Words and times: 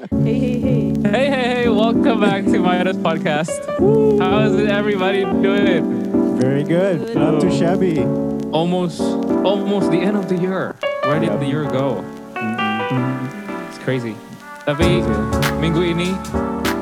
Hey, 0.00 0.08
hey, 0.08 0.60
hey. 0.60 0.94
Hey, 1.02 1.28
hey, 1.28 1.28
hey, 1.28 1.68
welcome 1.68 2.22
back 2.22 2.46
to 2.46 2.58
Midas 2.58 2.96
Podcast. 2.96 3.60
How 4.18 4.38
is 4.48 4.56
everybody 4.66 5.24
doing? 5.24 6.40
Very 6.40 6.64
good. 6.64 7.04
Good. 7.04 7.16
Not 7.16 7.42
too 7.42 7.52
shabby. 7.52 8.00
Almost, 8.48 8.98
almost 9.44 9.90
the 9.90 10.00
end 10.00 10.16
of 10.16 10.30
the 10.30 10.36
year. 10.36 10.74
Where 11.04 11.20
did 11.20 11.38
the 11.38 11.44
year 11.44 11.68
go? 11.68 12.02
Mm-hmm. 12.32 13.68
It's 13.68 13.76
crazy. 13.84 14.16
Tapi 14.64 15.04
minggu 15.60 15.92
ini, 15.92 16.16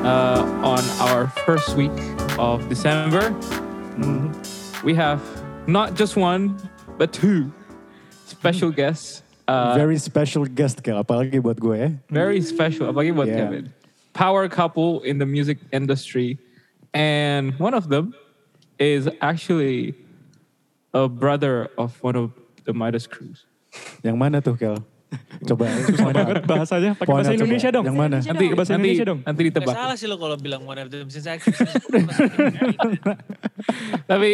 uh, 0.07 0.39
on 0.63 0.79
our 1.03 1.27
first 1.43 1.75
week 1.75 1.91
of 2.39 2.63
December, 2.71 3.35
mm-hmm. 3.99 4.31
we 4.87 4.95
have 4.95 5.19
not 5.67 5.91
just 5.91 6.15
one, 6.15 6.55
but 6.95 7.11
two 7.11 7.51
special 8.23 8.71
mm-hmm. 8.71 8.79
guests. 8.79 9.27
Uh, 9.49 9.73
Very 9.73 9.97
special 9.97 10.45
guest 10.45 10.77
Kel, 10.85 11.01
apalagi 11.01 11.41
buat 11.41 11.57
gue 11.57 11.73
ya. 11.73 11.89
Very 12.13 12.37
special, 12.37 12.93
apalagi 12.93 13.09
buat 13.09 13.25
Yeah. 13.25 13.49
Kevin. 13.49 13.63
Power 14.13 14.45
couple 14.45 15.01
in 15.01 15.17
the 15.17 15.25
music 15.25 15.57
industry. 15.73 16.37
And 16.93 17.57
one 17.57 17.73
of 17.73 17.89
them 17.89 18.13
is 18.77 19.09
actually 19.25 19.97
a 20.93 21.09
brother 21.09 21.73
of 21.81 21.97
one 22.05 22.13
of 22.13 22.29
the 22.65 22.73
Midas 22.73 23.09
crews. 23.09 23.49
Yang 24.05 24.17
mana 24.17 24.37
tuh 24.37 24.53
Kel? 24.53 24.77
Coba. 25.45 25.65
Susah 25.89 26.13
banget 26.13 26.45
bahasanya 26.45 26.91
pakai 26.93 27.09
bahasa 27.09 27.33
Indonesia 27.33 27.69
dong. 27.73 27.85
Yang 27.89 27.97
mana? 27.97 28.17
Nanti, 28.21 28.45
Bahasa 28.53 28.71
nanti, 28.77 28.89
Indonesia 28.93 29.05
dong. 29.09 29.19
nanti 29.25 29.41
Gak 29.41 29.49
ditebak. 29.49 29.73
salah 29.73 29.95
sih 29.97 30.05
lo 30.05 30.21
kalau 30.21 30.37
bilang 30.37 30.61
one 30.69 30.77
of 30.77 30.93
them 30.93 31.09
since 31.09 31.25
I 31.25 31.41
Tapi, 34.11 34.31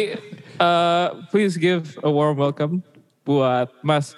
uh, 0.60 1.06
please 1.32 1.56
give 1.56 1.96
a 2.04 2.10
warm 2.12 2.36
welcome 2.36 2.84
buat 3.24 3.72
Mas 3.80 4.12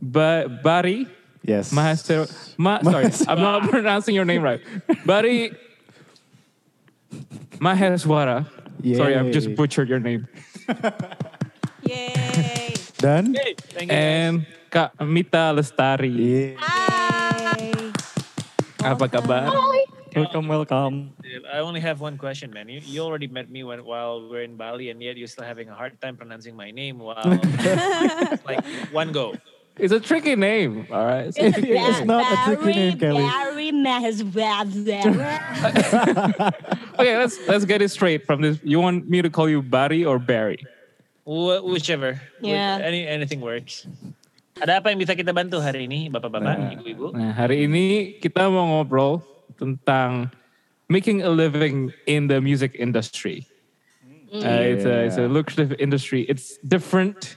ba- 0.00 0.48
Bari 0.62 1.06
Yes. 1.44 1.72
Mahasiswa. 1.76 2.24
Ma, 2.56 2.80
sorry, 2.88 3.12
I'm 3.28 3.36
not 3.38 3.68
pronouncing 3.68 4.14
your 4.16 4.24
name 4.24 4.40
right. 4.40 4.64
Bari 5.04 5.52
Maheswara. 7.60 8.48
Sorry, 8.96 9.14
I've 9.16 9.30
just 9.30 9.54
butchered 9.54 9.88
your 9.88 10.00
name. 10.00 10.26
Yay. 11.84 12.72
Dan? 12.96 13.36
Thank 13.36 13.92
you 13.92 13.92
guys. 13.92 13.92
And 13.92 14.46
Kak 14.72 14.96
Mita 15.04 15.52
Lestari. 15.52 16.08
Iya. 16.08 16.56
Ah. 16.56 17.52
Hi. 17.60 17.72
Apa 18.80 19.04
kabar? 19.08 19.52
Welcome, 20.14 20.46
welcome. 20.48 20.94
I 21.50 21.58
only 21.58 21.82
have 21.82 22.00
one 22.00 22.16
question, 22.16 22.54
man. 22.54 22.70
You, 22.70 22.80
you 22.80 23.00
already 23.02 23.26
met 23.26 23.50
me 23.50 23.64
when, 23.66 23.84
while 23.84 24.30
we're 24.30 24.46
in 24.46 24.56
Bali, 24.56 24.88
and 24.88 25.02
yet 25.02 25.18
you're 25.18 25.28
still 25.28 25.44
having 25.44 25.68
a 25.68 25.74
hard 25.74 26.00
time 26.00 26.16
pronouncing 26.16 26.54
my 26.54 26.70
name. 26.70 27.02
Wow, 27.02 27.18
like 28.48 28.62
one 28.94 29.10
go. 29.10 29.34
It's 29.76 29.92
a 29.92 29.98
tricky 29.98 30.36
name, 30.36 30.86
all 30.90 31.04
right? 31.04 31.32
It's 31.34 32.04
not 32.06 32.22
a 32.22 32.36
tricky 32.46 32.78
name, 32.78 32.98
Kelly. 32.98 33.26
Barry 33.26 33.72
Maheswara. 33.74 34.70
okay, 36.98 37.18
let's 37.18 37.38
let's 37.48 37.64
get 37.64 37.82
it 37.82 37.90
straight 37.90 38.24
from 38.24 38.42
this. 38.42 38.58
You 38.62 38.78
want 38.78 39.10
me 39.10 39.20
to 39.22 39.30
call 39.30 39.48
you 39.48 39.62
Barry 39.62 40.04
or 40.04 40.20
Barry? 40.22 40.62
Wh- 41.26 41.64
whichever. 41.66 42.20
Yeah. 42.40 42.78
Any 42.78 43.02
anything 43.06 43.40
works. 43.42 43.86
Ada 44.62 44.78
apa 44.78 44.94
yang 44.94 45.02
bisa 45.02 45.18
kita 45.18 45.34
bantu 45.34 45.58
hari 45.58 45.90
ini, 45.90 46.06
bapak-bapak, 46.06 46.78
ibu-ibu? 46.78 47.10
Nah, 47.10 47.34
hari 47.34 47.66
ini 47.66 48.14
kita 48.22 48.46
mau 48.46 48.78
ngobrol 48.78 49.18
tentang 49.58 50.30
making 50.86 51.26
a 51.26 51.30
living 51.34 51.90
in 52.06 52.30
the 52.30 52.38
music 52.38 52.78
industry. 52.78 53.42
Uh, 54.30 54.62
it's 54.62 54.86
a 54.86 55.06
it's 55.06 55.18
a 55.18 55.26
lucrative 55.26 55.74
industry. 55.82 56.22
It's 56.30 56.58
different. 56.62 57.34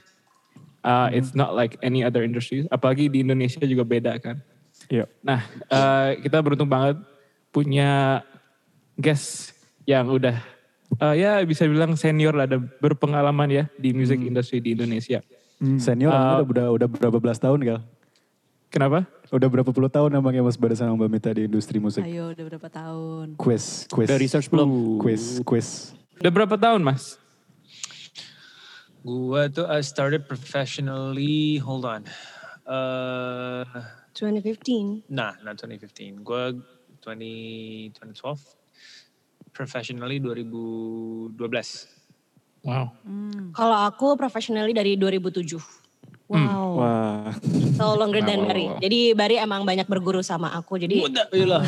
Uh, 0.84 1.10
It's 1.10 1.34
not 1.34 1.58
like 1.58 1.76
any 1.82 2.06
other 2.06 2.22
industry. 2.22 2.64
Apalagi 2.70 3.10
di 3.10 3.26
Indonesia 3.26 3.62
juga 3.66 3.82
beda 3.82 4.16
kan. 4.22 4.38
Iya. 4.86 5.10
Nah, 5.26 5.42
eh, 5.68 6.22
kita 6.22 6.38
beruntung 6.38 6.70
banget 6.70 7.02
punya 7.50 8.22
guest 8.94 9.52
yang 9.84 10.06
udah 10.06 10.38
eh, 11.02 11.14
ya 11.18 11.42
bisa 11.42 11.66
bilang 11.66 11.98
senior 11.98 12.32
lah, 12.32 12.46
ada 12.46 12.62
berpengalaman 12.62 13.50
ya 13.50 13.64
di 13.74 13.90
music 13.90 14.22
industry 14.22 14.62
di 14.62 14.78
Indonesia. 14.78 15.18
Senior 15.58 16.14
Uh, 16.14 16.46
udah, 16.46 16.46
udah 16.46 16.66
udah 16.78 16.88
berapa 16.88 17.18
belas 17.18 17.42
tahun 17.42 17.58
Kel? 17.66 17.80
Kenapa? 18.70 19.02
Udah 19.34 19.48
berapa 19.50 19.70
puluh 19.74 19.90
tahun 19.90 20.14
namanya 20.14 20.46
Mas 20.46 20.54
Bada 20.54 20.78
sama 20.78 20.94
Mbak 20.94 21.10
Mita 21.10 21.30
di 21.34 21.50
industri 21.50 21.82
musik? 21.82 22.06
Ayo, 22.06 22.30
udah 22.30 22.44
berapa 22.46 22.68
tahun? 22.70 23.26
Quiz, 23.34 23.90
quiz. 23.90 24.06
Udah 24.06 24.18
research 24.20 24.46
belum? 24.46 24.68
Quiz, 25.02 25.42
quiz. 25.42 25.68
Udah 26.22 26.30
berapa 26.30 26.54
tahun, 26.54 26.80
Mas? 26.86 27.18
Gua 29.06 29.46
tuh 29.50 29.66
I 29.70 29.80
started 29.82 30.26
professionally. 30.26 31.58
Hold 31.62 31.84
on. 31.86 32.02
Uh, 32.68 33.64
2015. 34.12 35.06
nah, 35.08 35.38
not 35.46 35.56
2015. 35.56 36.26
Gua 36.26 36.52
20, 37.00 37.94
2012. 37.94 39.54
Professionally 39.54 40.18
2012. 40.20 41.38
Wow. 42.66 42.90
Kalau 43.54 43.78
aku 43.86 44.18
professionally 44.18 44.74
dari 44.74 44.98
2007. 44.98 45.87
Wow. 46.28 46.76
Wah, 46.76 47.32
So 47.72 47.96
longer 47.96 48.20
than 48.20 48.38
Wow, 48.38 48.44
wow, 48.44 48.50
Bari. 48.52 48.64
wow. 48.68 48.78
Jadi 48.78 48.98
Bari 49.12 49.36
emang 49.38 49.64
banyak 49.64 49.88
berguru 49.88 50.20
sama 50.20 50.52
aku. 50.52 50.76
Jadi 50.76 51.00
Udah, 51.00 51.24
iyalah. 51.32 51.62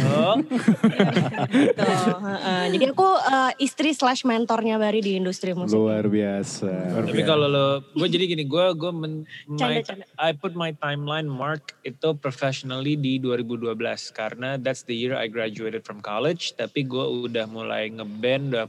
gitu. 1.49 1.81
Heeh. 2.21 2.63
Jadi 2.71 2.85
aku 2.87 3.09
eh, 3.09 3.53
istri 3.59 3.91
slash 3.91 4.23
mentornya 4.23 4.77
Bari 4.77 5.01
di 5.01 5.17
industri 5.17 5.57
musik. 5.57 5.75
Luar 5.75 6.05
biasa. 6.05 6.69
Tapi 7.01 7.23
kalau 7.23 7.49
lo, 7.49 7.67
gue 7.91 8.05
jadi 8.07 8.25
gini, 8.27 8.45
gue 8.45 8.65
gue 8.75 8.93
men, 8.93 9.25
Canda, 9.57 9.81
my- 9.81 9.81
canda. 9.81 10.05
I 10.21 10.31
put 10.33 10.53
my 10.53 10.77
timeline 10.77 11.25
mark 11.25 11.73
itu 11.81 12.13
professionally 12.15 12.95
di 12.95 13.17
2012 13.17 13.65
karena 14.13 14.61
that's 14.61 14.85
the 14.85 14.93
year 14.93 15.17
I 15.17 15.27
graduated 15.27 15.83
from 15.83 15.99
college. 15.99 16.53
Tapi 16.53 16.85
gue 16.85 17.01
udah 17.27 17.49
mulai 17.49 17.89
ngeband, 17.89 18.53
udah 18.53 18.67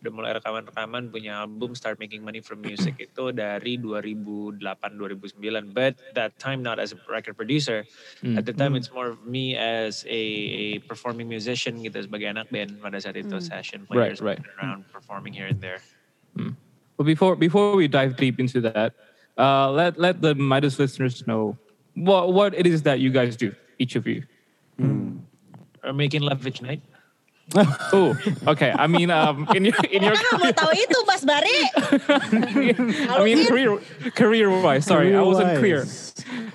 udah 0.00 0.12
mulai 0.12 0.32
rekaman-rekaman, 0.36 1.10
punya 1.12 1.44
album, 1.44 1.74
start 1.76 1.98
making 2.00 2.24
money 2.24 2.40
from 2.40 2.60
music 2.64 2.96
itu 3.06 3.32
dari 3.32 3.76
2008-2009. 3.76 5.74
But 5.76 5.96
that 6.16 6.32
time 6.40 6.62
not 6.64 6.80
as 6.80 6.92
a 6.92 6.96
record 7.08 7.36
producer. 7.36 7.84
At 8.24 8.46
the 8.48 8.52
time 8.56 8.76
it's 8.76 8.92
more 8.92 9.08
of 9.12 9.26
me 9.28 9.56
as 9.56 10.04
a, 10.08 10.16
a 10.16 10.78
performing 10.88 11.28
musician 11.28 11.76
gitu 11.84 12.00
sebagai 12.00 12.32
anak 12.32 12.48
band 12.48 12.80
pada 12.80 12.96
saat 13.00 13.16
itu 13.16 13.40
session 13.40 13.80
Right, 13.90 14.12
players 14.12 14.20
right. 14.20 14.38
around 14.60 14.84
performing 14.92 15.32
here 15.32 15.48
and 15.48 15.60
there. 15.60 15.80
But 16.96 17.04
before 17.04 17.36
before 17.36 17.76
we 17.76 17.88
dive 17.88 18.16
deep 18.16 18.40
into 18.40 18.60
that, 18.60 18.92
uh, 19.40 19.72
let 19.72 19.96
let 19.96 20.20
the 20.20 20.36
Midas 20.36 20.78
listeners 20.78 21.26
know 21.26 21.56
what 21.96 22.32
what 22.32 22.54
it 22.54 22.66
is 22.66 22.82
that 22.84 23.00
you 23.00 23.10
guys 23.10 23.36
do, 23.36 23.52
each 23.80 23.96
of 23.96 24.06
you. 24.06 24.22
Or 25.80 25.92
making 25.92 26.20
love 26.20 26.46
each 26.46 26.60
night. 26.60 26.84
Oh, 27.92 28.14
okay. 28.46 28.70
I 28.70 28.86
mean, 28.86 29.10
um, 29.10 29.42
in 29.54 29.66
your 29.66 29.74
in 29.90 30.06
your 30.06 30.14
mau 30.38 30.50
tahu 30.54 30.70
itu 30.70 30.98
Mas 31.02 31.26
Bari. 31.26 31.58
I 33.16 33.18
mean 33.26 33.42
career 33.46 33.74
career 34.14 34.46
wise. 34.46 34.86
Sorry, 34.86 35.10
I 35.10 35.22
wasn't 35.22 35.58
clear. 35.58 35.82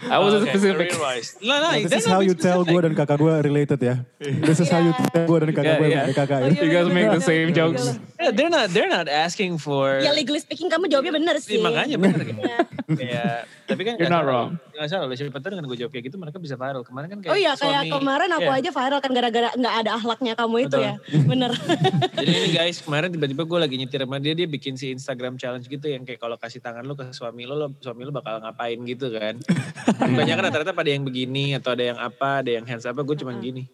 I 0.05 0.21
wasn't 0.21 0.47
Okay, 0.47 0.55
specific. 0.55 0.93
career-wise. 0.93 1.35
No, 1.41 1.59
no, 1.59 1.69
This 1.83 2.05
is 2.05 2.07
how 2.07 2.21
you 2.21 2.37
tell 2.37 2.63
gue 2.63 2.77
dan 2.79 2.93
kakak 2.95 3.17
gue 3.17 3.33
related 3.43 3.81
ya. 3.81 4.05
This 4.21 4.61
is 4.61 4.69
how 4.69 4.79
you 4.79 4.93
tell 5.11 5.25
gue 5.27 5.39
dan 5.41 5.49
kakak 5.51 5.65
Yeah, 5.65 5.81
gue 5.81 5.89
yeah. 5.89 5.99
dari 6.05 6.13
kakak 6.15 6.39
ya. 6.45 6.49
You 6.63 6.69
guys 6.71 6.87
make 6.93 7.09
the 7.11 7.19
same 7.19 7.51
jokes. 7.51 7.97
Yeah, 8.21 8.31
they're 8.31 8.53
not. 8.53 8.69
They're 8.71 8.87
not 8.91 9.09
asking 9.09 9.57
for. 9.59 9.99
Ya 9.99 10.13
legally 10.15 10.39
speaking 10.39 10.69
kamu 10.71 10.87
jawabnya 10.87 11.11
bener 11.17 11.35
sih. 11.41 11.59
Iya, 11.59 11.65
makanya 11.65 11.97
bener 11.99 12.21
kan. 12.23 12.37
Kayak, 12.85 13.49
tapi 13.65 13.81
kan 13.81 13.93
You're 13.97 14.05
nggak 14.05 14.13
not 14.13 14.21
salah. 14.21 14.29
wrong. 14.29 14.49
Nggak 14.71 14.87
salah. 14.87 15.05
loh. 15.05 15.15
Siapa 15.17 15.39
tahu 15.41 15.51
dengan 15.51 15.65
gue 15.65 15.77
jawab 15.77 15.91
kayak 15.91 16.05
gitu 16.05 16.17
mereka 16.21 16.37
bisa 16.37 16.53
viral. 16.53 16.85
Kemarin 16.85 17.07
kan 17.09 17.17
kayak 17.17 17.33
Oh 17.33 17.37
iya 17.37 17.51
kayak 17.57 17.81
kemarin 17.89 18.29
aku 18.29 18.45
Iya. 18.45 18.59
aja 18.61 18.69
viral 18.71 18.99
kan 18.99 19.11
gara-gara 19.11 19.49
nggak 19.53 19.75
ada 19.81 19.91
akhlaknya 19.97 20.33
kamu 20.37 20.55
itu 20.61 20.69
Betul. 20.69 20.85
ya. 20.85 20.93
Bener. 21.25 21.51
Jadi 22.21 22.31
ini 22.31 22.49
guys 22.53 22.77
kemarin 22.79 23.09
tiba-tiba 23.09 23.43
gue 23.43 23.59
lagi 23.59 23.75
nyetir 23.75 23.99
sama 23.99 24.17
dia 24.21 24.33
dia 24.33 24.45
bikin 24.45 24.77
si 24.77 24.93
Instagram 24.93 25.35
challenge 25.35 25.65
gitu 25.65 25.85
yang 25.85 26.05
kayak 26.05 26.21
kalau 26.21 26.37
kasih 26.37 26.61
tangan 26.61 26.85
lu 26.85 26.93
ke 26.93 27.09
suami 27.09 27.43
lu, 27.43 27.57
lo 27.57 27.73
suami 27.79 28.05
lu 28.05 28.13
bakal 28.13 28.37
ngapain 28.37 28.77
gitu 28.85 29.09
kan. 29.09 29.41
Banyak 30.17 30.35
kan 30.35 30.43
rata-rata 30.45 30.71
pada 30.71 30.89
yang 30.89 31.01
begini 31.01 31.57
atau 31.57 31.73
ada 31.73 31.83
yang 31.83 31.97
apa, 31.97 32.45
ada 32.45 32.51
yang 32.51 32.65
hands 32.65 32.85
apa, 32.85 33.01
gue 33.01 33.17
cuman 33.17 33.41
gini. 33.41 33.65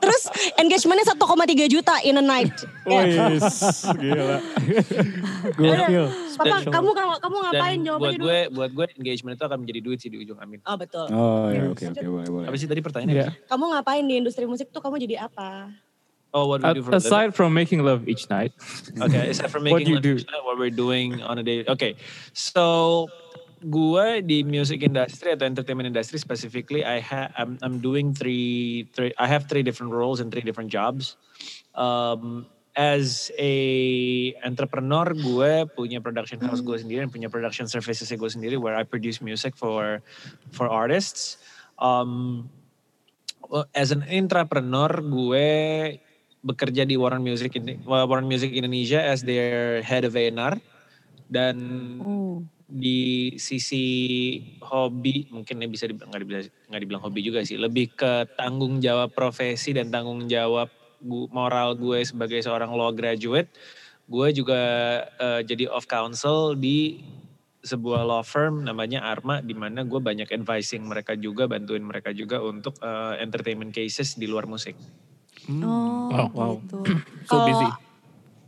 Terus 0.00 0.22
engagementnya 0.56 1.06
1,3 1.14 1.72
juta 1.72 1.94
in 2.04 2.16
a 2.18 2.24
night. 2.24 2.54
Ya. 2.86 3.30
wis, 3.34 3.86
gila. 3.98 4.38
Gokil. 5.56 6.06
Papa 6.40 6.56
Dan- 6.64 6.72
kamu 6.72 6.90
kamu 6.96 7.12
kamu 7.20 7.36
ngapain 7.44 7.76
Dan 7.76 7.80
buat 7.80 7.86
jawabannya 7.86 8.18
dulu? 8.18 8.26
gue, 8.26 8.38
buat 8.54 8.70
gue 8.72 8.86
engagement 8.96 9.34
itu 9.36 9.44
akan 9.44 9.58
menjadi 9.60 9.80
duit 9.84 9.98
sih 10.00 10.10
di 10.10 10.18
ujung 10.22 10.38
amin. 10.40 10.58
Oh 10.64 10.76
betul. 10.76 11.06
Oh 11.12 11.48
ya 11.52 11.68
oke 11.68 11.84
oke 11.84 12.06
boleh 12.06 12.28
boleh. 12.30 12.46
Apa 12.48 12.56
sih 12.56 12.68
tadi 12.68 12.80
pertanyaannya? 12.80 13.28
Yeah. 13.28 13.32
Kamu 13.48 13.64
ngapain 13.76 14.04
di 14.08 14.14
industri 14.16 14.44
musik 14.48 14.72
tuh 14.72 14.80
kamu 14.80 14.96
jadi 15.04 15.28
apa? 15.28 15.68
Oh, 16.30 16.46
what 16.46 16.62
we 16.62 16.78
do 16.78 16.82
for? 16.86 16.94
Aside 16.94 17.34
from 17.34 17.50
making 17.50 17.82
love 17.82 18.06
each 18.06 18.30
night, 18.30 18.54
Okay, 19.02 19.34
aside 19.34 19.50
from 19.50 19.66
What 19.66 19.82
making 19.82 19.98
do 19.98 20.14
you 20.14 20.22
love, 20.30 20.46
what 20.46 20.62
we're 20.62 20.70
doing 20.70 21.18
on 21.26 21.42
a 21.42 21.44
day. 21.44 21.66
Okay, 21.66 21.98
so 22.30 23.10
gue 23.60 24.24
di 24.24 24.40
music 24.40 24.80
industry 24.80 25.36
atau 25.36 25.44
entertainment 25.44 25.92
industry 25.92 26.16
specifically, 26.16 26.80
I 26.80 27.00
have 27.04 27.32
I'm, 27.36 27.60
I'm 27.60 27.76
doing 27.84 28.16
three, 28.16 28.88
three. 28.96 29.12
I 29.20 29.28
have 29.28 29.48
three 29.48 29.60
different 29.60 29.92
roles 29.92 30.20
and 30.20 30.32
three 30.32 30.44
different 30.44 30.72
jobs. 30.72 31.20
Um, 31.76 32.48
as 32.72 33.28
a 33.36 33.54
entrepreneur, 34.40 35.12
gue 35.12 35.68
punya 35.76 36.00
production 36.00 36.40
house 36.40 36.64
gue 36.64 36.76
sendiri 36.80 37.04
dan 37.04 37.12
punya 37.12 37.28
production 37.28 37.68
services 37.68 38.08
gue 38.08 38.30
sendiri, 38.30 38.56
where 38.56 38.78
I 38.78 38.88
produce 38.88 39.20
music 39.20 39.52
for 39.58 40.00
for 40.54 40.70
artists. 40.70 41.36
Um, 41.76 42.48
as 43.76 43.92
an 43.92 44.06
entrepreneur, 44.08 44.88
gue 45.04 45.48
bekerja 46.40 46.88
di 46.88 46.96
Warner 46.96 47.20
Music 47.20 47.52
Warner 47.84 48.24
Music 48.24 48.48
Indonesia 48.56 49.04
as 49.04 49.20
their 49.20 49.84
head 49.84 50.08
of 50.08 50.16
A&R 50.16 50.56
dan 51.28 51.56
Oh. 52.00 52.40
Di 52.70 53.34
sisi 53.36 53.84
hobi 54.62 55.26
mungkin 55.34 55.58
ya 55.60 55.68
bisa 55.68 55.84
dibilang 55.90 56.08
nggak 56.14 56.22
dibilang, 56.22 56.44
nggak 56.70 56.80
dibilang 56.86 57.02
hobi 57.02 57.20
juga 57.26 57.40
sih 57.42 57.58
lebih 57.58 57.92
ke 57.98 58.30
tanggung 58.38 58.78
jawab 58.78 59.10
profesi 59.10 59.74
dan 59.74 59.90
tanggung 59.90 60.30
jawab 60.30 60.70
gu- 61.02 61.28
moral 61.34 61.74
gue 61.74 62.06
sebagai 62.06 62.38
seorang 62.40 62.70
law 62.70 62.94
graduate 62.94 63.50
gue 64.06 64.28
juga 64.30 64.60
eh, 65.18 65.40
jadi 65.46 65.70
off 65.70 65.86
counsel 65.90 66.54
di 66.54 67.02
sebuah 67.60 68.08
law 68.08 68.22
firm 68.24 68.64
namanya 68.64 69.04
Arma 69.04 69.44
di 69.44 69.52
mana 69.52 69.84
gue 69.84 70.00
banyak 70.00 70.32
advising 70.32 70.88
mereka 70.88 71.12
juga 71.12 71.44
bantuin 71.44 71.84
mereka 71.84 72.10
juga 72.14 72.40
untuk 72.40 72.78
eh, 72.80 73.20
entertainment 73.20 73.74
cases 73.74 74.16
di 74.16 74.24
luar 74.24 74.48
musik. 74.48 74.74
Oh, 75.60 76.08
Wow, 76.10 76.26
wow. 76.34 76.54
gitu. 76.64 76.78
So 77.28 77.38
busy. 77.44 77.68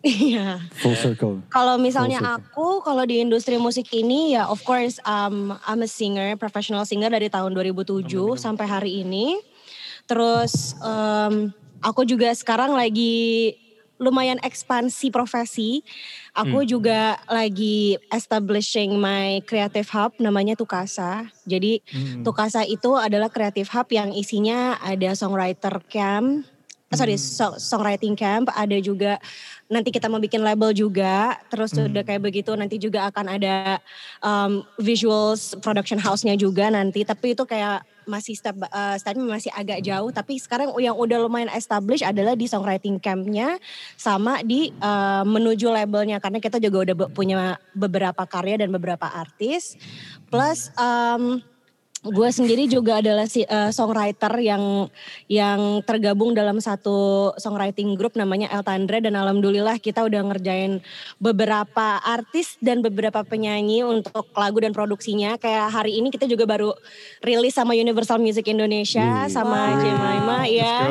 Iya. 0.03 0.59
Full 0.83 0.99
circle. 0.99 1.47
Kalau 1.47 1.79
misalnya 1.79 2.19
Full 2.19 2.35
aku, 2.43 2.69
kalau 2.83 3.07
di 3.07 3.23
industri 3.23 3.55
musik 3.55 3.87
ini 3.95 4.35
ya 4.35 4.51
of 4.51 4.59
course 4.67 4.99
um, 5.07 5.55
I'm 5.63 5.87
a 5.87 5.91
singer, 5.91 6.35
professional 6.35 6.83
singer 6.83 7.07
dari 7.07 7.31
tahun 7.31 7.55
2007 7.55 8.03
sampai 8.35 8.67
hari 8.67 9.07
ini. 9.07 9.39
Terus 10.11 10.75
um, 10.83 11.55
aku 11.79 12.03
juga 12.03 12.35
sekarang 12.35 12.75
lagi 12.75 13.55
lumayan 14.03 14.43
ekspansi 14.43 15.15
profesi. 15.15 15.87
Aku 16.35 16.67
juga 16.67 17.23
lagi 17.31 17.95
establishing 18.11 18.99
my 18.99 19.39
creative 19.47 19.87
hub 19.95 20.19
namanya 20.19 20.59
Tukasa. 20.59 21.31
Jadi 21.47 21.79
Tukasa 22.27 22.67
itu 22.67 22.99
adalah 22.99 23.31
creative 23.31 23.71
hub 23.71 23.87
yang 23.95 24.11
isinya 24.11 24.75
ada 24.83 25.15
songwriter 25.15 25.79
camp, 25.87 26.43
sorry 26.93 27.17
so- 27.17 27.59
songwriting 27.59 28.15
camp, 28.15 28.53
ada 28.53 28.77
juga 28.79 29.19
nanti 29.73 29.89
kita 29.89 30.13
mau 30.13 30.21
bikin 30.21 30.45
label 30.45 30.77
juga, 30.77 31.41
terus 31.49 31.73
udah 31.73 32.05
kayak 32.05 32.21
begitu 32.21 32.53
nanti 32.53 32.77
juga 32.77 33.09
akan 33.09 33.27
ada 33.41 33.81
um, 34.21 34.61
visuals 34.77 35.57
production 35.65 35.97
house-nya 35.97 36.37
juga 36.37 36.69
nanti, 36.69 37.05
tapi 37.09 37.33
itu 37.33 37.49
kayak 37.49 37.81
masih 38.03 38.35
step 38.35 38.59
uh, 38.59 38.99
stepnya 38.99 39.25
masih 39.25 39.49
agak 39.55 39.81
jauh, 39.81 40.11
tapi 40.11 40.37
sekarang 40.37 40.75
yang 40.83 40.93
udah 40.99 41.23
lumayan 41.23 41.49
established 41.55 42.05
adalah 42.05 42.35
di 42.35 42.51
songwriting 42.51 42.99
camp-nya 42.99 43.57
sama 43.95 44.43
di 44.43 44.75
uh, 44.83 45.23
menuju 45.23 45.71
labelnya 45.71 46.19
karena 46.19 46.43
kita 46.43 46.59
juga 46.59 46.91
udah 46.91 46.95
be- 46.99 47.11
punya 47.15 47.57
beberapa 47.73 48.27
karya 48.27 48.61
dan 48.61 48.75
beberapa 48.75 49.07
artis, 49.07 49.79
plus 50.29 50.69
um, 50.77 51.41
gue 52.03 52.29
sendiri 52.35 52.67
juga 52.67 52.99
adalah 52.99 53.31
si 53.31 53.47
uh, 53.47 53.71
songwriter 53.71 54.35
yang 54.43 54.91
yang 55.31 55.87
tergabung 55.87 56.35
dalam 56.35 56.59
satu 56.59 57.31
songwriting 57.39 57.95
group 57.95 58.19
namanya 58.19 58.51
El 58.51 58.67
Tandre. 58.67 58.99
Dan 58.99 59.15
alhamdulillah 59.15 59.79
kita 59.79 60.03
udah 60.03 60.35
ngerjain 60.35 60.83
beberapa 61.23 62.03
artis 62.03 62.59
dan 62.59 62.83
beberapa 62.83 63.23
penyanyi 63.23 63.87
untuk 63.87 64.27
lagu 64.35 64.59
dan 64.59 64.75
produksinya. 64.75 65.39
Kayak 65.39 65.71
hari 65.71 66.03
ini 66.03 66.11
kita 66.11 66.27
juga 66.27 66.43
baru 66.43 66.75
rilis 67.23 67.55
sama 67.55 67.79
Universal 67.79 68.19
Music 68.19 68.51
Indonesia 68.51 69.31
sama 69.31 69.79
Jemima 69.79 70.43
ya. 70.51 70.91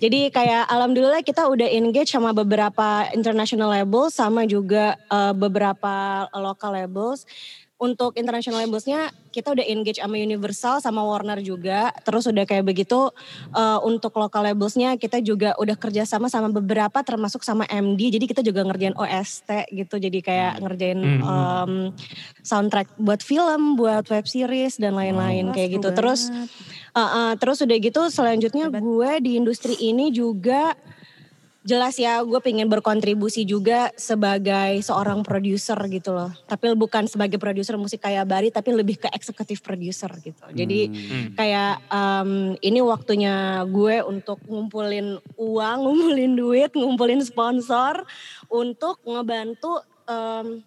Jadi 0.00 0.32
kayak 0.32 0.72
alhamdulillah 0.72 1.20
kita 1.20 1.44
udah 1.44 1.68
engage 1.68 2.08
sama 2.08 2.32
beberapa 2.32 3.12
international 3.12 3.76
labels 3.76 4.16
sama 4.16 4.48
juga 4.48 4.96
uh, 5.12 5.36
beberapa 5.36 6.26
local 6.32 6.72
labels. 6.72 7.28
Untuk 7.74 8.14
international 8.14 8.64
labelsnya 8.64 9.10
kita 9.34 9.50
udah 9.50 9.66
engage 9.66 9.98
sama 9.98 10.14
Universal 10.14 10.78
sama 10.78 11.02
Warner 11.02 11.42
juga. 11.42 11.90
Terus 12.06 12.30
udah 12.30 12.46
kayak 12.46 12.64
begitu 12.64 13.10
uh, 13.50 13.78
untuk 13.82 14.14
local 14.14 14.46
labelsnya 14.46 14.94
kita 14.94 15.18
juga 15.18 15.58
udah 15.58 15.74
kerjasama 15.74 16.30
sama 16.30 16.54
beberapa 16.54 17.02
termasuk 17.02 17.42
sama 17.42 17.66
MD. 17.66 18.14
Jadi 18.14 18.30
kita 18.30 18.46
juga 18.46 18.62
ngerjain 18.62 18.94
OST 18.94 19.74
gitu. 19.74 19.98
Jadi 19.98 20.18
kayak 20.22 20.62
ngerjain 20.62 20.96
Hmm. 21.04 21.20
um, 21.20 21.72
soundtrack 22.40 22.88
buat 22.96 23.20
film, 23.20 23.74
buat 23.76 24.06
web 24.08 24.24
series 24.24 24.78
dan 24.78 24.94
lain-lain 24.94 25.50
Wah, 25.50 25.54
kayak 25.54 25.82
gitu. 25.82 25.88
Terus 25.90 26.30
banget. 26.30 26.48
Uh, 26.94 27.02
uh, 27.02 27.30
terus 27.34 27.58
udah 27.58 27.76
gitu 27.82 28.02
selanjutnya 28.06 28.70
Hebat. 28.70 28.80
gue 28.80 29.10
di 29.18 29.30
industri 29.34 29.74
ini 29.82 30.14
juga 30.14 30.78
jelas 31.64 31.96
ya 31.96 32.20
gue 32.20 32.36
pengen 32.44 32.68
berkontribusi 32.68 33.48
juga 33.48 33.88
sebagai 33.96 34.84
seorang 34.84 35.24
produser 35.24 35.80
gitu 35.88 36.12
loh. 36.12 36.30
Tapi 36.44 36.76
bukan 36.76 37.08
sebagai 37.08 37.40
produser 37.40 37.80
musik 37.80 38.04
kayak 38.04 38.28
Bari 38.28 38.48
tapi 38.52 38.76
lebih 38.76 39.00
ke 39.00 39.08
eksekutif 39.08 39.64
produser 39.64 40.12
gitu. 40.20 40.44
Jadi 40.52 40.86
Hmm. 40.94 41.32
kayak 41.32 41.74
um, 41.88 42.52
ini 42.60 42.84
waktunya 42.84 43.64
gue 43.64 44.04
untuk 44.04 44.38
ngumpulin 44.44 45.16
uang, 45.40 45.78
ngumpulin 45.88 46.32
duit, 46.36 46.70
ngumpulin 46.76 47.24
sponsor 47.24 48.04
untuk 48.52 49.00
ngebantu 49.08 49.80
um, 50.04 50.60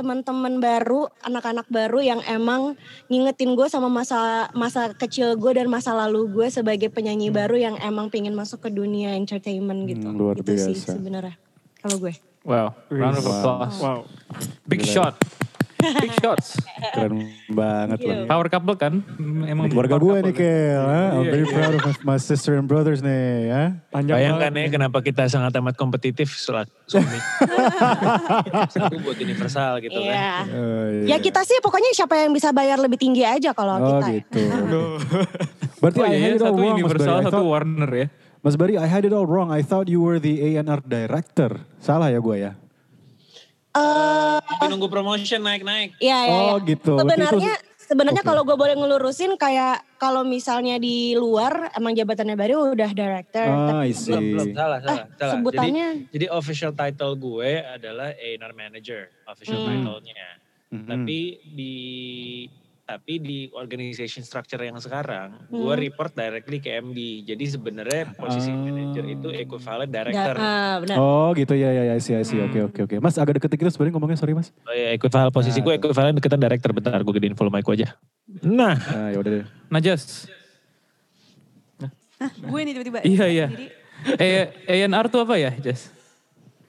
teman-teman 0.00 0.56
baru, 0.56 1.12
anak-anak 1.20 1.68
baru 1.68 2.00
yang 2.00 2.20
emang 2.24 2.72
ngingetin 3.06 3.52
gue 3.52 3.68
sama 3.68 3.92
masa 3.92 4.48
masa 4.56 4.96
kecil 4.96 5.36
gue 5.36 5.52
dan 5.52 5.68
masa 5.68 5.92
lalu 5.92 6.24
gue 6.32 6.48
sebagai 6.48 6.88
penyanyi 6.88 7.28
baru 7.28 7.60
yang 7.60 7.76
emang 7.76 8.08
pengen 8.08 8.32
masuk 8.32 8.64
ke 8.64 8.72
dunia 8.72 9.12
entertainment 9.12 9.84
gitu. 9.84 10.08
Hmm, 10.08 10.16
luar 10.16 10.40
Itu 10.40 10.56
sih 10.56 10.72
biasa. 10.72 10.96
sebenarnya 10.96 11.36
kalau 11.78 12.00
gue. 12.00 12.16
Wow, 12.40 12.72
round 12.88 13.20
of 13.20 13.28
Wow. 13.28 13.36
applause. 13.36 13.76
Wow. 13.76 13.98
Big 14.64 14.80
shot. 14.82 15.20
Big 15.80 16.12
shots. 16.16 16.60
Keren 16.90 17.24
banget 17.46 17.98
loh. 18.00 18.24
Power 18.24 18.46
couple 18.46 18.74
kan? 18.74 19.00
Emang 19.42 19.66
Keluarga 19.66 19.96
gue 19.96 20.16
nih 20.22 20.32
kan? 20.32 20.40
Kel. 20.40 20.82
I'm 20.82 20.94
Iya, 21.20 21.30
very 21.30 21.42
iya. 21.42 21.52
proud 21.52 21.74
of 21.78 21.96
my 22.02 22.16
sister 22.16 22.54
and 22.54 22.64
brothers 22.64 23.00
nih 23.00 23.22
ya. 23.46 23.62
Panjang 23.88 24.16
Bayangkan 24.16 24.40
banget 24.40 24.52
ya 24.52 24.60
nih. 24.60 24.68
kenapa 24.70 24.98
kita 25.00 25.22
sangat 25.26 25.52
amat 25.54 25.74
kompetitif 25.74 26.28
setelah 26.32 26.64
suami. 26.84 27.18
Satu 28.72 28.96
buat 28.98 29.16
universal 29.16 29.80
gitu 29.80 29.98
kan. 29.98 30.06
Iya. 30.06 30.30
Oh, 30.46 30.86
Ya 31.06 31.16
kita 31.18 31.42
sih 31.42 31.58
pokoknya 31.58 31.90
siapa 31.92 32.16
yang 32.16 32.30
bisa 32.30 32.50
bayar 32.50 32.78
lebih 32.78 32.96
tinggi 32.96 33.22
aja 33.22 33.50
kalau 33.50 33.76
Oh 33.76 33.86
kita. 33.98 34.06
ya. 34.06 34.14
gitu. 34.22 34.82
Berarti 35.78 35.98
Oh 35.98 36.06
iya, 36.06 36.36
satu 36.36 36.60
Universal, 36.60 37.16
satu 37.22 37.30
thought- 37.32 37.48
Warner 37.50 37.90
ya. 37.90 38.06
Mas 38.40 38.56
Bari, 38.56 38.74
I 38.74 38.86
had 38.86 39.04
it 39.04 39.12
all 39.12 39.24
wrong. 39.24 39.48
I 39.48 39.60
thought 39.60 39.84
you 39.84 40.00
were 40.00 40.16
the 40.16 40.40
A&R 40.50 40.80
director. 40.80 41.60
Salah 41.76 42.08
ya 42.08 42.18
gue 42.18 42.36
ya? 42.38 42.52
Eh, 43.70 44.38
Tapi 44.42 44.64
nunggu 44.66 44.90
promotion 44.90 45.40
naik-naik. 45.40 45.94
Iya, 46.02 46.18
iya, 46.26 46.40
Oh, 46.50 46.58
iya. 46.58 46.66
gitu. 46.66 46.98
Sebenarnya 46.98 47.52
sebenarnya 47.78 48.22
Oke. 48.22 48.28
kalau 48.28 48.42
gue 48.42 48.54
boleh 48.54 48.74
ngelurusin 48.74 49.34
kayak 49.34 49.82
kalau 49.94 50.22
misalnya 50.22 50.74
di 50.76 51.14
luar 51.14 51.70
emang 51.74 51.94
jabatannya 51.94 52.34
baru 52.34 52.74
udah 52.74 52.90
director. 52.90 53.46
Ah, 53.46 53.82
tapi. 53.86 54.10
Belum, 54.10 54.24
belum, 54.34 54.48
salah, 54.54 54.78
salah, 54.82 55.06
salah. 55.14 55.32
sebutannya 55.38 55.88
Jadi, 56.02 56.10
jadi 56.10 56.26
official 56.30 56.72
title 56.74 57.14
gue 57.14 57.50
adalah 57.62 58.10
A&R 58.10 58.52
Manager, 58.52 59.06
official 59.26 59.58
Hmm. 59.60 59.68
title-nya. 59.70 60.28
Mhm. 60.70 60.86
Tapi 60.86 61.18
di 61.46 61.74
tapi 62.90 63.22
di 63.22 63.46
organization 63.52 64.20
structure 64.20 64.58
yang 64.58 64.74
sekarang, 64.76 65.46
gue 65.46 65.62
Hmm. 65.70 65.78
report 65.80 66.10
directly 66.10 66.58
ke 66.58 66.74
MD. 66.74 66.98
Jadi 67.22 67.44
sebenarnya 67.46 68.10
posisi 68.12 68.50
Ah. 68.50 68.58
manager 68.58 69.04
itu 69.06 69.28
equivalent 69.30 69.86
da- 69.86 70.02
director. 70.02 70.34
ah, 70.34 70.74
benar. 70.78 70.96
Oh 70.98 71.30
gitu 71.32 71.54
ya 71.54 71.70
ya 71.70 71.82
ya 71.86 71.94
I 71.94 72.02
see. 72.02 72.18
Hmm. 72.18 72.50
Oke 72.50 72.58
oke 72.64 72.80
oke. 72.82 72.96
Mas 72.98 73.14
agak 73.14 73.38
deket 73.38 73.50
dikit 73.52 73.70
sebenarnya 73.70 73.94
ngomongnya 73.94 74.18
sorry 74.18 74.34
mas. 74.34 74.50
Oh 74.60 74.74
ya, 74.74 74.90
equivalent 74.90 75.30
posisi 75.30 75.58
Ah, 75.58 75.64
gue 75.64 75.74
equivalent 75.76 76.14
deketan 76.14 76.40
director. 76.40 76.70
Bentar, 76.72 76.98
gue 76.98 77.14
gedein 77.14 77.32
volume 77.32 77.54
mic 77.54 77.64
gue 77.64 77.74
aja. 77.76 77.88
Nah, 78.40 78.74
Nah 78.74 79.08
ya 79.08 79.18
udah 79.18 79.30
deh. 79.32 79.44
Najas. 79.68 80.26
Hah, 82.18 82.30
gue 82.34 82.60
nih 82.60 82.72
tiba-tiba. 82.74 82.98
Iya, 83.02 83.26
iya. 83.28 83.46
Jadi, 83.48 83.66
E- 84.18 84.48
A&R 84.66 85.06
tuh 85.06 85.22
apa 85.22 85.36
ya, 85.36 85.54
Jas? 85.56 85.88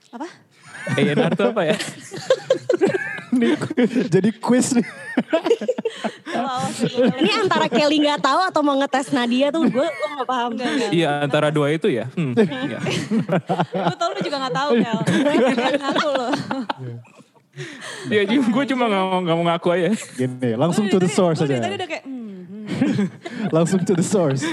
apa? 0.08 0.28
A&R 0.92 1.32
tuh 1.34 1.50
apa 1.50 1.62
ya? 1.64 1.76
Jadi 4.12 4.30
quiz 4.36 4.76
nih. 4.76 4.86
Ini 7.16 7.30
antara 7.40 7.66
Kelly 7.68 8.04
nggak 8.04 8.20
tahu 8.20 8.40
atau 8.44 8.60
mau 8.60 8.76
ngetes 8.76 9.08
Nadia 9.12 9.48
tuh 9.48 9.64
gue 9.64 9.86
gue 9.88 10.08
nggak 10.20 10.28
paham. 10.28 10.50
Iya, 10.92 11.24
antara 11.24 11.48
dua 11.48 11.72
itu 11.72 11.88
ya. 11.88 12.08
Hmm. 12.12 12.36
iya. 12.36 12.78
Gue 13.72 13.96
tau 13.96 14.08
lu 14.12 14.20
juga 14.20 14.36
gak 14.48 14.54
tahu 14.54 14.70
Mel. 14.76 14.98
Ngaku 15.80 16.08
lo. 16.12 16.28
Iya, 18.08 18.22
gue 18.28 18.64
cuma 18.72 18.84
gak 18.88 19.04
mau, 19.04 19.18
nggak 19.20 19.36
mau 19.36 19.44
ngaku 19.52 19.68
aja. 19.76 19.88
Gini 20.16 20.50
langsung 20.56 20.88
to 20.88 20.96
the 21.00 21.08
source 21.08 21.40
aja. 21.44 21.60
tadi 21.60 21.76
udah 21.76 21.88
kayak, 21.88 22.04
hmm, 22.04 22.40
hmm. 22.48 23.06
langsung 23.56 23.80
to 23.84 23.92
the 23.96 24.04
source. 24.04 24.44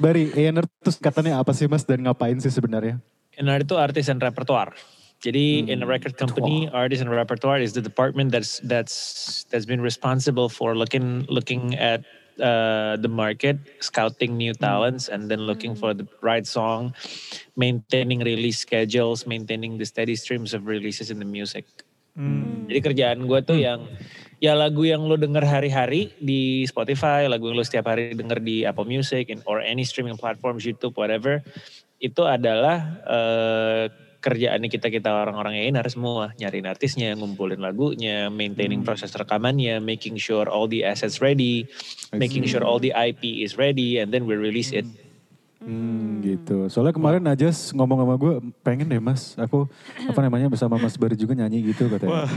Bari, 0.00 0.32
A&R 0.32 0.64
tuh 0.80 0.96
katanya 0.96 1.40
apa 1.40 1.52
sih 1.52 1.68
mas 1.68 1.84
dan 1.84 2.00
ngapain 2.00 2.36
sih 2.40 2.48
sebenarnya? 2.48 3.00
A&R 3.36 3.60
itu 3.64 3.76
artist 3.76 4.08
and 4.08 4.24
repertoire. 4.24 4.72
Jadi 5.20 5.68
in 5.68 5.84
a 5.84 5.86
record 5.86 6.16
company, 6.16 6.64
artist 6.72 7.04
and 7.04 7.12
repertoire 7.12 7.60
is 7.60 7.76
the 7.76 7.84
department 7.84 8.32
that's 8.32 8.56
that's 8.64 9.44
that's 9.52 9.68
been 9.68 9.84
responsible 9.84 10.48
for 10.48 10.72
looking 10.72 11.28
looking 11.28 11.76
at 11.76 12.00
uh, 12.40 12.96
the 12.96 13.08
market, 13.08 13.60
scouting 13.84 14.40
new 14.40 14.56
talents, 14.56 15.12
and 15.12 15.28
then 15.28 15.44
looking 15.44 15.76
for 15.76 15.92
the 15.92 16.08
right 16.24 16.48
song, 16.48 16.96
maintaining 17.52 18.24
release 18.24 18.64
schedules, 18.64 19.28
maintaining 19.28 19.76
the 19.76 19.84
steady 19.84 20.16
streams 20.16 20.56
of 20.56 20.64
releases 20.64 21.12
in 21.12 21.20
the 21.20 21.28
music. 21.28 21.68
Jadi 22.70 22.80
kerjaan 22.80 23.28
gue 23.28 23.40
tuh 23.44 23.60
yang 23.60 23.84
ya 24.40 24.56
lagu 24.56 24.88
yang 24.88 25.04
lo 25.04 25.20
denger 25.20 25.44
hari-hari 25.44 26.16
di 26.16 26.64
Spotify, 26.64 27.28
lagu 27.28 27.52
yang 27.52 27.60
lo 27.60 27.64
setiap 27.64 27.92
hari 27.92 28.16
denger 28.16 28.40
di 28.40 28.64
Apple 28.64 28.88
Music 28.88 29.28
in- 29.28 29.44
or 29.44 29.60
any 29.60 29.84
streaming 29.84 30.16
platforms, 30.16 30.64
YouTube, 30.64 30.96
whatever, 30.96 31.44
itu 32.00 32.24
adalah 32.24 33.04
eh, 33.04 33.84
kerjaannya 34.20 34.68
kita 34.68 34.92
kita 34.92 35.08
orang-orang 35.08 35.56
A&R 35.66 35.88
semua 35.88 36.36
nyariin 36.36 36.68
artisnya, 36.68 37.16
ngumpulin 37.16 37.58
lagunya, 37.58 38.28
maintaining 38.28 38.84
proses 38.84 39.10
rekamannya, 39.16 39.80
making 39.80 40.20
sure 40.20 40.46
all 40.46 40.68
the 40.68 40.84
assets 40.84 41.24
ready, 41.24 41.64
making 42.12 42.44
sure 42.44 42.60
all 42.60 42.76
the 42.76 42.92
IP 42.92 43.40
is 43.40 43.56
ready, 43.56 43.96
and 43.96 44.12
then 44.12 44.28
we 44.28 44.36
release 44.36 44.76
it. 44.76 44.84
Hmm, 45.60 46.24
gitu. 46.24 46.72
Soalnya 46.72 46.96
kemarin 46.96 47.20
aja 47.28 47.52
ngomong 47.76 48.00
sama 48.00 48.14
gue, 48.16 48.32
pengen 48.64 48.88
deh 48.88 49.00
mas, 49.00 49.36
aku 49.36 49.68
apa 50.08 50.20
namanya 50.24 50.48
bersama 50.48 50.80
Mas 50.80 50.96
Bari 50.96 51.20
juga 51.20 51.36
nyanyi 51.36 51.72
gitu 51.72 51.88
katanya. 51.88 52.28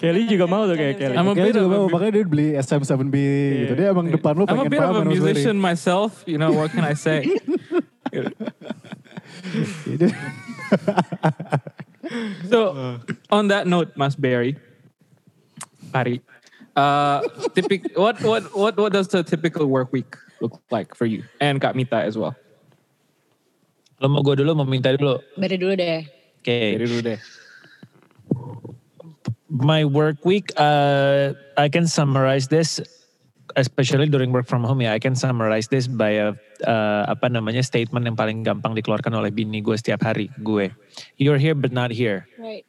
Kelly 0.00 0.24
juga 0.24 0.48
mau 0.48 0.64
tuh 0.64 0.76
kayak 0.76 0.96
Kelly. 0.96 1.16
I'm 1.16 1.28
bit 1.36 1.52
juga 1.52 1.68
mau, 1.68 1.84
makanya 1.92 2.12
dia 2.20 2.24
beli 2.24 2.48
SM7B 2.56 3.16
gitu. 3.64 3.72
Dia 3.76 3.92
emang 3.92 4.08
depan 4.08 4.32
lu 4.32 4.48
I'm 4.48 4.48
a 4.48 4.64
pengen 4.64 4.72
bit 4.72 4.80
of 4.80 4.96
a 4.96 5.04
musician 5.04 5.60
myself, 5.60 6.24
you 6.24 6.40
know, 6.40 6.48
what 6.48 6.72
can 6.72 6.88
I 6.88 6.96
say? 6.96 7.28
Jadi- 10.70 12.48
So, 12.48 12.72
on 13.28 13.48
that 13.48 13.66
note, 13.66 13.92
Mas 13.96 14.16
Barry, 14.16 14.56
Pari, 15.92 16.22
uh, 16.76 17.20
typic, 17.54 17.84
what, 17.96 18.16
what, 18.22 18.44
what, 18.56 18.76
what 18.78 18.92
does 18.92 19.08
the 19.08 19.22
typical 19.22 19.66
work 19.66 19.92
week 19.92 20.16
look 20.40 20.56
like 20.70 20.94
for 20.94 21.04
you? 21.04 21.24
And 21.40 21.60
Kak 21.60 21.76
Mita 21.76 21.96
as 22.00 22.16
well. 22.16 22.32
Lo 24.00 24.08
mau 24.08 24.22
gue 24.22 24.38
dulu, 24.40 24.54
mau 24.54 24.64
minta 24.64 24.94
dulu. 24.94 25.18
Bari 25.36 25.58
dulu 25.58 25.74
deh. 25.74 26.06
Oke. 26.40 26.78
Dari 26.78 26.86
dulu 26.86 27.02
deh. 27.02 27.18
my 29.48 29.84
work 29.84 30.24
week, 30.24 30.52
uh, 30.56 31.32
I 31.56 31.68
can 31.68 31.86
summarize 31.86 32.48
this, 32.48 32.80
especially 33.58 34.06
during 34.06 34.30
work 34.30 34.46
from 34.46 34.62
home 34.62 34.80
ya. 34.80 34.94
I 34.94 35.02
can 35.02 35.18
summarize 35.18 35.66
this 35.66 35.90
by 35.90 36.14
a 36.16 36.28
uh, 36.62 37.02
apa 37.10 37.26
namanya 37.26 37.66
statement 37.66 38.06
yang 38.06 38.14
paling 38.14 38.46
gampang 38.46 38.78
dikeluarkan 38.78 39.10
oleh 39.10 39.34
bini 39.34 39.58
gue 39.58 39.74
setiap 39.74 40.06
hari 40.06 40.30
gue. 40.40 40.70
You're 41.18 41.42
here 41.42 41.58
but 41.58 41.74
not 41.74 41.90
here. 41.90 42.30
Right. 42.38 42.62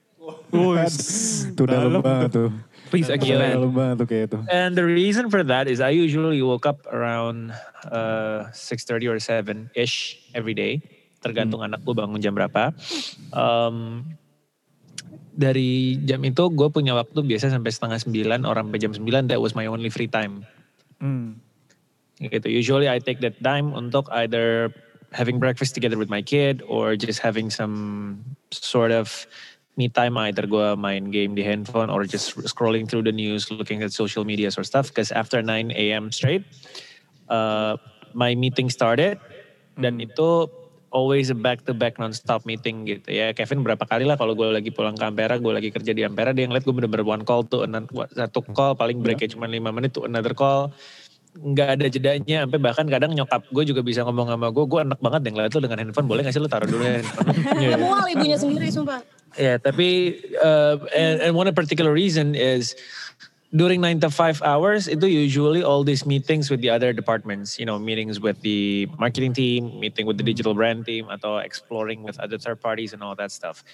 Tuh 1.58 1.66
dalam 1.66 2.02
banget 2.02 2.30
tuh. 2.34 2.50
Please 2.90 3.06
Dalam 3.06 3.22
expand. 3.22 3.74
banget 3.78 3.96
tuh 4.02 4.08
kayak 4.10 4.24
itu. 4.34 4.38
And 4.50 4.74
the 4.74 4.82
reason 4.82 5.30
for 5.30 5.46
that 5.46 5.70
is 5.70 5.78
I 5.78 5.94
usually 5.94 6.42
woke 6.42 6.66
up 6.66 6.90
around 6.90 7.54
uh, 7.86 8.50
6.30 8.50 9.14
or 9.14 9.18
7-ish 9.22 10.18
every 10.34 10.58
day. 10.58 10.82
Tergantung 11.22 11.62
anak 11.62 11.86
gue 11.86 11.94
bangun 11.94 12.18
jam 12.18 12.34
berapa. 12.34 12.74
Um, 13.30 14.10
dari 15.38 16.02
jam 16.02 16.26
itu 16.26 16.50
gue 16.50 16.68
punya 16.74 16.98
waktu 16.98 17.22
biasa 17.22 17.54
sampai 17.54 17.70
setengah 17.70 18.00
sembilan, 18.02 18.40
orang 18.50 18.74
sampai 18.74 18.82
jam 18.82 18.94
sembilan, 18.98 19.30
that 19.30 19.38
was 19.38 19.54
my 19.54 19.70
only 19.70 19.94
free 19.94 20.10
time. 20.10 20.42
Hmm. 21.00 21.40
gitu. 22.20 22.52
Usually 22.52 22.92
I 22.92 23.00
take 23.00 23.24
that 23.24 23.40
time 23.40 23.72
untuk 23.72 24.12
either 24.12 24.76
having 25.16 25.40
breakfast 25.40 25.74
together 25.74 25.98
with 25.98 26.10
my 26.10 26.22
kid 26.22 26.62
or 26.68 26.96
just 26.96 27.20
having 27.20 27.50
some 27.50 28.22
sort 28.52 28.92
of 28.92 29.26
me 29.80 29.88
time 29.88 30.20
either 30.20 30.44
gue 30.46 30.76
main 30.76 31.10
game 31.10 31.34
di 31.34 31.42
handphone 31.42 31.90
or 31.90 32.04
just 32.04 32.36
scrolling 32.44 32.84
through 32.84 33.02
the 33.02 33.16
news 33.16 33.48
looking 33.50 33.82
at 33.82 33.96
social 33.96 34.28
medias 34.28 34.60
or 34.60 34.64
stuff 34.68 34.92
because 34.92 35.12
after 35.16 35.42
9 35.42 35.72
a.m. 35.72 36.12
straight 36.12 36.44
uh, 37.32 37.80
my 38.12 38.36
meeting 38.36 38.68
started 38.70 39.16
dan 39.80 39.96
itu 40.04 40.52
always 40.90 41.30
a 41.30 41.38
back 41.38 41.62
to 41.66 41.74
back 41.74 41.98
non-stop 42.02 42.46
meeting 42.46 42.86
gitu 42.86 43.10
ya 43.10 43.34
Kevin 43.34 43.62
berapa 43.62 43.82
kali 43.86 44.06
lah 44.06 44.18
kalau 44.18 44.34
gue 44.34 44.50
lagi 44.50 44.70
pulang 44.74 44.98
ke 44.98 45.06
Ampera 45.06 45.38
gue 45.38 45.54
lagi 45.54 45.70
kerja 45.70 45.92
di 45.94 46.02
Ampera 46.06 46.34
dia 46.34 46.50
ngeliat 46.50 46.66
gue 46.66 46.76
bener-bener 46.76 47.06
one 47.06 47.24
call 47.26 47.46
tuh 47.46 47.66
satu 48.14 48.42
call 48.54 48.74
paling 48.74 49.02
breaknya 49.02 49.34
cuma 49.34 49.46
5 49.46 49.60
menit 49.74 49.92
tuh 49.94 50.10
another 50.10 50.34
call 50.34 50.74
nggak 51.40 51.70
ada 51.78 51.86
jedanya 51.88 52.38
sampai 52.44 52.60
bahkan 52.60 52.86
kadang 52.90 53.14
nyokap 53.14 53.46
gue 53.54 53.64
juga 53.64 53.86
bisa 53.86 54.02
ngomong 54.02 54.34
sama 54.34 54.50
gue 54.50 54.66
gue 54.66 54.80
enak 54.82 55.00
banget 55.00 55.20
deh 55.30 55.32
ngeliat 55.38 55.52
lu 55.54 55.62
dengan 55.62 55.78
handphone 55.86 56.08
boleh 56.10 56.22
gak 56.26 56.34
sih 56.34 56.42
lu 56.42 56.50
taruh 56.50 56.66
dulu 56.66 56.82
handphone 56.82 57.28
Iya. 57.62 57.78
Mual 57.78 58.06
ibunya 58.10 58.38
sendiri 58.40 58.68
sumpah. 58.74 59.06
Ya, 59.38 59.62
tapi 59.62 60.18
uh, 60.42 60.82
and, 60.90 61.22
and 61.22 61.34
one 61.38 61.46
particular 61.54 61.94
reason 61.94 62.34
is 62.34 62.74
during 63.50 63.82
9 63.82 64.06
to 64.06 64.10
5 64.14 64.46
hours 64.46 64.86
itu 64.86 65.10
usually 65.10 65.66
all 65.66 65.82
these 65.82 66.06
meetings 66.06 66.54
with 66.54 66.62
the 66.62 66.70
other 66.70 66.94
departments, 66.94 67.58
you 67.58 67.66
know, 67.66 67.82
meetings 67.82 68.22
with 68.22 68.38
the 68.46 68.86
marketing 69.02 69.34
team, 69.34 69.74
meeting 69.82 70.06
with 70.06 70.22
the 70.22 70.26
digital 70.26 70.54
brand 70.54 70.86
team 70.86 71.10
atau 71.10 71.42
exploring 71.42 72.06
with 72.06 72.20
other 72.22 72.38
third 72.38 72.62
parties 72.62 72.94
and 72.94 73.02
all 73.02 73.18
that 73.18 73.34
stuff. 73.34 73.66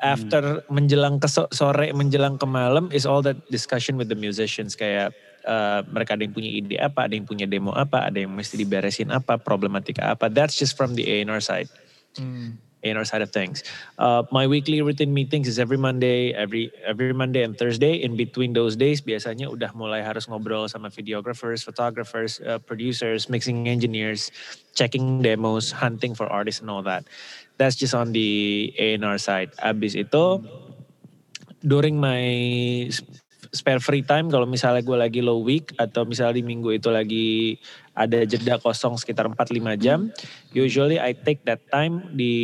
After 0.00 0.64
menjelang 0.72 1.20
ke 1.20 1.28
so- 1.28 1.48
sore 1.52 1.92
menjelang 1.92 2.40
ke 2.40 2.46
malam 2.48 2.88
is 2.92 3.04
all 3.04 3.20
that 3.22 3.36
discussion 3.52 4.00
with 4.00 4.08
the 4.08 4.18
musicians 4.18 4.74
kayak 4.74 5.12
uh, 5.44 5.84
mereka 5.86 6.16
ada 6.16 6.24
yang 6.24 6.34
punya 6.34 6.50
ide 6.50 6.76
apa, 6.80 7.06
ada 7.06 7.14
yang 7.14 7.28
punya 7.28 7.46
demo 7.46 7.76
apa, 7.76 8.08
ada 8.08 8.24
yang 8.24 8.32
mesti 8.32 8.56
diberesin 8.56 9.12
apa, 9.12 9.36
problematika 9.36 10.16
apa. 10.16 10.32
That's 10.32 10.56
just 10.56 10.76
from 10.80 10.96
the 10.96 11.04
A&R 11.04 11.40
side. 11.44 11.68
A&R 12.84 13.04
side 13.04 13.22
of 13.22 13.32
things. 13.32 13.64
Uh, 13.98 14.22
my 14.30 14.46
weekly 14.46 14.82
routine 14.82 15.12
meetings 15.12 15.48
is 15.48 15.58
every 15.58 15.76
Monday, 15.76 16.32
every 16.32 16.70
every 16.84 17.12
Monday 17.12 17.42
and 17.42 17.56
Thursday. 17.56 17.96
In 18.04 18.16
between 18.16 18.52
those 18.52 18.76
days, 18.76 19.00
biasanya 19.00 19.48
udah 19.48 19.72
mulai 19.72 20.04
harus 20.04 20.28
ngobrol 20.28 20.68
sama 20.68 20.92
videographers, 20.92 21.64
photographers, 21.64 22.38
uh, 22.44 22.60
producers, 22.60 23.32
mixing 23.32 23.66
engineers, 23.66 24.30
checking 24.76 25.24
demos, 25.24 25.72
hunting 25.72 26.14
for 26.14 26.28
artists 26.28 26.60
and 26.60 26.68
all 26.68 26.84
that. 26.84 27.08
That's 27.56 27.74
just 27.74 27.94
on 27.96 28.12
the 28.12 28.74
A&R 28.78 29.18
side. 29.18 29.56
Abis 29.62 29.96
itu, 29.96 30.42
during 31.64 31.96
my 31.96 32.22
spare 33.54 33.78
free 33.78 34.02
time 34.02 34.26
kalau 34.28 34.44
misalnya 34.44 34.82
gue 34.82 34.98
lagi 34.98 35.20
low 35.22 35.38
week 35.38 35.70
atau 35.78 36.02
misalnya 36.02 36.42
di 36.42 36.44
minggu 36.44 36.74
itu 36.74 36.90
lagi 36.90 37.54
ada 37.94 38.26
jeda 38.26 38.58
kosong 38.58 38.98
sekitar 38.98 39.30
4-5 39.30 39.78
jam 39.78 40.10
usually 40.50 40.98
I 40.98 41.14
take 41.14 41.46
that 41.46 41.62
time 41.70 42.10
di 42.10 42.34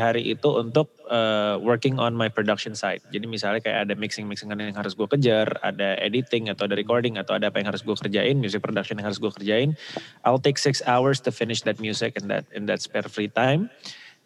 hari 0.00 0.32
itu 0.32 0.48
untuk 0.56 0.88
uh, 1.12 1.60
working 1.60 2.00
on 2.00 2.16
my 2.16 2.32
production 2.32 2.72
side. 2.72 3.04
Jadi 3.12 3.28
misalnya 3.28 3.60
kayak 3.60 3.86
ada 3.86 3.94
mixing-mixingan 3.94 4.56
yang 4.56 4.80
harus 4.80 4.96
gue 4.96 5.04
kejar 5.04 5.60
ada 5.60 6.00
editing 6.00 6.48
atau 6.48 6.64
ada 6.64 6.74
recording 6.74 7.20
atau 7.20 7.36
ada 7.36 7.52
apa 7.52 7.60
yang 7.60 7.68
harus 7.68 7.84
gue 7.84 7.92
kerjain 7.92 8.40
music 8.40 8.64
production 8.64 8.96
yang 8.96 9.06
harus 9.06 9.20
gue 9.20 9.30
kerjain 9.30 9.76
I'll 10.24 10.40
take 10.40 10.56
six 10.56 10.80
hours 10.88 11.20
to 11.28 11.30
finish 11.30 11.62
that 11.68 11.76
music 11.78 12.16
in 12.16 12.32
that 12.32 12.48
in 12.56 12.64
that 12.66 12.80
spare 12.80 13.06
free 13.06 13.28
time. 13.28 13.68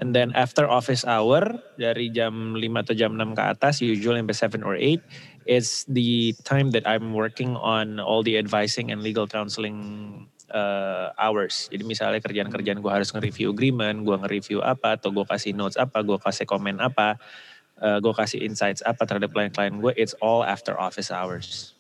And 0.01 0.17
then 0.17 0.33
after 0.33 0.65
office 0.65 1.05
hour 1.05 1.61
dari 1.77 2.09
jam 2.09 2.57
5 2.57 2.65
atau 2.81 2.95
jam 2.97 3.13
6 3.21 3.37
ke 3.37 3.43
atas 3.45 3.85
usually 3.85 4.25
sampai 4.25 4.65
7 4.65 4.65
or 4.65 4.73
8 4.73 5.30
it's 5.51 5.83
the 5.91 6.31
time 6.47 6.71
that 6.71 6.87
I'm 6.87 7.11
working 7.11 7.59
on 7.59 7.99
all 7.99 8.23
the 8.23 8.39
advising 8.39 8.95
and 8.95 9.03
legal 9.03 9.27
counseling 9.27 10.31
uh, 10.55 11.11
hours. 11.19 11.67
Jadi 11.75 11.83
misalnya 11.83 12.23
kerjaan-kerjaan 12.23 12.79
gue 12.79 12.93
harus 12.93 13.11
nge-review 13.11 13.51
agreement, 13.51 14.07
gue 14.07 14.15
nge-review 14.15 14.63
apa 14.63 14.95
atau 14.95 15.11
gue 15.11 15.27
kasih 15.27 15.51
notes 15.51 15.75
apa, 15.75 16.07
gue 16.07 16.15
kasih 16.23 16.47
komen 16.47 16.79
apa, 16.79 17.19
uh, 17.83 17.99
gue 17.99 18.15
kasih 18.15 18.47
insights 18.47 18.79
apa 18.87 19.03
terhadap 19.03 19.35
klien-klien 19.35 19.83
gue, 19.83 19.91
it's 19.99 20.15
all 20.23 20.47
after 20.47 20.79
office 20.79 21.11
hours. 21.11 21.75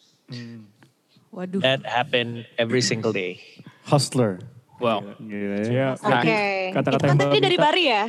Waduh. 1.30 1.62
That 1.62 1.86
happen 1.86 2.42
every 2.58 2.82
single 2.82 3.14
day. 3.14 3.38
Hustler. 3.86 4.42
Wow. 4.82 5.14
Gila 5.22 5.62
ya. 5.62 5.70
Iya. 5.70 5.88
Oke. 5.94 6.42
Kata-kata 6.74 6.98
Itu 6.98 7.06
kan 7.06 7.10
yang 7.14 7.20
tadi 7.22 7.38
dari. 7.38 7.56
Bari 7.60 7.84
ya. 7.86 8.04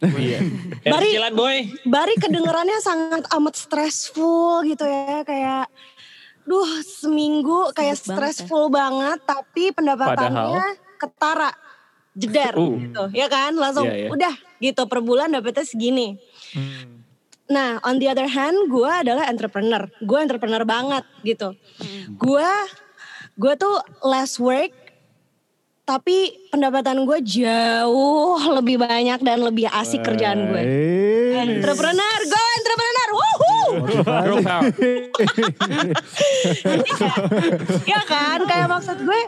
Iya. 0.00 0.38
Bari- 0.94 1.14
Jalan 1.14 1.34
boy. 1.34 1.56
Bari 1.84 2.14
kedengerannya 2.16 2.78
sangat 2.78 3.26
amat 3.32 3.54
stressful 3.54 4.62
gitu 4.62 4.82
ya. 4.82 5.22
Kayak 5.22 5.66
duh 6.42 6.64
seminggu 6.80 7.70
kayak 7.72 7.94
Sibuk 7.94 8.08
banget 8.08 8.20
ya. 8.24 8.32
stressful 8.32 8.64
banget, 8.68 9.18
tapi 9.22 9.64
pendapatannya 9.70 10.66
ketara. 10.96 11.50
Jedar 12.12 12.54
Uh. 12.54 12.74
gitu. 12.76 13.02
Ya 13.12 13.26
kan? 13.26 13.54
Langsung 13.54 13.86
Iya, 13.86 14.06
iya. 14.06 14.08
udah 14.08 14.34
gitu 14.58 14.82
per 14.86 14.98
bulan 15.00 15.30
dapetnya 15.30 15.62
segini. 15.62 16.18
Nah, 17.46 17.80
on 17.80 17.96
the 17.96 18.06
other 18.06 18.26
hand, 18.26 18.68
gue 18.68 18.84
adalah 18.86 19.24
entrepreneur. 19.24 19.88
Gue 19.98 20.18
entrepreneur 20.18 20.62
banget 20.62 21.06
gitu. 21.22 21.56
Gue, 22.12 22.50
gue 23.34 23.52
tuh 23.54 23.72
less 24.02 24.36
work, 24.36 24.68
tapi 25.88 26.36
pendapatan 26.52 27.08
gue 27.08 27.18
jauh 27.24 28.36
lebih 28.60 28.76
banyak 28.76 29.24
dan 29.24 29.40
lebih 29.40 29.72
asik 29.72 30.04
kerjaan 30.04 30.52
gue. 30.52 30.60
Entrepreneur, 31.32 32.20
go 32.28 32.42
entrepreneur, 32.60 33.08
woohoo! 33.16 33.64
Ya 37.88 38.00
kan, 38.04 38.44
kayak 38.44 38.68
maksud 38.68 39.00
gue 39.00 39.20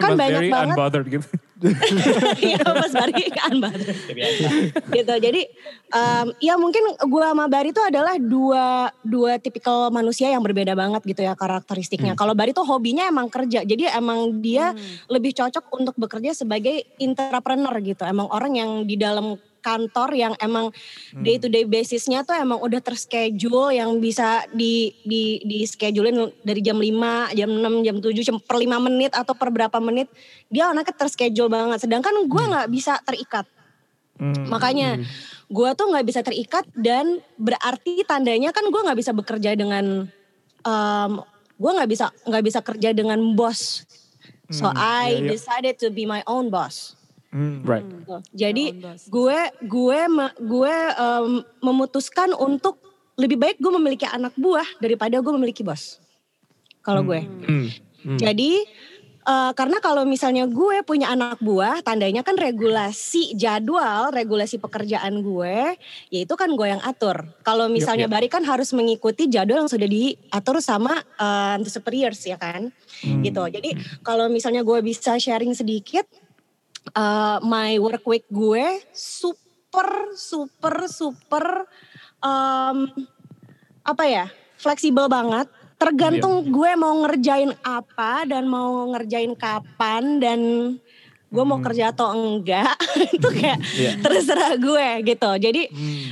kan 0.00 0.16
Mas 0.16 0.24
banyak 0.24 0.48
banget. 0.48 1.04
gitu. 1.20 1.28
Iya 2.36 2.64
Mas 2.68 2.92
Bari 2.92 3.32
kan 3.32 3.54
banget. 3.56 3.96
gitu. 4.92 5.14
Jadi 5.16 5.42
em, 5.88 6.26
ya 6.36 6.54
mungkin 6.60 6.84
gue 7.00 7.22
sama 7.24 7.48
Bari 7.48 7.72
itu 7.72 7.80
adalah 7.80 8.20
dua 8.20 8.92
dua 9.00 9.40
tipikal 9.40 9.88
manusia 9.88 10.28
yang 10.28 10.44
berbeda 10.44 10.76
banget 10.76 11.00
gitu 11.08 11.24
ya 11.24 11.32
karakteristiknya. 11.32 12.12
Kalau 12.12 12.36
Bari 12.36 12.52
tuh 12.52 12.68
hobinya 12.68 13.08
emang 13.08 13.32
kerja. 13.32 13.64
Jadi 13.64 13.88
emang 13.88 14.44
dia 14.44 14.76
lebih 15.08 15.32
cocok 15.32 15.64
untuk 15.72 15.94
bekerja 15.96 16.36
sebagai 16.36 16.84
entrepreneur 17.00 17.72
gitu. 17.80 18.04
Emang 18.04 18.28
orang 18.28 18.52
yang 18.52 18.70
di 18.84 19.00
dalam 19.00 19.40
kantor 19.66 20.14
yang 20.14 20.34
emang 20.38 20.70
day 21.18 21.42
to 21.42 21.50
day 21.50 21.66
basisnya 21.66 22.22
tuh 22.22 22.38
emang 22.38 22.62
udah 22.62 22.78
terschedule 22.78 23.74
yang 23.74 23.98
bisa 23.98 24.46
di 24.54 24.94
di 25.02 25.42
di 25.42 25.66
schedulein 25.66 26.30
dari 26.46 26.62
jam 26.62 26.78
5, 26.78 27.34
jam 27.34 27.50
6, 27.50 27.82
jam 27.82 27.96
7 27.98 28.22
jam 28.22 28.36
per 28.38 28.62
5 28.62 28.86
menit 28.86 29.10
atau 29.10 29.34
per 29.34 29.50
berapa 29.50 29.78
menit 29.82 30.06
dia 30.46 30.70
anaknya 30.70 30.94
terschedule 30.94 31.50
banget. 31.50 31.82
Sedangkan 31.82 32.14
gue 32.30 32.42
nggak 32.46 32.70
bisa 32.70 33.02
terikat. 33.02 33.50
Hmm. 34.16 34.48
makanya 34.48 34.96
gue 35.52 35.70
tuh 35.76 35.92
nggak 35.92 36.06
bisa 36.08 36.24
terikat 36.24 36.64
dan 36.72 37.20
berarti 37.36 38.00
tandanya 38.08 38.48
kan 38.48 38.64
gue 38.64 38.80
nggak 38.80 38.96
bisa 38.96 39.12
bekerja 39.12 39.52
dengan 39.52 40.08
um, 40.64 41.20
gue 41.60 41.70
nggak 41.76 41.90
bisa 41.92 42.08
nggak 42.24 42.44
bisa 42.48 42.64
kerja 42.64 42.96
dengan 42.96 43.20
bos. 43.36 43.84
So 44.48 44.72
I 44.72 45.20
iya, 45.20 45.26
iya. 45.26 45.28
decided 45.36 45.76
to 45.84 45.92
be 45.92 46.08
my 46.08 46.24
own 46.24 46.48
boss 46.48 46.95
Hmm. 47.36 47.60
Right. 47.68 47.84
Gitu. 47.84 48.16
Jadi 48.32 48.64
own 48.72 48.80
boss. 48.80 49.02
gue 49.12 49.38
gue 49.68 50.00
gue 50.40 50.74
em, 50.96 51.32
memutuskan 51.60 52.32
untuk 52.32 52.80
lebih 53.20 53.36
baik 53.36 53.60
gue 53.60 53.72
memiliki 53.76 54.08
anak 54.08 54.32
buah 54.40 54.64
daripada 54.80 55.20
gue 55.20 55.32
memiliki 55.36 55.60
bos. 55.60 56.00
Kalau 56.80 57.04
gue. 57.04 57.20
Hmm. 57.20 57.68
Hmm. 58.08 58.16
Jadi 58.16 58.64
eh, 59.26 59.52
karena 59.52 59.82
kalau 59.84 60.08
misalnya 60.08 60.48
gue 60.48 60.80
punya 60.86 61.12
anak 61.12 61.36
buah, 61.44 61.84
tandanya 61.84 62.24
kan 62.24 62.40
regulasi 62.40 63.36
jadwal, 63.36 64.08
regulasi 64.16 64.56
pekerjaan 64.56 65.20
gue, 65.20 65.76
yaitu 66.08 66.32
kan 66.40 66.48
gue 66.56 66.72
yang 66.72 66.80
atur. 66.88 67.36
Kalau 67.44 67.68
misalnya 67.68 68.08
yep. 68.08 68.14
Bari 68.16 68.28
kan 68.32 68.48
harus 68.48 68.72
mengikuti 68.72 69.28
jadwal 69.28 69.66
yang 69.66 69.72
sudah 69.72 69.88
diatur 69.90 70.64
sama 70.64 70.96
eh, 71.20 71.56
the 71.60 71.68
superiors 71.68 72.22
ya 72.24 72.40
kan, 72.40 72.72
gitu. 73.02 73.44
Jadi 73.44 74.00
kalau 74.00 74.32
misalnya 74.32 74.64
gue 74.64 74.78
bisa 74.80 75.18
sharing 75.20 75.52
sedikit, 75.52 76.06
eh, 76.88 77.38
my 77.42 77.78
work 77.78 78.04
week 78.04 78.26
gue 78.28 78.80
super 78.92 80.14
super 80.14 80.86
super 80.86 81.66
em, 82.20 82.90
apa 83.82 84.04
ya 84.04 84.26
fleksibel 84.56 85.06
banget. 85.06 85.46
Tergantung 85.76 86.48
gue 86.48 86.70
mau 86.74 87.04
ngerjain 87.04 87.52
apa 87.60 88.24
dan 88.24 88.48
mau 88.48 88.88
ngerjain 88.90 89.36
kapan 89.36 90.16
dan 90.16 90.40
gue 91.26 91.44
mau 91.44 91.60
kerja 91.60 91.92
atau 91.92 92.16
enggak. 92.16 92.72
Itu 93.16 93.28
kayak 93.28 93.60
Iya. 93.76 93.92
terserah 94.00 94.56
gue 94.56 94.88
gitu. 95.04 95.30
Jadi 95.36 95.62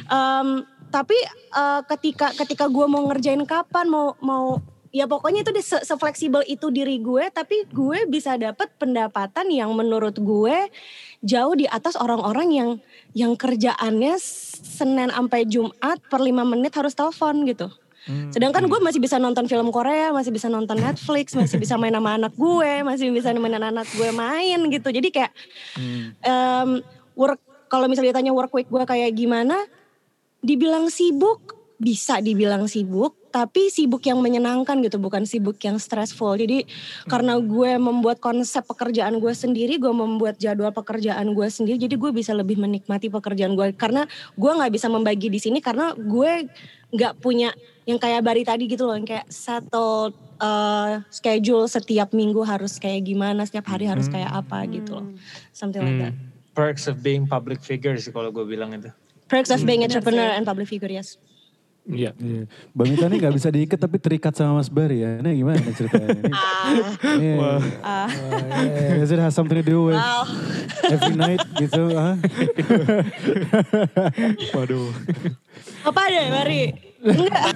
em, 0.05 0.49
tapi 0.93 1.17
eh, 1.51 1.81
ketika 1.89 2.37
ketika 2.37 2.69
gue 2.69 2.85
mau 2.85 3.09
ngerjain 3.09 3.43
kapan 3.43 3.89
mau 3.89 4.13
mau 4.21 4.61
ya 4.95 5.11
pokoknya 5.11 5.43
itu 5.43 5.51
deh, 5.51 5.67
se 5.67 5.95
fleksibel 5.99 6.47
itu 6.47 6.71
diri 6.71 7.03
gue 7.03 7.27
tapi 7.35 7.67
gue 7.67 8.07
bisa 8.07 8.39
dapat 8.39 8.71
pendapatan 8.79 9.51
yang 9.51 9.75
menurut 9.75 10.15
gue 10.23 10.71
jauh 11.19 11.55
di 11.59 11.67
atas 11.67 11.99
orang-orang 11.99 12.49
yang 12.55 12.71
yang 13.11 13.35
kerjaannya 13.35 14.15
Senin 14.63 15.11
sampai 15.11 15.51
Jumat 15.51 15.99
per 16.07 16.23
lima 16.23 16.47
menit 16.47 16.71
harus 16.79 16.95
telepon 16.95 17.43
gitu. 17.43 17.67
Sedangkan 18.05 18.69
gue 18.69 18.81
masih 18.85 19.01
bisa 19.01 19.17
nonton 19.17 19.49
film 19.49 19.73
Korea, 19.73 20.13
masih 20.13 20.29
bisa 20.29 20.53
nonton 20.53 20.77
Netflix, 20.77 21.33
masih 21.33 21.57
bisa 21.57 21.81
main 21.81 21.97
sama 21.97 22.21
anak 22.21 22.37
gue, 22.37 22.85
masih 22.85 23.09
bisa 23.09 23.33
nemenin 23.33 23.65
anak 23.65 23.89
gue 23.97 24.13
main 24.13 24.61
gitu. 24.69 24.93
Jadi 24.93 25.09
kayak 25.09 25.33
em, 26.21 26.85
work 27.17 27.41
kalau 27.73 27.89
misalnya 27.89 28.13
ditanya 28.13 28.37
work 28.37 28.53
week 28.53 28.69
gue 28.69 28.85
kayak 28.85 29.09
gimana, 29.17 29.57
dibilang 30.45 30.93
sibuk 30.93 31.57
bisa 31.75 32.23
dibilang 32.23 32.71
sibuk, 32.71 33.19
tapi 33.35 33.67
sibuk 33.67 33.99
yang 34.07 34.23
menyenangkan 34.23 34.79
gitu, 34.79 35.03
bukan 35.03 35.27
sibuk 35.27 35.59
yang 35.59 35.83
stressful. 35.83 36.39
Jadi 36.39 36.71
karena 37.11 37.35
gue 37.43 37.75
membuat 37.83 38.23
konsep 38.23 38.63
pekerjaan 38.63 39.19
gue 39.19 39.35
sendiri, 39.35 39.83
gue 39.83 39.91
membuat 39.91 40.39
jadwal 40.39 40.71
pekerjaan 40.71 41.35
gue 41.35 41.49
sendiri, 41.51 41.77
jadi 41.77 41.99
gue 41.99 42.11
bisa 42.15 42.31
lebih 42.31 42.63
menikmati 42.63 43.11
pekerjaan 43.11 43.59
gue. 43.59 43.75
Karena 43.75 44.07
gue 44.39 44.51
nggak 44.55 44.71
bisa 44.71 44.87
membagi 44.87 45.27
di 45.27 45.43
sini 45.43 45.59
karena 45.59 45.93
gue 45.99 46.47
nggak 46.95 47.19
punya 47.19 47.51
yang 47.85 47.99
kayak 47.99 48.23
Bari 48.23 48.47
tadi 48.47 48.71
gitu 48.71 48.87
loh, 48.87 48.95
yang 48.95 49.05
kayak 49.05 49.27
settle 49.27 50.15
uh, 50.39 51.03
schedule 51.11 51.67
setiap 51.67 52.15
minggu 52.15 52.41
harus 52.47 52.79
kayak 52.79 53.03
gimana, 53.03 53.43
setiap 53.45 53.67
hari 53.67 53.91
harus 53.91 54.07
kayak 54.07 54.31
apa 54.31 54.63
gitu 54.71 55.03
loh, 55.03 55.07
something 55.51 55.83
like 55.83 55.99
that. 56.01 56.15
Perks 56.55 56.87
of 56.87 57.03
being 57.03 57.27
public 57.27 57.59
figure 57.59 57.99
sih 57.99 58.15
kalau 58.15 58.31
gue 58.31 58.47
bilang 58.47 58.71
itu. 58.79 58.95
Perks 59.27 59.51
of 59.51 59.67
being 59.67 59.83
entrepreneur 59.83 60.39
and 60.39 60.47
public 60.47 60.71
figure, 60.71 60.89
yes. 60.89 61.19
Iya. 61.85 62.17
Iya. 62.17 62.49
Bang 62.73 62.89
Mita 62.89 63.07
nih 63.07 63.21
gak 63.21 63.37
bisa 63.37 63.53
diikat 63.53 63.77
tapi 63.77 64.01
terikat 64.01 64.33
sama 64.33 64.57
Mas 64.57 64.73
Bari 64.73 65.05
ya. 65.05 65.21
Ini 65.21 65.31
gimana 65.37 65.61
ceritanya? 65.69 66.17
Ini, 66.17 67.29
yeah. 67.37 67.61
Ah. 67.85 68.09
Yeah. 68.09 69.05
Does 69.05 69.13
it 69.13 69.21
have 69.21 69.37
something 69.37 69.61
to 69.61 69.65
do 69.65 69.93
with 69.93 70.01
Wow. 70.01 70.25
every 70.89 71.13
night 71.13 71.45
gitu? 71.61 71.93
ah? 71.93 72.17
Waduh. 74.53 74.89
Apa 75.85 76.01
deh 76.09 76.27
Bari? 76.33 76.63
Enggak. 77.05 77.53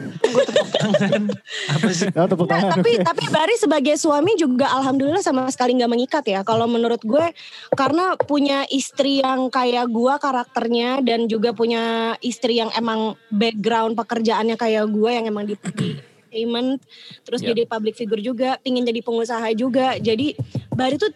Apa 1.72 1.88
sih? 1.90 2.08
Oh, 2.12 2.28
tepuk 2.28 2.46
tangan. 2.46 2.76
tapi 2.76 3.00
tapi 3.00 3.24
Bari 3.32 3.56
sebagai 3.56 3.96
suami 3.96 4.36
juga 4.36 4.68
alhamdulillah 4.76 5.24
sama 5.24 5.48
sekali 5.48 5.74
nggak 5.80 5.92
mengikat 5.92 6.24
ya. 6.28 6.40
Kalau 6.44 6.68
menurut 6.68 7.00
gue 7.00 7.32
karena 7.72 8.14
punya 8.20 8.68
istri 8.68 9.24
yang 9.24 9.48
kayak 9.48 9.88
gue 9.88 10.14
karakternya 10.20 11.00
dan 11.00 11.24
juga 11.26 11.56
punya 11.56 12.14
istri 12.20 12.60
yang 12.60 12.68
emang 12.76 13.16
background 13.32 13.96
pekerjaannya 13.96 14.60
kayak 14.60 14.84
gue 14.92 15.10
yang 15.10 15.24
emang 15.24 15.48
di, 15.48 15.56
di 15.74 15.96
entertainment, 16.28 16.84
terus 17.24 17.40
Yep. 17.40 17.48
jadi 17.48 17.62
public 17.64 17.94
figure 17.96 18.20
juga, 18.20 18.60
pingin 18.60 18.84
jadi 18.84 19.00
pengusaha 19.00 19.48
juga. 19.56 19.96
Jadi 19.96 20.36
Bari 20.76 21.00
tuh 21.00 21.10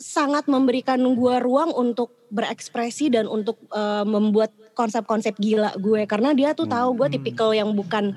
sangat 0.00 0.48
memberikan 0.48 1.00
gue 1.00 1.36
ruang 1.40 1.72
untuk 1.76 2.12
berekspresi 2.32 3.12
dan 3.12 3.26
untuk 3.26 3.56
eh, 3.72 4.04
membuat 4.04 4.52
konsep-konsep 4.80 5.36
gila 5.36 5.76
gue 5.76 6.02
karena 6.04 6.32
dia 6.32 6.50
tuh 6.50 6.64
tahu 6.64 6.96
gue 6.96 7.12
tipikal 7.12 7.52
yang 7.52 7.70
bukan 7.70 8.16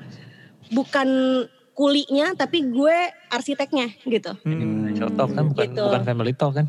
bukan 0.70 1.08
kulinya 1.74 2.32
tapi 2.34 2.64
gue 2.64 2.96
arsiteknya 3.28 3.92
gitu. 4.04 4.32
Financial 4.40 5.10
talk 5.12 5.30
kan 5.30 5.46
bukan, 5.46 5.66
Gitu. 5.68 5.84
bukan 5.84 6.02
family 6.04 6.32
talk 6.32 6.54
kan. 6.56 6.68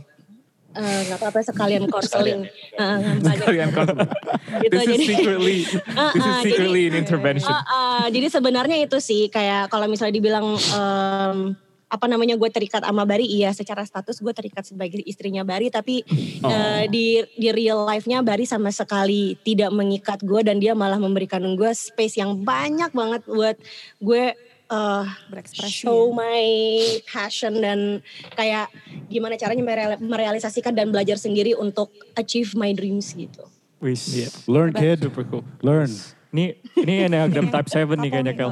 Eh, 0.75 1.01
Nggak 1.07 1.19
apa-apa 1.21 1.39
sekalian 1.45 1.87
counseling. 1.87 2.51
Eh, 2.75 2.97
banyak. 3.23 3.47
Kalian 3.47 3.71
kan. 3.71 3.87
gitu 4.65 4.73
This 4.73 4.83
is 4.83 4.91
jadi. 4.91 5.05
secretly, 5.07 5.57
Ah, 5.93 6.11
this 6.17 6.25
is 6.25 6.37
secretly 6.43 6.83
jadi- 6.83 6.91
an 6.91 6.95
intervention. 6.99 7.47
Ah, 7.49 7.63
ah, 7.63 8.05
jadi 8.11 8.27
sebenarnya 8.27 8.77
itu 8.81 8.99
sih 8.99 9.29
kayak 9.29 9.71
kalau 9.71 9.87
misalnya 9.87 10.11
dibilang 10.13 10.59
em, 10.59 11.55
apa 11.95 12.07
namanya 12.07 12.35
gue 12.35 12.47
terikat 12.49 12.83
sama 12.83 13.03
Bari 13.03 13.23
iya 13.25 13.51
secara 13.51 13.83
status 13.83 14.19
gue 14.19 14.31
terikat 14.31 14.65
sebagai 14.65 14.99
istrinya 15.01 15.43
Bari 15.43 15.71
tapi 15.71 16.03
Oh. 16.37 16.51
eh, 16.51 16.85
di 16.87 17.07
di 17.33 17.49
real 17.49 17.83
life-nya 17.83 18.21
Bari 18.21 18.45
sama 18.45 18.69
sekali 18.69 19.39
tidak 19.41 19.71
mengikat 19.71 20.21
gue 20.21 20.43
dan 20.43 20.59
dia 20.59 20.75
malah 20.75 20.99
memberikan 20.99 21.41
gue 21.51 21.71
space 21.71 22.17
yang 22.17 22.37
banyak 22.37 22.91
banget 22.91 23.23
buat 23.25 23.57
gue 23.99 24.35
eh, 24.67 25.05
Berekspresi. 25.31 25.71
show 25.81 26.11
my 26.11 26.43
passion 27.07 27.57
dan 27.57 28.03
kayak 28.33 28.69
gimana 29.07 29.35
caranya 29.35 29.63
mereal- 29.63 30.03
merealisasikan 30.03 30.73
dan 30.73 30.91
belajar 30.91 31.15
sendiri 31.15 31.55
untuk 31.55 31.89
achieve 32.15 32.53
my 32.53 32.73
dreams 32.73 33.13
gitu. 33.13 33.47
Wis. 33.79 34.03
Iya. 34.11 34.29
Learn 34.47 34.73
kid, 34.73 34.99
Super 35.03 35.25
cool. 35.27 35.45
learn. 35.61 35.93
Ini 36.31 36.45
ini 36.75 36.95
Enneagram 37.05 37.47
Type 37.47 37.69
7 37.69 37.95
nih 37.95 38.11
kayaknya 38.11 38.35
Kel. 38.35 38.51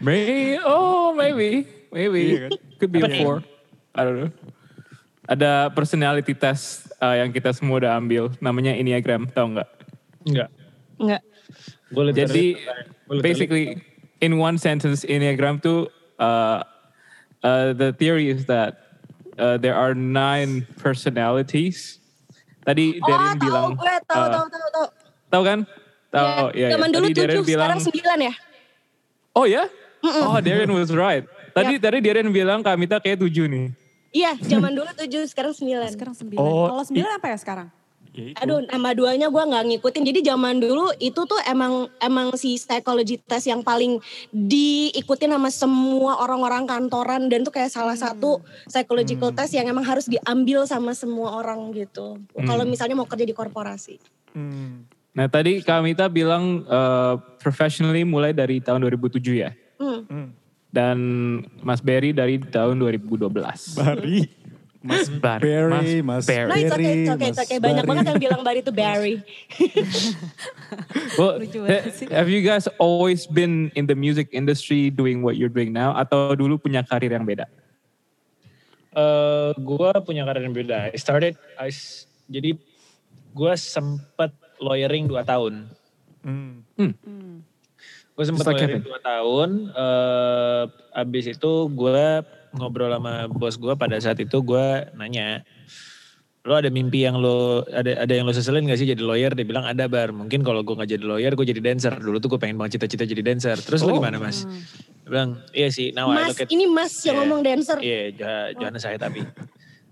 May, 0.00 0.58
oh 0.62 1.12
maybe, 1.14 1.66
maybe. 1.90 2.22
Iya 2.34 2.40
kan? 2.46 2.50
Could 2.78 2.92
be 2.94 3.02
a 3.02 3.08
nih? 3.10 3.22
four. 3.22 3.42
I 3.94 4.00
don't 4.06 4.18
know. 4.26 4.32
Ada 5.28 5.74
personality 5.74 6.32
test 6.32 6.88
uh, 7.02 7.18
yang 7.18 7.34
kita 7.34 7.52
semua 7.52 7.82
udah 7.82 7.98
ambil. 7.98 8.32
Namanya 8.40 8.72
Enneagram, 8.72 9.28
tau 9.28 9.50
nggak? 9.50 9.68
Enggak. 10.24 10.48
Enggak. 10.96 11.22
Gue 11.88 12.02
Jadi 12.12 12.46
basically 13.20 13.80
in 14.20 14.36
one 14.36 14.56
sentence 14.60 15.04
Enneagram 15.04 15.60
tuh 15.60 15.88
uh, 16.20 16.62
uh, 17.42 17.72
the 17.72 17.92
theory 17.96 18.28
is 18.28 18.44
that 18.46 19.00
uh, 19.38 19.56
there 19.56 19.74
are 19.74 19.94
nine 19.94 20.66
personalities. 20.78 21.98
Tadi 22.66 23.00
Darren 23.00 23.32
oh, 23.32 23.32
tahu 23.32 23.40
bilang 23.40 23.64
gue 23.72 23.94
tahu 24.04 24.20
uh, 24.20 24.28
tahu 24.28 24.46
tahu 24.52 24.66
tahu. 24.68 24.86
tahu 25.32 25.42
kan? 25.44 25.58
Tahu 26.12 26.44
ya. 26.52 26.60
ya. 26.60 26.68
Zaman 26.76 26.88
dulu 26.92 27.06
Darren 27.12 27.36
tujuh, 27.40 27.44
bilang 27.48 27.68
sekarang 27.72 27.80
sembilan 27.80 28.18
ya. 28.20 28.34
Oh 29.32 29.46
ya? 29.48 29.64
Oh 30.04 30.38
Darren 30.38 30.70
was 30.70 30.94
right. 30.94 31.26
Tadi 31.52 31.78
Yap. 31.78 31.82
tadi 31.82 31.98
Darren 32.04 32.30
bilang 32.30 32.62
Kamita 32.62 33.02
kayak 33.02 33.18
tujuh 33.22 33.50
nih. 33.50 33.66
Iya, 34.08 34.40
zaman 34.40 34.72
dulu 34.72 34.88
tujuh, 34.96 35.28
sekarang 35.28 35.52
sembilan. 35.52 35.90
Sekarang 35.92 36.16
sembilan. 36.16 36.40
Oh, 36.40 36.72
Kalau 36.72 36.84
sembilan 36.86 37.10
apa 37.20 37.26
ya 37.28 37.36
sekarang? 37.36 37.68
Ya 38.18 38.34
itu. 38.34 38.40
Aduh, 38.40 38.66
nama 38.66 38.90
duanya 38.96 39.28
gue 39.30 39.42
nggak 39.46 39.64
ngikutin. 39.68 40.02
Jadi 40.02 40.20
zaman 40.26 40.58
dulu 40.58 40.90
itu 40.98 41.20
tuh 41.22 41.38
emang 41.46 41.86
emang 42.02 42.34
si 42.34 42.58
psychology 42.58 43.20
test 43.20 43.46
yang 43.46 43.62
paling 43.62 44.02
diikutin 44.34 45.30
sama 45.30 45.50
semua 45.54 46.18
orang-orang 46.24 46.66
kantoran 46.66 47.30
dan 47.30 47.46
tuh 47.46 47.54
kayak 47.54 47.70
salah 47.70 47.94
satu 47.94 48.42
psychological 48.66 49.30
test 49.30 49.54
yang 49.54 49.70
emang 49.70 49.86
harus 49.86 50.10
diambil 50.10 50.66
sama 50.66 50.96
semua 50.98 51.38
orang 51.38 51.70
gitu. 51.76 52.18
Kalau 52.34 52.64
misalnya 52.66 52.98
mau 52.98 53.06
kerja 53.06 53.22
di 53.22 53.36
korporasi. 53.36 54.02
Hmm. 54.34 54.88
Nah 55.14 55.26
tadi 55.30 55.62
Kamita 55.62 56.10
bilang 56.10 56.66
uh, 56.66 57.18
professionally 57.38 58.02
mulai 58.02 58.34
dari 58.34 58.58
tahun 58.58 58.82
2007 58.82 59.46
ya. 59.46 59.50
Hmm. 59.78 60.02
Hmm. 60.04 60.28
Dan 60.68 60.98
Mas 61.64 61.80
Berry 61.80 62.12
dari 62.12 62.36
tahun 62.36 62.76
2012. 62.76 63.30
Bari. 63.78 64.28
Mas 64.78 65.10
Bar. 65.10 65.42
Barry, 65.42 66.06
Mas, 66.06 66.22
Barry. 66.22 66.46
No, 66.46 66.54
it's 66.54 66.70
okay, 66.70 66.86
Barry, 66.86 67.02
it's 67.02 67.10
okay, 67.10 67.28
it's 67.28 67.38
Mas 67.38 67.46
okay. 67.50 67.58
Banyak 67.58 67.82
Barry. 67.82 67.90
banget 67.90 68.04
yang 68.06 68.20
bilang 68.22 68.40
Barry 68.46 68.60
itu 68.62 68.70
Barry. 68.72 69.14
Well, 71.18 71.42
Lucu 71.42 71.58
banget 71.66 71.82
ha- 71.82 71.94
sih. 71.98 72.06
have 72.14 72.30
you 72.30 72.46
guys 72.46 72.70
always 72.78 73.26
been 73.26 73.74
in 73.74 73.90
the 73.90 73.98
music 73.98 74.30
industry 74.30 74.86
doing 74.88 75.26
what 75.26 75.34
you're 75.34 75.50
doing 75.50 75.74
now 75.74 75.98
atau 75.98 76.38
dulu 76.38 76.62
punya 76.62 76.86
karir 76.86 77.10
yang 77.10 77.26
beda? 77.26 77.50
Eh, 78.94 79.50
gue 79.58 79.90
punya 80.06 80.22
karir 80.22 80.46
yang 80.46 80.54
beda. 80.54 80.94
I 80.94 80.98
started, 80.98 81.34
I, 81.58 81.74
jadi 82.30 82.54
gue 83.34 83.52
sempet 83.58 84.30
lawyering 84.62 85.10
2 85.10 85.26
tahun. 85.26 85.54
Hmm. 86.22 86.62
Gue 88.18 88.26
sempet 88.26 88.42
Just 88.42 88.50
like 88.50 88.82
2 88.82 88.98
tahun. 89.00 89.50
eh 89.70 90.62
abis 90.92 91.30
itu 91.30 91.52
gue 91.70 92.02
ngobrol 92.50 92.90
sama 92.90 93.30
bos 93.30 93.54
gue 93.54 93.70
pada 93.72 93.94
saat 93.96 94.18
itu 94.18 94.42
gue 94.42 94.66
nanya, 94.92 95.46
lo 96.42 96.56
ada 96.56 96.66
mimpi 96.66 97.06
yang 97.06 97.14
lo 97.14 97.62
ada 97.64 98.02
ada 98.02 98.10
yang 98.10 98.26
lo 98.26 98.34
seselin 98.34 98.66
gak 98.66 98.74
sih 98.76 98.90
jadi 98.90 98.98
lawyer? 98.98 99.30
Dia 99.30 99.46
bilang 99.46 99.62
ada 99.62 99.86
bar. 99.86 100.10
Mungkin 100.10 100.42
kalau 100.42 100.60
gue 100.60 100.74
nggak 100.74 100.90
jadi 100.90 101.04
lawyer, 101.04 101.32
gue 101.32 101.46
jadi 101.46 101.62
dancer. 101.62 101.94
Dulu 101.94 102.18
tuh 102.18 102.34
gue 102.34 102.40
pengen 102.40 102.58
banget 102.58 102.82
cita-cita 102.82 103.06
jadi 103.06 103.22
dancer. 103.22 103.54
Terus 103.54 103.80
lo 103.80 103.94
gimana 103.94 104.18
mas? 104.18 104.42
Dia 104.98 105.08
bilang 105.08 105.30
iya 105.54 105.70
sih. 105.70 105.94
Now 105.94 106.10
I 106.10 106.18
Mas, 106.18 106.34
look 106.34 106.42
at 106.42 106.50
ini 106.50 106.66
Mas 106.66 106.90
yang 106.98 107.14
Yeah. 107.14 107.18
ngomong 107.22 107.40
dancer. 107.40 107.76
Iya, 107.78 108.00
Jo- 108.12 108.50
Johannes 108.58 108.82
saya 108.82 108.98
tapi. 108.98 109.22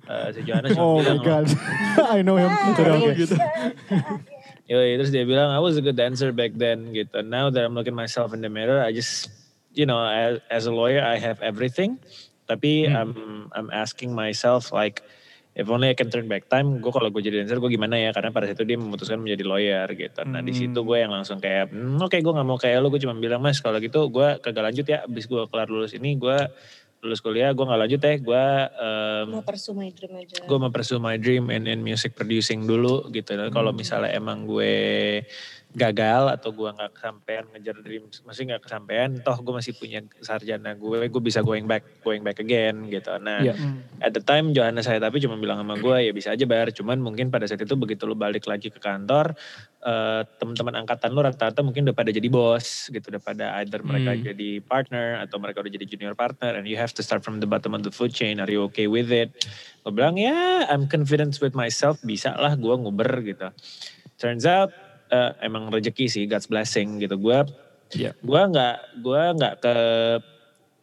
Eh, 0.07 0.29
si 0.33 0.41
Johannes 0.43 0.75
Oh 0.75 0.99
my 0.99 1.15
bilang, 1.15 1.19
god. 1.21 1.47
I 2.15 2.23
know 2.23 2.35
him. 2.35 2.51
Oke, 2.51 2.83
oke. 2.83 4.27
Yoi, 4.67 4.99
terus 4.99 5.15
dia 5.15 5.23
bilang 5.23 5.55
I 5.55 5.63
was 5.63 5.79
a 5.79 5.83
good 5.83 5.95
dancer 5.95 6.35
back 6.35 6.59
then 6.59 6.91
gitu. 6.91 7.23
Now 7.23 7.55
that 7.55 7.63
I'm 7.63 7.79
looking 7.79 7.95
myself 7.95 8.35
in 8.35 8.43
the 8.43 8.51
mirror, 8.51 8.83
I 8.83 8.91
just 8.91 9.31
you 9.71 9.87
know 9.87 10.03
as, 10.03 10.43
as 10.51 10.67
a 10.67 10.75
lawyer 10.75 11.07
I 11.07 11.23
have 11.23 11.39
everything. 11.39 12.03
Tapi 12.51 12.91
I'm 12.91 13.15
I'm 13.55 13.71
asking 13.71 14.11
myself 14.11 14.75
like 14.75 15.07
if 15.57 15.71
only 15.71 15.89
I 15.89 15.97
can 15.97 16.11
turn 16.11 16.27
back 16.27 16.51
time, 16.51 16.83
gue 16.83 16.93
kalau 16.93 17.09
gue 17.09 17.23
jadi 17.23 17.47
dancer 17.47 17.63
gue 17.63 17.71
gimana 17.71 17.95
ya? 17.95 18.11
Karena 18.11 18.35
pada 18.35 18.51
saat 18.51 18.59
itu 18.59 18.67
dia 18.69 18.79
memutuskan 18.79 19.23
menjadi 19.23 19.47
lawyer 19.47 19.87
gitu. 19.95 20.21
Nah 20.29 20.43
di 20.43 20.53
situ 20.53 20.79
gue 20.83 20.99
yang 21.01 21.15
langsung 21.15 21.41
kayak, 21.41 21.73
hmm, 21.73 22.03
oke 22.03 22.19
gue 22.19 22.33
nggak 22.35 22.47
mau 22.47 22.59
kayak 22.61 22.79
lo, 22.83 22.93
gue 22.93 23.01
cuma 23.01 23.17
bilang 23.17 23.41
mas 23.41 23.63
kalau 23.63 23.81
gitu 23.81 24.11
gue 24.11 24.37
kagak 24.43 24.63
lanjut 24.67 24.87
ya. 24.87 25.07
Abis 25.07 25.25
gue 25.31 25.43
kelar 25.49 25.71
lulus 25.71 25.95
ini 25.95 26.19
gue 26.19 26.39
lulus 27.07 27.23
kuliah 27.23 27.55
gue 27.55 27.62
nggak 27.62 27.81
lanjut 27.87 28.01
ya. 28.03 28.14
Gue 28.19 28.45
um, 28.83 29.27
Mau 29.38 29.47
pursue 29.47 29.73
my 29.73 29.88
dream 29.95 30.12
aja. 30.19 30.42
gue 30.42 30.59
mau 30.59 30.71
pursue 30.75 30.99
my 30.99 31.16
dream 31.16 31.49
in, 31.55 31.71
in 31.71 31.81
music 31.81 32.19
producing 32.19 32.66
dulu 32.66 33.07
gitu. 33.14 33.38
Dan 33.38 33.55
Kalau 33.55 33.71
misalnya 33.71 34.11
emang 34.11 34.42
gue 34.45 35.23
gagal 35.77 36.33
atau 36.41 36.57
gue 36.57 36.73
nggak 36.73 36.93
kesampaian 36.97 37.45
ngejar 37.53 37.77
dream, 37.85 38.09
masih 38.25 38.49
nggak 38.49 38.65
kesampaian, 38.65 39.12
toh 39.21 39.37
gue 39.45 39.53
masih 39.53 39.77
punya 39.77 40.01
sarjana 40.25 40.73
gue, 40.73 41.05
gue 41.05 41.23
bisa 41.23 41.45
going 41.45 41.69
back, 41.69 42.01
going 42.01 42.25
back 42.25 42.41
again 42.41 42.89
gitu. 42.89 43.12
Nah, 43.21 43.45
Iya. 43.45 43.53
at 44.01 44.17
the 44.17 44.25
time 44.25 44.57
Johannes 44.57 44.89
saya 44.89 44.97
tapi 44.97 45.21
cuma 45.21 45.37
bilang 45.37 45.61
sama 45.61 45.77
gue 45.77 46.09
ya 46.09 46.12
bisa 46.17 46.33
aja 46.33 46.49
bar, 46.49 46.73
cuman 46.73 46.97
mungkin 46.97 47.29
pada 47.29 47.45
saat 47.45 47.61
itu 47.61 47.77
begitu 47.77 48.09
lu 48.09 48.17
balik 48.17 48.49
lagi 48.49 48.73
ke 48.73 48.81
kantor, 48.81 49.37
eh, 49.85 50.25
teman-teman 50.41 50.81
angkatan 50.81 51.12
lu 51.12 51.21
rata-rata 51.21 51.61
mungkin 51.61 51.85
udah 51.85 51.97
pada 51.97 52.09
jadi 52.09 52.29
bos 52.33 52.89
gitu, 52.89 53.12
udah 53.12 53.21
pada 53.21 53.61
either 53.61 53.85
mereka 53.85 54.17
Hmm. 54.17 54.25
jadi 54.33 54.49
partner 54.65 55.21
atau 55.29 55.37
mereka 55.37 55.61
udah 55.61 55.73
jadi 55.77 55.85
junior 55.85 56.17
partner 56.17 56.57
and 56.57 56.65
you 56.65 56.81
have 56.81 56.97
to 56.97 57.05
start 57.05 57.21
from 57.21 57.37
the 57.45 57.49
bottom 57.49 57.77
of 57.77 57.85
the 57.85 57.93
food 57.93 58.17
chain, 58.17 58.41
are 58.41 58.49
you 58.49 58.65
okay 58.65 58.89
with 58.89 59.12
it? 59.12 59.29
Gue 59.85 59.93
bilang 59.93 60.17
ya 60.17 60.65
I'm 60.73 60.89
confident 60.89 61.37
with 61.45 61.53
myself, 61.53 62.01
bisa 62.01 62.33
lah 62.33 62.57
gue 62.57 62.73
nguber 62.73 63.12
gitu. 63.29 63.53
Turns 64.17 64.49
out 64.49 64.73
eh, 65.11 65.33
emang 65.45 65.69
rezeki 65.71 66.07
sih, 66.07 66.25
God's 66.27 66.49
blessing 66.51 67.03
gitu. 67.03 67.16
Gue 67.19 67.45
Iya. 67.95 68.19
gue 68.19 68.40
nggak 68.51 68.77
gue 68.99 69.23
nggak 69.38 69.55
ke 69.62 69.75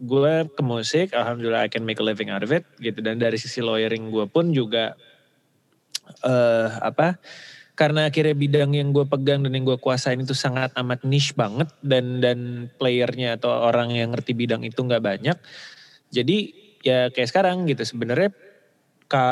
gue 0.04 0.34
ke 0.56 0.64
musik, 0.64 1.12
alhamdulillah 1.12 1.68
I 1.68 1.72
can 1.72 1.84
make 1.84 2.00
a 2.00 2.06
living 2.06 2.32
out 2.32 2.44
of 2.44 2.52
it 2.56 2.64
gitu. 2.80 3.04
Dan 3.04 3.20
dari 3.20 3.36
sisi 3.36 3.60
lawyering 3.60 4.08
gue 4.08 4.24
pun 4.28 4.56
juga 4.56 4.96
eh 6.24 6.70
apa? 6.80 7.20
Karena 7.74 8.06
akhirnya 8.06 8.38
bidang 8.38 8.72
yang 8.78 8.94
gue 8.94 9.02
pegang 9.04 9.42
dan 9.42 9.52
yang 9.52 9.66
gue 9.66 9.80
kuasain 9.82 10.22
itu 10.22 10.38
sangat 10.38 10.70
amat 10.78 11.02
niche 11.04 11.34
banget 11.34 11.74
dan 11.82 12.22
dan 12.22 12.70
playernya 12.78 13.42
atau 13.42 13.50
orang 13.50 13.90
yang 13.92 14.14
ngerti 14.14 14.38
bidang 14.38 14.62
itu 14.62 14.78
nggak 14.78 15.02
banyak. 15.02 15.38
Jadi 16.14 16.38
ya 16.86 17.10
kayak 17.10 17.30
sekarang 17.32 17.66
gitu 17.66 17.82
sebenarnya 17.82 18.30
ka 19.08 19.28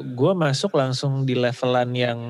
gue 0.00 0.32
masuk 0.32 0.74
langsung 0.74 1.26
di 1.28 1.36
levelan 1.36 1.90
yang 1.92 2.20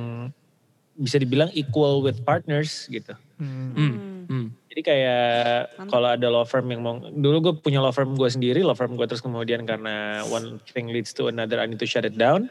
bisa 0.95 1.19
dibilang 1.19 1.51
equal 1.55 2.01
with 2.03 2.23
partners 2.23 2.87
gitu. 2.87 3.15
Hmm. 3.39 4.25
Hmm. 4.25 4.47
Jadi 4.75 4.91
kayak 4.91 5.87
kalau 5.87 6.11
ada 6.11 6.27
law 6.27 6.43
firm 6.43 6.67
yang 6.67 6.83
mau, 6.83 6.99
dulu 6.99 7.39
gue 7.39 7.55
punya 7.63 7.79
law 7.79 7.95
firm 7.95 8.19
gue 8.19 8.27
sendiri, 8.27 8.59
law 8.67 8.75
firm 8.75 8.99
gue 8.99 9.07
terus 9.07 9.23
kemudian 9.23 9.63
karena 9.63 10.27
one 10.27 10.59
thing 10.75 10.91
leads 10.91 11.15
to 11.15 11.31
another, 11.31 11.63
I 11.63 11.71
need 11.71 11.79
to 11.79 11.87
shut 11.87 12.03
it 12.03 12.19
down. 12.19 12.51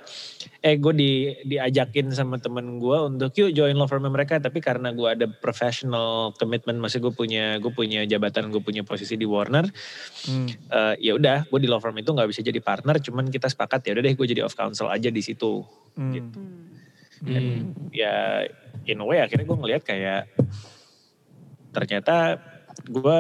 Eh 0.63 0.79
gue 0.79 0.93
di, 0.95 1.12
diajakin 1.43 2.15
sama 2.15 2.39
temen 2.39 2.79
gue 2.79 2.97
untuk 3.12 3.36
yuk 3.36 3.51
join 3.51 3.75
law 3.75 3.91
firm 3.91 4.08
mereka, 4.08 4.39
tapi 4.39 4.63
karena 4.63 4.95
gue 4.95 5.03
ada 5.03 5.27
professional 5.27 6.32
commitment, 6.39 6.79
masih 6.79 7.03
gue 7.03 7.12
punya 7.12 7.60
gue 7.60 7.75
punya 7.75 8.08
jabatan, 8.08 8.56
gue 8.56 8.63
punya 8.63 8.88
posisi 8.88 9.19
di 9.19 9.27
Warner, 9.27 9.67
Hmm. 10.23 10.47
eh, 10.47 10.95
ya 11.03 11.19
udah 11.19 11.43
gue 11.51 11.60
di 11.60 11.67
law 11.67 11.84
firm 11.84 11.99
itu 11.99 12.08
nggak 12.08 12.32
bisa 12.32 12.39
jadi 12.39 12.63
partner, 12.63 13.03
cuman 13.03 13.27
kita 13.27 13.51
sepakat 13.51 13.84
ya 13.84 13.99
udah 13.99 14.03
deh 14.08 14.15
gue 14.15 14.27
jadi 14.32 14.47
off 14.47 14.56
counsel 14.56 14.88
aja 14.88 15.12
di 15.12 15.19
situ. 15.19 15.60
Hmm. 15.99 16.15
Gitu. 16.15 16.39
Dan 17.23 17.71
ya 17.95 18.43
in 18.83 18.99
a 18.99 19.05
way 19.07 19.23
akhirnya 19.23 19.47
gue 19.47 19.57
ngelihat 19.57 19.83
kayak 19.88 20.27
ternyata 21.71 22.38
gue 22.91 23.19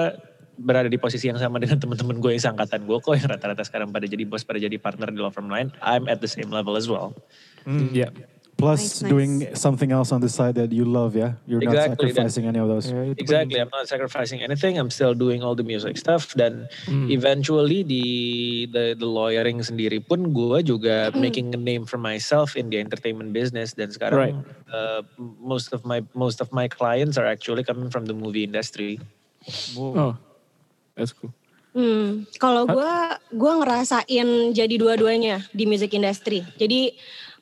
berada 0.53 0.85
di 0.85 1.01
posisi 1.01 1.31
yang 1.31 1.41
sama 1.41 1.57
dengan 1.57 1.81
teman-teman 1.81 2.21
gue 2.21 2.31
yang 2.37 2.43
seangkatan 2.51 2.85
gue 2.85 2.97
kok 3.01 3.15
yang 3.17 3.27
rata-rata 3.31 3.63
sekarang 3.65 3.89
pada 3.89 4.05
jadi 4.05 4.21
bos, 4.27 4.45
pada 4.45 4.61
jadi 4.61 4.77
partner 4.77 5.09
di 5.09 5.17
law 5.17 5.33
firm 5.33 5.49
lain. 5.49 5.73
I'm 5.81 6.05
at 6.05 6.21
the 6.21 6.29
same 6.29 6.53
level 6.53 6.77
as 6.77 6.85
well. 6.85 7.17
Hmm. 7.65 7.89
Yeah. 7.89 8.13
Plus 8.63 8.79
Nice, 8.79 9.03
nice. 9.03 9.11
doing 9.11 9.31
something 9.53 9.91
else 9.91 10.15
on 10.15 10.23
the 10.23 10.31
side 10.31 10.55
that 10.55 10.71
you 10.71 10.87
love 10.87 11.19
ya. 11.19 11.35
You're 11.43 11.59
not 11.59 11.75
Exactly, 11.75 12.15
dan- 12.15 12.31
sacrificing 12.31 12.47
any 12.47 12.59
of 12.63 12.71
those. 12.71 12.87
Itu 12.87 13.19
Exactly, 13.19 13.59
I'm 13.59 13.67
not 13.67 13.91
sacrificing 13.91 14.39
anything. 14.39 14.79
I'm 14.79 14.87
still 14.87 15.11
doing 15.11 15.43
all 15.43 15.51
the 15.51 15.67
music 15.67 15.99
stuff 15.99 16.31
dan 16.31 16.71
Hmm. 16.87 17.11
eventually 17.11 17.83
di 17.83 18.03
the 18.71 18.95
the 18.95 19.03
lawyering 19.03 19.59
sendiri 19.59 19.99
pun 19.99 20.31
gue 20.31 20.63
juga 20.63 21.11
making 21.13 21.51
a 21.51 21.59
name 21.59 21.83
for 21.83 21.99
myself 21.99 22.55
in 22.55 22.71
the 22.71 22.79
entertainment 22.79 23.35
business 23.35 23.75
dan 23.75 23.91
sekarang 23.91 24.39
uh, 24.71 25.03
most 25.43 25.75
of 25.75 25.83
my 25.83 25.99
most 26.15 26.39
of 26.39 26.47
my 26.49 26.65
clients 26.65 27.19
are 27.19 27.27
actually 27.27 27.67
coming 27.67 27.91
from 27.91 28.07
the 28.07 28.15
movie 28.15 28.47
industry. 28.47 28.95
Oh, 29.75 30.15
that's 30.95 31.11
cool. 31.11 31.35
Hmm, 31.73 32.23
kalau 32.37 32.63
gue 32.63 32.93
gue 33.33 33.53
ngerasain 33.59 34.27
jadi 34.53 34.75
dua-duanya 34.77 35.41
di 35.51 35.65
music 35.65 35.91
industry. 35.91 36.45
Jadi 36.55 36.93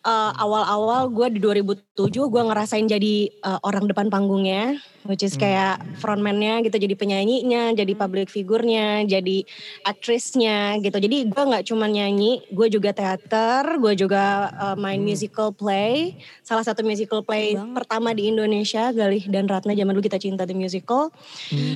eh, 0.02 0.32
awal-awal 0.38 1.10
gue 1.14 1.38
di 1.38 1.40
2007 1.40 2.10
gue 2.10 2.42
ngerasain 2.42 2.86
jadi 2.90 3.16
eh, 3.30 3.60
orang 3.62 3.86
depan 3.86 4.10
panggungnya, 4.10 4.78
which 5.06 5.22
is 5.22 5.38
kayak 5.38 5.82
frontman-nya 5.98 6.62
gitu, 6.66 6.78
jadi 6.78 6.94
penyanyinya, 6.98 7.74
jadi 7.74 7.94
public 7.94 8.30
figurnya, 8.30 9.06
jadi 9.06 9.46
aktrisnya 9.86 10.78
gitu. 10.82 10.98
Jadi 10.98 11.30
gue 11.30 11.44
nggak 11.44 11.66
cuma 11.70 11.90
nyanyi, 11.90 12.46
gue 12.50 12.68
juga 12.70 12.94
teater, 12.94 13.78
gue 13.78 13.94
juga 13.94 14.50
eh, 14.52 14.78
main 14.78 15.02
musical 15.02 15.54
play. 15.54 16.18
Salah 16.46 16.66
satu 16.66 16.86
musical 16.86 17.22
play 17.22 17.58
pertama 17.74 18.14
di 18.14 18.30
Indonesia, 18.30 18.90
Galih 18.94 19.26
dan 19.30 19.48
Ratna 19.48 19.74
zaman 19.74 19.94
dulu 19.94 20.06
kita 20.06 20.22
cinta 20.22 20.44
the 20.46 20.58
musical. 20.58 21.10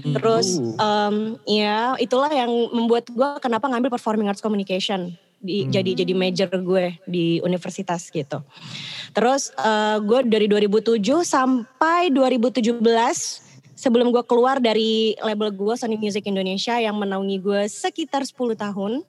Terus 0.04 0.60
em, 0.60 1.40
ya 1.48 1.96
itulah 1.98 2.30
yang 2.30 2.50
membuat 2.74 3.08
gue 3.10 3.30
kenapa 3.40 3.70
ngambil 3.72 3.94
performing 3.94 4.28
arts 4.28 4.44
communication 4.44 5.16
di 5.45 5.69
jadi 5.69 6.01
jadi 6.01 6.13
major 6.17 6.49
gue 6.49 6.97
di 7.05 7.38
universitas 7.45 8.10
gitu. 8.10 8.41
Terus 9.13 9.53
eh, 9.55 9.97
gue 10.01 10.19
dari 10.25 10.49
2007 10.49 11.21
sampai 11.21 12.10
2017 12.10 12.81
sebelum 13.75 14.10
gue 14.10 14.23
keluar 14.25 14.58
dari 14.58 15.13
label 15.21 15.53
gue 15.53 15.75
Sony 15.77 15.99
Music 15.99 16.25
Indonesia 16.25 16.79
yang 16.81 16.97
menaungi 16.97 17.38
gue 17.43 17.62
sekitar 17.69 18.25
10 18.25 18.55
tahun 18.55 19.03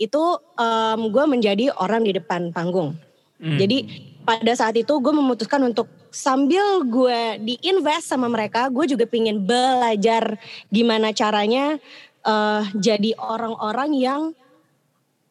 itu 0.00 0.22
em, 0.56 1.00
gue 1.12 1.24
menjadi 1.28 1.64
orang 1.76 2.06
di 2.06 2.16
depan 2.16 2.50
panggung. 2.54 2.96
Jadi 3.42 3.78
pada 4.22 4.54
saat 4.54 4.78
itu 4.78 5.02
gue 5.02 5.10
memutuskan 5.10 5.58
untuk 5.66 5.90
sambil 6.14 6.86
gue 6.86 7.42
diinvest 7.42 8.06
sama 8.06 8.30
mereka, 8.30 8.70
gue 8.70 8.86
juga 8.86 9.02
pingin 9.02 9.42
belajar 9.42 10.38
gimana 10.70 11.10
caranya 11.10 11.82
eh, 12.22 12.62
jadi 12.78 13.18
orang-orang 13.18 13.90
yang 13.98 14.22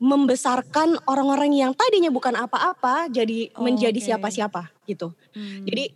membesarkan 0.02 0.98
orang-orang 1.06 1.54
yang 1.54 1.72
tadinya 1.78 2.10
bukan 2.10 2.34
apa-apa 2.34 3.06
jadi 3.14 3.54
Oh, 3.54 3.62
menjadi 3.62 3.96
oke. 4.02 4.08
siapa-siapa 4.10 4.74
gitu. 4.90 5.14
Hmm. 5.38 5.62
Jadi 5.70 5.94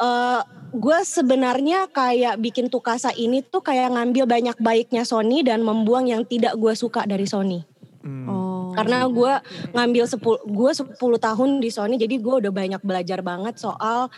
eh 0.00 0.40
gue 0.72 0.98
sebenarnya 1.04 1.90
kayak 1.90 2.38
bikin 2.40 2.70
Tukasa 2.70 3.10
ini 3.12 3.42
tuh 3.42 3.60
kayak 3.60 3.92
ngambil 3.92 4.24
banyak 4.24 4.56
baiknya 4.62 5.02
Sony 5.02 5.42
dan 5.42 5.60
membuang 5.66 6.06
yang 6.06 6.22
tidak 6.24 6.54
gue 6.56 6.72
suka 6.78 7.04
dari 7.04 7.26
Sony. 7.26 7.60
Oh. 8.30 8.72
Karena 8.72 9.04
gue 9.10 9.32
ngambil 9.76 10.04
10 10.08 10.22
gue 10.46 10.70
10 10.72 10.96
tahun 10.96 11.48
di 11.58 11.68
Sony 11.74 11.98
jadi 11.98 12.16
gue 12.16 12.34
udah 12.46 12.52
banyak 12.54 12.80
belajar 12.86 13.20
banget 13.20 13.58
soal 13.58 14.08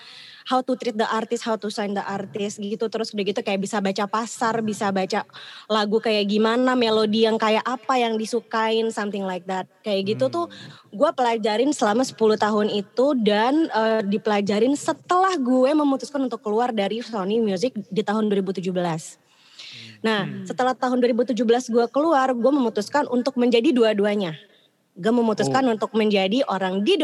how 0.46 0.60
to 0.60 0.74
treat 0.78 0.96
the 0.96 1.06
artist, 1.06 1.46
how 1.46 1.54
to 1.58 1.68
sign 1.68 1.94
the 1.94 2.04
artist 2.04 2.58
gitu. 2.62 2.86
Terus 2.88 3.14
udah 3.14 3.24
gitu 3.24 3.40
kayak 3.42 3.60
bisa 3.62 3.78
baca 3.78 4.04
pasar, 4.08 4.62
bisa 4.62 4.90
baca 4.90 5.26
lagu 5.66 5.98
kayak 5.98 6.28
gimana, 6.30 6.74
melodi 6.78 7.24
yang 7.26 7.36
kayak 7.36 7.62
apa 7.66 7.98
yang 7.98 8.14
disukain, 8.18 8.90
something 8.90 9.22
like 9.26 9.44
that. 9.46 9.68
Kayak 9.82 10.16
gitu 10.16 10.30
tuh 10.30 10.46
gue 10.92 11.10
pelajarin 11.16 11.72
selama 11.72 12.04
10 12.04 12.16
tahun 12.16 12.66
itu 12.70 13.06
dan 13.22 13.66
eh, 13.72 14.00
dipelajarin 14.04 14.74
setelah 14.76 15.34
gue 15.38 15.70
memutuskan 15.72 16.22
untuk 16.26 16.44
keluar 16.44 16.70
dari 16.70 17.00
Sony 17.00 17.40
Music 17.40 17.74
di 17.90 18.02
tahun 18.04 18.28
2017. 18.28 19.22
Nah, 20.02 20.26
setelah 20.42 20.74
tahun 20.74 20.98
2017 20.98 21.38
gue 21.70 21.86
keluar, 21.88 22.34
gue 22.34 22.52
memutuskan 22.52 23.06
untuk 23.06 23.38
menjadi 23.38 23.70
dua-duanya. 23.70 24.34
Gue 24.98 25.14
memutuskan 25.14 25.64
untuk 25.70 25.94
menjadi 25.96 26.44
orang 26.50 26.84
di 26.84 27.00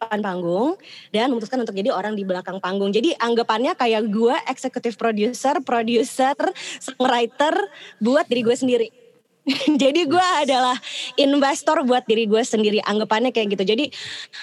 depan 0.00 0.24
panggung 0.24 0.80
dan 1.12 1.28
memutuskan 1.28 1.60
untuk 1.60 1.76
jadi 1.76 1.92
orang 1.92 2.16
di 2.16 2.24
belakang 2.24 2.56
panggung. 2.56 2.88
Jadi 2.88 3.12
anggapannya 3.20 3.76
kayak 3.76 4.08
gue 4.08 4.32
executive 4.48 4.96
producer, 4.96 5.60
producer, 5.60 6.32
songwriter 6.80 7.68
buat 8.00 8.24
diri 8.24 8.40
gue 8.40 8.56
sendiri. 8.56 8.99
Jadi 9.82 10.04
gue 10.04 10.26
adalah 10.44 10.76
investor 11.16 11.82
buat 11.88 12.04
diri 12.04 12.28
gue 12.28 12.42
sendiri. 12.44 12.78
Anggapannya 12.84 13.32
kayak 13.32 13.56
gitu. 13.56 13.64
Jadi 13.64 13.84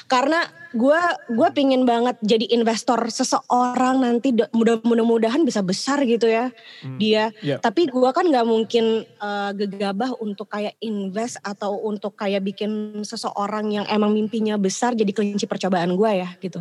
karena 0.09 0.41
gue 0.75 1.01
gue 1.31 1.49
pingin 1.55 1.87
banget 1.87 2.19
jadi 2.19 2.43
investor 2.51 2.99
seseorang 3.07 4.03
nanti 4.03 4.35
da- 4.35 4.51
mudah 4.51 4.83
mudah-mudahan 4.83 5.47
bisa 5.47 5.63
besar 5.63 6.03
gitu 6.03 6.27
ya 6.27 6.51
dia. 6.99 7.31
Iya. 7.39 7.63
Tapi 7.63 7.87
gue 7.87 8.09
kan 8.11 8.27
nggak 8.27 8.47
mungkin 8.47 9.07
eh, 9.07 9.51
gegabah 9.55 10.17
untuk 10.19 10.51
kayak 10.51 10.75
invest 10.83 11.39
atau 11.39 11.79
untuk 11.87 12.19
kayak 12.19 12.43
bikin 12.43 13.01
seseorang 13.07 13.71
yang 13.71 13.85
emang 13.87 14.11
mimpinya 14.11 14.59
besar 14.59 14.91
jadi 14.97 15.09
kelinci 15.13 15.47
percobaan 15.47 15.95
gue 15.95 16.11
ya 16.19 16.29
gitu. 16.43 16.59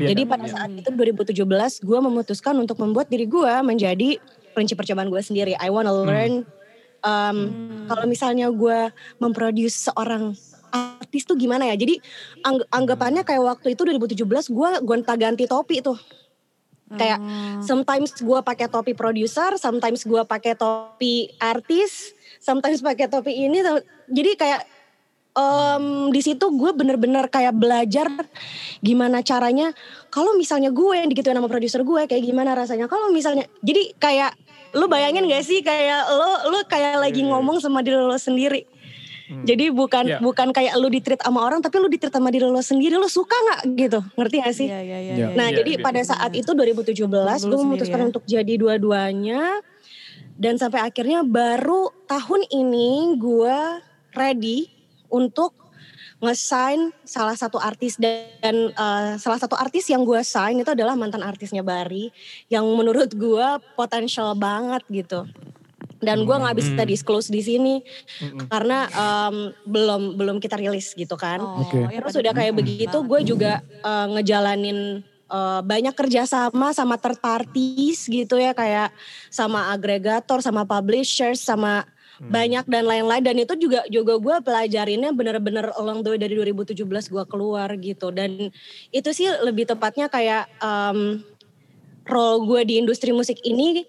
Iya. 0.00 0.12
Jadi 0.12 0.22
pada 0.26 0.44
saat 0.50 0.70
itu 0.74 0.90
2017 0.90 1.46
gue 1.84 1.98
memutuskan 2.02 2.54
untuk 2.58 2.80
membuat 2.82 3.06
diri 3.06 3.30
gue 3.30 3.52
menjadi 3.62 4.18
kelinci 4.54 4.74
percobaan 4.74 5.10
gue 5.10 5.22
sendiri. 5.22 5.54
I 5.58 5.70
wanna 5.70 5.94
learn 5.94 6.46
um, 7.04 7.38
kalau 7.86 8.04
misalnya 8.08 8.48
gue 8.48 8.90
memproduce 9.20 9.92
seorang 9.92 10.32
artis 10.74 11.22
tuh 11.22 11.38
gimana 11.38 11.70
ya. 11.70 11.78
Jadi 11.78 12.00
angg- 12.42 12.66
anggapannya 12.72 13.22
kayak 13.22 13.44
waktu 13.44 13.78
itu 13.78 13.86
2017 13.86 14.50
gue 14.50 14.70
gonta-ganti 14.82 15.44
topi 15.46 15.84
tuh. 15.84 16.00
Kayak 16.94 17.18
sometimes 17.64 18.14
gue 18.22 18.38
pakai 18.44 18.70
topi 18.70 18.94
produser, 18.94 19.58
sometimes 19.58 20.06
gue 20.06 20.22
pakai 20.26 20.54
topi 20.54 21.26
artis, 21.42 22.14
sometimes 22.38 22.82
pakai 22.82 23.10
topi 23.10 23.34
ini. 23.34 23.62
Jadi 24.10 24.30
kayak 24.38 24.62
em, 25.34 26.14
di 26.14 26.20
situ 26.22 26.44
gue 26.54 26.70
bener-bener 26.70 27.26
kayak 27.26 27.54
belajar 27.56 28.06
gimana 28.78 29.26
caranya. 29.26 29.74
Kalau 30.12 30.38
misalnya 30.38 30.70
gue 30.70 30.94
yang 30.94 31.10
digituin 31.10 31.34
sama 31.34 31.50
produser 31.50 31.82
gue 31.82 32.06
kayak 32.06 32.22
gimana 32.22 32.54
rasanya. 32.54 32.86
Kalau 32.86 33.10
misalnya 33.10 33.48
jadi 33.58 33.90
kayak 33.98 34.32
lu 34.74 34.86
bayangin 34.86 35.24
gak 35.24 35.46
sih 35.46 35.62
kayak 35.62 36.10
lo 36.10 36.50
lu 36.50 36.58
kayak 36.66 36.98
lagi 36.98 37.22
ngomong 37.22 37.62
sama 37.62 37.80
diri 37.80 37.96
lo 37.96 38.14
sendiri. 38.14 38.66
Jadi 39.24 39.72
bukan 39.72 40.04
Iya. 40.04 40.18
bukan 40.20 40.52
kayak 40.52 40.76
lu 40.76 40.92
ditreat 40.92 41.24
sama 41.24 41.40
orang 41.48 41.64
tapi 41.64 41.80
lu 41.80 41.88
ditreat 41.88 42.12
sama 42.12 42.28
diri 42.28 42.44
lo 42.44 42.60
sendiri. 42.60 43.00
Lu 43.00 43.08
suka 43.08 43.32
nggak 43.32 43.60
gitu? 43.72 44.00
Ngerti 44.20 44.36
gak 44.44 44.54
sih? 44.54 44.68
Iya, 44.68 44.80
iya, 44.84 44.98
iya. 45.00 45.12
Iya. 45.16 45.26
iya, 45.32 45.36
Nah, 45.38 45.48
iya. 45.48 45.56
jadi 45.64 45.72
pada 45.80 46.00
saat 46.04 46.36
itu 46.36 46.50
2017 46.52 47.40
Dulu 47.40 47.48
gue 47.48 47.58
memutuskan 47.64 48.00
ya. 48.04 48.06
untuk 48.12 48.22
jadi 48.28 48.54
dua-duanya. 48.60 49.64
Dan 50.36 50.60
sampai 50.60 50.84
akhirnya 50.84 51.24
baru 51.24 51.88
tahun 52.04 52.44
ini 52.52 53.16
gue 53.16 53.58
ready 54.12 54.68
untuk 55.08 55.56
nge-sign 56.24 56.90
salah 57.04 57.36
satu 57.36 57.60
artis 57.60 58.00
dan 58.00 58.56
eh, 58.72 59.12
salah 59.20 59.38
satu 59.38 59.54
artis 59.54 59.86
yang 59.92 60.02
gue 60.02 60.20
sign 60.24 60.64
itu 60.64 60.72
adalah 60.72 60.96
mantan 60.96 61.22
artisnya 61.22 61.60
Bari 61.60 62.08
yang 62.48 62.64
menurut 62.74 63.12
gue 63.12 63.48
potensial 63.76 64.32
banget 64.34 64.82
gitu. 64.88 65.28
Dan 66.04 66.28
gue 66.28 66.36
nggak 66.36 66.56
bisa 66.60 66.84
disclose 66.84 67.32
di 67.32 67.40
sini 67.40 67.80
karena 68.52 68.84
em, 68.92 69.56
belum 69.64 70.20
belum 70.20 70.36
kita 70.36 70.60
rilis 70.60 70.92
gitu 70.92 71.16
kan. 71.16 71.40
Oh, 71.40 71.64
Oke. 71.64 71.80
ya 71.88 72.04
Terus 72.04 72.16
udah 72.20 72.32
kayak 72.36 72.54
begitu 72.60 72.96
gue 73.00 73.20
juga 73.24 73.64
eh, 73.64 74.06
ngejalanin 74.12 75.00
eh, 75.32 75.60
banyak 75.64 75.96
kerjasama 75.96 76.76
sama 76.76 77.00
third 77.00 77.24
parties 77.24 78.04
gitu 78.04 78.36
ya 78.36 78.52
kayak 78.52 78.92
sama 79.32 79.72
agregator, 79.72 80.44
sama 80.44 80.68
publishers, 80.68 81.40
sama 81.40 81.88
banyak 82.22 82.64
dan 82.70 82.86
lain-lain 82.86 83.22
dan 83.26 83.36
itu 83.42 83.54
juga 83.58 83.82
juga 83.90 84.14
gue 84.22 84.36
pelajarinnya 84.46 85.10
bener-bener 85.10 85.74
along 85.74 86.06
the 86.06 86.14
way 86.14 86.20
dari 86.20 86.38
2017 86.38 86.86
gue 86.86 87.24
keluar 87.26 87.68
gitu 87.74 88.14
dan 88.14 88.54
itu 88.94 89.08
sih 89.10 89.26
lebih 89.42 89.66
tepatnya 89.66 90.06
kayak 90.06 90.46
em, 90.62 91.26
role 92.06 92.46
gue 92.46 92.60
di 92.70 92.74
industri 92.78 93.10
musik 93.10 93.42
ini 93.42 93.82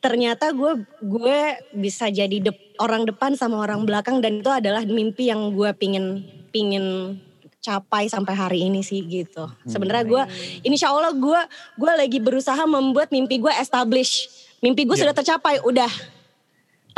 ternyata 0.00 0.52
gue 0.52 0.84
gue 1.00 1.40
bisa 1.76 2.08
jadi 2.08 2.52
dep- 2.52 2.76
orang 2.80 3.04
depan 3.08 3.36
sama 3.36 3.60
orang 3.60 3.84
belakang 3.84 4.20
dan 4.20 4.40
itu 4.40 4.48
adalah 4.48 4.84
mimpi 4.84 5.28
yang 5.28 5.52
gue 5.52 5.72
pingin 5.76 6.24
pingin 6.52 7.16
capai 7.60 8.08
sampai 8.08 8.32
hari 8.32 8.60
ini 8.72 8.80
sih 8.80 9.04
gitu. 9.04 9.44
Sebenarnya 9.68 10.04
gue, 10.08 10.22
insya 10.64 10.88
Allah 10.88 11.12
gue 11.12 11.40
gue 11.76 11.92
lagi 11.92 12.16
berusaha 12.16 12.64
membuat 12.64 13.12
mimpi 13.12 13.36
gue 13.36 13.52
establish. 13.60 14.32
Mimpi 14.64 14.88
gue 14.88 14.96
sudah 14.96 15.12
tercapai, 15.12 15.60
udah. 15.60 15.88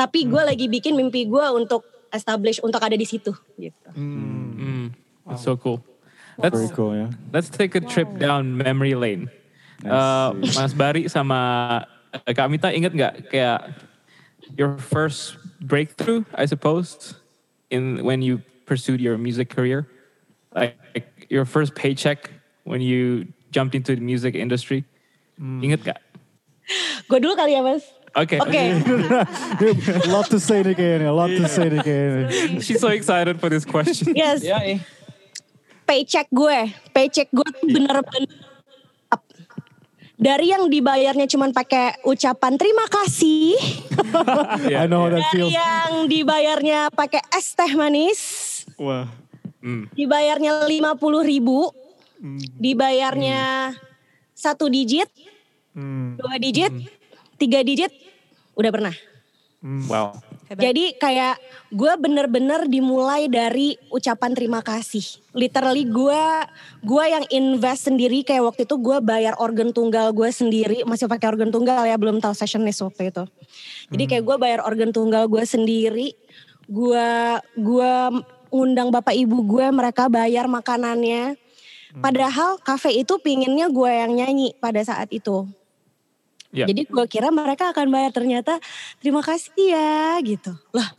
Tapi 0.02 0.26
gue 0.26 0.42
lagi 0.42 0.66
bikin 0.66 0.98
mimpi 0.98 1.30
gue 1.30 1.46
untuk 1.54 1.86
establish, 2.10 2.58
untuk 2.58 2.82
ada 2.82 2.98
di 2.98 3.06
situ 3.06 3.30
gitu. 3.54 3.88
Mm, 3.94 4.90
that's 5.22 5.46
so 5.46 5.54
cool. 5.54 5.78
Let's 6.34 6.58
Very 6.58 6.74
cool 6.74 6.92
ya. 6.98 7.06
let's 7.30 7.46
take 7.46 7.78
a 7.78 7.82
trip 7.86 8.10
down 8.18 8.58
memory 8.58 8.98
lane. 8.98 9.30
Uh, 9.86 10.34
Mas 10.58 10.74
Bari 10.74 11.06
sama 11.06 11.38
uh, 12.10 12.32
Kak 12.34 12.50
Mita 12.50 12.74
inget 12.74 12.90
nggak 12.90 13.30
kayak 13.30 13.70
your 14.58 14.74
first 14.82 15.38
breakthrough, 15.62 16.26
I 16.34 16.50
suppose, 16.50 17.14
in 17.70 18.02
when 18.02 18.26
you 18.26 18.42
pursued 18.66 18.98
your 18.98 19.14
music 19.14 19.54
career, 19.54 19.86
like, 20.50 20.74
like 20.98 21.30
your 21.30 21.46
first 21.46 21.78
paycheck 21.78 22.30
when 22.66 22.82
you 22.82 23.30
jumped 23.54 23.78
into 23.78 23.94
the 23.94 24.02
music 24.02 24.34
industry. 24.34 24.82
Ingat 25.38 25.86
gak? 25.86 26.00
Gue 27.06 27.18
dulu 27.22 27.34
kali 27.38 27.54
ya 27.54 27.62
mas. 27.62 27.86
Oke. 28.12 28.36
Oke. 28.36 28.62
lot 30.12 30.28
to 30.28 30.36
say 30.36 30.60
nih 30.60 30.76
kayaknya, 30.76 31.08
lot 31.08 31.32
to 31.32 31.48
say 31.48 31.68
nih 31.68 31.80
kayaknya. 31.80 32.24
She's 32.64 32.76
so 32.76 32.92
excited 32.92 33.40
for 33.40 33.48
this 33.48 33.64
question. 33.64 34.12
Yes. 34.12 34.44
Ya, 34.44 34.60
eh. 34.60 34.84
paycheck 35.82 36.28
gue, 36.28 36.72
paycheck 36.92 37.28
gue 37.28 37.44
tuh 37.44 37.66
bener-bener 37.66 38.32
up. 39.08 39.20
dari 40.14 40.48
yang 40.48 40.68
dibayarnya 40.68 41.26
cuman 41.26 41.50
pakai 41.50 42.00
ucapan 42.04 42.54
terima 42.54 42.86
kasih, 42.86 43.58
I 44.72 44.86
know 44.86 45.04
how 45.04 45.10
that 45.10 45.20
dari 45.20 45.32
feels. 45.34 45.52
yang 45.52 46.06
dibayarnya 46.06 46.88
pakai 46.88 47.20
es 47.32 47.52
teh 47.52 47.72
manis, 47.74 48.20
Wah. 48.78 49.10
Mm. 49.58 49.90
dibayarnya 49.92 50.64
50 50.64 51.26
ribu, 51.26 51.68
dibayarnya 52.56 53.72
satu 54.32 54.68
digit, 54.68 55.10
Hmm. 55.72 56.20
dua 56.20 56.36
digit, 56.36 56.68
tiga 57.36 57.64
digit, 57.64 57.88
udah 58.56 58.70
pernah. 58.72 58.94
Wow. 59.62 60.18
Hebat. 60.50 60.68
Jadi 60.68 60.84
kayak 60.98 61.38
gue 61.70 61.92
bener-bener 61.94 62.66
dimulai 62.66 63.30
dari 63.30 63.78
ucapan 63.94 64.34
terima 64.34 64.58
kasih. 64.58 65.22
Literally 65.32 65.86
gue 65.86 66.22
gue 66.82 67.04
yang 67.06 67.22
invest 67.30 67.86
sendiri 67.86 68.26
kayak 68.26 68.42
waktu 68.42 68.66
itu 68.66 68.74
gue 68.74 68.98
bayar 68.98 69.38
organ 69.38 69.70
tunggal 69.70 70.10
gue 70.10 70.28
sendiri 70.34 70.82
masih 70.82 71.06
pakai 71.06 71.30
organ 71.30 71.54
tunggal 71.54 71.86
ya 71.86 71.94
belum 71.94 72.18
tahu 72.18 72.34
sessionist 72.34 72.82
waktu 72.82 73.14
itu. 73.14 73.24
Jadi 73.94 74.04
kayak 74.10 74.24
gue 74.26 74.36
bayar 74.42 74.60
organ 74.66 74.90
tunggal 74.90 75.30
gue 75.30 75.46
sendiri. 75.46 76.10
Gue 76.66 77.38
gue 77.54 77.92
undang 78.50 78.90
bapak 78.90 79.14
ibu 79.14 79.46
gue 79.46 79.66
mereka 79.70 80.10
bayar 80.10 80.50
makanannya. 80.50 81.38
Padahal 82.02 82.58
kafe 82.60 82.98
itu 82.98 83.14
pinginnya 83.22 83.70
gue 83.70 83.88
yang 83.88 84.10
nyanyi 84.10 84.58
pada 84.58 84.82
saat 84.82 85.06
itu. 85.14 85.46
Ya. 86.52 86.68
Jadi 86.68 86.84
gue 86.84 87.04
kira 87.08 87.32
mereka 87.32 87.72
akan 87.72 87.88
bayar 87.88 88.12
ternyata 88.12 88.60
terima 89.00 89.24
kasih 89.24 89.56
ya 89.56 90.20
gitu. 90.20 90.52
Lah 90.76 90.92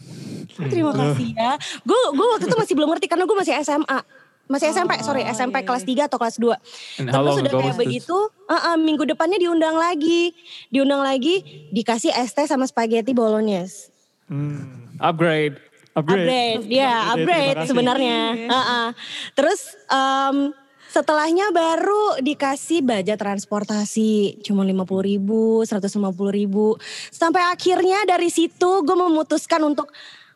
kok 0.50 0.70
terima 0.70 0.90
kasih 0.98 1.38
ya. 1.38 1.54
Gue 1.86 2.02
gue 2.18 2.28
waktu 2.34 2.46
itu 2.50 2.58
masih 2.58 2.74
belum 2.74 2.90
ngerti 2.90 3.06
karena 3.06 3.30
gue 3.30 3.38
masih 3.38 3.54
SMA. 3.62 4.02
Masih 4.44 4.76
SMP, 4.76 5.00
sorry 5.08 5.24
SMP 5.24 5.64
iya, 5.64 5.68
kelas 5.72 5.84
3 5.88 6.10
atau 6.12 6.18
kelas 6.20 6.36
2. 6.36 6.52
And 7.00 7.08
how 7.16 7.24
Terus 7.24 7.28
long 7.32 7.38
udah 7.40 7.54
ago 7.56 7.60
kayak 7.64 7.80
begitu, 7.80 8.18
uh, 8.52 8.54
uh, 8.54 8.76
minggu 8.76 9.08
depannya 9.08 9.40
diundang 9.40 9.80
lagi. 9.80 10.36
Diundang 10.68 11.00
lagi, 11.00 11.42
dikasih 11.72 12.12
es 12.12 12.36
teh 12.36 12.44
sama 12.44 12.68
spaghetti 12.68 13.16
bolognese. 13.16 13.88
Hmm. 14.28 15.00
Upgrade. 15.00 15.64
Upgrade. 15.96 16.28
Upgrade, 16.28 16.64
ya 16.68 17.14
Upgrade, 17.16 17.58
sebenarnya. 17.70 18.20
Uh-uh. 18.52 18.88
Terus 19.32 19.80
em, 19.88 20.52
setelahnya 20.94 21.50
baru 21.50 22.22
dikasih 22.22 22.86
budget 22.86 23.18
transportasi 23.18 24.46
cuma 24.46 24.62
50 24.62 25.10
ribu, 25.10 25.66
150 25.66 25.90
ribu. 26.30 26.78
Sampai 27.10 27.42
akhirnya 27.50 28.06
dari 28.06 28.30
situ 28.30 28.86
gue 28.86 28.94
memutuskan 28.94 29.66
untuk 29.66 29.90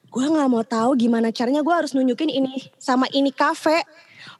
gue 0.09 0.25
nggak 0.25 0.49
mau 0.49 0.65
tahu 0.65 0.97
gimana 0.97 1.29
caranya 1.29 1.61
gue 1.61 1.75
harus 1.77 1.93
nunjukin 1.93 2.33
ini 2.33 2.73
sama 2.81 3.05
ini 3.13 3.29
kafe. 3.29 3.85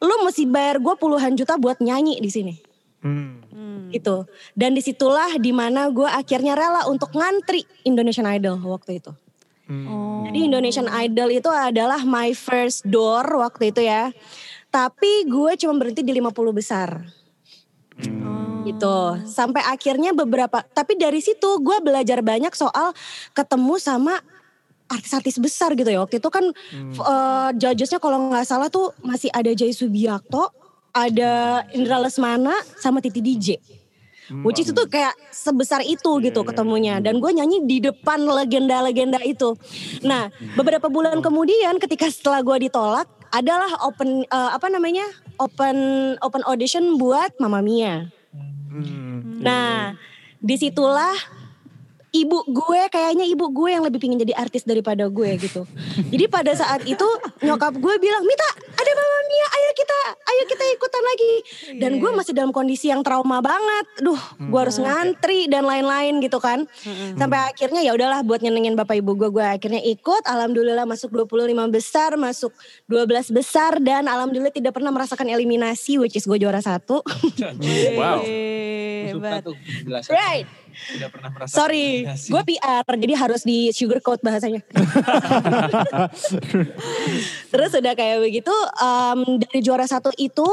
Lu 0.02 0.26
mesti 0.26 0.50
bayar 0.50 0.82
gue 0.82 0.98
puluhan 0.98 1.38
juta 1.38 1.54
buat 1.62 1.78
nyanyi 1.78 2.18
di 2.18 2.32
sini 2.34 2.56
Hmm. 2.98 3.94
gitu. 3.94 4.26
Dan 4.58 4.74
di 4.74 4.82
situlah 4.82 5.38
di 5.38 5.54
mana 5.54 5.88
gue 5.94 6.10
akhirnya 6.10 6.58
rela 6.58 6.90
untuk 6.90 7.14
ngantri 7.14 7.62
Indonesian 7.86 8.26
Idol 8.26 8.58
waktu 8.66 9.00
itu. 9.00 9.14
Oh. 9.68 10.24
Jadi 10.28 10.48
Indonesian 10.48 10.88
Idol 10.88 11.30
itu 11.32 11.52
adalah 11.52 12.02
my 12.08 12.32
first 12.32 12.88
door 12.88 13.24
waktu 13.38 13.72
itu 13.76 13.84
ya. 13.84 14.12
Tapi 14.68 15.26
gue 15.26 15.52
cuma 15.60 15.74
berhenti 15.80 16.04
di 16.04 16.14
50 16.14 16.34
besar. 16.52 16.90
Gitu. 18.68 18.98
Sampai 19.26 19.64
akhirnya 19.64 20.12
beberapa, 20.12 20.60
tapi 20.76 21.00
dari 21.00 21.24
situ 21.24 21.64
gue 21.64 21.78
belajar 21.80 22.20
banyak 22.20 22.52
soal 22.52 22.92
ketemu 23.32 23.80
sama 23.80 24.20
artis-artis 24.92 25.40
besar 25.40 25.76
gitu 25.76 25.88
ya. 25.88 26.04
Waktu 26.04 26.20
itu 26.20 26.30
kan 26.32 26.46
eh, 26.82 27.50
judgesnya 27.56 28.00
kalau 28.00 28.32
nggak 28.32 28.48
salah 28.48 28.68
tuh 28.68 28.92
masih 29.04 29.32
ada 29.32 29.52
Jay 29.56 29.72
Subiakto, 29.72 30.52
ada 30.96 31.64
Indra 31.76 32.00
Lesmana, 32.04 32.56
sama 32.80 33.04
Titi 33.04 33.24
DJ. 33.24 33.60
Which 34.44 34.60
is 34.60 34.76
itu 34.76 34.84
kayak 34.92 35.16
sebesar 35.32 35.80
itu 35.88 36.20
gitu 36.20 36.44
ketemunya. 36.44 37.00
Dan 37.00 37.24
gue 37.24 37.32
nyanyi 37.32 37.64
di 37.64 37.80
depan 37.80 38.28
legenda-legenda 38.28 39.24
itu. 39.24 39.56
Nah 40.04 40.28
beberapa 40.60 40.92
bulan 40.92 41.24
kemudian 41.24 41.80
ketika 41.80 42.12
setelah 42.12 42.44
gue 42.44 42.68
ditolak, 42.68 43.08
adalah 43.32 43.70
open 43.84 44.24
eh, 44.26 44.50
apa 44.54 44.68
namanya 44.72 45.06
open 45.38 45.78
open 46.22 46.44
audition 46.46 46.98
buat 46.98 47.36
Mamma 47.38 47.62
Mia. 47.62 48.10
Hmm. 48.72 49.42
Nah 49.42 49.96
di 50.38 50.56
situlah 50.56 51.16
ibu 52.16 52.40
gue 52.48 52.82
kayaknya 52.88 53.28
ibu 53.28 53.52
gue 53.52 53.70
yang 53.76 53.84
lebih 53.84 54.00
pingin 54.00 54.20
jadi 54.22 54.34
artis 54.40 54.64
daripada 54.64 55.12
gue 55.12 55.30
gitu. 55.38 55.68
Jadi 56.14 56.26
pada 56.32 56.56
saat 56.56 56.88
itu 56.88 57.06
nyokap 57.44 57.76
gue 57.76 57.96
bilang, 58.00 58.24
Mita 58.24 58.48
ada 58.78 58.92
Mama 58.96 59.20
Mia, 59.28 59.48
ayo 59.52 59.70
kita, 59.76 60.00
ayo 60.16 60.44
kita 60.48 60.64
ikutan 60.78 61.04
lagi. 61.04 61.34
Dan 61.82 61.92
gue 62.00 62.12
masih 62.16 62.32
dalam 62.32 62.56
kondisi 62.56 62.88
yang 62.88 63.04
trauma 63.04 63.44
banget. 63.44 63.86
Duh, 64.00 64.22
gue 64.40 64.60
harus 64.60 64.80
ngantri 64.80 65.52
dan 65.52 65.68
lain-lain 65.68 66.24
gitu 66.24 66.40
kan. 66.40 66.64
Sampai 67.20 67.44
akhirnya 67.44 67.84
ya 67.84 67.92
udahlah 67.92 68.24
buat 68.24 68.40
nyenengin 68.40 68.80
bapak 68.80 69.04
ibu 69.04 69.18
gue, 69.18 69.30
gue 69.34 69.44
akhirnya 69.44 69.84
ikut. 69.84 70.24
Alhamdulillah 70.24 70.88
masuk 70.88 71.12
25 71.12 71.68
besar, 71.74 72.16
masuk 72.16 72.56
12 72.88 73.36
besar 73.36 73.84
dan 73.84 74.08
alhamdulillah 74.08 74.54
tidak 74.54 74.72
pernah 74.72 74.94
merasakan 74.94 75.28
eliminasi, 75.28 76.00
which 76.00 76.16
is 76.16 76.24
gue 76.24 76.40
juara 76.40 76.64
satu. 76.64 77.04
Wow. 77.98 78.22
Hebat. 79.08 79.44
right. 80.12 80.46
Tidak 80.78 81.10
pernah 81.12 81.30
merasa 81.34 81.52
Sorry, 81.52 82.06
gue 82.06 82.42
PR, 82.48 82.86
jadi 82.86 83.14
harus 83.18 83.42
di 83.44 83.74
sugarcoat 83.74 84.24
bahasanya. 84.24 84.62
Terus 87.52 87.72
udah 87.76 87.94
kayak 87.98 88.18
begitu, 88.24 88.54
em, 88.78 89.20
dari 89.42 89.60
juara 89.66 89.90
satu 89.90 90.14
itu, 90.16 90.48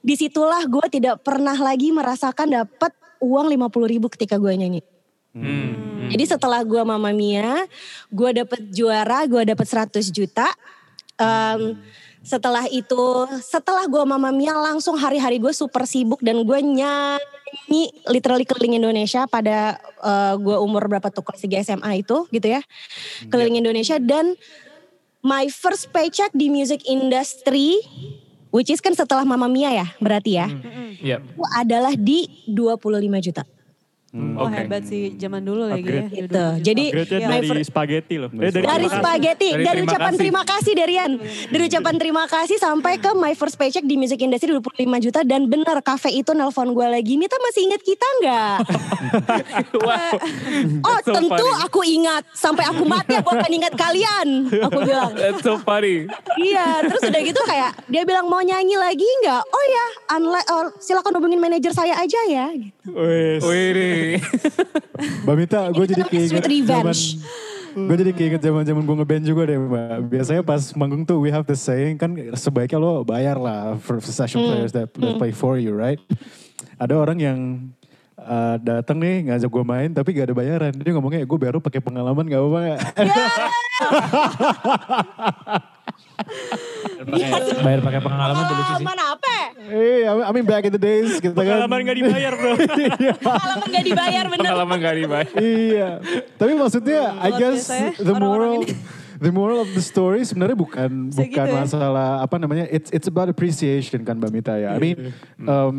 di 0.00 0.14
situlah 0.14 0.64
gue 0.64 0.86
tidak 0.88 1.20
pernah 1.26 1.58
lagi 1.58 1.92
merasakan 1.92 2.64
dapat 2.64 2.94
uang 3.20 3.52
50 3.52 3.92
ribu 3.92 4.06
ketika 4.08 4.40
gue 4.40 4.54
nyanyi. 4.54 4.80
Hmm. 5.36 6.08
Jadi 6.08 6.24
setelah 6.24 6.64
gue 6.64 6.80
Mama 6.80 7.12
Mia, 7.12 7.68
gue 8.08 8.30
dapet 8.32 8.72
juara, 8.72 9.28
gue 9.28 9.44
dapet 9.44 9.66
100 9.68 10.08
juta. 10.08 10.48
Em, 11.20 11.76
setelah 12.26 12.66
itu, 12.66 13.30
setelah 13.38 13.86
gue 13.86 14.02
Mama 14.02 14.34
Mia 14.34 14.58
langsung 14.58 14.98
hari-hari 14.98 15.38
gue 15.38 15.54
super 15.54 15.86
sibuk 15.86 16.18
dan 16.18 16.42
gue 16.42 16.58
nyanyi 16.58 17.94
literally 18.10 18.42
keliling 18.42 18.82
Indonesia 18.82 19.30
pada 19.30 19.78
eh, 20.02 20.34
gue 20.34 20.56
umur 20.58 20.90
berapa 20.90 21.06
tuh 21.14 21.22
kelas 21.22 21.46
3 21.46 21.62
SMA 21.62 22.02
itu 22.02 22.26
gitu 22.34 22.48
ya. 22.50 22.60
Keliling 23.30 23.62
Indonesia 23.62 24.02
dan 24.02 24.34
my 25.22 25.46
first 25.54 25.94
paycheck 25.94 26.34
di 26.34 26.50
music 26.50 26.82
industry 26.90 27.78
which 28.50 28.74
is 28.74 28.82
kan 28.82 28.98
setelah 28.98 29.22
Mama 29.22 29.46
Mia 29.46 29.70
ya 29.70 29.86
berarti 30.02 30.34
ya. 30.34 30.50
Yep. 30.98 31.20
Itu 31.22 31.44
adalah 31.54 31.94
di 31.94 32.26
25 32.50 33.22
juta. 33.22 33.46
Oh 34.16 34.48
Oke. 34.48 34.56
hebat 34.56 34.82
sih 34.88 35.12
zaman 35.20 35.44
dulu 35.44 35.68
lagi 35.68 35.84
ya. 35.84 36.08
Gitu. 36.08 36.24
Hidup-hidup. 36.24 36.64
Jadi 36.64 36.84
Upgrade-nya 36.88 37.28
my 37.28 37.40
dari 37.44 37.64
spaghetti 37.68 38.14
loh. 38.16 38.30
Eh, 38.32 38.48
dari, 38.48 38.64
dari 38.64 38.86
spaghetti, 38.88 39.48
Dari 39.52 39.64
dari, 39.64 39.80
ucapan 39.84 40.12
kasih. 40.12 40.20
terima 40.20 40.42
kasih 40.48 40.72
Darian. 40.72 41.10
Dari 41.52 41.62
ucapan 41.68 41.94
terima 42.00 42.24
kasih 42.24 42.56
sampai 42.56 42.96
ke 42.96 43.10
my 43.12 43.32
first 43.36 43.60
paycheck 43.60 43.84
di 43.84 44.00
music 44.00 44.24
industry 44.24 44.48
25 44.56 45.04
juta 45.04 45.20
dan 45.20 45.44
bener 45.52 45.76
kafe 45.84 46.16
itu 46.16 46.32
nelpon 46.32 46.72
gue 46.72 46.86
lagi, 46.88 47.20
Mita 47.20 47.36
masih 47.36 47.68
ingat 47.68 47.80
kita 47.84 48.06
nggak? 48.24 48.56
oh 50.88 50.98
so 51.04 51.12
tentu 51.12 51.46
funny. 51.46 51.64
aku 51.68 51.80
ingat, 51.84 52.22
sampai 52.32 52.64
aku 52.72 52.82
mati 52.88 53.12
aku 53.20 53.36
akan 53.36 53.52
ingat 53.52 53.74
kalian. 53.76 54.48
Aku 54.64 54.80
bilang. 54.80 55.12
That's 55.12 55.44
so 55.44 55.60
funny. 55.60 56.08
Iya, 56.40 56.88
terus 56.88 57.04
udah 57.04 57.20
gitu 57.20 57.40
kayak 57.44 57.70
dia 57.92 58.02
bilang 58.08 58.32
mau 58.32 58.40
nyanyi 58.40 58.80
lagi 58.80 59.04
nggak? 59.24 59.42
Oh 59.44 59.64
ya, 59.68 59.86
unlike, 60.16 60.48
oh, 60.52 60.64
silakan 60.80 61.20
hubungin 61.20 61.40
manajer 61.40 61.72
saya 61.76 62.00
aja 62.00 62.20
ya. 62.28 62.48
Gitu. 62.56 62.88
Wes. 62.96 63.40
Mbak 65.26 65.36
Mita, 65.36 65.60
gue 65.74 65.84
jadi 65.90 66.02
keinget 66.06 66.46
revenge. 66.46 67.18
Gue 67.76 67.96
jadi 68.00 68.12
keinget 68.16 68.40
zaman 68.40 68.64
zaman 68.64 68.88
gue 68.88 68.96
ngeband 69.04 69.24
juga 69.28 69.52
deh 69.52 69.60
mbak. 69.60 70.08
Biasanya 70.08 70.40
pas 70.40 70.72
manggung 70.72 71.04
tuh 71.04 71.20
we 71.20 71.28
have 71.28 71.44
the 71.44 71.52
saying 71.52 72.00
kan 72.00 72.08
sebaiknya 72.32 72.80
lo 72.80 73.04
bayar 73.04 73.36
lah 73.36 73.76
for 73.76 74.00
session 74.00 74.40
players 74.40 74.72
that, 74.72 74.88
that 74.96 75.20
play 75.20 75.28
for 75.28 75.60
you, 75.60 75.76
right? 75.76 76.00
Ada 76.80 76.96
orang 76.96 77.20
yang 77.20 77.68
uh, 78.16 78.56
datang 78.56 78.96
nih 78.96 79.28
ngajak 79.28 79.52
gue 79.52 79.64
main 79.68 79.92
tapi 79.92 80.16
gak 80.16 80.32
ada 80.32 80.36
bayaran. 80.40 80.72
Dia 80.72 80.96
ngomongnya 80.96 81.28
gue 81.28 81.38
baru 81.38 81.60
pakai 81.60 81.84
pengalaman 81.84 82.24
gak 82.24 82.40
apa-apa 82.40 82.58
nggak?" 82.64 82.80
Bayar 87.62 87.80
pakai 87.82 88.00
pengalaman 88.00 88.42
tuh 88.42 88.54
lucu 88.54 88.72
sih. 88.78 88.84
Pengalaman 88.86 88.98
apa? 89.14 89.34
Eh, 89.66 90.06
I 90.06 90.30
mean 90.30 90.46
back 90.46 90.62
in 90.64 90.72
the 90.72 90.80
days 90.80 91.18
kita 91.18 91.34
kan. 91.34 91.42
Pengalaman 91.42 91.78
gak 91.82 91.96
dibayar 91.98 92.32
bro. 92.34 92.52
Pengalaman 93.26 93.66
gak 93.66 93.84
dibayar 93.84 94.24
bener. 94.30 94.42
Pengalaman 94.46 94.76
gak 94.78 94.94
dibayar. 94.96 95.30
iya. 95.40 95.88
Tapi 96.38 96.52
maksudnya 96.54 97.00
I 97.18 97.30
guess 97.34 97.66
ya, 97.68 97.90
the 97.98 98.14
moral 98.14 98.62
the 99.16 99.32
moral 99.32 99.64
of 99.64 99.70
the 99.72 99.80
story 99.80 100.22
sebenarnya 100.22 100.54
bukan 100.54 101.08
Bisa 101.08 101.24
bukan 101.24 101.46
gitu 101.48 101.56
ya. 101.56 101.60
masalah 101.64 102.08
apa 102.20 102.36
namanya 102.36 102.68
it's 102.68 102.92
it's 102.92 103.08
about 103.08 103.32
appreciation 103.32 104.04
kan 104.04 104.20
Mbak 104.20 104.30
Mita 104.30 104.54
ya. 104.60 104.76
I 104.76 104.78
mean 104.78 105.10
um, 105.48 105.76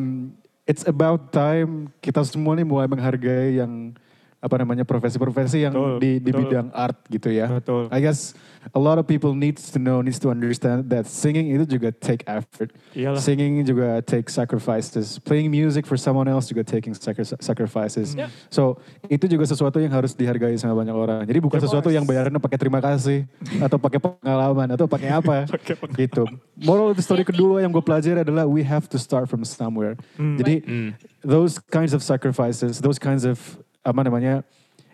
it's 0.65 0.83
about 0.83 1.29
time 1.31 1.93
kita 2.01 2.25
semua 2.25 2.57
nih 2.57 2.65
mulai 2.65 2.89
menghargai 2.89 3.61
yang 3.61 3.93
apa 4.37 4.55
namanya 4.61 4.85
profesi-profesi 4.85 5.65
yang 5.65 5.73
Betul, 5.73 5.97
di 5.97 6.11
di 6.21 6.29
betul. 6.29 6.41
bidang 6.45 6.67
art 6.69 6.97
gitu 7.09 7.33
ya. 7.33 7.49
Betul. 7.49 7.89
I 7.89 7.97
guess 7.97 8.37
a 8.75 8.79
lot 8.79 9.01
of 9.01 9.09
people 9.09 9.33
needs 9.33 9.73
to 9.73 9.81
know, 9.81 10.05
needs 10.05 10.21
to 10.21 10.29
understand 10.29 10.93
that 10.93 11.09
singing 11.09 11.49
itu 11.49 11.65
juga 11.65 11.89
take 11.89 12.21
effort. 12.29 12.69
Iyalah. 12.93 13.17
Singing 13.17 13.65
juga 13.65 13.97
take 14.05 14.29
sacrifices. 14.29 15.17
Playing 15.25 15.49
music 15.49 15.89
for 15.89 15.97
someone 15.97 16.29
else 16.29 16.45
juga 16.53 16.61
taking 16.61 16.93
sacri- 16.93 17.25
sacrifices. 17.41 18.13
Hmm. 18.13 18.29
So 18.53 18.77
itu 19.09 19.25
juga 19.25 19.49
sesuatu 19.49 19.81
yang 19.81 19.89
harus 19.89 20.13
dihargai 20.13 20.53
sama 20.61 20.85
banyak 20.85 20.93
orang. 20.93 21.21
Jadi 21.25 21.39
bukan 21.41 21.57
sesuatu 21.57 21.89
yang 21.89 22.05
bayarannya 22.05 22.37
pakai 22.37 22.59
terima 22.61 22.77
kasih 22.77 23.25
atau 23.57 23.81
pakai 23.81 23.97
pengalaman 23.97 24.69
atau 24.69 24.85
pakai 24.85 25.17
apa 25.17 25.49
gitu. 26.01 26.29
Moral 26.61 26.93
of 26.93 26.95
the 26.97 27.05
story 27.05 27.25
kedua 27.25 27.65
yang 27.65 27.73
gue 27.73 27.81
pelajari 27.81 28.21
adalah 28.21 28.45
we 28.45 28.61
have 28.61 28.85
to 28.85 29.01
start 29.01 29.25
from 29.25 29.41
somewhere. 29.41 29.97
Hmm. 30.13 30.37
Jadi 30.37 30.61
those 31.25 31.57
kinds 31.73 31.97
of 31.97 32.05
sacrifices, 32.05 32.77
those 32.85 33.01
kinds 33.01 33.25
of 33.25 33.41
apa 33.87 33.99
namanya 34.03 34.43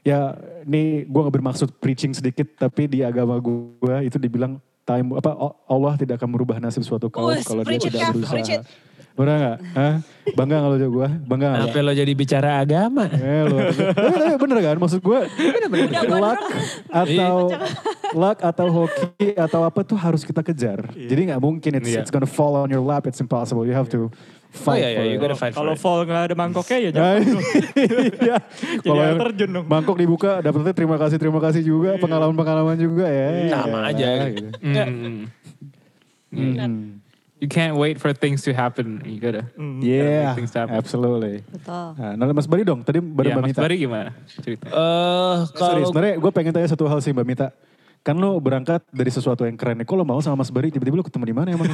ya 0.05 0.37
ini 0.67 1.07
gue 1.07 1.21
gak 1.25 1.35
bermaksud 1.39 1.69
preaching 1.81 2.13
sedikit 2.13 2.45
tapi 2.59 2.85
di 2.85 3.01
agama 3.01 3.39
gue 3.39 3.95
itu 4.05 4.19
dibilang 4.19 4.59
time 4.83 5.15
apa 5.15 5.31
Allah 5.65 5.93
tidak 5.95 6.19
akan 6.19 6.29
merubah 6.35 6.59
nasib 6.59 6.83
suatu 6.83 7.07
kaum 7.07 7.31
kalau 7.41 7.63
dia 7.63 7.79
it, 7.79 7.83
tidak 7.87 8.11
berusaha. 8.11 8.37
it. 8.43 8.63
Bener 9.13 9.35
gak? 9.37 9.57
Hah? 9.73 9.93
Bangga 10.33 10.57
gak 10.57 10.69
lo 10.69 10.77
jago 10.77 10.93
gue? 10.95 11.09
Bangga 11.23 11.47
gak? 11.47 11.59
Sampai 11.63 11.81
lo 11.81 11.91
jadi 11.91 12.13
bicara 12.13 12.49
agama. 12.57 13.05
Eh, 13.07 13.41
lu, 13.45 13.57
tapi, 13.61 14.15
tapi 14.15 14.37
bener 14.39 14.57
kan 14.59 14.75
maksud 14.75 14.99
gue 14.99 15.19
luck 16.09 16.39
atau 16.89 17.35
luck 18.13 18.37
atau 18.39 18.67
hoki 18.69 19.29
atau 19.35 19.61
apa 19.61 19.79
tuh 19.81 19.95
harus 19.95 20.21
kita 20.21 20.41
kejar 20.41 20.85
jadi 20.93 21.21
nggak 21.27 21.41
mungkin 21.41 21.71
it's, 21.75 21.89
Iya. 21.89 21.99
it's 21.99 22.09
gonna 22.09 22.25
fall 22.25 22.53
on 22.55 22.69
your 22.69 22.81
lap 22.81 23.03
it's 23.03 23.17
impossible 23.17 23.63
you 23.63 23.73
have 23.73 23.85
to 23.87 24.09
Oh 24.53 24.69
fight 24.69 24.85
iya, 24.85 24.89
iya, 24.91 24.97
for 24.97 25.05
you 25.07 25.17
gotta 25.17 25.33
fight 25.33 25.49
for 25.49 25.61
Kalau 25.61 25.73
fall 25.73 26.05
nggak 26.05 26.29
ada 26.29 26.35
mangkoknya 26.35 26.77
ya 26.79 26.89
Nah, 26.89 27.17
jangan. 27.17 27.21
iya. 28.21 28.37
Kalau 28.79 29.01
yang 29.03 29.17
terjun 29.19 29.49
dong. 29.51 29.65
mangkok 29.65 29.97
dibuka 29.97 30.31
dapetnya 30.39 30.73
terima 30.73 30.97
kasih 30.97 31.17
terima 31.17 31.39
kasih 31.39 31.61
juga 31.61 31.97
pengalaman 31.97 32.33
pengalaman 32.33 32.77
juga 32.77 33.05
ya 33.05 33.49
Sama 33.51 33.89
aja. 33.89 34.05
gitu. 34.29 34.49
Mm. 34.61 35.25
Hmm. 36.33 37.01
You 37.43 37.51
can't 37.51 37.75
wait 37.75 37.99
for 37.99 38.15
things 38.15 38.39
to 38.47 38.55
happen. 38.55 39.03
You 39.03 39.19
gotta. 39.19 39.43
Yeah, 39.83 40.31
make 40.31 40.47
things 40.47 40.55
happen. 40.55 40.79
absolutely. 40.79 41.43
Betul. 41.43 41.99
Nah, 41.99 42.15
nah, 42.15 42.31
Mas 42.31 42.47
Bari 42.47 42.63
dong, 42.63 42.87
tadi 42.87 43.03
baru 43.03 43.27
Ya, 43.27 43.35
Mbak 43.35 43.43
Mas 43.43 43.49
Mita. 43.51 43.61
Bari 43.67 43.75
gimana 43.83 44.09
cerita? 44.31 44.65
Eh 44.71 45.35
Sorry, 45.51 45.83
kalau 45.83 45.87
sebenarnya 45.91 46.15
gue 46.23 46.31
pengen 46.31 46.51
tanya 46.55 46.71
satu 46.71 46.87
hal 46.87 47.03
sih 47.03 47.11
Mbak 47.11 47.27
Mita. 47.27 47.51
kan 48.03 48.19
lo 48.19 48.35
berangkat 48.35 48.83
dari 48.91 49.07
sesuatu 49.07 49.47
yang 49.47 49.55
keren. 49.55 49.79
Kok 49.79 49.95
lo 49.95 50.03
mau 50.03 50.19
sama 50.19 50.43
Mas 50.43 50.51
Bari 50.51 50.71
tiba-tiba 50.75 50.99
lo 50.99 51.07
ketemu 51.07 51.23
di 51.23 51.35
mana 51.35 51.55
emang? 51.55 51.71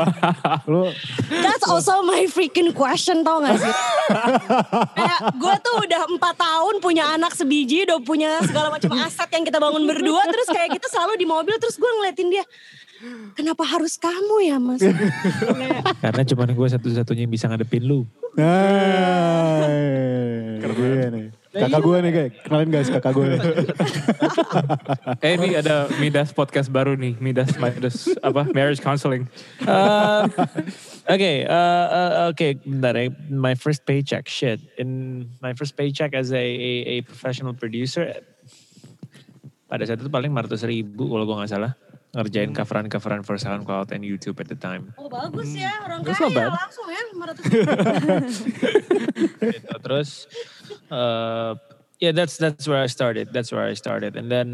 lo 0.72 0.92
That's 1.32 1.64
also 1.64 2.04
my 2.04 2.28
freaking 2.28 2.76
question 2.76 3.24
tau 3.24 3.40
gak 3.40 3.56
sih? 3.56 3.72
Kayak 5.00 5.20
gue 5.32 5.54
tuh 5.64 5.74
udah 5.80 6.02
empat 6.12 6.34
tahun 6.36 6.74
punya 6.84 7.16
anak 7.16 7.32
sebiji, 7.32 7.88
udah 7.88 8.04
punya 8.04 8.44
segala 8.44 8.68
macam 8.68 8.92
aset 9.00 9.28
yang 9.32 9.48
kita 9.48 9.56
bangun 9.56 9.88
berdua. 9.88 10.20
Terus 10.28 10.48
kayak 10.52 10.76
kita 10.76 10.92
selalu 10.92 11.16
di 11.16 11.24
mobil, 11.24 11.56
terus 11.56 11.80
gue 11.80 11.88
ngeliatin 11.88 12.28
dia. 12.28 12.44
Kenapa 13.34 13.66
harus 13.66 13.98
kamu 13.98 14.36
ya 14.46 14.56
mas? 14.62 14.78
Karena 16.04 16.22
cuma 16.22 16.46
gue 16.46 16.68
satu-satunya 16.70 17.26
yang 17.26 17.34
bisa 17.34 17.50
ngadepin 17.50 17.82
lu. 17.82 18.06
Nah, 18.38 19.66
iya 20.62 21.06
nih. 21.10 21.26
Kakak 21.52 21.80
gue 21.84 21.96
nih 22.00 22.12
kayak, 22.16 22.30
kenalin 22.48 22.70
guys 22.72 22.88
kakak 22.88 23.12
gue. 23.12 23.26
Eh 25.26 25.36
ini 25.36 25.58
ada 25.58 25.90
Midas 26.00 26.32
podcast 26.32 26.72
baru 26.72 26.96
nih, 26.96 27.18
Midas 27.20 27.58
Midas 27.60 28.08
apa 28.24 28.48
marriage 28.56 28.80
counseling. 28.80 29.28
Uh, 29.66 30.24
okay, 31.14 31.44
uh, 31.44 31.86
uh, 31.90 32.12
okay, 32.32 32.56
bentar 32.64 32.96
ya. 32.96 33.12
My 33.28 33.52
first 33.52 33.84
paycheck, 33.84 34.30
shit. 34.30 34.64
In 34.80 35.28
my 35.44 35.52
first 35.52 35.76
paycheck 35.76 36.16
as 36.16 36.32
a, 36.32 36.40
a, 36.40 36.72
a 36.88 36.96
professional 37.04 37.52
producer, 37.52 38.16
pada 39.68 39.84
saat 39.84 40.00
itu 40.00 40.08
paling 40.08 40.32
500 40.32 40.72
ribu 40.72 41.12
kalau 41.12 41.24
gue 41.28 41.36
gak 41.36 41.52
salah. 41.52 41.72
Ngerjain 42.12 42.52
coveran-coveran 42.52 43.24
for 43.24 43.40
SoundCloud 43.40 43.88
and 43.96 44.04
YouTube 44.04 44.36
at 44.36 44.44
the 44.44 44.58
time. 44.58 44.92
oh 45.00 45.08
bagus 45.08 45.56
ya 45.56 45.72
orang 45.80 46.04
That's 46.04 46.20
kaya 46.20 46.52
langsung 46.52 46.88
ya 46.92 47.02
500 47.08 47.40
gitu. 48.36 49.76
Terus, 49.80 50.28
uh, 50.92 51.56
yeah, 52.04 52.12
that's 52.12 52.36
that's 52.36 52.68
where 52.68 52.84
I 52.84 52.88
started. 52.92 53.32
That's 53.32 53.48
where 53.48 53.64
I 53.64 53.72
started, 53.72 54.20
and 54.20 54.28
then 54.28 54.48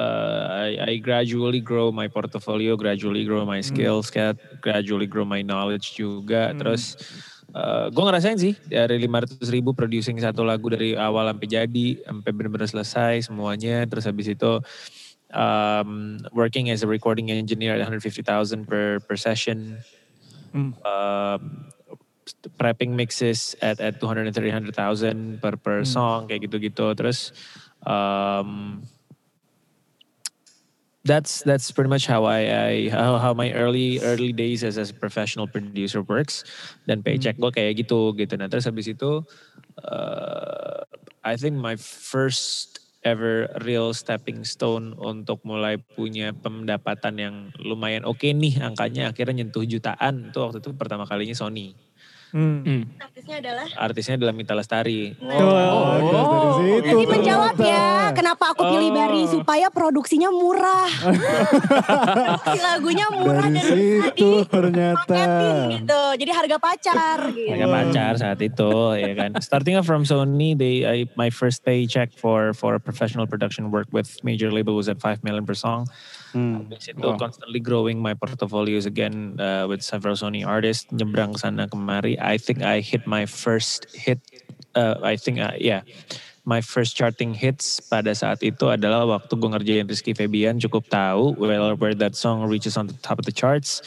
uh, 0.00 0.48
I, 0.48 0.68
I 0.80 0.92
gradually 0.96 1.60
grow 1.60 1.92
my 1.92 2.08
portfolio, 2.08 2.76
gradually 2.76 3.24
grow 3.24 3.44
my 3.44 3.60
skills, 3.60 4.08
cat, 4.08 4.36
gradually 4.60 5.06
grow 5.06 5.24
my 5.24 5.44
knowledge 5.44 5.96
juga. 5.96 6.56
Terus, 6.56 6.96
uh, 7.52 7.88
gue 7.92 8.00
ngerasain 8.04 8.38
sih 8.40 8.54
dari 8.68 9.00
500 9.04 9.44
ribu 9.52 9.72
producing 9.72 10.16
satu 10.20 10.44
lagu 10.44 10.72
dari 10.72 10.96
awal 10.96 11.28
sampai 11.32 11.48
jadi, 11.48 11.86
sampai 12.04 12.30
benar-benar 12.32 12.68
selesai 12.68 13.28
semuanya. 13.28 13.84
Terus 13.88 14.04
habis 14.08 14.28
itu 14.28 14.60
um, 15.36 16.18
working 16.32 16.70
as 16.72 16.82
a 16.82 16.88
recording 16.88 17.30
engineer 17.30 17.76
at 17.76 17.84
150,000 17.84 18.64
per 18.64 19.00
per 19.00 19.16
session. 19.16 19.84
Um, 20.56 21.68
prepping 22.58 22.96
mixes 22.96 23.54
at 23.60 23.78
at 23.78 24.00
200 24.00 24.32
300,000 24.34 25.38
per 25.38 25.54
per 25.60 25.84
song 25.84 26.26
kayak 26.26 26.48
gitu-gitu. 26.48 26.96
Terus 26.96 27.30
um, 27.84 28.82
that's 31.06 31.44
that's 31.46 31.70
pretty 31.70 31.92
much 31.92 32.08
how 32.08 32.24
I, 32.24 32.40
I 32.50 32.72
how, 32.88 33.20
how 33.20 33.32
my 33.36 33.52
early 33.52 34.00
early 34.00 34.32
days 34.32 34.64
as 34.64 34.80
a 34.80 34.88
professional 34.90 35.46
producer 35.46 36.02
works. 36.02 36.42
Dan 36.88 37.04
paycheck 37.04 37.36
gue 37.36 37.52
kayak 37.52 37.86
gitu 37.86 38.16
gitu. 38.16 38.34
Nah 38.40 38.48
terus 38.48 38.66
habis 38.66 38.88
itu 38.88 39.22
uh, 39.84 40.82
I 41.22 41.36
think 41.36 41.60
my 41.60 41.76
first 41.76 42.85
ever 43.06 43.46
real 43.62 43.94
stepping 43.94 44.42
stone 44.42 44.98
untuk 44.98 45.38
mulai 45.46 45.78
punya 45.78 46.34
pendapatan 46.34 47.14
yang 47.22 47.36
lumayan 47.62 48.02
oke 48.02 48.26
nih 48.26 48.58
angkanya. 48.58 49.14
Akhirnya 49.14 49.46
nyentuh 49.46 49.62
jutaan 49.62 50.34
itu 50.34 50.38
waktu 50.42 50.58
itu 50.58 50.74
pertama 50.74 51.06
kalinya 51.06 51.38
Sony 51.38 51.78
Hmm. 52.34 52.90
artisnya 52.98 53.38
adalah 53.38 53.66
artisnya 53.78 54.14
adalah 54.18 54.34
Mita 54.34 54.52
Lestari 54.52 55.14
Oh, 55.22 55.96
dari 55.96 56.50
situ. 56.58 56.86
Jadi 56.90 57.04
menjawab 57.06 57.54
ya, 57.56 58.10
kenapa 58.12 58.52
aku 58.52 58.62
pilih 58.66 58.90
Bari 58.92 59.22
supaya 59.26 59.66
produksinya 59.70 60.28
murah. 60.28 60.90
Produksi 62.16 62.58
lagunya 62.60 63.06
murah 63.12 63.46
Dari 63.46 63.56
dan 63.56 63.66
situ 63.66 64.30
bisa 64.42 64.50
ternyata. 64.50 65.22
gitu. 65.72 66.02
Jadi 66.18 66.30
harga 66.32 66.56
pacar 66.58 67.18
gitu. 67.30 67.50
Mereka 67.52 67.66
pacar 67.70 68.12
saat 68.18 68.38
itu 68.42 68.72
ya 68.96 69.12
kan. 69.14 69.30
Starting 69.40 69.78
off 69.78 69.86
from 69.86 70.02
Sony, 70.04 70.56
they 70.56 70.84
I, 70.84 70.98
my 71.14 71.30
first 71.30 71.62
paycheck 71.62 72.12
for 72.16 72.52
for 72.52 72.78
professional 72.78 73.26
production 73.26 73.70
work 73.70 73.88
with 73.92 74.10
major 74.22 74.50
label 74.50 74.74
was 74.74 74.88
at 74.88 74.98
5 74.98 75.22
million 75.22 75.46
per 75.46 75.54
song. 75.54 75.86
Hmm. 76.32 76.66
Habis 76.66 76.90
itu 76.90 77.08
constantly 77.20 77.60
growing 77.62 78.02
my 78.02 78.14
portfolios 78.14 78.86
again 78.88 79.38
uh, 79.38 79.68
with 79.68 79.82
several 79.84 80.18
Sony 80.18 80.42
artists. 80.42 80.88
Nyebrang 80.90 81.38
sana 81.38 81.70
kemari. 81.70 82.18
I 82.18 82.38
think 82.40 82.62
I 82.62 82.80
hit 82.82 83.06
my 83.06 83.26
first 83.26 83.86
hit. 83.94 84.18
Uh, 84.74 84.98
I 85.02 85.14
think 85.14 85.38
uh, 85.38 85.54
yeah. 85.58 85.86
My 86.46 86.62
first 86.62 86.94
charting 86.94 87.34
hits 87.34 87.82
pada 87.90 88.14
saat 88.14 88.38
itu 88.38 88.70
adalah 88.70 89.02
waktu 89.02 89.34
gue 89.34 89.50
ngerjain 89.50 89.82
Rizky 89.90 90.14
Febian 90.14 90.62
cukup 90.62 90.86
tahu 90.86 91.34
well 91.42 91.74
where 91.74 91.90
that 91.90 92.14
song 92.14 92.46
reaches 92.46 92.78
on 92.78 92.86
the 92.86 92.94
top 93.02 93.18
of 93.18 93.26
the 93.26 93.34
charts. 93.34 93.82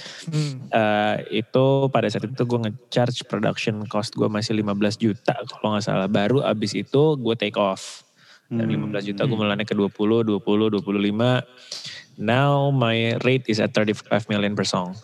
Uh, 0.76 1.24
itu 1.32 1.88
pada 1.88 2.12
saat 2.12 2.28
itu 2.28 2.44
gue 2.44 2.60
nge-charge 2.68 3.24
production 3.32 3.88
cost 3.88 4.12
gue 4.12 4.28
masih 4.28 4.60
15 4.60 4.76
juta 5.00 5.40
kalau 5.48 5.80
nggak 5.80 5.88
salah. 5.88 6.12
Baru 6.12 6.44
abis 6.44 6.76
itu 6.76 7.16
gue 7.16 7.36
take 7.40 7.56
off. 7.56 8.04
Dari 8.52 8.76
15 8.76 9.08
juta 9.14 9.22
gue 9.30 9.38
mulai 9.38 9.56
naik 9.56 9.70
ke 9.72 9.78
20, 9.78 10.26
20, 10.26 10.84
25. 10.84 10.84
Now 12.20 12.68
my 12.68 13.16
rate 13.24 13.48
is 13.48 13.64
at 13.64 13.72
35 13.72 14.28
million 14.28 14.52
per 14.52 14.68
song. 14.68 15.00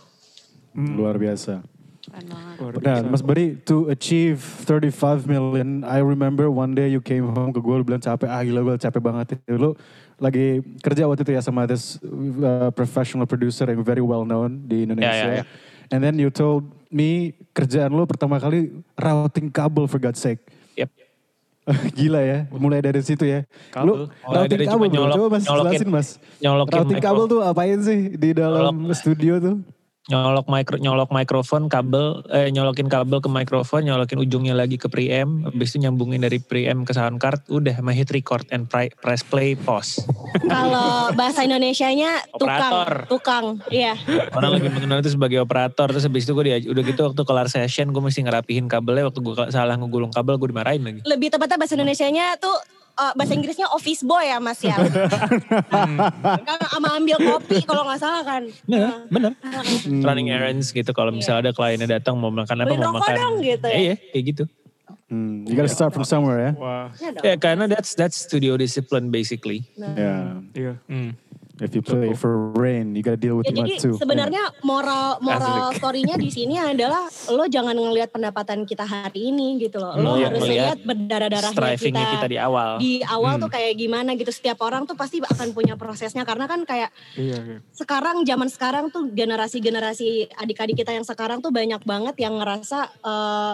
Luar 0.76 1.16
biasa. 1.16 1.64
Nah. 2.12 3.02
Mas 3.08 3.24
Bari, 3.24 3.56
to 3.66 3.90
achieve 3.90 4.44
35 4.68 5.26
million, 5.26 5.84
I 5.84 6.04
remember 6.04 6.52
one 6.52 6.76
day 6.76 6.92
you 6.92 7.02
came 7.02 7.32
home 7.32 7.56
ke 7.56 7.64
gue, 7.64 7.76
lu 7.82 7.84
bilang 7.88 8.04
capek, 8.04 8.30
ah 8.30 8.44
gila 8.44 8.62
gue 8.62 8.76
capek 8.78 9.02
banget. 9.02 9.40
Lu 9.48 9.74
lagi 10.20 10.60
kerja 10.84 11.08
waktu 11.08 11.24
itu 11.24 11.32
ya 11.34 11.42
sama 11.42 11.66
this 11.66 11.98
uh, 12.04 12.70
professional 12.76 13.26
producer 13.26 13.68
yang 13.68 13.82
very 13.82 14.04
well 14.04 14.28
known 14.28 14.68
di 14.68 14.84
Indonesia. 14.84 15.12
Ya, 15.12 15.32
ya, 15.32 15.42
ya. 15.42 15.46
And 15.92 16.04
then 16.04 16.20
you 16.20 16.30
told 16.30 16.68
me 16.92 17.36
kerjaan 17.56 17.96
lu 17.96 18.06
pertama 18.06 18.40
kali 18.44 18.72
routing 19.00 19.50
kabel 19.50 19.88
for 19.88 19.98
God's 19.98 20.22
sake. 20.22 20.40
Gila 21.98 22.22
ya, 22.22 22.38
mulai 22.52 22.78
dari 22.80 23.02
situ 23.02 23.26
ya. 23.26 23.42
Lu 23.82 24.06
Mulai 24.22 24.46
routing 24.46 24.62
kabel 24.64 24.86
bro, 24.86 24.94
nyolok- 24.94 25.16
coba 25.16 25.28
mas 25.32 25.44
nyolokin- 25.44 25.66
jelasin 25.74 25.90
mas. 25.90 26.08
nyolokin 26.38 26.74
routing 26.78 27.02
kabel 27.02 27.26
tuh 27.26 27.42
apain 27.42 27.80
sih 27.80 28.00
di 28.14 28.30
dalam 28.32 28.76
studio 28.92 29.34
tuh? 29.40 29.56
Nyolok 30.06 30.46
mikro, 30.46 30.78
nyolok 30.78 31.10
mikrofon 31.10 31.66
kabel, 31.66 32.22
eh, 32.30 32.54
nyolokin 32.54 32.86
kabel 32.86 33.18
ke 33.18 33.26
mikrofon, 33.26 33.90
nyolokin 33.90 34.22
ujungnya 34.22 34.54
lagi 34.54 34.78
ke 34.78 34.86
preamp, 34.86 35.50
habis 35.50 35.74
itu 35.74 35.82
nyambungin 35.82 36.22
dari 36.22 36.38
preamp 36.38 36.86
ke 36.86 36.94
sound 36.94 37.18
card, 37.18 37.42
udah 37.50 37.82
mah 37.82 37.90
hit 37.90 38.14
record 38.14 38.46
and 38.54 38.70
pri- 38.70 38.94
press 39.02 39.26
play 39.26 39.58
pause. 39.58 40.06
Kalau 40.54 41.10
bahasa 41.18 41.42
Indonesianya 41.42 42.22
Operator. 42.38 43.10
tukang, 43.10 43.58
tukang. 43.58 43.74
Iya. 43.74 43.98
Orang 44.38 44.62
lebih 44.62 44.78
mengenal 44.78 45.02
itu 45.02 45.18
sebagai 45.18 45.42
operator, 45.42 45.90
terus 45.90 46.06
habis 46.06 46.30
itu 46.30 46.38
gue 46.38 46.54
dia, 46.54 46.62
udah 46.62 46.84
gitu 46.86 47.02
waktu 47.02 47.22
kelar 47.26 47.50
session 47.50 47.90
gue 47.90 48.04
mesti 48.06 48.22
ngerapihin 48.22 48.70
kabelnya, 48.70 49.10
waktu 49.10 49.26
gue 49.26 49.34
salah 49.50 49.74
ngegulung 49.74 50.14
kabel 50.14 50.38
gue 50.38 50.54
dimarahin 50.54 50.86
lagi. 50.86 51.02
Lebih 51.02 51.34
tepatnya 51.34 51.58
bahasa 51.58 51.74
Indonesianya 51.74 52.38
tuh 52.38 52.54
eh, 52.96 53.12
bahasa 53.14 53.34
Inggrisnya 53.34 53.68
office 53.70 54.02
boy 54.02 54.24
ya 54.24 54.38
Mas 54.38 54.60
ya. 54.60 54.76
Kan 56.48 56.60
sama 56.66 56.96
ambil 56.96 57.18
kopi 57.18 57.62
kalau 57.62 57.84
nggak 57.84 58.00
salah 58.00 58.22
kan. 58.22 58.44
Bener, 58.66 58.80
Nah. 58.82 59.00
bener. 59.08 59.32
Running 60.02 60.28
errands 60.30 60.70
gitu 60.70 60.92
kalau 60.92 61.12
misalnya 61.12 61.50
ada 61.50 61.52
kliennya 61.52 61.88
datang 61.92 62.16
mau 62.16 62.30
makan 62.30 62.56
apa 62.56 62.68
Beliin 62.68 62.82
mau 62.82 62.96
makan. 62.96 63.16
dong 63.16 63.36
gitu 63.40 63.66
ya. 63.66 63.74
Eh, 63.74 63.82
Iya, 63.82 63.96
kayak 64.12 64.26
gitu. 64.28 64.44
Hmm, 65.06 65.46
you 65.46 65.54
gotta 65.54 65.70
start 65.70 65.94
from 65.94 66.02
somewhere 66.02 66.42
ya. 66.42 66.52
Wah, 66.56 66.90
Iya 66.96 67.10
dong. 67.12 67.24
Ya 67.24 67.34
karena 67.36 67.66
that's 67.66 67.94
that's 67.94 68.18
studio 68.18 68.58
discipline 68.58 69.08
basically. 69.08 69.62
Yeah. 69.78 70.42
iya. 70.52 70.74
If 71.56 71.72
you 71.72 71.80
play 71.80 72.12
for 72.12 72.52
rain, 72.52 72.92
you 72.92 73.00
gotta 73.00 73.16
deal 73.16 73.40
with 73.40 73.48
Ya, 73.48 73.56
mud 73.56 73.64
jadi 73.64 73.80
too. 73.80 73.96
sebenarnya 73.96 74.52
moral 74.60 75.24
moral 75.24 75.72
story-nya 75.72 76.20
di 76.20 76.28
sini 76.28 76.60
adalah 76.76 77.08
lo 77.32 77.48
jangan 77.48 77.72
ngelihat 77.72 78.12
pendapatan 78.12 78.68
kita 78.68 78.84
hari 78.84 79.32
ini 79.32 79.56
gitu 79.58 79.80
loh. 79.80 79.96
Lo 79.96 80.20
Melihat- 80.20 80.36
harus 80.36 80.42
melihat 80.44 80.60
lihat 80.60 80.80
berdarah-darahnya 80.84 81.56
Strivingnya 81.56 82.08
kita 82.14 82.28
di 82.28 82.38
awal. 82.38 82.70
Di 82.78 82.94
awal 83.02 83.40
tuh 83.40 83.48
kayak 83.48 83.72
gimana 83.74 84.20
gitu. 84.20 84.36
Setiap 84.36 84.60
orang 84.60 84.84
tuh 84.84 85.00
pasti 85.00 85.24
akan 85.24 85.56
punya 85.56 85.80
prosesnya 85.80 86.28
karena 86.28 86.44
kan 86.44 86.68
kayak 86.68 86.92
Iya, 87.16 87.40
iya. 87.40 87.58
sekarang 87.72 88.28
zaman 88.28 88.52
sekarang 88.52 88.92
tuh 88.92 89.08
generasi-generasi 89.10 90.36
adik-adik 90.36 90.76
kita 90.76 90.92
yang 90.92 91.08
sekarang 91.08 91.40
tuh 91.40 91.56
banyak 91.56 91.80
banget 91.82 92.16
yang 92.20 92.36
ngerasa 92.36 92.92
eh, 93.00 93.54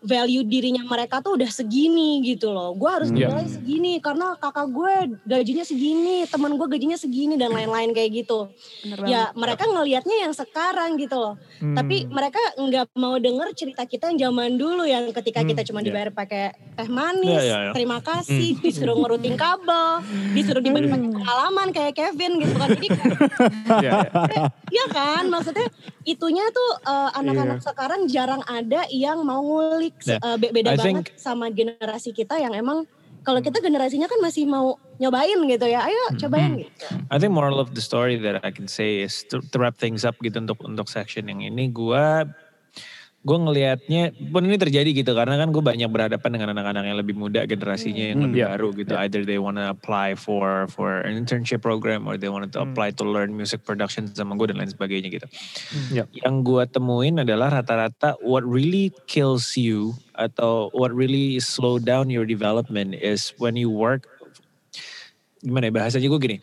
value 0.00 0.42
dirinya 0.42 0.82
mereka 0.82 1.18
tuh 1.18 1.34
udah 1.34 1.48
segini 1.48 2.22
gitu 2.22 2.48
loh. 2.48 2.72
Gue 2.72 2.86
harus 2.88 3.08
Iya. 3.08 3.28
dinilai 3.28 3.46
segini 3.46 3.92
karena 3.98 4.34
kakak 4.34 4.68
gue 4.68 4.94
gajinya 5.24 5.62
segini, 5.62 6.22
teman 6.24 6.54
gue 6.54 6.66
gajinya 6.68 6.94
segini 6.94 7.34
dan 7.34 7.50
lain-lain 7.50 7.90
kayak 7.90 8.10
gitu. 8.16 8.46
Bener 8.80 8.98
Ya 9.04 9.22
mereka 9.32 9.64
ngelihatnya 9.64 10.16
yang 10.20 10.32
sekarang 10.32 10.94
gitu 10.96 11.16
loh. 11.16 11.34
Tapi 11.58 12.06
mereka 12.06 12.38
nggak 12.56 12.94
mau 12.94 13.16
denger 13.16 13.54
cerita 13.54 13.82
kita 13.82 14.08
yang 14.08 14.30
zaman 14.30 14.54
dulu 14.54 14.82
yang 14.82 15.10
ketika 15.10 15.42
kita 15.42 15.62
cuma 15.62 15.80
dibayar 15.80 16.08
pakai 16.08 16.50
teh 16.74 16.88
manis, 16.88 17.34
Ya, 17.36 17.42
ya, 17.42 17.58
ya. 17.60 17.72
terima 17.72 17.98
kasih, 17.98 18.54
disuruh 18.64 18.94
ngerutin 18.94 19.34
kabel, 19.34 20.02
disuruh 20.32 20.60
dibagi 20.60 20.86
pakai 20.86 21.08
pengalaman 21.08 21.68
kayak 21.70 21.94
Kevin 21.94 22.32
gitu 22.36 22.54
kan. 22.54 22.68
Jadi 22.70 22.88
kayak, 22.88 23.18
Iya, 23.78 23.92
iya. 23.98 24.42
Iya 24.68 24.84
kan, 24.88 25.22
maksudnya 25.26 25.66
itunya 26.02 26.44
tuh 26.48 26.70
eh, 26.82 27.10
anak-anak 27.14 27.58
sekarang 27.60 28.00
jarang 28.06 28.42
ada 28.44 28.84
yang 28.88 29.20
mau 29.20 29.40
ngulik 29.40 29.87
Yeah. 30.04 30.20
eh, 30.20 30.36
be- 30.36 30.52
beda 30.52 30.74
I 30.74 30.76
banget 30.76 30.84
think- 30.84 31.08
sama 31.16 31.48
generasi 31.48 32.10
kita 32.10 32.36
yang 32.36 32.52
emang 32.52 32.84
Kalau 33.18 33.44
kita 33.44 33.60
generasinya 33.60 34.08
kan 34.08 34.24
masih 34.24 34.48
mau 34.48 34.78
nyobain 34.96 35.36
gitu 35.44 35.66
ya. 35.68 35.84
Ayo 35.84 36.16
cobain 36.16 36.64
gitu. 36.64 36.86
I 37.12 37.18
think 37.20 37.34
moral 37.34 37.60
of 37.60 37.76
the 37.76 37.82
story 37.82 38.16
that 38.16 38.40
I 38.40 38.48
can 38.48 38.70
say 38.70 39.04
is 39.04 39.20
to, 39.28 39.42
to 39.42 39.56
wrap 39.60 39.76
things 39.76 40.06
up 40.06 40.16
gitu 40.22 40.40
untuk 40.40 40.56
untuk 40.64 40.88
section 40.88 41.28
yang 41.28 41.44
ini 41.44 41.68
gue 41.68 42.04
gue 43.18 43.34
ngelihatnya 43.34 44.14
pun 44.30 44.46
ini 44.46 44.54
terjadi 44.54 44.94
gitu 44.94 45.10
karena 45.10 45.34
kan 45.34 45.50
gue 45.50 45.58
banyak 45.58 45.90
berhadapan 45.90 46.30
dengan 46.38 46.48
anak-anak 46.54 46.86
yang 46.86 46.98
lebih 47.02 47.18
muda 47.18 47.42
generasinya 47.50 48.14
yang 48.14 48.30
lebih 48.30 48.46
baru 48.46 48.68
gitu. 48.78 48.94
Either 48.94 49.26
they 49.26 49.42
wanna 49.42 49.74
apply 49.74 50.14
for 50.14 50.70
for 50.70 51.02
an 51.02 51.18
internship 51.18 51.58
program 51.58 52.06
or 52.06 52.14
they 52.14 52.30
wanna 52.30 52.46
to 52.46 52.62
apply 52.62 52.94
to 52.94 53.02
learn 53.02 53.34
music 53.34 53.66
production 53.66 54.06
sama 54.14 54.38
gue 54.38 54.54
dan 54.54 54.62
lain 54.62 54.70
sebagainya 54.70 55.10
gitu. 55.10 55.26
Yep. 55.98 56.06
yang 56.14 56.46
gue 56.46 56.62
temuin 56.70 57.18
adalah 57.18 57.50
rata-rata 57.50 58.14
what 58.22 58.46
really 58.46 58.94
kills 59.10 59.58
you 59.58 59.98
atau 60.14 60.70
what 60.70 60.94
really 60.94 61.42
slow 61.42 61.82
down 61.82 62.06
your 62.06 62.24
development 62.24 62.94
is 62.94 63.34
when 63.42 63.58
you 63.58 63.66
work 63.66 64.06
gimana 65.42 65.70
ya 65.70 65.72
bahasanya 65.74 66.06
gue 66.10 66.20
gini 66.22 66.36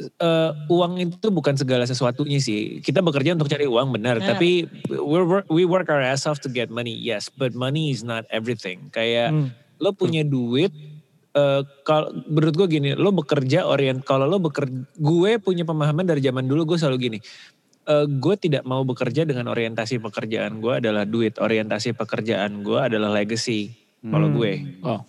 eh, 0.00 0.50
uang 0.66 0.96
itu 0.96 1.28
bukan 1.28 1.54
segala 1.54 1.84
sesuatunya 1.84 2.40
sih. 2.40 2.80
Kita 2.80 3.00
bekerja 3.00 3.36
untuk 3.36 3.48
cari 3.48 3.64
uang 3.64 3.92
benar. 3.92 4.16
Benar. 4.18 4.34
tapi 4.34 4.64
we 4.88 5.20
work, 5.20 5.46
we 5.46 5.62
work 5.62 5.86
our 5.88 6.00
ass 6.00 6.24
off 6.24 6.40
to 6.40 6.48
get 6.48 6.68
money 6.68 6.92
yes. 6.92 7.28
But 7.28 7.52
money 7.52 7.92
is 7.92 8.00
not 8.00 8.24
everything. 8.28 8.88
Kayak 8.90 9.32
Hmm. 9.32 9.48
lo 9.80 9.92
punya 9.92 10.20
duit 10.20 10.72
eh 11.30 11.62
kalau 11.86 12.10
menurut 12.26 12.58
gue 12.58 12.68
gini 12.68 12.90
lo 12.92 13.14
bekerja 13.14 13.62
orient 13.62 14.02
kalau 14.02 14.26
lo 14.26 14.42
bekerja 14.42 14.74
gue 14.98 15.30
punya 15.38 15.62
pemahaman 15.62 16.02
dari 16.02 16.18
zaman 16.20 16.44
dulu 16.44 16.74
gue 16.74 16.78
selalu 16.80 16.98
gini. 16.98 17.18
Eh 17.86 18.06
gue 18.06 18.34
tidak 18.36 18.66
mau 18.66 18.82
bekerja 18.82 19.22
dengan 19.22 19.46
orientasi 19.46 20.00
pekerjaan 20.00 20.58
gue 20.58 20.82
adalah 20.82 21.06
duit. 21.06 21.38
Orientasi 21.38 21.94
pekerjaan 21.94 22.60
gue 22.60 22.76
adalah 22.76 23.14
legacy 23.14 23.72
kalau 24.02 24.26
Hmm. 24.26 24.36
gue. 24.36 24.52
Oh, 24.82 25.00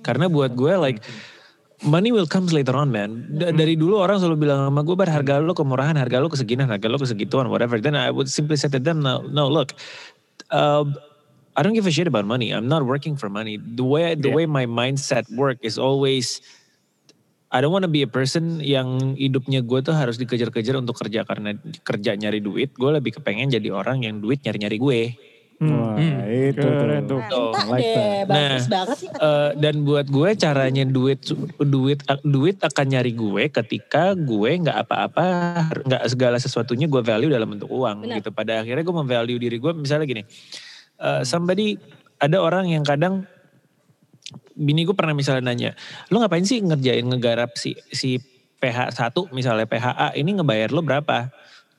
karena 0.00 0.30
buat 0.30 0.54
gue 0.54 0.70
like 0.78 1.00
money 1.82 2.12
will 2.12 2.26
comes 2.26 2.52
later 2.52 2.76
on 2.76 2.92
man. 2.92 3.26
Da- 3.30 3.52
dari 3.52 3.76
dulu 3.76 4.00
orang 4.00 4.20
selalu 4.20 4.48
bilang 4.48 4.68
sama 4.68 4.84
gue 4.84 4.96
bar 4.96 5.08
harga 5.08 5.40
lo 5.40 5.56
kemurahan, 5.56 5.96
harga 5.96 6.20
lo 6.20 6.28
keseginan, 6.28 6.68
harga 6.68 6.88
lo 6.88 6.98
kesegituan, 7.00 7.48
whatever. 7.48 7.80
Then 7.80 7.96
I 7.96 8.10
would 8.10 8.28
simply 8.28 8.56
say 8.56 8.68
to 8.68 8.80
them, 8.80 9.00
no, 9.00 9.24
no 9.24 9.48
look, 9.48 9.72
uh, 10.50 10.84
I 11.56 11.62
don't 11.62 11.74
give 11.74 11.86
a 11.86 11.92
shit 11.92 12.06
about 12.06 12.24
money. 12.24 12.52
I'm 12.52 12.68
not 12.68 12.84
working 12.84 13.16
for 13.16 13.28
money. 13.28 13.58
The 13.58 13.84
way 13.84 14.14
the 14.14 14.30
way 14.30 14.46
my 14.46 14.64
mindset 14.64 15.28
work 15.34 15.58
is 15.62 15.76
always 15.76 16.40
I 17.50 17.58
don't 17.58 17.74
want 17.74 17.82
to 17.82 17.90
be 17.90 18.06
a 18.06 18.10
person 18.10 18.62
yang 18.62 19.18
hidupnya 19.18 19.66
gue 19.66 19.82
tuh 19.82 19.90
harus 19.90 20.14
dikejar-kejar 20.22 20.78
untuk 20.78 20.94
kerja 21.02 21.26
karena 21.26 21.58
kerja 21.82 22.14
nyari 22.14 22.38
duit. 22.38 22.78
Gue 22.78 22.94
lebih 22.94 23.18
kepengen 23.18 23.50
jadi 23.50 23.74
orang 23.74 24.06
yang 24.06 24.22
duit 24.22 24.38
nyari-nyari 24.46 24.78
gue. 24.78 25.00
Wah, 25.60 26.00
itu 26.24 26.56
Keren 26.56 27.04
tuh. 27.04 27.20
tuh. 27.28 27.52
Nah, 27.52 27.68
like 27.68 27.84
deh, 27.84 28.24
bagus 28.24 28.64
Nah, 28.64 28.68
banget 28.72 28.96
sih. 28.96 29.08
Eh, 29.12 29.50
dan 29.60 29.74
buat 29.84 30.06
gue 30.08 30.28
caranya 30.32 30.84
duit 30.88 31.20
duit 31.60 32.00
duit 32.24 32.56
akan 32.64 32.86
nyari 32.88 33.12
gue 33.12 33.42
ketika 33.52 34.16
gue 34.16 34.50
nggak 34.56 34.78
apa-apa 34.88 35.24
nggak 35.84 36.02
segala 36.08 36.40
sesuatunya 36.40 36.88
gue 36.88 37.04
value 37.04 37.28
dalam 37.28 37.44
bentuk 37.44 37.68
uang 37.68 38.08
Benar. 38.08 38.24
gitu 38.24 38.32
pada 38.32 38.64
akhirnya 38.64 38.80
gue 38.80 38.96
memvalue 39.04 39.36
diri 39.36 39.60
gue 39.60 39.72
misalnya 39.76 40.08
gini 40.08 40.22
eh, 40.96 41.22
somebody 41.28 41.76
ada 42.16 42.40
orang 42.40 42.72
yang 42.72 42.80
kadang 42.80 43.28
bini 44.56 44.88
gue 44.88 44.96
pernah 44.96 45.12
misalnya 45.12 45.44
nanya 45.44 45.70
lo 46.08 46.24
ngapain 46.24 46.44
sih 46.48 46.64
ngerjain 46.64 47.04
ngegarap 47.04 47.52
si 47.60 47.76
si 47.92 48.16
PH 48.64 48.96
1 48.96 49.12
misalnya 49.36 49.68
PHA 49.68 50.16
ini 50.16 50.40
ngebayar 50.40 50.72
lo 50.72 50.80
berapa 50.80 51.28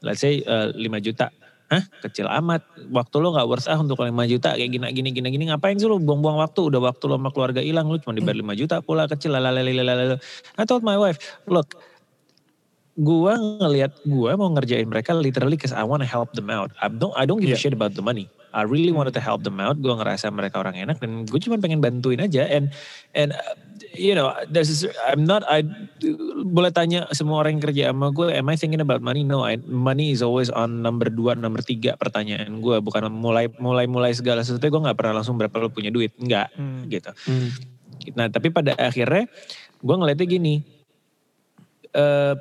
let's 0.05 0.21
say 0.21 0.45
eh, 0.45 0.69
5 0.69 0.85
juta 1.01 1.33
Hah 1.71 1.83
kecil 2.03 2.27
amat 2.27 2.67
waktu 2.91 3.15
lo 3.23 3.31
gak 3.31 3.47
worth 3.47 3.71
ah 3.71 3.79
untuk 3.79 4.03
5 4.03 4.11
juta 4.27 4.59
kayak 4.59 4.75
gini 4.75 4.91
gini 4.91 5.09
gini 5.15 5.27
gini 5.31 5.43
ngapain 5.47 5.79
sih 5.79 5.87
lo 5.87 6.03
buang-buang 6.03 6.43
waktu 6.43 6.67
udah 6.67 6.83
waktu 6.83 7.03
lo 7.07 7.15
sama 7.15 7.31
keluarga 7.31 7.63
hilang 7.63 7.87
lo 7.87 7.95
cuma 7.95 8.11
dibayar 8.11 8.43
5 8.43 8.59
juta 8.59 8.75
pula 8.83 9.07
kecil 9.07 9.31
lalalalalalala 9.31 10.19
I 10.59 10.67
told 10.67 10.83
my 10.83 10.99
wife 10.99 11.39
look 11.47 11.79
gua 12.99 13.39
ngelihat 13.39 14.03
gua 14.03 14.35
mau 14.35 14.51
ngerjain 14.51 14.83
mereka 14.83 15.15
literally 15.15 15.55
cause 15.55 15.71
I 15.71 15.87
want 15.87 16.03
to 16.03 16.09
help 16.09 16.35
them 16.35 16.51
out. 16.51 16.75
I 16.83 16.91
don't 16.91 17.15
I 17.15 17.23
don't 17.23 17.39
give 17.39 17.55
a 17.55 17.59
shit 17.59 17.71
about 17.71 17.95
the 17.95 18.03
money. 18.03 18.27
I 18.51 18.67
really 18.67 18.91
wanted 18.91 19.15
to 19.15 19.23
help 19.23 19.47
them 19.47 19.63
out. 19.63 19.79
Gua 19.79 19.95
ngerasa 19.95 20.27
mereka 20.27 20.59
orang 20.59 20.75
enak 20.75 20.99
dan 20.99 21.23
gue 21.23 21.39
cuma 21.39 21.55
pengen 21.55 21.79
bantuin 21.79 22.19
aja. 22.19 22.43
And 22.51 22.75
and 23.15 23.31
uh, 23.31 23.55
you 23.93 24.15
know, 24.15 24.31
there's 24.47 24.83
a- 24.83 24.93
I'm 25.07 25.27
not 25.27 25.43
I 25.47 25.63
boleh 26.43 26.71
tanya 26.71 27.07
semua 27.11 27.43
orang 27.43 27.59
yang 27.59 27.63
kerja 27.63 27.83
sama 27.91 28.11
gue, 28.11 28.31
am 28.31 28.47
I 28.47 28.55
thinking 28.55 28.79
about 28.79 29.03
money? 29.03 29.21
No, 29.23 29.43
I, 29.43 29.59
money 29.67 30.15
is 30.15 30.23
always 30.23 30.47
on 30.47 30.79
number 30.79 31.11
dua, 31.11 31.35
number 31.35 31.59
tiga 31.61 31.99
pertanyaan 31.99 32.63
gue. 32.63 32.77
Bukan 32.79 33.07
mulai 33.11 33.51
mulai 33.59 33.85
mulai 33.85 34.15
segala 34.15 34.41
sesuatu. 34.41 34.63
Gue 34.67 34.81
nggak 34.81 34.97
pernah 34.97 35.19
langsung 35.19 35.35
berapa 35.35 35.53
lo 35.59 35.69
punya 35.71 35.91
duit, 35.91 36.15
enggak 36.17 36.49
Hmm. 36.55 36.87
gitu. 36.87 37.11
Nah 38.15 38.31
tapi 38.31 38.49
pada 38.49 38.73
akhirnya 38.75 39.27
gue 39.81 39.95
ngeliatnya 39.95 40.27
gini, 40.27 40.55
uh, 41.93 42.35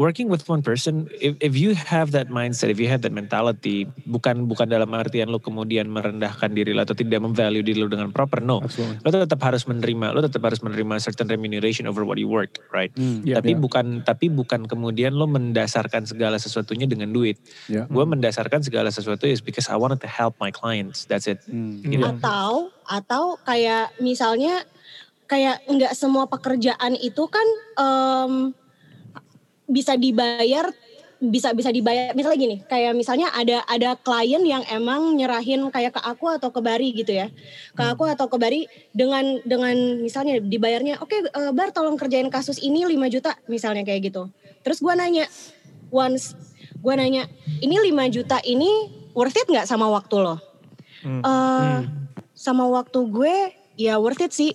working 0.00 0.32
with 0.32 0.46
one 0.48 0.62
person, 0.62 1.10
if, 1.20 1.36
if 1.44 1.52
you 1.58 1.74
have 1.74 2.10
that 2.16 2.32
mindset, 2.32 2.70
if 2.70 2.78
you 2.80 2.88
have 2.88 3.02
that 3.02 3.12
mentality, 3.12 3.84
bukan 4.08 4.46
bukan 4.46 4.70
dalam 4.70 4.88
artian 4.94 5.28
lo 5.28 5.36
kemudian 5.42 5.90
merendahkan 5.90 6.54
diri 6.54 6.72
lo 6.72 6.86
atau 6.86 6.96
tidak 6.96 7.20
memvalue 7.20 7.60
diri 7.60 7.84
lo 7.84 7.90
dengan 7.90 8.08
proper, 8.14 8.40
no. 8.40 8.64
Absolutely. 8.64 9.02
Lo 9.04 9.08
tetap 9.12 9.40
harus 9.44 9.68
menerima, 9.68 10.16
lo 10.16 10.24
tetap 10.24 10.42
harus 10.46 10.64
menerima 10.64 10.94
certain 11.02 11.28
remuneration 11.28 11.84
over 11.84 12.06
what 12.06 12.16
you 12.16 12.30
work, 12.30 12.62
right? 12.72 12.88
Hmm, 12.96 13.22
Iya, 13.26 13.42
tapi 13.42 13.52
iya. 13.52 13.60
bukan 13.60 13.86
tapi 14.06 14.32
bukan 14.32 14.64
kemudian 14.64 15.12
lo 15.12 15.28
mendasarkan 15.28 16.08
segala 16.08 16.40
sesuatunya 16.40 16.88
dengan 16.88 17.12
duit. 17.12 17.36
Ya. 17.68 17.84
Gue 17.90 18.08
mendasarkan 18.08 18.64
segala 18.64 18.88
sesuatu 18.88 19.28
is 19.28 19.44
because 19.44 19.68
I 19.68 19.76
wanted 19.76 20.00
to 20.00 20.10
help 20.10 20.38
my 20.40 20.48
clients. 20.48 21.04
That's 21.04 21.28
it. 21.28 21.44
Hmm. 21.44 21.84
Gitu. 21.84 22.00
Atau 22.00 22.72
atau 22.88 23.36
kayak 23.44 24.00
misalnya 24.00 24.64
kayak 25.30 25.62
nggak 25.70 25.94
semua 25.94 26.26
pekerjaan 26.26 26.98
itu 26.98 27.22
kan 27.30 27.46
em, 27.78 28.50
bisa 29.70 29.94
dibayar 29.94 30.68
bisa 31.20 31.52
bisa 31.52 31.68
dibayar 31.68 32.16
misalnya 32.16 32.38
gini 32.40 32.56
kayak 32.64 32.96
misalnya 32.96 33.28
ada 33.36 33.60
ada 33.68 33.92
klien 34.00 34.40
yang 34.40 34.64
emang 34.72 35.20
nyerahin 35.20 35.68
kayak 35.68 35.92
ke 35.92 36.00
aku 36.00 36.32
atau 36.32 36.48
ke 36.48 36.64
Bari 36.64 36.96
gitu 36.96 37.12
ya 37.12 37.28
ke 37.76 37.82
aku 37.84 38.08
atau 38.08 38.24
ke 38.26 38.40
Bari 38.40 38.64
dengan 38.96 39.36
dengan 39.44 40.00
misalnya 40.00 40.40
dibayarnya 40.40 40.96
oke 41.04 41.12
eh, 41.12 41.52
Bar 41.52 41.76
tolong 41.76 42.00
kerjain 42.00 42.32
kasus 42.32 42.56
ini 42.64 42.88
5 42.88 42.96
juta 43.12 43.36
misalnya 43.52 43.84
kayak 43.84 44.08
gitu 44.08 44.32
terus 44.64 44.80
gua 44.80 44.96
nanya 44.96 45.28
once 45.92 46.32
gua 46.80 46.96
nanya 46.96 47.28
ini 47.60 47.76
5 47.76 48.16
juta 48.16 48.40
ini 48.48 48.88
worth 49.12 49.36
it 49.36 49.44
nggak 49.44 49.68
sama 49.68 49.92
waktu 49.92 50.24
lo 50.24 50.50
Hmm. 51.00 51.24
Eh, 51.24 51.78
sama 52.36 52.68
waktu 52.68 53.00
gue 53.08 53.36
ya 53.80 53.96
worth 53.96 54.20
it 54.20 54.32
sih. 54.32 54.52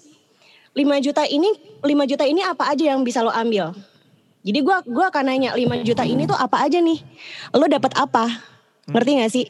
5 0.76 1.00
juta 1.00 1.24
ini 1.26 1.50
5 1.82 2.10
juta 2.10 2.28
ini 2.28 2.44
apa 2.44 2.70
aja 2.70 2.94
yang 2.94 3.02
bisa 3.02 3.24
lo 3.24 3.32
ambil? 3.32 3.72
Jadi 4.46 4.60
gue 4.62 4.78
gua 4.94 5.10
akan 5.10 5.24
nanya 5.26 5.58
5 5.58 5.82
juta 5.82 6.06
ini 6.06 6.30
tuh 6.30 6.38
apa 6.38 6.62
aja 6.62 6.78
nih? 6.78 7.02
Lo 7.58 7.66
dapat 7.66 7.98
apa? 7.98 8.30
Ngerti 8.86 9.12
gak 9.18 9.32
sih? 9.34 9.46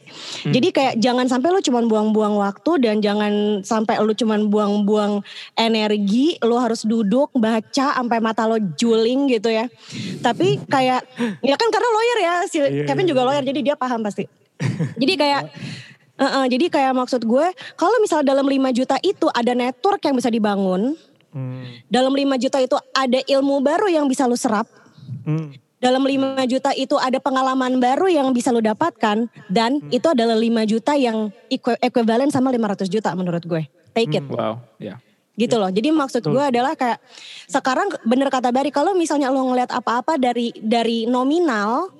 Jadi 0.48 0.72
kayak 0.72 0.94
jangan 0.96 1.28
sampai 1.28 1.52
lo 1.52 1.60
cuman 1.60 1.84
buang-buang 1.84 2.40
waktu 2.40 2.80
dan 2.80 3.04
jangan 3.04 3.60
sampai 3.60 4.00
lo 4.00 4.16
cuman 4.16 4.48
buang-buang 4.48 5.20
energi, 5.52 6.40
lo 6.40 6.56
harus 6.56 6.88
duduk 6.88 7.28
baca 7.36 8.00
sampai 8.00 8.24
mata 8.24 8.48
lo 8.48 8.56
juling 8.56 9.28
gitu 9.28 9.52
ya. 9.52 9.68
Tapi 10.24 10.64
kayak 10.64 11.04
ya 11.44 11.54
kan 11.60 11.68
karena 11.68 11.88
lawyer 11.92 12.18
ya, 12.24 12.34
si 12.48 12.56
Iya, 12.64 12.88
Kevin 12.88 13.04
iya, 13.04 13.10
juga 13.12 13.28
lawyer 13.28 13.44
jadi 13.44 13.60
dia 13.60 13.76
paham 13.76 14.00
pasti. 14.00 14.24
jadi 15.04 15.12
kayak 15.20 15.42
jadi 16.48 16.66
kayak 16.72 16.96
maksud 16.96 17.28
gue, 17.28 17.46
kalau 17.76 18.00
misal 18.00 18.24
dalam 18.24 18.48
5 18.48 18.56
juta 18.72 18.96
itu 19.04 19.28
ada 19.28 19.52
network 19.52 20.00
yang 20.00 20.16
bisa 20.16 20.32
dibangun, 20.32 20.96
Hmm. 21.36 21.68
dalam 21.92 22.16
5 22.16 22.40
juta 22.40 22.56
itu 22.64 22.72
ada 22.96 23.20
ilmu 23.20 23.60
baru 23.60 23.92
yang 23.92 24.08
bisa 24.08 24.24
lo 24.24 24.40
serap, 24.40 24.64
Hmm. 25.26 25.50
dalam 25.82 26.06
5 26.06 26.46
juta 26.46 26.70
itu 26.72 26.96
ada 26.96 27.18
pengalaman 27.18 27.82
baru 27.82 28.06
yang 28.06 28.30
bisa 28.30 28.54
lo 28.54 28.62
dapatkan, 28.62 29.28
dan 29.50 29.70
itu 29.90 30.06
adalah 30.06 30.38
5 30.38 30.64
juta 30.64 30.94
yang 30.94 31.34
equi- 31.50 31.78
equivalent 31.82 32.30
sama 32.30 32.54
500 32.54 32.86
juta 32.86 33.10
menurut 33.12 33.42
gue. 33.44 33.66
Take 33.92 34.22
it. 34.22 34.24
wow. 34.30 34.62
Yeah. 34.78 35.02
Gitu 35.36 35.52
loh. 35.60 35.68
Jadi 35.68 35.92
maksud 35.92 36.24
gue 36.24 36.40
adalah 36.40 36.72
kayak 36.72 36.96
sekarang 37.44 37.92
bener 38.08 38.32
kata 38.32 38.48
Bari 38.48 38.72
kalau 38.72 38.96
misalnya 38.96 39.28
lo 39.28 39.44
ngeliat 39.44 39.68
apa-apa 39.68 40.16
dari 40.16 40.48
dari 40.64 41.04
nominal 41.04 41.92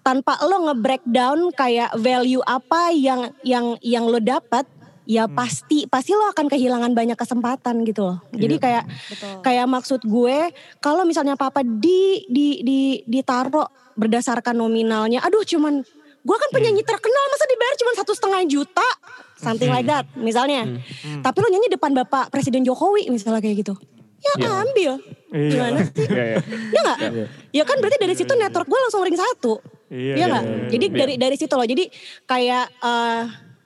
tanpa 0.00 0.40
lo 0.44 0.72
nge-breakdown 0.72 1.52
kayak 1.52 1.92
value 1.96 2.40
apa 2.44 2.92
yang 2.92 3.32
yang 3.44 3.76
yang 3.84 4.04
lo 4.08 4.16
dapat 4.16 4.64
ya 5.04 5.28
pasti 5.28 5.84
pasti 5.84 6.16
lo 6.16 6.32
akan 6.32 6.48
kehilangan 6.48 6.92
banyak 6.96 7.16
kesempatan 7.16 7.84
gitu 7.84 8.08
loh. 8.08 8.18
Jadi 8.32 8.56
kayak 8.56 8.84
Betul. 8.88 9.34
kayak 9.44 9.66
maksud 9.68 10.00
gue 10.04 10.38
kalau 10.80 11.04
misalnya 11.04 11.36
apa-apa 11.36 11.60
di 11.64 12.24
di 12.28 12.64
di 12.64 12.80
ditaruh 13.04 13.68
berdasarkan 13.94 14.58
nominalnya 14.58 15.22
aduh 15.22 15.44
cuman 15.46 15.84
gue 16.24 16.36
kan 16.40 16.50
penyanyi 16.50 16.82
terkenal 16.82 17.24
masa 17.30 17.44
dibayar 17.46 17.74
cuma 17.76 17.92
satu 18.00 18.12
setengah 18.16 18.40
juta? 18.48 18.88
Something 19.36 19.68
like 19.68 19.84
that 19.84 20.08
misalnya. 20.16 20.64
Tapi 21.20 21.36
lo 21.36 21.48
nyanyi 21.52 21.68
depan 21.68 21.92
bapak 21.92 22.32
presiden 22.32 22.64
jokowi 22.64 23.12
misalnya 23.12 23.44
kayak 23.44 23.60
gitu. 23.60 23.76
Ya 24.24 24.50
ambil. 24.64 24.92
Iya. 25.34 25.50
gimana 25.50 25.78
sih? 25.82 26.06
Iya, 26.06 26.24
iya. 26.24 26.38
ya 26.70 26.80
nggak? 26.80 26.98
Ya 27.50 27.62
kan 27.66 27.76
berarti 27.82 27.98
dari 27.98 28.14
situ 28.14 28.32
network 28.38 28.70
gue 28.70 28.80
langsung 28.86 29.02
ring 29.02 29.18
satu. 29.18 29.58
Iya, 29.90 30.14
ya 30.14 30.24
nggak? 30.30 30.44
iya, 30.46 30.54
iya. 30.54 30.68
jadi 30.70 30.86
dari 30.94 31.14
dari 31.18 31.36
situ 31.36 31.54
loh. 31.58 31.66
Jadi 31.66 31.84
kayak 32.24 32.66
eh 32.70 33.22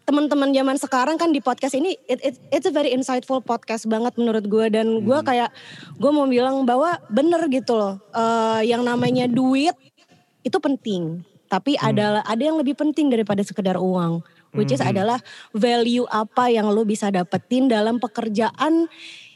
teman-teman 0.09 0.49
zaman 0.49 0.77
sekarang 0.81 1.21
kan 1.21 1.29
di 1.29 1.39
podcast 1.39 1.77
ini 1.77 1.93
it, 2.09 2.17
it, 2.25 2.35
it's 2.49 2.65
a 2.65 2.73
very 2.73 2.89
insightful 2.89 3.45
podcast 3.45 3.85
banget 3.85 4.17
menurut 4.17 4.41
gue 4.41 4.67
dan 4.73 5.05
gue 5.05 5.19
kayak 5.21 5.53
gue 5.95 6.09
mau 6.09 6.25
bilang 6.25 6.65
bahwa 6.65 6.97
bener 7.07 7.45
gitu 7.53 7.77
loh 7.77 8.01
Eh, 8.11 8.63
yang 8.67 8.81
namanya 8.81 9.29
duit 9.29 9.77
itu 10.41 10.57
penting. 10.57 11.21
Tapi 11.45 11.77
ada 11.77 12.25
ada 12.25 12.41
yang 12.41 12.57
lebih 12.57 12.73
penting 12.73 13.09
daripada 13.09 13.45
sekedar 13.45 13.77
uang 13.77 14.25
which 14.53 14.73
is 14.73 14.81
adalah 14.81 15.21
value 15.53 16.09
apa 16.09 16.49
yang 16.49 16.73
lo 16.73 16.83
bisa 16.83 17.13
dapetin 17.13 17.69
dalam 17.69 18.01
pekerjaan 18.01 18.89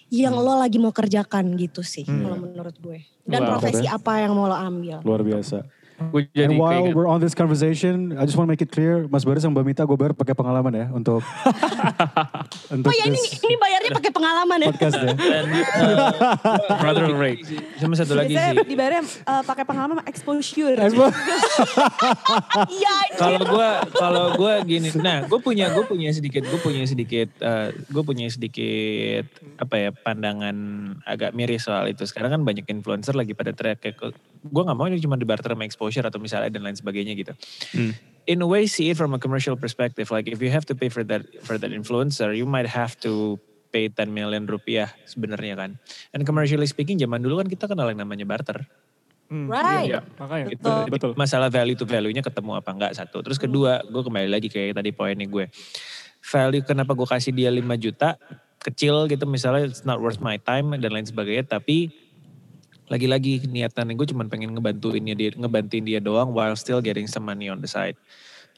yang 0.09 0.33
lo 0.33 0.57
lagi 0.57 0.77
mau 0.77 0.89
kerjakan 0.89 1.53
gitu 1.57 1.85
sih 1.85 2.05
kalau 2.05 2.41
menurut 2.41 2.77
gue. 2.81 3.05
Dan 3.23 3.45
Wow. 3.45 3.61
profesi 3.61 3.85
apa 3.85 4.25
yang 4.25 4.33
mau 4.33 4.49
lo 4.49 4.57
ambil. 4.57 5.05
Luar 5.05 5.21
biasa. 5.21 5.69
Gue 6.11 6.27
jadi 6.33 6.51
And 6.51 6.59
while 6.59 6.73
keinget- 6.83 6.97
we're 6.97 7.07
on 7.07 7.21
this 7.21 7.37
conversation, 7.37 8.17
I 8.17 8.27
just 8.27 8.35
want 8.35 8.49
to 8.49 8.53
make 8.57 8.65
it 8.65 8.73
clear, 8.73 9.05
Mas 9.07 9.23
Baris 9.23 9.45
sama 9.45 9.61
Mbak 9.61 9.65
Mita 9.69 9.83
gue 9.85 9.97
bayar 10.01 10.13
pakai 10.17 10.33
pengalaman 10.33 10.73
ya 10.73 10.87
untuk 10.89 11.21
untuk 12.75 12.89
oh 12.89 12.95
ya 12.97 13.05
ini 13.07 13.21
this 13.21 13.37
ini 13.45 13.55
bayarnya 13.61 13.91
pakai 13.93 14.13
pengalaman 14.17 14.59
ya 14.59 14.69
podcast 14.73 14.97
ya. 14.97 15.13
Dan 15.13 15.45
eh, 15.53 15.97
brother 16.81 17.13
rate. 17.13 17.45
sama 17.77 17.95
satu 17.95 18.17
lagi 18.17 18.33
sih. 18.33 18.65
dibayarnya 18.65 19.03
eh, 19.05 19.43
pakai 19.45 19.65
pengalaman 19.69 20.03
exposure. 20.09 20.75
iya 22.73 22.97
Kalau 23.21 23.43
gue 23.45 23.69
kalau 23.93 24.25
gue 24.41 24.55
gini, 24.65 24.89
nah 24.99 25.29
gue 25.29 25.39
punya 25.43 25.69
gue 25.77 25.85
punya 25.85 26.09
sedikit 26.09 26.49
gue 26.49 26.61
punya 26.65 26.89
sedikit 26.89 27.29
gue 27.93 28.03
punya 28.03 28.27
sedikit 28.33 29.29
apa 29.61 29.75
ya 29.77 29.91
pandangan 29.93 30.57
agak 31.05 31.37
miris 31.37 31.69
soal 31.69 31.93
itu. 31.93 32.09
Sekarang 32.09 32.41
kan 32.41 32.43
banyak 32.43 32.65
influencer 32.73 33.13
lagi 33.13 33.37
pada 33.37 33.53
teriak 33.53 33.85
kayak 33.85 34.17
gue 34.43 34.63
nggak 34.65 34.79
mau 34.79 34.89
ini 34.89 34.97
cuma 34.99 35.21
dibarter 35.21 35.53
sama 35.53 35.69
exposure 35.69 35.92
atau 36.01 36.17
misalnya 36.17 36.49
dan 36.49 36.65
lain 36.65 36.79
sebagainya 36.79 37.13
gitu. 37.13 37.33
Hmm. 37.77 37.93
In 38.25 38.41
a 38.41 38.49
way 38.49 38.65
see 38.65 38.89
it 38.89 38.97
from 38.97 39.13
a 39.13 39.21
commercial 39.21 39.59
perspective. 39.61 40.09
Like 40.09 40.31
if 40.31 40.41
you 40.41 40.49
have 40.49 40.65
to 40.71 40.75
pay 40.79 40.89
for 40.89 41.05
that 41.05 41.29
for 41.45 41.61
that 41.61 41.69
influencer, 41.69 42.33
you 42.33 42.49
might 42.49 42.71
have 42.71 42.97
to 43.05 43.37
pay 43.69 43.89
10 43.89 44.13
million 44.13 44.49
rupiah 44.49 44.93
sebenarnya 45.05 45.59
kan. 45.59 45.71
And 46.15 46.23
commercially 46.25 46.69
speaking 46.69 47.01
zaman 47.01 47.21
dulu 47.21 47.43
kan 47.43 47.49
kita 47.49 47.69
kenal 47.69 47.89
yang 47.93 48.01
namanya 48.01 48.25
barter. 48.29 48.65
right 49.33 49.89
Iya. 49.89 50.01
Makanya. 50.21 50.47
Itu 50.53 50.71
Betul. 50.93 51.11
masalah 51.17 51.49
value 51.49 51.75
to 51.75 51.89
value-nya 51.89 52.21
ketemu 52.21 52.61
apa 52.61 52.71
enggak 52.71 52.93
satu. 52.93 53.25
Terus 53.25 53.41
kedua, 53.41 53.81
gue 53.81 54.03
kembali 54.05 54.29
lagi 54.29 54.53
kayak 54.53 54.77
tadi 54.77 54.93
poinnya 54.93 55.25
gue. 55.25 55.49
Value 56.23 56.63
kenapa 56.63 56.93
gue 56.93 57.09
kasih 57.09 57.33
dia 57.33 57.49
5 57.49 57.65
juta, 57.81 58.21
kecil 58.63 59.11
gitu 59.11 59.25
misalnya 59.27 59.67
it's 59.67 59.83
not 59.83 59.99
worth 59.99 60.23
my 60.23 60.37
time 60.39 60.77
dan 60.77 60.93
lain 60.93 61.09
sebagainya. 61.09 61.49
Tapi 61.49 61.91
lagi-lagi 62.93 63.49
niatan 63.49 63.97
gue 63.97 64.07
cuma 64.13 64.29
pengen 64.29 64.53
ngebantuin 64.53 65.01
dia, 65.01 65.33
ngebantuin 65.33 65.85
dia 65.89 66.01
doang 66.05 66.37
while 66.37 66.53
still 66.53 66.85
getting 66.85 67.09
some 67.09 67.25
money 67.25 67.49
on 67.49 67.65
the 67.65 67.71
side. 67.71 67.97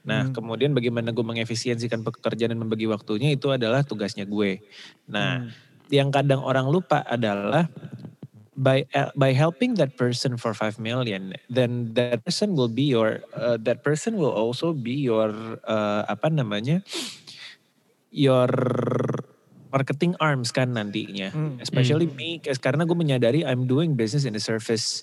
Nah 0.03 0.35
kemudian 0.35 0.74
bagaimana 0.74 1.14
gue 1.14 1.22
mengefisiensikan 1.22 2.03
pekerjaan 2.03 2.51
dan 2.51 2.59
membagi 2.59 2.91
waktunya 2.91 3.32
itu 3.32 3.55
adalah 3.55 3.87
tugasnya 3.87 4.26
gue. 4.26 4.59
Nah 5.07 5.47
yang 5.87 6.11
kadang 6.11 6.43
orang 6.43 6.66
lupa 6.66 7.07
adalah 7.07 7.70
by 8.55 8.87
uh, 8.95 9.11
by 9.18 9.35
helping 9.35 9.74
that 9.74 9.99
person 9.99 10.39
for 10.39 10.55
5 10.55 10.78
million 10.78 11.35
then 11.51 11.91
that 11.99 12.22
person 12.22 12.55
will 12.55 12.70
be 12.70 12.87
your 12.87 13.22
uh, 13.35 13.59
that 13.59 13.82
person 13.82 14.14
will 14.14 14.30
also 14.30 14.70
be 14.70 14.95
your 14.95 15.59
uh, 15.66 16.07
apa 16.07 16.30
namanya 16.30 16.80
your 18.14 18.47
marketing 19.75 20.14
arms 20.22 20.55
kan 20.55 20.70
nantinya. 20.70 21.35
Especially 21.59 22.07
me 22.07 22.39
kes- 22.39 22.62
karena 22.62 22.87
gue 22.87 22.95
menyadari 22.95 23.43
I'm 23.43 23.66
doing 23.66 23.99
business 23.99 24.22
in 24.22 24.31
the 24.31 24.39
service 24.39 25.03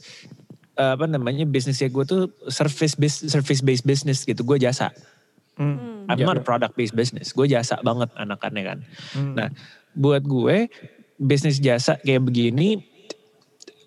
uh, 0.79 0.95
apa 0.95 1.11
namanya 1.11 1.43
bisnisnya 1.43 1.91
gue 1.91 2.07
tuh 2.07 2.31
service 2.47 2.95
bas- 2.95 3.27
service 3.27 3.59
based 3.59 3.83
business 3.83 4.23
gitu. 4.23 4.47
Gue 4.47 4.55
jasa. 4.55 4.95
Hmm. 5.59 6.07
I'm 6.07 6.23
not 6.23 6.39
a 6.39 6.45
product 6.47 6.79
based 6.79 6.95
business. 6.95 7.35
Gue 7.35 7.51
jasa 7.51 7.83
banget 7.83 8.07
anakannya 8.15 8.63
kan. 8.63 8.79
Nah, 9.35 9.51
buat 9.91 10.23
gue 10.23 10.71
bisnis 11.19 11.59
jasa 11.59 11.99
kayak 11.99 12.31
begini 12.31 12.81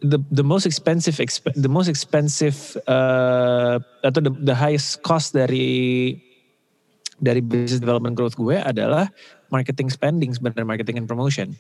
the 0.05 0.20
the 0.28 0.45
most 0.45 0.68
expensive 0.68 1.16
exp- 1.16 1.57
the 1.57 1.72
most 1.72 1.89
expensive 1.89 2.76
uh, 2.85 3.80
atau 4.05 4.20
the, 4.20 4.32
the 4.45 4.53
highest 4.53 5.01
cost 5.01 5.32
dari 5.32 6.12
dari 7.23 7.43
business 7.43 7.83
development 7.83 8.19
growth 8.19 8.35
gue 8.35 8.59
adalah 8.59 9.11
marketing 9.53 9.91
spending 9.93 10.35
sebenarnya 10.35 10.67
marketing 10.67 10.99
and 10.99 11.07
promotion 11.07 11.55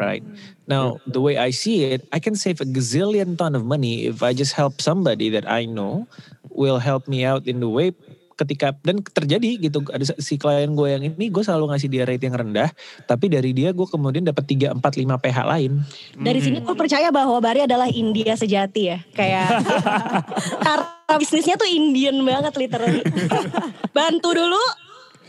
right 0.00 0.24
now 0.64 0.96
the 1.10 1.20
way 1.20 1.36
I 1.36 1.52
see 1.52 1.84
it 1.84 2.08
I 2.14 2.20
can 2.22 2.38
save 2.38 2.64
a 2.64 2.68
gazillion 2.68 3.36
ton 3.36 3.52
of 3.52 3.68
money 3.68 4.08
if 4.08 4.24
I 4.24 4.32
just 4.32 4.56
help 4.56 4.80
somebody 4.80 5.28
that 5.36 5.44
I 5.44 5.68
know 5.68 6.08
will 6.48 6.80
help 6.80 7.04
me 7.10 7.28
out 7.28 7.44
in 7.44 7.60
the 7.60 7.68
way 7.68 7.92
ketika 8.36 8.76
dan 8.84 9.00
terjadi 9.00 9.56
gitu 9.56 9.80
ada 9.88 10.04
si 10.20 10.36
klien 10.36 10.76
gue 10.76 10.88
yang 10.92 11.02
ini 11.08 11.32
gue 11.32 11.40
selalu 11.40 11.72
ngasih 11.72 11.88
dia 11.88 12.04
rate 12.04 12.28
yang 12.28 12.36
rendah 12.36 12.68
tapi 13.08 13.32
dari 13.32 13.56
dia 13.56 13.72
gue 13.72 13.88
kemudian 13.88 14.28
dapat 14.28 14.44
3 14.44 14.76
4 14.76 14.84
5 14.84 15.24
PH 15.24 15.38
lain 15.48 15.72
Dari 16.16 16.40
sini 16.44 16.60
gue 16.60 16.76
percaya 16.76 17.08
bahwa 17.08 17.40
Bari 17.40 17.64
adalah 17.64 17.88
India 17.88 18.36
sejati 18.36 18.82
ya. 18.92 18.98
Kayak 19.16 19.64
cara 20.64 20.96
bisnisnya 21.16 21.56
tuh 21.56 21.68
Indian 21.68 22.16
banget 22.24 22.52
literally. 22.56 23.02
Bantu 23.96 24.28
dulu, 24.36 24.62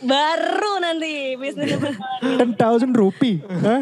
baru 0.04 0.74
nanti 0.82 1.34
bisnisnya 1.38 1.78
berjalan. 1.78 2.54
10,000 2.54 2.94
rupiah. 2.94 3.40
Hah? 3.50 3.82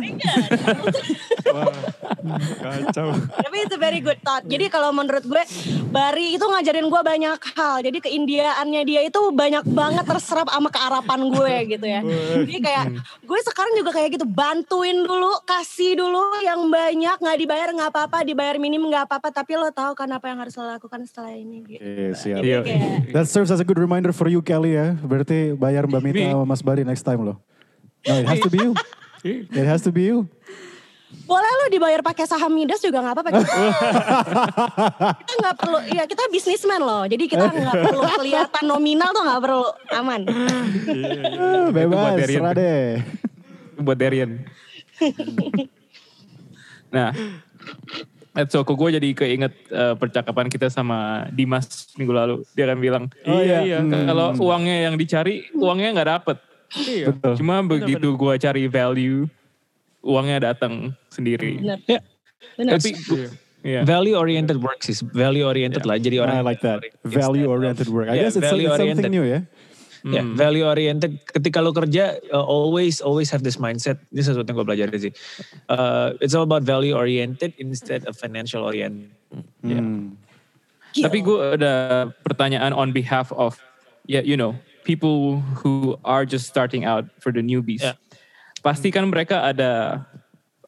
Kacau. 2.60 3.08
Tapi 3.16 3.58
itu 3.68 3.76
very 3.78 4.00
good 4.02 4.20
thought. 4.24 4.44
Jadi 4.48 4.72
kalau 4.72 4.92
menurut 4.96 5.24
gue, 5.24 5.44
Bari 5.96 6.36
itu 6.36 6.44
ngajarin 6.44 6.92
gue 6.92 7.02
banyak 7.08 7.40
hal. 7.56 7.80
Jadi 7.80 8.04
keindiaannya 8.04 8.82
dia 8.84 9.02
itu 9.08 9.32
banyak 9.32 9.64
banget 9.72 10.04
terserap 10.04 10.52
sama 10.52 10.68
kearapan 10.68 11.32
gue 11.32 11.56
gitu 11.72 11.86
ya. 11.88 12.04
Jadi 12.44 12.60
kayak 12.60 12.86
gue 13.24 13.40
sekarang 13.48 13.80
juga 13.80 13.96
kayak 13.96 14.20
gitu, 14.20 14.28
bantuin 14.28 15.08
dulu, 15.08 15.40
kasih 15.48 15.96
dulu 15.96 16.20
yang 16.44 16.68
banyak, 16.68 17.16
nggak 17.16 17.38
dibayar 17.40 17.72
nggak 17.72 17.92
apa-apa, 17.96 18.28
dibayar 18.28 18.60
minim 18.60 18.84
nggak 18.92 19.08
apa-apa. 19.08 19.32
Tapi 19.32 19.56
lo 19.56 19.72
tahu 19.72 19.96
kan 19.96 20.12
apa 20.12 20.28
yang 20.28 20.44
harus 20.44 20.60
lo 20.60 20.68
lakukan 20.68 21.00
setelah 21.08 21.32
ini. 21.32 21.64
Gitu. 21.64 21.80
Oke, 21.80 22.04
siap. 22.20 22.44
Iya. 22.44 22.60
Kayak, 22.60 23.16
That 23.16 23.26
serves 23.32 23.56
as 23.56 23.64
a 23.64 23.68
good 23.68 23.80
reminder 23.80 24.12
for 24.12 24.28
you 24.28 24.44
Kelly 24.44 24.76
ya. 24.76 25.00
Berarti 25.00 25.56
bayar 25.56 25.88
Mbak 25.88 26.02
Mita 26.06 26.22
Me. 26.22 26.30
sama 26.30 26.46
Mas 26.46 26.62
Bari 26.62 26.86
next 26.86 27.02
time 27.02 27.26
loh. 27.26 27.42
No, 28.06 28.14
it 28.22 28.30
has 28.30 28.38
to 28.46 28.52
be 28.54 28.62
you. 28.62 28.72
It 29.26 29.66
has 29.66 29.82
to 29.82 29.90
be 29.90 30.06
you. 30.06 30.30
boleh 31.26 31.48
lo 31.48 31.66
dibayar 31.72 32.04
pakai 32.04 32.28
saham 32.28 32.52
Midas 32.52 32.84
juga 32.84 33.00
nggak 33.00 33.16
apa-apa. 33.16 33.40
kita 35.16 35.34
nggak 35.42 35.56
perlu, 35.58 35.80
ya 35.90 36.04
kita 36.06 36.28
bisnismen 36.28 36.78
loh. 36.78 37.08
Jadi 37.08 37.26
kita 37.26 37.50
nggak 37.50 37.76
perlu 37.88 38.04
kelihatan 38.20 38.64
nominal 38.68 39.10
tuh 39.16 39.24
nggak 39.24 39.42
perlu, 39.42 39.64
aman. 39.96 40.22
Ah, 40.28 41.72
Bebas, 41.72 41.96
buat 41.96 42.20
Darian. 42.20 42.42
serah 42.44 42.54
deh. 42.54 42.86
buat 43.80 43.98
Darian. 43.98 44.30
nah, 46.94 47.10
so 48.46 48.62
kok 48.62 48.76
gue 48.76 48.90
jadi 48.94 49.10
keinget 49.12 49.54
eh, 49.68 49.96
percakapan 49.96 50.48
kita 50.48 50.68
sama 50.68 51.28
Dimas 51.30 51.88
minggu 51.96 52.12
lalu. 52.12 52.36
Dia 52.52 52.68
kan 52.68 52.78
bilang, 52.78 53.04
Oh, 53.24 53.40
iya. 53.40 53.64
iya, 53.64 53.80
Hmm. 53.80 54.06
kalau 54.06 54.36
uangnya 54.38 54.86
yang 54.86 54.96
dicari, 54.96 55.48
uangnya 55.52 55.96
nggak 55.96 56.10
dapet. 56.12 56.38
Iya. 56.76 57.06
Betul. 57.10 57.34
Cuma 57.40 57.64
begitu 57.64 58.08
gue 58.12 58.34
cari 58.36 58.68
value, 58.68 59.24
uangnya 60.02 60.52
datang 60.52 60.92
sendiri. 61.08 61.58
Benar. 61.58 61.80
ya 61.88 62.00
Benar. 62.56 62.72
Tapi, 62.78 62.90
iya. 63.64 63.82
value 63.82 64.14
oriented 64.14 64.60
work 64.60 64.80
sih 64.80 64.94
value 65.10 65.42
oriented 65.42 65.82
lah 65.82 65.98
jadi 65.98 66.20
I 66.20 66.22
orang 66.22 66.36
like 66.44 66.62
that. 66.62 66.84
Value 67.02 67.48
oriented 67.48 67.88
work. 67.88 68.06
I 68.06 68.20
Yeah, 68.20 68.30
guess 68.30 68.38
it's, 68.38 68.46
it's 68.46 68.78
something 68.78 69.10
new 69.10 69.26
ya. 69.26 69.42
Ya, 70.06 70.22
value 70.22 70.62
oriented. 70.62 71.18
Ketika 71.26 71.66
lo 71.66 71.74
kerja, 71.74 72.22
uh, 72.30 72.46
always 72.46 73.02
always 73.02 73.34
have 73.34 73.42
this 73.42 73.58
mindset. 73.58 73.98
Ini 74.14 74.22
sesuatu 74.22 74.46
yang 74.46 74.62
gue 74.62 74.68
pelajari 74.70 74.98
sih. 75.02 75.14
Uh, 75.66 76.14
it's 76.22 76.38
all 76.38 76.46
about 76.46 76.62
value 76.62 76.94
oriented 76.94 77.58
instead 77.58 78.06
of 78.06 78.14
financial 78.14 78.62
oriented. 78.62 79.10
Ya. 79.66 79.82
Hmm. 79.82 80.14
Tapi 80.94 81.26
gue 81.26 81.58
ada 81.58 82.14
pertanyaan 82.22 82.70
on 82.70 82.94
behalf 82.94 83.34
of, 83.34 83.58
ya 84.06 84.22
you 84.22 84.38
know, 84.38 84.54
people 84.86 85.42
who 85.58 85.98
are 86.06 86.22
just 86.22 86.46
starting 86.46 86.86
out 86.86 87.10
for 87.18 87.34
the 87.34 87.42
newbies. 87.42 87.82
Ya. 87.82 87.98
Pasti 88.62 88.94
kan 88.94 89.10
mereka 89.10 89.42
ada 89.42 90.06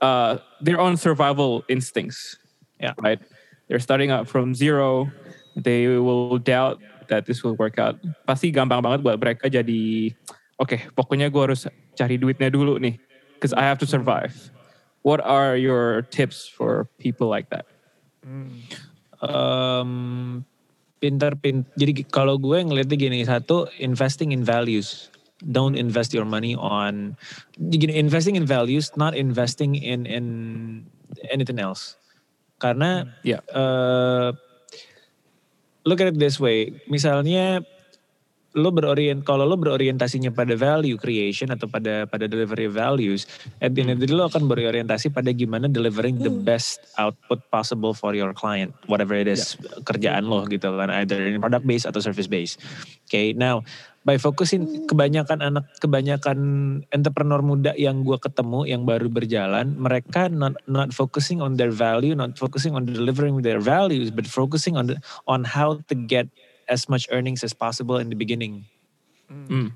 uh, 0.02 0.42
their 0.66 0.82
own 0.82 0.98
survival 0.98 1.62
instincts, 1.70 2.42
Ya. 2.82 2.98
right? 3.06 3.22
They're 3.70 3.82
starting 3.82 4.10
out 4.10 4.26
from 4.26 4.58
zero. 4.58 5.14
They 5.54 5.86
will 6.02 6.42
doubt 6.42 6.82
that 7.08 7.26
this 7.26 7.44
will 7.44 7.56
work 7.56 7.80
out. 7.80 8.00
Pasti 8.28 8.52
gampang 8.52 8.84
banget 8.84 9.04
buat 9.04 9.18
mereka 9.20 9.48
jadi, 9.50 10.14
oke, 10.60 10.94
pokoknya 10.94 11.28
gue 11.32 11.42
harus 11.42 11.66
cari 11.98 12.16
duitnya 12.20 12.52
dulu 12.52 12.78
nih, 12.78 13.00
because 13.36 13.52
I 13.56 13.64
have 13.66 13.82
to 13.82 13.88
survive. 13.90 14.36
What 15.08 15.24
are 15.24 15.56
your 15.56 16.04
tips 16.04 16.48
for 16.48 16.92
people 17.00 17.32
like 17.32 17.48
that? 17.50 17.64
Um, 19.24 20.44
pinter 21.00 21.32
pin. 21.40 21.64
Jadi 21.80 22.04
kalau 22.12 22.36
gue 22.36 22.60
ngeliatnya 22.60 22.98
gini, 23.00 23.24
satu 23.24 23.72
investing 23.80 24.36
in 24.36 24.44
values. 24.44 25.08
Don't 25.38 25.78
invest 25.78 26.18
your 26.18 26.26
money 26.26 26.58
on 26.58 27.14
gini, 27.70 27.94
investing 27.94 28.34
in 28.34 28.44
values, 28.50 28.90
not 28.98 29.14
investing 29.14 29.78
in 29.78 30.10
in 30.10 30.26
anything 31.30 31.62
else. 31.62 31.94
Karena 32.58 33.06
Ya. 33.22 33.38
uh, 33.54 34.34
look 35.88 36.04
at 36.04 36.12
it 36.12 36.20
this 36.20 36.36
way. 36.36 36.76
Misalnya 36.92 37.64
lo 38.58 38.74
berorient 38.74 39.22
kalau 39.22 39.46
lo 39.46 39.54
berorientasinya 39.54 40.34
pada 40.34 40.58
value 40.58 40.98
creation 40.98 41.54
atau 41.54 41.70
pada 41.70 42.10
pada 42.10 42.26
delivery 42.26 42.66
values, 42.66 43.30
at 43.62 43.78
the 43.78 43.86
end 43.86 43.94
of 43.94 44.02
the 44.02 44.10
day 44.10 44.18
lo 44.18 44.26
akan 44.26 44.50
berorientasi 44.50 45.14
pada 45.14 45.30
gimana 45.30 45.70
delivering 45.70 46.18
the 46.26 46.34
best 46.34 46.82
output 46.98 47.38
possible 47.54 47.94
for 47.94 48.18
your 48.18 48.34
client, 48.34 48.74
whatever 48.90 49.14
it 49.14 49.30
is 49.30 49.56
kerjaan 49.86 50.26
lo 50.26 50.44
gitu 50.50 50.74
kan, 50.74 50.90
either 50.90 51.22
in 51.22 51.38
product 51.38 51.70
base 51.70 51.86
atau 51.86 52.02
service 52.02 52.26
base. 52.26 52.58
Okay, 53.06 53.32
now 53.38 53.62
by 54.08 54.16
focusing 54.16 54.88
kebanyakan 54.88 55.44
anak 55.44 55.68
kebanyakan 55.84 56.40
entrepreneur 56.96 57.44
muda 57.44 57.76
yang 57.76 58.08
gue 58.08 58.16
ketemu 58.16 58.64
yang 58.64 58.88
baru 58.88 59.12
berjalan, 59.12 59.76
mereka 59.76 60.32
not 60.32 60.56
not 60.64 60.96
focusing 60.96 61.44
on 61.44 61.60
their 61.60 61.76
value, 61.76 62.16
not 62.16 62.40
focusing 62.40 62.72
on 62.72 62.88
delivering 62.88 63.44
their 63.44 63.60
values, 63.60 64.08
but 64.08 64.24
focusing 64.24 64.80
on 64.80 64.88
the, 64.88 64.96
on 65.28 65.44
how 65.44 65.84
to 65.92 65.94
get 66.08 66.32
as 66.72 66.88
much 66.88 67.04
earnings 67.12 67.44
as 67.44 67.52
possible 67.52 68.00
in 68.00 68.08
the 68.08 68.16
beginning. 68.16 68.64
Hmm. 69.28 69.76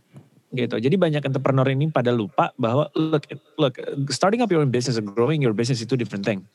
Gitu. 0.55 0.79
Jadi 0.79 0.95
banyak 0.95 1.27
entrepreneur 1.27 1.67
ini 1.67 1.91
pada 1.91 2.15
lupa 2.15 2.55
bahwa 2.55 2.87
look 2.95 3.27
look 3.59 3.75
starting 4.07 4.39
up 4.39 4.47
your 4.47 4.63
own 4.63 4.71
business 4.71 4.95
and 4.95 5.11
growing 5.11 5.43
your 5.43 5.51
business 5.51 5.83
itu 5.83 5.99
different 5.99 6.23
thing. 6.23 6.47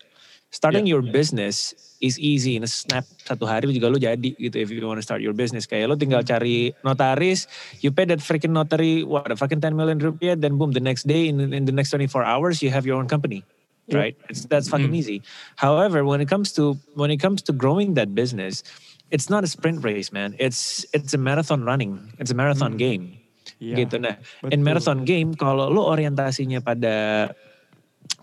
Starting 0.50 0.86
your 0.88 1.02
business 1.02 1.74
is 2.00 2.16
easy. 2.16 2.56
In 2.56 2.64
a 2.64 2.70
snap 2.70 3.04
satu 3.26 3.44
hari 3.44 3.68
juga 3.74 3.92
lo 3.92 3.98
jadi 3.98 4.32
gitu 4.38 4.56
if 4.56 4.70
you 4.72 4.80
want 4.86 4.96
to 4.96 5.04
start 5.04 5.20
your 5.20 5.34
business. 5.36 5.66
Kayak 5.66 5.92
lo 5.92 5.94
tinggal 5.98 6.22
cari 6.24 6.72
notaris 6.86 7.50
you 7.84 7.90
pay 7.92 8.06
that 8.08 8.22
freaking 8.22 8.54
notary 8.54 9.04
what 9.04 9.28
a 9.28 9.36
fucking 9.36 9.60
10 9.60 9.74
million 9.76 9.98
rupiah 10.00 10.38
then 10.38 10.56
boom 10.56 10.72
the 10.72 10.80
next 10.80 11.04
day 11.04 11.28
in, 11.28 11.40
in 11.52 11.66
the 11.66 11.74
next 11.74 11.90
24 11.92 12.24
hours 12.24 12.62
you 12.62 12.70
have 12.70 12.86
your 12.86 12.96
own 12.96 13.10
company 13.10 13.44
right? 13.92 14.16
It's, 14.28 14.46
that's 14.46 14.68
fucking 14.68 14.94
easy. 14.94 15.22
However 15.56 16.04
when 16.04 16.20
it 16.20 16.28
comes 16.28 16.52
to 16.58 16.74
when 16.94 17.10
it 17.10 17.18
comes 17.18 17.42
to 17.46 17.52
growing 17.52 17.94
that 17.94 18.14
business 18.14 18.62
it's 19.10 19.30
not 19.30 19.44
a 19.44 19.46
sprint 19.46 19.84
race 19.84 20.10
man. 20.10 20.34
It's 20.38 20.86
it's 20.90 21.14
a 21.14 21.20
marathon 21.20 21.62
running. 21.62 22.12
It's 22.18 22.30
a 22.30 22.38
marathon 22.38 22.76
game. 22.76 23.18
Iya, 23.62 23.86
gitu. 23.86 24.02
Nah 24.02 24.18
in 24.50 24.60
betul. 24.60 24.66
marathon 24.66 25.00
game 25.06 25.30
kalau 25.38 25.70
lo 25.70 25.86
orientasinya 25.86 26.58
pada 26.60 27.30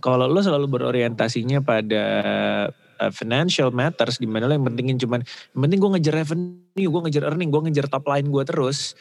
kalau 0.04 0.28
lo 0.28 0.40
selalu 0.40 0.68
berorientasinya 0.68 1.64
pada 1.64 2.04
uh, 3.00 3.12
financial 3.12 3.72
matters 3.72 4.20
di 4.20 4.28
mana 4.28 4.48
lo 4.48 4.54
yang 4.56 4.66
pentingin 4.68 4.98
cuman 5.00 5.22
yang 5.24 5.62
penting 5.68 5.80
gue 5.80 5.92
ngejar 6.00 6.16
revenue 6.24 6.90
gue 6.90 7.02
ngejar 7.10 7.24
earning 7.28 7.50
gue 7.52 7.62
ngejar 7.70 7.86
top 7.92 8.06
line 8.08 8.28
gue 8.28 8.44
terus 8.46 8.96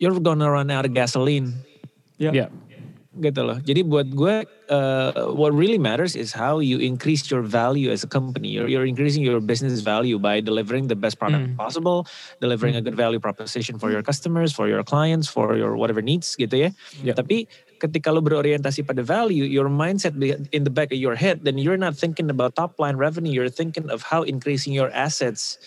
you're 0.00 0.16
gonna 0.18 0.48
run 0.48 0.72
out 0.72 0.88
of 0.88 0.92
gasoline 0.92 1.52
Iya. 2.22 2.46
Yeah. 2.46 2.50
gitu 3.20 3.44
loh. 3.44 3.60
Jadi 3.60 3.84
buat 3.84 4.08
gue, 4.08 4.48
uh, 4.72 5.10
what 5.36 5.52
really 5.52 5.76
matters 5.76 6.16
is 6.16 6.32
how 6.32 6.64
you 6.64 6.80
increase 6.80 7.28
your 7.28 7.44
value 7.44 7.92
as 7.92 8.00
a 8.00 8.08
company. 8.08 8.48
You're, 8.48 8.72
you're 8.72 8.88
increasing 8.88 9.20
your 9.20 9.36
business 9.36 9.84
value 9.84 10.16
by 10.16 10.40
delivering 10.40 10.88
the 10.88 10.96
best 10.96 11.20
product 11.20 11.52
possible, 11.60 12.08
delivering 12.40 12.72
a 12.72 12.80
good 12.80 12.96
value 12.96 13.20
proposition 13.20 13.76
for 13.76 13.92
your 13.92 14.00
customers, 14.00 14.48
for 14.56 14.64
your 14.64 14.80
clients, 14.80 15.28
for 15.28 15.60
your 15.60 15.76
whatever 15.76 16.00
needs 16.00 16.32
gitu 16.40 16.56
ya. 16.56 16.70
Yeah. 17.04 17.12
Tapi 17.12 17.44
ketika 17.82 18.14
lo 18.14 18.22
berorientasi 18.22 18.86
pada 18.86 19.02
value, 19.02 19.42
your 19.42 19.66
mindset 19.66 20.14
in 20.54 20.62
the 20.62 20.70
back 20.70 20.94
of 20.94 21.02
your 21.02 21.18
head, 21.18 21.42
then 21.42 21.58
you're 21.58 21.80
not 21.80 21.98
thinking 21.98 22.30
about 22.30 22.54
top 22.54 22.78
line 22.78 22.94
revenue. 22.94 23.34
You're 23.34 23.50
thinking 23.50 23.90
of 23.90 24.06
how 24.06 24.22
increasing 24.22 24.70
your 24.70 24.94
assets 24.94 25.58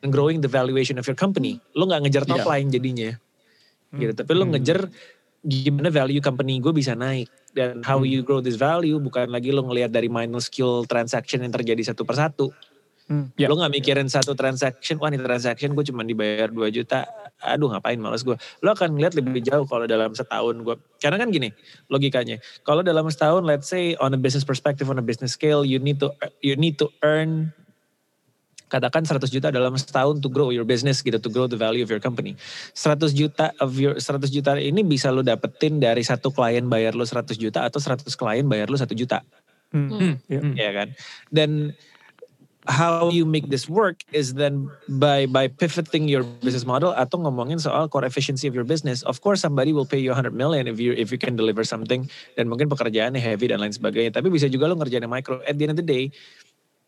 and 0.00 0.08
growing 0.08 0.40
the 0.40 0.48
valuation 0.48 0.96
of 0.96 1.04
your 1.04 1.18
company. 1.18 1.60
Lo 1.76 1.84
nggak 1.84 2.08
ngejar 2.08 2.24
top 2.24 2.40
Yeah. 2.40 2.48
line 2.56 2.68
jadinya 2.72 3.10
gitu. 3.92 4.12
Tapi 4.16 4.32
lo 4.32 4.48
ngejar 4.48 4.88
gimana 5.44 5.92
value 5.92 6.24
company 6.24 6.58
gue 6.58 6.74
bisa 6.74 6.98
naik 6.98 7.30
dan 7.54 7.80
how 7.86 8.02
you 8.02 8.26
grow 8.26 8.42
this 8.42 8.58
value 8.58 8.98
bukan 8.98 9.30
lagi 9.30 9.54
lo 9.54 9.62
ngelihat 9.64 9.94
dari 9.94 10.10
minuscule 10.10 10.82
transaction 10.88 11.44
yang 11.44 11.52
terjadi 11.52 11.92
satu 11.92 12.02
persatu. 12.08 12.50
Hmm. 13.08 13.32
Ya. 13.40 13.48
Lo 13.48 13.56
nggak 13.56 13.72
mikirin 13.72 14.04
satu 14.12 14.36
transaction, 14.36 15.00
wah 15.00 15.08
ini 15.08 15.16
transaction 15.16 15.72
gue 15.72 15.80
cuma 15.88 16.04
dibayar 16.04 16.52
2 16.52 16.68
juta, 16.68 17.08
aduh 17.40 17.72
ngapain 17.72 17.96
males 17.96 18.20
gue. 18.20 18.36
Lo 18.60 18.76
akan 18.76 19.00
ngeliat 19.00 19.16
lebih 19.16 19.40
jauh 19.40 19.64
kalau 19.64 19.88
dalam 19.88 20.12
setahun 20.12 20.60
gue. 20.60 20.76
Karena 21.00 21.16
kan 21.16 21.32
gini 21.32 21.48
logikanya, 21.88 22.36
kalau 22.68 22.84
dalam 22.84 23.08
setahun 23.08 23.48
let's 23.48 23.64
say 23.64 23.96
on 23.96 24.12
a 24.12 24.20
business 24.20 24.44
perspective, 24.44 24.84
on 24.92 25.00
a 25.00 25.04
business 25.04 25.32
scale, 25.32 25.64
you 25.64 25.80
need 25.80 25.96
to 25.96 26.12
you 26.44 26.52
need 26.60 26.76
to 26.76 26.92
earn 27.00 27.48
katakan 28.68 29.08
100 29.08 29.24
juta 29.32 29.48
dalam 29.48 29.72
setahun 29.80 30.20
to 30.20 30.28
grow 30.28 30.52
your 30.52 30.68
business 30.68 31.00
gitu, 31.00 31.16
to 31.16 31.32
grow 31.32 31.48
the 31.48 31.56
value 31.56 31.80
of 31.80 31.88
your 31.88 32.04
company. 32.04 32.36
100 32.76 33.16
juta 33.16 33.56
of 33.64 33.80
your 33.80 33.96
100 33.96 34.28
juta 34.28 34.60
ini 34.60 34.84
bisa 34.84 35.08
lo 35.08 35.24
dapetin 35.24 35.80
dari 35.80 36.04
satu 36.04 36.28
klien 36.28 36.68
bayar 36.68 36.92
lo 36.92 37.08
100 37.08 37.40
juta 37.40 37.64
atau 37.64 37.80
100 37.80 38.04
klien 38.12 38.44
bayar 38.44 38.68
lo 38.68 38.76
1 38.76 38.84
juta. 38.92 39.24
Hmm. 39.72 40.20
Iya. 40.28 40.40
Ya 40.52 40.70
kan? 40.76 40.88
Dan 41.32 41.72
how 42.68 43.08
you 43.08 43.24
make 43.24 43.48
this 43.48 43.64
work 43.68 44.04
is 44.12 44.36
then 44.36 44.68
by 45.00 45.24
by 45.24 45.48
pivoting 45.48 46.04
your 46.04 46.22
business 46.44 46.68
model 46.68 46.92
atau 46.92 47.24
ngomongin 47.24 47.56
soal 47.56 47.88
core 47.88 48.04
efficiency 48.04 48.44
of 48.44 48.52
your 48.52 48.68
business. 48.68 49.00
Of 49.08 49.24
course 49.24 49.40
somebody 49.40 49.72
will 49.72 49.88
pay 49.88 49.98
you 49.98 50.12
100 50.12 50.36
million 50.36 50.68
if 50.68 50.76
you 50.76 50.92
if 50.92 51.08
you 51.08 51.16
can 51.16 51.34
deliver 51.34 51.64
something 51.64 52.06
dan 52.36 52.44
mungkin 52.46 52.68
pekerjaannya 52.68 53.18
heavy 53.18 53.48
dan 53.48 53.64
lain 53.64 53.72
sebagainya. 53.72 54.12
Tapi 54.12 54.28
bisa 54.28 54.46
juga 54.52 54.68
lo 54.68 54.76
ngerjain 54.76 55.08
micro. 55.08 55.40
At 55.48 55.56
the 55.56 55.64
end 55.64 55.72
of 55.74 55.80
the 55.80 55.88
day, 55.88 56.12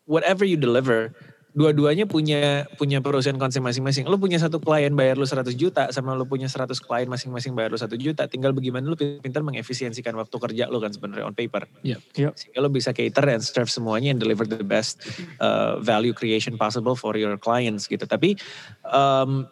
whatever 0.05 0.45
you 0.45 0.55
deliver, 0.55 1.17
dua-duanya 1.51 2.07
punya 2.07 2.63
punya 2.79 3.03
perusahaan 3.03 3.35
konsep 3.35 3.59
masing-masing. 3.59 4.07
Lo 4.07 4.15
punya 4.15 4.39
satu 4.39 4.63
klien 4.63 4.95
bayar 4.95 5.19
lo 5.19 5.27
100 5.27 5.51
juta 5.55 5.91
sama 5.91 6.15
lo 6.15 6.23
punya 6.23 6.47
100 6.47 6.71
klien 6.79 7.07
masing-masing 7.11 7.51
bayar 7.51 7.75
lo 7.75 7.79
1 7.79 7.91
juta. 7.99 8.27
Tinggal 8.27 8.55
bagaimana 8.55 8.87
lo 8.87 8.95
pintar 8.95 9.43
mengefisiensikan 9.43 10.15
waktu 10.15 10.35
kerja 10.35 10.71
lo 10.71 10.79
kan 10.79 10.95
sebenarnya 10.95 11.27
on 11.27 11.35
paper. 11.35 11.67
Iya. 11.83 11.99
Sehingga 12.15 12.59
lo 12.63 12.71
bisa 12.71 12.95
cater 12.95 13.35
and 13.35 13.43
serve 13.43 13.67
semuanya 13.67 14.15
and 14.15 14.19
deliver 14.23 14.47
the 14.47 14.63
best 14.63 15.03
uh, 15.43 15.79
value 15.83 16.15
creation 16.15 16.55
possible 16.55 16.95
for 16.95 17.19
your 17.19 17.35
clients 17.35 17.87
gitu. 17.91 18.07
Tapi 18.07 18.39
um, 18.87 19.47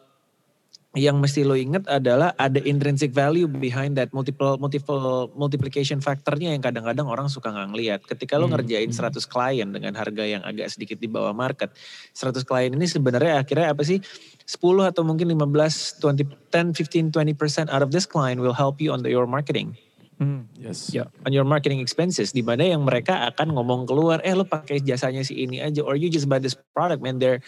yang 0.98 1.22
mesti 1.22 1.46
lo 1.46 1.54
inget 1.54 1.86
adalah 1.86 2.34
ada 2.34 2.58
intrinsic 2.66 3.14
value 3.14 3.46
behind 3.46 3.94
that 3.94 4.10
multiple 4.10 4.58
multiple 4.58 5.30
multiplication 5.38 6.02
factornya 6.02 6.50
yang 6.50 6.66
kadang-kadang 6.66 7.06
orang 7.06 7.30
suka 7.30 7.54
nggak 7.54 7.70
ngeliat. 7.70 8.00
Ketika 8.10 8.42
lo 8.42 8.50
ngerjain 8.50 8.90
100 8.90 9.22
klien 9.30 9.70
dengan 9.70 9.94
harga 9.94 10.26
yang 10.26 10.42
agak 10.42 10.74
sedikit 10.74 10.98
di 10.98 11.06
bawah 11.06 11.30
market, 11.30 11.70
100 12.18 12.42
klien 12.42 12.74
ini 12.74 12.90
sebenarnya 12.90 13.46
akhirnya 13.46 13.70
apa 13.70 13.86
sih? 13.86 14.02
10 14.50 14.90
atau 14.90 15.06
mungkin 15.06 15.30
15, 15.30 16.02
20, 16.02 16.26
10, 16.50 16.74
15, 16.74 17.14
20% 17.14 17.70
out 17.70 17.86
of 17.86 17.94
this 17.94 18.10
client 18.10 18.42
will 18.42 18.58
help 18.58 18.82
you 18.82 18.90
on 18.90 19.06
the, 19.06 19.14
your 19.14 19.30
marketing 19.30 19.78
Hmm. 20.20 20.52
Yes. 20.60 20.92
Ya. 20.92 21.08
on 21.24 21.32
your 21.32 21.48
marketing 21.48 21.80
expenses 21.80 22.36
di 22.36 22.44
mana 22.44 22.68
yang 22.68 22.84
mereka 22.84 23.32
akan 23.32 23.56
ngomong 23.56 23.88
keluar 23.88 24.20
eh 24.28 24.36
lo 24.36 24.44
pakai 24.44 24.84
jasanya 24.84 25.24
si 25.24 25.48
ini 25.48 25.64
aja 25.64 25.80
or 25.80 25.96
you 25.96 26.12
just 26.12 26.28
buy 26.28 26.44
this 26.44 26.60
product 26.76 27.00
man 27.00 27.24
their 27.24 27.40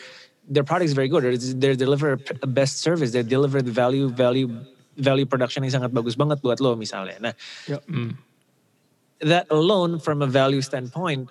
their 0.48 0.66
product 0.66 0.89
is 0.89 0.96
very 0.98 1.10
good 1.10 1.24
they 1.60 1.76
deliver 1.76 2.18
best 2.48 2.82
service 2.82 3.12
they 3.14 3.24
deliver 3.24 3.62
the 3.62 3.74
value 3.74 4.10
value 4.10 4.50
value 4.98 5.26
production 5.26 5.64
yang 5.64 5.82
sangat 5.82 5.92
bagus 5.94 6.18
banget 6.18 6.42
buat 6.42 6.60
lo 6.60 6.76
misalnya 6.76 7.18
nah 7.20 7.34
Hmm. 7.88 8.18
that 9.22 9.46
alone 9.54 10.02
from 10.02 10.26
a 10.26 10.30
value 10.30 10.62
standpoint 10.62 11.30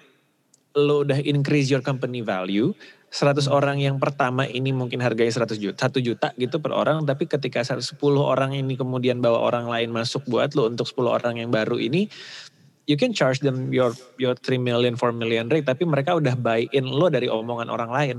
lo 0.78 1.02
udah 1.02 1.18
increase 1.26 1.66
your 1.66 1.82
company 1.82 2.22
value 2.22 2.70
100 3.10 3.50
orang 3.50 3.82
yang 3.82 3.98
pertama 3.98 4.46
ini 4.46 4.70
mungkin 4.70 5.02
harganya 5.02 5.34
100 5.34 5.58
juta, 5.58 5.90
1 5.90 5.98
juta 5.98 6.30
gitu 6.38 6.62
per 6.62 6.70
orang. 6.70 7.02
Tapi 7.02 7.26
ketika 7.26 7.58
10 7.58 7.82
orang 8.22 8.54
ini 8.54 8.78
kemudian 8.78 9.18
bawa 9.18 9.50
orang 9.50 9.66
lain 9.66 9.90
masuk 9.90 10.22
buat 10.30 10.54
lo 10.54 10.70
untuk 10.70 10.86
10 10.86 11.10
orang 11.10 11.34
yang 11.42 11.50
baru 11.50 11.74
ini, 11.82 12.06
you 12.86 12.94
can 12.94 13.10
charge 13.10 13.42
them 13.42 13.74
your 13.74 13.90
your 14.22 14.38
3 14.38 14.62
million, 14.62 14.94
4 14.94 15.10
million 15.10 15.50
rate. 15.50 15.66
Tapi 15.66 15.82
mereka 15.82 16.14
udah 16.14 16.38
buy 16.38 16.70
in 16.70 16.86
lo 16.86 17.10
dari 17.10 17.26
omongan 17.26 17.66
orang 17.66 17.90
lain. 17.90 18.16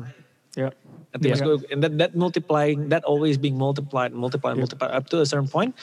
Ya. 0.54 0.70
Nanti 1.12 1.28
Iya. 1.28 1.34
maksud 1.36 1.46
gue, 1.48 1.58
and 1.72 1.82
that, 1.84 1.94
that 2.00 2.12
multiplying, 2.16 2.88
that 2.88 3.04
always 3.04 3.36
being 3.36 3.56
multiplied, 3.56 4.12
multiplied, 4.12 4.56
Iya. 4.56 4.64
multiplied 4.64 4.92
up 4.92 5.08
to 5.08 5.20
a 5.20 5.28
certain 5.28 5.48
point, 5.48 5.76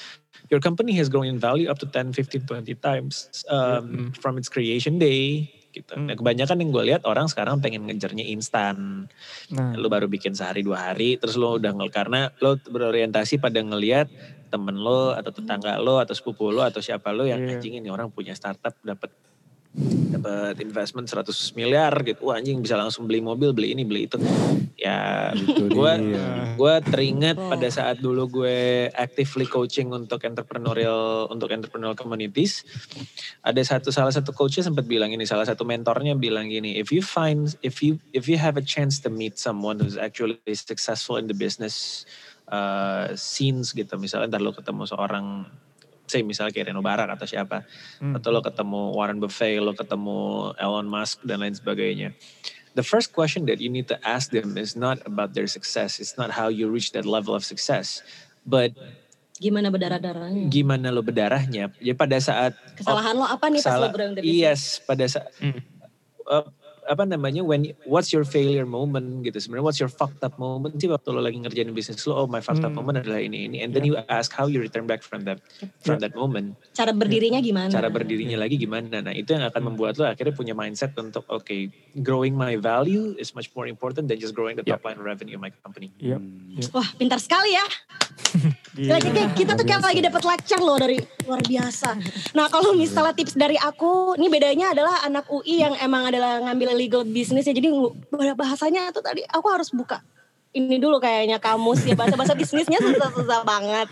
your 0.49 0.61
company 0.61 0.97
has 0.97 1.09
grown 1.09 1.29
in 1.29 1.37
value 1.37 1.69
up 1.69 1.77
to 1.81 1.87
10, 1.87 2.13
15, 2.17 2.45
20 2.49 2.73
times 2.81 3.29
um, 3.49 4.13
from 4.17 4.37
its 4.37 4.49
creation 4.49 4.97
day. 4.97 5.49
Gitu. 5.69 5.93
Hmm. 5.93 6.09
Nah, 6.09 6.17
kebanyakan 6.17 6.65
yang 6.65 6.71
gue 6.73 6.85
lihat 6.91 7.03
orang 7.05 7.29
sekarang 7.29 7.61
pengen 7.61 7.85
ngejarnya 7.85 8.25
instan. 8.25 9.05
Nah. 9.53 9.77
Lu 9.77 9.93
baru 9.93 10.09
bikin 10.09 10.33
sehari 10.33 10.65
dua 10.65 10.91
hari, 10.91 11.21
terus 11.21 11.37
lo 11.37 11.61
udah 11.61 11.77
ngel 11.77 11.93
karena 11.93 12.33
lo 12.41 12.57
berorientasi 12.57 13.37
pada 13.37 13.61
ngelihat 13.61 14.09
temen 14.49 14.81
lo 14.81 15.13
atau 15.13 15.29
tetangga 15.29 15.77
lo 15.77 16.01
atau 16.01 16.17
sepupu 16.17 16.49
lo 16.49 16.65
atau 16.65 16.81
siapa 16.81 17.13
lo 17.13 17.29
yang 17.29 17.45
Iya. 17.45 17.61
anjing 17.61 17.85
ini 17.85 17.93
orang 17.93 18.09
punya 18.09 18.33
startup 18.33 18.73
dapat 18.81 19.13
dapat 20.19 20.59
investment 20.59 21.07
100 21.07 21.55
miliar 21.55 21.95
gitu. 22.03 22.29
Wah 22.29 22.43
anjing 22.43 22.59
bisa 22.61 22.75
langsung 22.75 23.07
beli 23.07 23.23
mobil, 23.23 23.55
beli 23.55 23.73
ini, 23.73 23.87
beli 23.87 24.11
itu. 24.11 24.19
Ya 24.75 25.31
gue 25.47 25.93
dia. 26.03 26.55
gue 26.59 26.75
teringat 26.91 27.37
Oh. 27.39 27.55
pada 27.55 27.71
saat 27.71 28.03
dulu 28.03 28.43
gue 28.43 28.91
actively 28.99 29.47
coaching 29.47 29.95
untuk 29.95 30.27
entrepreneurial 30.27 31.31
untuk 31.31 31.55
entrepreneurial 31.55 31.95
communities. 31.95 32.67
Ada 33.47 33.79
satu 33.79 33.95
salah 33.95 34.11
satu 34.11 34.35
coachnya 34.35 34.67
sempat 34.67 34.91
bilang 34.91 35.15
ini, 35.15 35.23
salah 35.23 35.47
satu 35.47 35.63
mentornya 35.63 36.19
bilang 36.19 36.51
gini, 36.51 36.75
if 36.77 36.91
you 36.91 37.01
find 37.01 37.55
if 37.63 37.79
you 37.79 38.03
if 38.11 38.27
you 38.27 38.35
have 38.35 38.59
a 38.59 38.65
chance 38.65 38.99
to 38.99 39.09
meet 39.09 39.39
someone 39.39 39.79
who's 39.79 39.95
actually 39.95 40.39
successful 40.51 41.15
in 41.15 41.31
the 41.31 41.37
business 41.37 42.03
uh, 42.51 43.15
scenes 43.15 43.71
gitu, 43.71 43.95
misalnya 43.95 44.35
ntar 44.35 44.43
lo 44.43 44.51
ketemu 44.51 44.83
seorang 44.89 45.47
say 46.11 46.25
misalnya 46.25 46.51
kayak 46.51 46.73
Reno 46.73 46.83
Barat 46.83 47.09
atau 47.13 47.29
siapa, 47.29 47.63
Hmm. 48.03 48.17
atau 48.17 48.33
lo 48.33 48.41
ketemu 48.41 48.97
Warren 48.97 49.21
Buffett, 49.21 49.61
lo 49.61 49.73
ketemu 49.77 50.53
Elon 50.57 50.89
Musk 50.89 51.23
dan 51.23 51.45
lain 51.45 51.55
sebagainya. 51.55 52.13
the 52.79 52.87
first 52.87 53.11
question 53.11 53.43
that 53.51 53.59
you 53.59 53.67
need 53.67 53.91
to 53.91 53.99
ask 54.07 54.31
them 54.31 54.55
is 54.55 54.79
not 54.79 55.03
about 55.03 55.35
their 55.35 55.51
success. 55.51 55.99
It's 55.99 56.15
not 56.15 56.31
how 56.31 56.47
you 56.47 56.71
reach 56.71 56.95
that 56.95 57.03
level 57.03 57.35
of 57.35 57.43
success, 57.43 58.07
but 58.47 58.71
Gimana 59.39 59.71
berdarah-darahnya? 59.71 60.51
gimana 60.51 60.91
lo 60.91 61.03
berdarahnya. 61.03 61.71
Ya 61.79 61.95
pada 61.95 62.19
saat 62.19 62.59
Kesalahan 62.75 63.15
lo 63.15 63.23
apa 63.23 63.47
nih 63.51 63.63
pas 63.63 63.79
lo 63.79 63.91
yes 64.23 64.83
pada 64.83 65.07
saat 65.07 65.31
uh, 66.27 66.47
apa 66.89 67.05
namanya 67.05 67.45
when 67.45 67.69
what's 67.85 68.11
your 68.11 68.25
failure 68.25 68.65
moment 68.65 69.21
gitu. 69.23 69.37
Sebenarnya 69.37 69.65
what's 69.65 69.79
your 69.79 69.93
fucked 69.93 70.25
up 70.25 70.41
moment? 70.41 70.75
Sih 70.81 70.89
waktu 70.89 71.13
lo 71.13 71.21
lagi 71.21 71.37
ngerjain 71.37 71.69
bisnis 71.77 72.01
lo 72.09 72.25
oh 72.25 72.27
my 72.27 72.41
fucked 72.41 72.65
up 72.65 72.73
Hmm. 72.73 72.81
moment 72.81 73.05
adalah 73.05 73.21
ini 73.21 73.45
ini. 73.45 73.61
And 73.61 73.77
then 73.77 73.85
you 73.85 74.01
ask 74.09 74.33
how 74.33 74.49
you 74.49 74.59
return 74.59 74.89
back 74.89 75.05
from 75.05 75.29
that 75.29 75.39
from 75.85 76.01
that 76.01 76.17
moment. 76.17 76.57
Cara 76.73 76.97
berdirinya 76.97 77.45
gimana? 77.45 77.69
cara 77.69 77.93
berdirinya 77.93 78.41
lagi 78.41 78.57
gimana. 78.57 79.05
Nah 79.05 79.13
itu 79.13 79.37
yang 79.37 79.45
akan 79.45 79.73
membuat 79.73 80.01
lo 80.01 80.09
akhirnya 80.09 80.33
punya 80.33 80.57
mindset 80.57 80.97
untuk 80.97 81.29
oke 81.29 81.57
growing 82.01 82.33
my 82.33 82.57
value 82.57 83.13
is 83.21 83.37
much 83.37 83.53
more 83.53 83.69
important 83.69 84.09
than 84.09 84.17
just 84.17 84.33
growing 84.33 84.57
the 84.57 84.65
top 84.65 84.81
line 84.89 84.97
revenue 84.97 85.37
of 85.37 85.43
my 85.45 85.53
company. 85.61 85.93
Yep. 86.01 86.21
Wah 86.73 86.89
pintar 86.97 87.21
sekali 87.21 87.53
ya. 87.53 87.67
Kayak 88.79 89.35
kita 89.35 89.59
tuh 89.59 89.67
kayak 89.67 89.83
lagi 89.83 89.99
dapat 89.99 90.23
lecture 90.23 90.63
loh 90.63 90.79
dari 90.79 91.03
luar 91.27 91.43
biasa. 91.43 91.99
Nah 92.39 92.47
kalau 92.47 92.79
misalnya 92.79 93.11
tips 93.11 93.35
dari 93.35 93.59
aku, 93.59 94.15
ini 94.15 94.31
bedanya 94.31 94.71
adalah 94.71 95.03
anak 95.03 95.27
UI 95.27 95.67
yang 95.67 95.75
emang 95.83 96.07
adalah 96.07 96.39
ngambil 96.47 96.78
legal 96.79 97.03
business 97.03 97.51
ya. 97.51 97.55
Jadi 97.55 97.75
bahasanya 98.39 98.95
tuh 98.95 99.03
tadi 99.03 99.27
aku 99.27 99.47
harus 99.51 99.75
buka 99.75 99.99
ini 100.51 100.81
dulu 100.81 100.97
kayaknya 100.97 101.37
kamus 101.37 101.85
ya 101.85 101.93
bahasa-bahasa 101.93 102.33
bisnisnya 102.33 102.81
susah-susah 102.81 103.45
banget. 103.45 103.89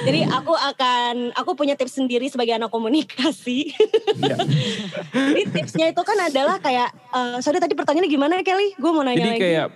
Jadi 0.00 0.24
aku 0.24 0.56
akan 0.56 1.36
aku 1.36 1.52
punya 1.52 1.76
tips 1.76 2.00
sendiri 2.00 2.24
sebagai 2.26 2.56
anak 2.56 2.72
komunikasi. 2.72 3.70
Jadi 5.12 5.42
tipsnya 5.52 5.92
itu 5.92 6.02
kan 6.02 6.18
adalah 6.18 6.56
kayak 6.58 6.88
eh 6.90 7.38
sorry 7.44 7.60
tadi 7.60 7.76
pertanyaannya 7.76 8.10
gimana 8.10 8.40
Kelly? 8.40 8.74
Gue 8.76 8.90
mau 8.90 9.04
nanya 9.04 9.18
Jadi 9.18 9.30
lagi. 9.36 9.42
kayak 9.42 9.66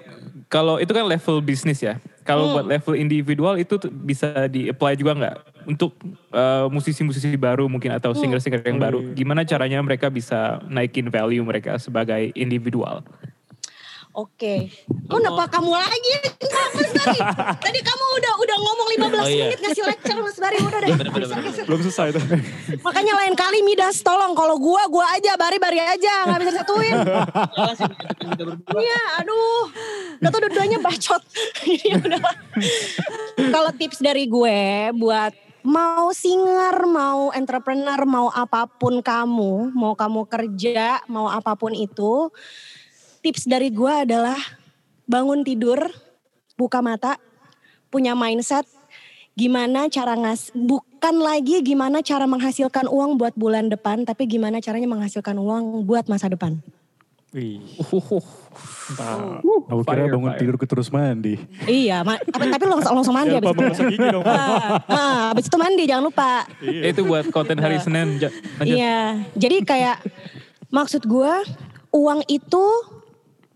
kalau 0.48 0.80
itu 0.80 0.90
kan 0.90 1.04
level 1.04 1.36
bisnis 1.40 1.80
ya. 1.80 2.00
Kalau 2.24 2.48
Hmm. 2.48 2.54
buat 2.56 2.66
level 2.72 2.96
individual 2.96 3.60
itu 3.60 3.76
bisa 3.92 4.48
di-apply 4.48 4.96
juga 4.96 5.12
nggak 5.12 5.36
untuk 5.68 5.92
uh, 6.32 6.72
musisi-musisi 6.72 7.36
baru 7.36 7.68
mungkin 7.68 7.92
Hmm. 7.92 8.00
atau 8.00 8.16
singer-singer 8.16 8.64
yang 8.64 8.80
baru. 8.80 9.12
Gimana 9.12 9.44
caranya 9.44 9.76
mereka 9.84 10.08
bisa 10.08 10.56
naikin 10.66 11.12
value 11.12 11.44
mereka 11.44 11.76
sebagai 11.76 12.32
individual? 12.32 13.04
Oke. 14.14 14.70
Oh, 15.10 15.18
kenapa 15.18 15.50
kamu 15.50 15.74
lagi? 15.74 16.14
Kenapa 16.38 16.80
tadi? 16.86 17.18
Tadi 17.66 17.80
kamu 17.82 18.04
udah 18.14 18.32
udah 18.38 18.56
ngomong 18.62 18.88
15 18.94 19.10
Oh, 19.10 19.26
iya. 19.26 19.44
menit 19.50 19.58
ngasih 19.58 19.84
lecture 19.90 20.18
Mas 20.22 20.38
Bari 20.38 20.56
udah 20.62 20.78
deh. 20.78 20.90
Belum 21.66 21.80
selesai 21.82 22.14
tuh. 22.14 22.22
Makanya 22.86 23.12
lain 23.18 23.34
kali 23.34 23.66
Midas 23.66 24.06
tolong 24.06 24.38
kalau 24.38 24.54
gua 24.62 24.86
gua 24.86 25.10
aja 25.18 25.34
Bari 25.34 25.58
Bari 25.58 25.82
aja 25.82 26.30
nggak 26.30 26.40
bisa 26.46 26.52
satuin. 26.62 26.94
Iya, 28.78 29.02
aduh. 29.18 29.62
Udah 30.22 30.30
tuh 30.30 30.40
dua-duanya 30.46 30.78
bacot. 30.78 31.22
Udah. 32.06 32.22
Kalau 33.50 33.70
tips 33.74 33.98
dari 33.98 34.30
gue 34.30 34.94
buat 34.94 35.34
mau 35.64 36.14
singer, 36.14 36.86
mau 36.86 37.34
entrepreneur, 37.34 37.98
mau 38.06 38.30
apa 38.30 38.68
pun 38.68 39.02
kamu, 39.02 39.74
mau 39.74 39.98
kamu 39.98 40.28
kerja, 40.28 41.02
mau 41.08 41.26
apa 41.26 41.56
pun 41.56 41.72
itu, 41.72 42.28
tips 43.24 43.48
dari 43.48 43.72
gue 43.72 43.88
adalah 43.88 44.36
bangun 45.08 45.40
tidur, 45.40 45.80
buka 46.60 46.84
mata, 46.84 47.16
punya 47.88 48.12
mindset, 48.12 48.68
gimana 49.32 49.88
cara 49.88 50.12
ngas, 50.12 50.52
bukan 50.52 51.24
lagi 51.24 51.64
gimana 51.64 52.04
cara 52.04 52.28
menghasilkan 52.28 52.84
uang 52.84 53.16
buat 53.16 53.32
bulan 53.32 53.72
depan, 53.72 54.04
tapi 54.04 54.28
gimana 54.28 54.60
caranya 54.60 54.92
menghasilkan 54.92 55.40
uang 55.40 55.88
buat 55.88 56.04
masa 56.04 56.28
depan. 56.28 56.60
Wih. 57.34 57.58
Mantap. 58.94 59.42
Aku 59.66 59.82
kira 59.82 60.06
bangun 60.06 60.30
fire. 60.30 60.38
tidur 60.38 60.54
ke 60.54 60.66
terus 60.70 60.86
mandi. 60.92 61.34
Iya, 61.66 62.06
ma- 62.06 62.20
apa- 62.20 62.46
tapi 62.46 62.64
langsung, 62.68 62.94
langsung 62.94 63.14
mandi 63.16 63.34
abis 63.34 63.50
itu. 63.50 63.82
gigi 63.90 64.06
dong. 64.06 64.22
Pak. 64.22 64.38
Ah, 64.38 64.70
ah, 64.86 65.20
abis 65.34 65.50
itu 65.50 65.56
mandi 65.58 65.82
jangan 65.82 66.04
lupa. 66.12 66.46
Itu 66.62 67.02
buat 67.02 67.26
konten 67.34 67.58
hari 67.58 67.82
Senin. 67.82 68.22
Iya, 68.62 69.24
jadi 69.34 69.56
kayak 69.66 69.96
maksud 70.70 71.10
gue 71.10 71.32
uang 71.90 72.22
itu 72.30 72.64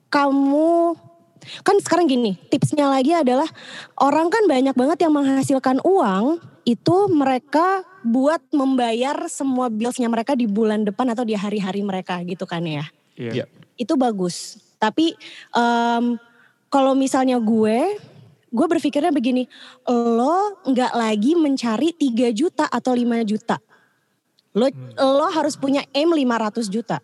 kamu 0.09 0.97
kan 1.65 1.77
sekarang 1.81 2.11
gini 2.11 2.37
tipsnya 2.53 2.91
lagi 2.91 3.15
adalah 3.15 3.47
orang 3.97 4.29
kan 4.29 4.45
banyak 4.45 4.75
banget 4.75 4.99
yang 5.07 5.15
menghasilkan 5.15 5.81
uang 5.87 6.43
itu 6.69 6.97
mereka 7.09 7.87
buat 8.05 8.43
membayar 8.53 9.17
semua 9.33 9.73
billsnya 9.73 10.11
mereka 10.13 10.37
di 10.37 10.45
bulan 10.45 10.85
depan 10.85 11.09
atau 11.15 11.25
di 11.25 11.33
hari-hari 11.33 11.81
mereka 11.81 12.21
gitu 12.27 12.45
kan 12.45 12.61
ya 12.67 12.85
Iya. 13.19 13.33
Iya. 13.35 13.45
itu 13.79 13.95
bagus. 13.99 14.59
Tapi 14.79 15.15
em, 15.55 16.05
kalau 16.71 16.95
misalnya 16.95 17.39
gue, 17.43 17.99
gue 18.51 18.67
berpikirnya 18.71 19.11
begini, 19.11 19.51
lo 19.87 20.63
nggak 20.63 20.93
lagi 20.95 21.35
mencari 21.35 21.95
3 21.95 22.31
juta 22.31 22.67
atau 22.71 22.95
5 22.95 23.23
juta. 23.27 23.59
Lo, 24.55 24.67
lo 24.99 25.27
harus 25.31 25.59
punya 25.59 25.83
aim 25.95 26.11
500 26.11 26.71
juta. 26.71 26.99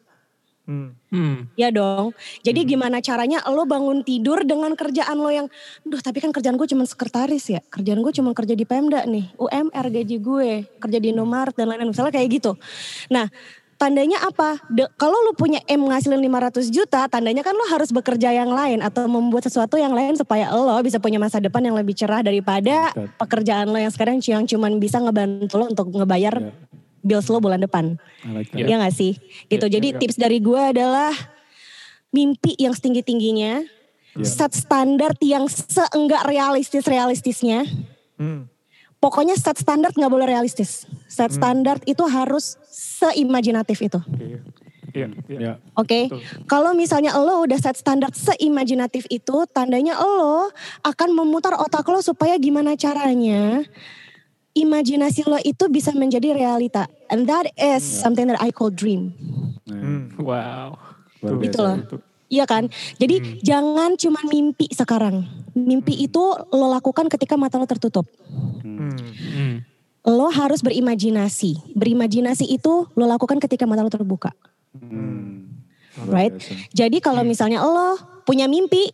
Hmm. 0.64 0.96
Hmm. 1.12 1.44
Ya 1.60 1.68
dong. 1.68 2.16
Jadi 2.40 2.64
gimana 2.64 3.04
caranya 3.04 3.44
lo 3.52 3.68
bangun 3.68 4.00
tidur 4.00 4.48
dengan 4.48 4.72
kerjaan 4.72 5.20
lo 5.20 5.28
yang, 5.28 5.46
duh 5.84 6.00
tapi 6.00 6.24
kan 6.24 6.32
kerjaan 6.32 6.56
gue 6.56 6.64
cuma 6.64 6.88
sekretaris 6.88 7.52
ya. 7.52 7.60
Kerjaan 7.68 8.00
gue 8.00 8.12
cuma 8.16 8.32
kerja 8.32 8.56
di 8.56 8.64
Pemda 8.64 9.04
nih. 9.04 9.28
UMR 9.36 9.86
gaji 9.92 10.16
gue, 10.16 10.50
kerja 10.80 10.98
di 10.98 11.12
Indomaret 11.12 11.52
dan 11.52 11.68
lain-lain. 11.68 11.92
Misalnya 11.92 12.16
kayak 12.16 12.28
gitu. 12.40 12.56
Nah 13.12 13.28
tandanya 13.76 14.24
apa? 14.24 14.56
De- 14.72 14.88
kalau 14.96 15.18
lo 15.28 15.36
punya 15.36 15.60
M 15.68 15.84
ngasilin 15.84 16.22
500 16.22 16.72
juta, 16.72 17.04
tandanya 17.12 17.44
kan 17.44 17.52
lo 17.52 17.68
harus 17.68 17.92
bekerja 17.92 18.32
yang 18.32 18.48
lain 18.48 18.80
atau 18.80 19.04
membuat 19.04 19.44
sesuatu 19.44 19.76
yang 19.76 19.92
lain 19.92 20.16
supaya 20.16 20.48
lo 20.48 20.80
bisa 20.80 20.96
punya 20.96 21.20
masa 21.20 21.44
depan 21.44 21.60
yang 21.60 21.76
lebih 21.76 21.92
cerah 21.92 22.24
daripada 22.24 22.94
pekerjaan 23.20 23.68
lo 23.68 23.76
yang 23.76 23.92
sekarang 23.92 24.16
yang 24.24 24.48
cuman 24.48 24.80
bisa 24.80 24.96
ngebantu 24.96 25.60
lo 25.60 25.68
untuk 25.68 25.92
ngebayar 25.92 26.34
Ya. 26.40 26.52
Bills 27.04 27.28
lo 27.28 27.38
bulan 27.38 27.60
depan. 27.60 28.00
I 28.24 28.32
like 28.32 28.48
that. 28.50 28.64
Iya 28.64 28.80
gak 28.80 28.94
sih? 28.96 29.12
Gitu. 29.52 29.66
Jadi 29.68 29.88
tips 30.00 30.16
dari 30.16 30.40
gue 30.40 30.56
adalah 30.56 31.12
mimpi 32.10 32.56
yang 32.56 32.72
setinggi-tingginya. 32.72 33.62
Iya. 34.14 34.24
Set 34.24 34.56
standar 34.56 35.12
yang 35.20 35.44
seenggak 35.46 36.24
realistis-realistisnya. 36.24 37.68
Hmm. 38.16 38.48
Pokoknya 39.02 39.36
set 39.36 39.60
standar 39.60 39.92
nggak 39.92 40.08
boleh 40.08 40.24
realistis. 40.24 40.88
Set 41.12 41.28
standar 41.28 41.76
itu 41.84 42.00
harus 42.08 42.56
seimajinatif 42.72 43.84
itu. 43.84 44.00
Iya. 44.16 44.40
Iya. 44.94 45.06
Iya. 45.26 45.38
Ya. 45.42 45.52
Oke, 45.74 46.06
Betul. 46.06 46.22
kalau 46.46 46.70
misalnya 46.72 47.18
lo 47.18 47.42
udah 47.42 47.58
set 47.58 47.74
standar 47.74 48.14
seimajinatif 48.14 49.10
itu, 49.10 49.42
tandanya 49.50 49.98
lo 49.98 50.48
akan 50.86 51.08
memutar 51.10 51.58
otak 51.58 51.84
lo 51.90 51.98
supaya 51.98 52.38
gimana 52.38 52.78
caranya 52.78 53.66
imajinasi 54.54 55.26
lo 55.26 55.36
itu 55.42 55.66
bisa 55.68 55.90
menjadi 55.92 56.32
realita. 56.32 56.86
And 57.10 57.26
that 57.26 57.50
is 57.54 57.82
something 57.82 58.30
that 58.30 58.38
I 58.38 58.54
call 58.54 58.70
dream. 58.70 59.12
Hmm. 59.66 60.14
Wow. 60.16 60.78
Luar 61.20 61.42
Gitu 61.42 61.58
biasa. 61.58 61.66
loh. 61.66 62.00
Iya 62.30 62.44
kan? 62.48 62.66
Jadi 62.96 63.16
Hmm. 63.20 63.30
jangan 63.44 63.90
cuma 63.94 64.20
mimpi 64.26 64.66
sekarang. 64.72 65.26
Mimpi 65.54 65.94
itu 66.00 66.22
lo 66.50 66.66
lakukan 66.66 67.06
ketika 67.06 67.36
mata 67.36 67.60
lo 67.60 67.66
tertutup. 67.68 68.08
Hmm. 68.64 68.96
Hmm. 69.34 69.54
Lo 70.04 70.28
harus 70.30 70.60
berimajinasi. 70.60 71.76
Berimajinasi 71.76 72.48
itu 72.48 72.88
lo 72.88 73.04
lakukan 73.04 73.38
ketika 73.38 73.68
mata 73.68 73.84
lo 73.84 73.92
terbuka. 73.92 74.32
Hmm. 74.74 75.62
Right? 76.10 76.34
Jadi 76.74 76.98
kalau 76.98 77.22
misalnya 77.22 77.62
lo 77.62 77.94
punya 78.26 78.50
mimpi, 78.50 78.90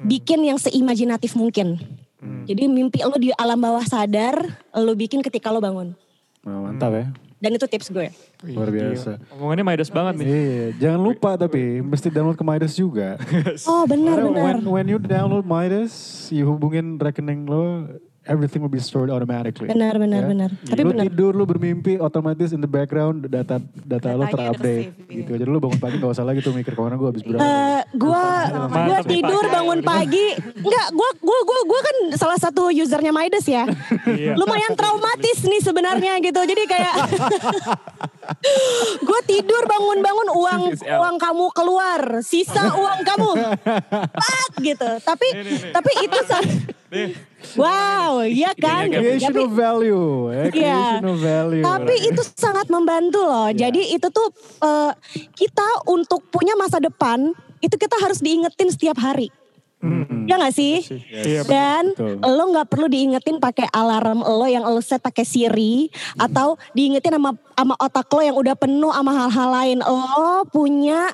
bikin 0.00 0.46
yang 0.46 0.56
seimajinatif 0.56 1.36
mungkin. 1.36 1.76
Jadi 2.20 2.66
mimpi 2.66 2.98
lo 3.06 3.14
di 3.14 3.30
alam 3.34 3.58
bawah 3.58 3.84
sadar, 3.86 4.42
lo 4.74 4.92
bikin 4.98 5.22
ketika 5.22 5.54
lo 5.54 5.62
bangun. 5.62 5.94
Wah, 6.42 6.58
mantap 6.66 6.90
ya. 6.94 7.06
Dan 7.38 7.54
itu 7.54 7.66
tips 7.70 7.94
gue. 7.94 8.10
Luar 8.50 8.66
biasa. 8.66 9.22
Omongannya 9.38 9.62
Midas 9.62 9.90
banget 9.94 10.14
nih. 10.18 10.26
Iya, 10.26 10.66
jangan 10.82 11.00
lupa 11.06 11.38
tapi 11.38 11.78
mesti 11.78 12.10
download 12.10 12.34
ke 12.34 12.42
Midas 12.42 12.74
juga. 12.74 13.14
Oh 13.70 13.86
benar 13.86 14.18
benar. 14.18 14.58
when, 14.58 14.58
when 14.66 14.86
you 14.90 14.98
download 14.98 15.46
Midas, 15.46 15.94
you 16.34 16.42
hubungin 16.42 16.98
rekening 16.98 17.46
lo, 17.46 17.86
everything 18.28 18.60
will 18.60 18.70
be 18.70 18.78
stored 18.78 19.08
automatically. 19.08 19.66
Benar 19.66 19.96
benar 19.96 20.22
Ya. 20.22 20.28
benar. 20.28 20.50
Tapi 20.62 20.80
lu 20.80 20.92
benar. 20.92 21.04
tidur, 21.04 21.32
lu 21.32 21.44
bermimpi, 21.44 21.96
otomatis 21.96 22.52
in 22.52 22.60
the 22.60 22.68
background 22.68 23.26
data 23.26 23.56
data 23.82 24.08
lo 24.12 24.24
terupdate. 24.26 24.92
tersave, 24.92 25.08
Gitu. 25.10 25.30
Jadi 25.34 25.44
lu 25.44 25.58
bangun 25.58 25.78
pagi 25.78 25.96
gak 25.96 26.12
usah 26.12 26.22
lagi 26.22 26.38
tuh 26.38 26.52
mikir 26.52 26.70
ke 26.70 26.78
mana 26.78 26.94
gue 26.94 27.08
habis 27.08 27.22
berapa. 27.22 27.40
Eh, 27.40 27.80
gua 27.94 28.28
tidur 29.02 29.44
bangun 29.44 29.80
pagi 29.80 30.26
enggak 30.54 30.86
gua 30.90 31.10
gua 31.18 31.38
gua 31.42 31.60
gua 31.64 31.80
kan 31.80 31.96
salah 32.14 32.36
satu 32.36 32.68
usernya 32.68 33.08
Midas 33.08 33.44
ya 33.44 33.64
Iya. 34.04 34.34
lumayan 34.34 34.74
traumatis 34.74 35.42
nih 35.42 35.58
sebenarnya 35.58 36.20
gitu 36.20 36.36
jadi 36.38 36.62
kayak 36.64 36.94
gue 39.08 39.20
tidur 39.24 39.62
bangun-bangun 39.64 40.28
uang 40.30 40.62
uang 40.76 41.16
kamu 41.16 41.46
keluar 41.50 42.00
sisa 42.20 42.74
uang 42.74 43.00
kamu 43.00 43.30
Pak, 44.12 44.50
gitu 44.60 44.90
tapi 45.00 45.28
tapi 45.70 45.90
itu 46.02 46.18
wow 47.54 48.22
iya 48.22 48.50
kan 48.52 48.90
Creation 48.90 49.30
tapi 49.30 49.42
of 49.46 49.52
value. 49.52 50.06
Ya, 50.28 50.42
Iya. 50.42 50.50
creation 50.50 51.06
of 51.06 51.18
value. 51.18 51.64
Tapi 51.64 51.94
itu 52.10 52.22
sangat 52.34 52.66
membantu 52.66 53.20
loh. 53.22 53.46
Iya. 53.48 53.68
Jadi 53.70 53.94
itu 53.94 54.08
tuh 54.10 54.28
eh, 54.60 54.92
kita 55.32 55.86
untuk 55.86 56.26
punya 56.28 56.54
masa 56.54 56.78
depan 56.78 57.30
itu 57.58 57.74
kita 57.74 57.98
harus 57.98 58.18
diingetin 58.18 58.70
setiap 58.70 58.98
hari. 58.98 59.30
Ya 60.28 60.36
gak 60.36 60.52
sih? 60.52 60.82
Iya, 61.08 61.46
Dan 61.46 61.94
betul. 61.94 62.18
lo 62.20 62.44
nggak 62.50 62.68
perlu 62.68 62.90
diingetin 62.90 63.38
pakai 63.38 63.70
alarm 63.70 64.20
lo 64.20 64.44
yang 64.44 64.66
lo 64.66 64.82
set 64.82 64.98
pakai 64.98 65.22
Siri 65.22 65.86
atau 66.18 66.58
diingetin 66.74 67.14
sama 67.14 67.32
sama 67.54 67.74
otak 67.78 68.10
lo 68.10 68.20
yang 68.20 68.36
udah 68.36 68.52
penuh 68.52 68.90
sama 68.90 69.14
hal-hal 69.14 69.48
lain. 69.48 69.78
Lo 69.80 70.42
punya 70.50 71.08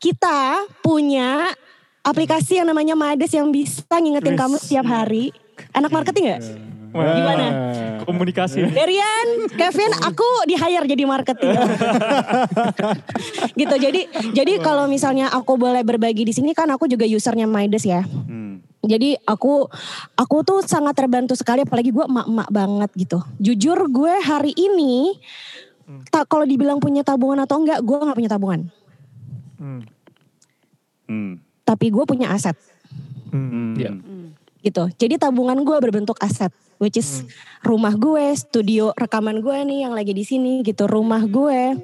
kita 0.00 0.64
punya 0.80 1.52
aplikasi 2.00 2.58
yang 2.58 2.66
namanya 2.66 2.96
Mades 2.96 3.30
yang 3.30 3.52
bisa 3.52 3.84
ngingetin 3.92 4.34
Wis. 4.34 4.40
kamu 4.40 4.56
setiap 4.56 4.86
hari. 4.88 5.30
Anak 5.74 5.90
marketing 5.90 6.34
gak? 6.34 6.42
Wah, 6.88 7.12
Gimana? 7.12 7.46
Komunikasi. 8.08 8.64
Darian, 8.72 9.26
Kevin, 9.52 9.92
aku 10.00 10.24
di 10.48 10.56
hire 10.56 10.88
jadi 10.88 11.04
marketing. 11.04 11.52
gitu. 13.60 13.76
Jadi 13.76 14.08
jadi 14.32 14.52
kalau 14.64 14.88
misalnya 14.88 15.28
aku 15.28 15.60
boleh 15.60 15.84
berbagi 15.84 16.24
di 16.24 16.32
sini 16.32 16.56
kan 16.56 16.72
aku 16.72 16.88
juga 16.88 17.04
usernya 17.04 17.44
Midas 17.44 17.84
ya. 17.84 18.00
Hmm. 18.08 18.64
Jadi 18.80 19.20
aku 19.28 19.68
aku 20.16 20.36
tuh 20.46 20.64
sangat 20.64 20.96
terbantu 20.96 21.36
sekali 21.36 21.68
apalagi 21.68 21.92
gue 21.92 22.08
emak-emak 22.08 22.48
banget 22.48 22.90
gitu. 22.96 23.18
Jujur 23.36 23.84
gue 23.92 24.14
hari 24.24 24.56
ini 24.56 25.20
tak 26.08 26.32
kalau 26.32 26.48
dibilang 26.48 26.80
punya 26.80 27.04
tabungan 27.04 27.44
atau 27.44 27.60
enggak, 27.60 27.84
gue 27.84 27.96
nggak 28.00 28.16
punya 28.16 28.32
tabungan. 28.32 28.60
Hmm. 29.60 29.84
Hmm. 31.04 31.32
Tapi 31.68 31.92
gue 31.92 32.04
punya 32.08 32.32
aset 32.32 32.56
Hmm. 33.28 33.76
Iya. 33.76 33.92
Gitu. 34.68 34.92
Jadi 35.00 35.16
tabungan 35.16 35.56
gue 35.64 35.76
berbentuk 35.80 36.20
aset, 36.20 36.52
which 36.76 37.00
is 37.00 37.24
rumah 37.64 37.96
gue, 37.96 38.36
studio 38.36 38.92
rekaman 38.94 39.40
gue 39.40 39.56
nih 39.64 39.88
yang 39.88 39.96
lagi 39.96 40.12
di 40.12 40.22
sini 40.22 40.60
gitu, 40.60 40.84
rumah 40.84 41.24
gue. 41.24 41.74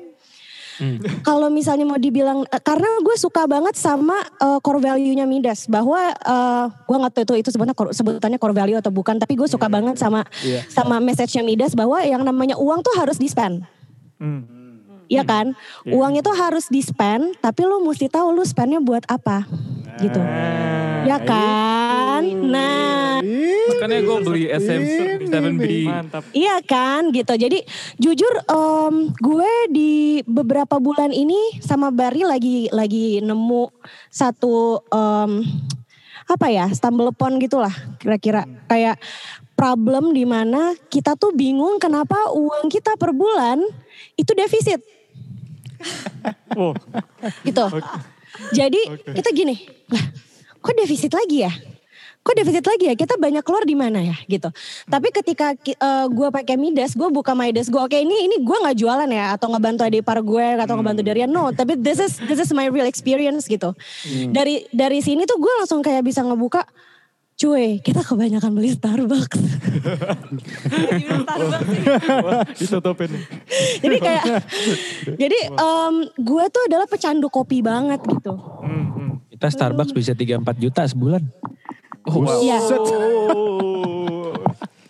Kalau 1.22 1.54
misalnya 1.54 1.86
mau 1.86 1.94
dibilang, 1.94 2.42
eh, 2.50 2.58
karena 2.58 2.86
gue 2.98 3.14
suka 3.14 3.46
banget 3.46 3.78
sama 3.78 4.18
eh, 4.18 4.58
core 4.58 4.82
value-nya 4.82 5.22
Midas, 5.22 5.70
bahwa 5.70 5.98
eh, 6.10 6.64
gue 6.66 6.96
nggak 6.98 7.12
tahu 7.14 7.22
itu 7.22 7.46
itu 7.46 7.50
sebenarnya 7.54 7.78
core- 7.78 7.94
sebutannya 7.94 8.38
core 8.42 8.56
value 8.58 8.78
atau 8.78 8.90
bukan, 8.90 9.14
tapi 9.22 9.38
gue 9.38 9.46
suka 9.46 9.70
banget 9.70 9.94
sama 10.02 10.26
sama 10.66 10.98
message-nya 10.98 11.46
Midas 11.46 11.78
bahwa 11.78 12.02
yang 12.02 12.26
namanya 12.26 12.58
uang 12.58 12.82
tuh 12.82 12.94
harus 12.98 13.22
di 13.22 13.30
spend. 13.30 13.62
Hmm. 14.18 14.53
Iya 15.08 15.22
kan? 15.26 15.52
Uang 15.88 16.16
itu 16.16 16.30
harus 16.32 16.68
di 16.72 16.80
spend, 16.80 17.36
tapi 17.40 17.64
lu 17.64 17.84
mesti 17.84 18.08
tahu 18.08 18.32
lu 18.32 18.44
spendnya 18.44 18.80
buat 18.80 19.04
apa, 19.08 19.44
gitu. 20.00 20.20
Ya 21.04 21.20
kan? 21.20 22.24
Nah, 22.24 23.20
Makanya 23.64 23.98
gue 24.04 24.18
beli 24.24 24.44
SM7B. 24.48 25.64
Mantap. 25.88 26.22
Iya 26.32 26.56
kan 26.64 27.12
gitu. 27.12 27.32
Jadi 27.36 27.64
jujur 28.00 28.34
em, 28.48 29.12
gue 29.12 29.52
di 29.72 30.20
beberapa 30.24 30.80
bulan 30.80 31.12
ini 31.12 31.60
sama 31.60 31.92
Bari 31.92 32.24
lagi 32.24 32.68
lagi 32.72 33.20
nemu 33.20 33.72
satu 34.08 34.84
em, 34.88 35.44
apa 36.24 36.46
ya 36.48 36.72
stumble 36.72 37.12
upon 37.12 37.36
gitulah 37.36 37.72
kira-kira 38.00 38.48
kayak 38.64 38.96
problem 39.54 40.16
di 40.16 40.24
mana 40.24 40.72
kita 40.88 41.20
tuh 41.20 41.36
bingung 41.36 41.76
kenapa 41.76 42.16
uang 42.32 42.72
kita 42.72 42.96
per 42.96 43.12
bulan 43.12 43.60
itu 44.16 44.32
defisit 44.32 44.80
Oh, 46.54 46.70
gitu. 47.42 47.64
Jadi 48.50 48.80
kita 49.10 49.30
gini, 49.30 49.54
lah 49.90 50.04
kok 50.56 50.74
defisit 50.74 51.10
lagi 51.10 51.42
ya? 51.42 51.52
Kok 52.22 52.34
defisit 52.34 52.64
lagi 52.64 52.88
ya? 52.88 52.94
Kita 52.94 53.18
banyak 53.18 53.44
keluar 53.44 53.66
di 53.66 53.76
mana 53.76 54.00
ya 54.00 54.16
gitu. 54.24 54.48
Tapi 54.86 55.12
ketika 55.12 55.52
ki- 55.52 55.76
eh, 55.76 56.06
gue 56.08 56.28
pakai 56.30 56.56
Midas, 56.56 56.94
gue 56.94 57.10
buka 57.10 57.36
Midas 57.36 57.68
gue, 57.68 57.76
oke 57.76 57.92
ini 57.92 58.24
ini 58.24 58.40
gue 58.40 58.56
nggak 58.56 58.76
jualan 58.78 59.04
ya 59.06 59.34
atau 59.34 59.50
ngebantu 59.50 59.84
adik 59.84 60.02
par 60.02 60.22
gue 60.22 60.46
atau 60.56 60.74
ngebantu 60.74 61.02
Darian, 61.02 61.28
no. 61.28 61.50
Tapi 61.50 61.76
this 61.76 61.98
is 61.98 62.16
this 62.24 62.38
is 62.38 62.48
my 62.50 62.64
real 62.66 62.86
experience 62.86 63.44
gitu. 63.44 63.74
Dari 64.30 64.64
dari 64.70 65.02
sini 65.02 65.26
tuh 65.26 65.36
gue 65.36 65.52
langsung 65.58 65.82
kayak 65.82 66.00
bisa 66.00 66.24
ngebuka, 66.24 66.64
cuy 67.34 67.82
kita 67.82 68.06
kebanyakan 68.06 68.54
beli 68.54 68.70
Starbucks. 68.70 69.42
ditutupin. 72.62 73.10
jadi 73.82 73.96
kayak, 73.98 74.24
jadi 75.22 75.38
em, 75.50 75.94
gue 76.14 76.44
tuh 76.50 76.62
adalah 76.70 76.86
pecandu 76.86 77.26
kopi 77.26 77.58
banget 77.58 78.00
gitu. 78.06 78.38
Hmm, 78.38 78.86
hmm. 78.94 79.10
Kita 79.34 79.50
Starbucks 79.50 79.90
bisa 79.90 80.14
3-4 80.14 80.62
juta 80.62 80.86
sebulan. 80.86 81.22
Iya. 82.44 82.60
Oh. 83.32 84.36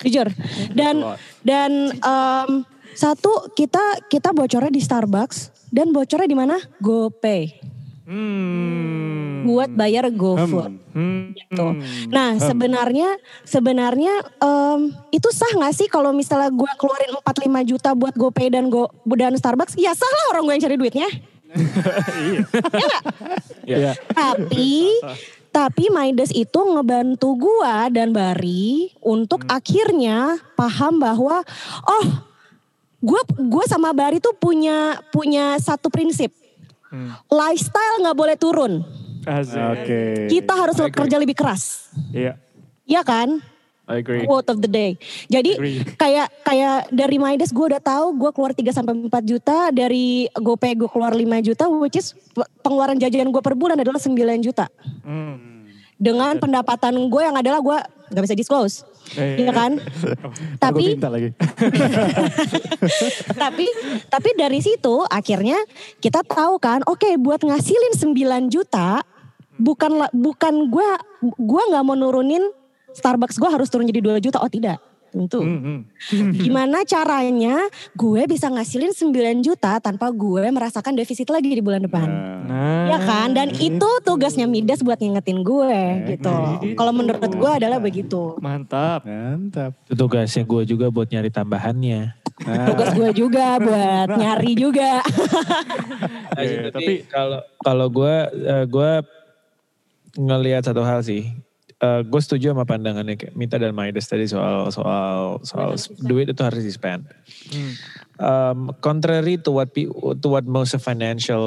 jujur 0.05 0.29
dan 0.77 1.17
dan 1.41 1.97
em, 1.97 2.51
satu 2.93 3.49
kita 3.57 4.05
kita 4.13 4.37
bocornya 4.37 4.69
di 4.69 4.83
Starbucks 4.85 5.71
dan 5.73 5.91
bocornya 5.97 6.29
di 6.29 6.37
mana 6.37 6.61
GoPay 6.83 7.74
Hmm. 8.05 9.49
buat 9.49 9.73
bayar 9.73 10.13
GoFood 10.13 10.77
Hmm. 10.93 11.33
gitu. 11.33 11.67
Nah 12.13 12.37
sebenarnya 12.37 13.17
sebenarnya 13.49 14.13
em, 14.41 14.93
itu 15.09 15.29
sah 15.33 15.49
nggak 15.57 15.73
sih 15.73 15.89
kalau 15.89 16.13
misalnya 16.13 16.53
gue 16.53 16.69
keluarin 16.77 17.17
4-5 17.17 17.65
juta 17.65 17.97
buat 17.97 18.13
GoPay 18.13 18.53
dan 18.53 18.69
Go 18.69 18.93
dan 19.17 19.33
Starbucks? 19.37 19.81
Ya 19.81 19.97
sah 19.97 20.05
lah 20.09 20.37
orang 20.37 20.45
gue 20.45 20.55
yang 20.57 20.65
cari 20.69 20.77
duitnya. 20.77 21.09
Iya. 23.65 23.97
Tapi 24.13 25.01
tapi 25.49 25.87
Midas 25.87 26.35
itu 26.35 26.59
ngebantu 26.59 27.39
gua 27.39 27.87
dan 27.87 28.11
Bari 28.11 28.91
untuk 29.01 29.47
akhirnya 29.47 30.37
paham 30.59 30.99
bahwa 30.99 31.47
oh 31.87 32.07
gua 32.99 33.23
gua 33.39 33.65
sama 33.71 33.95
Bari 33.95 34.19
tuh 34.19 34.35
punya 34.35 34.99
punya 35.15 35.55
satu 35.63 35.89
prinsip. 35.89 36.35
Lifestyle 37.29 37.97
nggak 38.03 38.17
boleh 38.17 38.37
turun. 38.39 38.73
Oke. 39.25 40.29
Kita 40.29 40.53
harus 40.53 40.77
kerja 40.77 41.17
lebih 41.17 41.37
keras. 41.37 41.89
Iya. 42.13 42.37
Iya 42.85 43.01
kan? 43.01 43.41
I 43.85 44.01
agree. 44.01 44.25
Quote 44.25 44.49
of 44.49 44.65
the 44.65 44.71
day. 44.71 44.97
Jadi 45.29 45.61
Agree. 45.61 45.85
kayak 46.03 46.33
kayak 46.41 46.89
dari 46.89 47.17
Midas 47.21 47.53
gue 47.53 47.67
udah 47.69 47.83
tahu 47.85 48.17
gue 48.17 48.31
keluar 48.33 48.53
3 48.57 48.65
sampai 48.73 48.93
4 48.97 49.13
juta, 49.29 49.69
dari 49.69 50.25
GoPay 50.33 50.73
gue 50.77 50.89
keluar 50.89 51.13
5 51.13 51.21
juta 51.45 51.69
which 51.69 52.01
is 52.01 52.17
pengeluaran 52.65 52.97
jajan 52.97 53.29
gue 53.29 53.43
per 53.45 53.53
bulan 53.53 53.77
adalah 53.77 54.01
9 54.01 54.17
juta. 54.41 54.73
Hmm. 55.05 55.69
Dengan 56.01 56.41
pendapatan 56.41 56.97
gue 56.97 57.23
yang 57.23 57.37
adalah 57.37 57.61
gue 57.61 57.79
nggak 58.13 58.25
bisa 58.25 58.37
disclose. 58.37 58.89
Eh, 59.15 59.45
Iya 59.45 59.53
kan? 59.53 59.73
Gua 59.77 60.33
tapi 60.59 60.97
lagi. 60.97 61.29
tapi 63.43 63.67
tapi 64.09 64.29
dari 64.35 64.61
situ 64.65 65.05
akhirnya 65.07 65.61
kita 66.01 66.25
tahu 66.25 66.57
kan, 66.57 66.81
oke 66.89 67.09
buat 67.21 67.45
ngasilin 67.45 67.95
9 67.95 68.49
juta 68.53 69.05
bukan 69.61 70.11
bukan 70.11 70.55
gue 70.67 70.89
gue 71.39 71.63
nggak 71.71 71.85
mau 71.87 71.95
nurunin 71.95 72.43
Starbucks 72.95 73.39
gue 73.43 73.51
harus 73.51 73.67
turun 73.71 73.91
jadi 73.91 74.01
2 74.03 74.23
juta. 74.23 74.39
Oh 74.39 74.51
tidak, 74.51 74.79
tentu. 75.15 75.41
Hmm, 75.41 75.61
hmm. 75.63 76.31
Gimana 76.45 76.83
caranya 76.83 77.71
gue 77.95 78.23
bisa 78.27 78.51
ngasilin 78.51 78.91
9 78.91 79.47
juta 79.47 79.79
tanpa 79.79 80.11
gue 80.11 80.51
merasakan 80.51 80.99
defisit 80.99 81.31
lagi 81.31 81.55
di 81.55 81.63
bulan 81.63 81.87
depan. 81.87 82.09
Nah. 82.51 82.91
Ya 82.91 82.99
kan? 82.99 83.31
Dan 83.33 83.55
itu 83.55 83.89
tugasnya 84.03 84.51
Midas 84.51 84.83
buat 84.83 84.99
ngingetin 84.99 85.47
gue 85.47 85.79
gitu. 86.11 86.35
Kalau 86.75 86.93
menurut 86.93 87.31
gue 87.31 87.51
adalah 87.51 87.79
begitu. 87.79 88.35
Mantap. 88.43 89.07
Mantap. 89.07 89.79
Itu 89.87 89.95
tugasnya 89.95 90.43
gue 90.43 90.63
juga 90.67 90.91
buat 90.91 91.07
nyari 91.07 91.31
tambahannya. 91.31 92.27
Tugas 92.67 92.91
gue 92.99 93.15
juga 93.15 93.63
buat 93.63 94.19
nyari 94.19 94.59
juga. 94.59 94.99
Tapi 96.35 96.55
tapi- 96.75 97.07
kalau 97.07 97.39
kalau 97.63 97.87
gue 97.87 98.15
eh, 98.43 98.67
gue 98.67 98.91
ngelihat 100.19 100.67
satu 100.67 100.83
hal 100.83 100.99
sih. 101.07 101.31
Eh, 101.85 102.01
gue 102.07 102.21
setuju 102.23 102.57
sama 102.57 102.65
pandangannya 102.65 103.19
kayak 103.21 103.35
Mita 103.37 103.61
dan 103.61 103.77
Maides 103.77 104.09
tadi 104.09 104.25
soal 104.25 104.73
soal 104.73 105.43
soal 105.45 105.77
duit 106.01 106.33
itu 106.33 106.41
harus 106.41 106.65
di 106.65 106.73
spend. 106.73 107.05
Um, 108.17 108.73
contrary 108.81 109.37
to 109.43 109.53
what 109.53 109.75
to 110.23 110.27
what 110.31 110.49
most 110.49 110.73
of 110.73 110.81
financial 110.81 111.45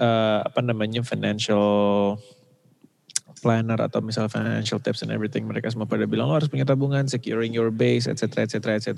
eh, 0.00 0.40
apa 0.40 0.60
namanya 0.64 1.04
financial 1.04 2.16
planner 3.44 3.76
atau 3.76 4.00
misal 4.00 4.32
financial 4.32 4.80
tips 4.80 5.04
and 5.04 5.12
everything 5.12 5.44
mereka 5.44 5.68
semua 5.68 5.84
pada 5.84 6.08
bilang 6.08 6.32
lo 6.32 6.40
harus 6.40 6.48
punya 6.48 6.64
tabungan, 6.64 7.04
securing 7.04 7.52
your 7.52 7.68
base, 7.68 8.08
etc. 8.08 8.48
etc. 8.48 8.80
etc. 8.80 8.90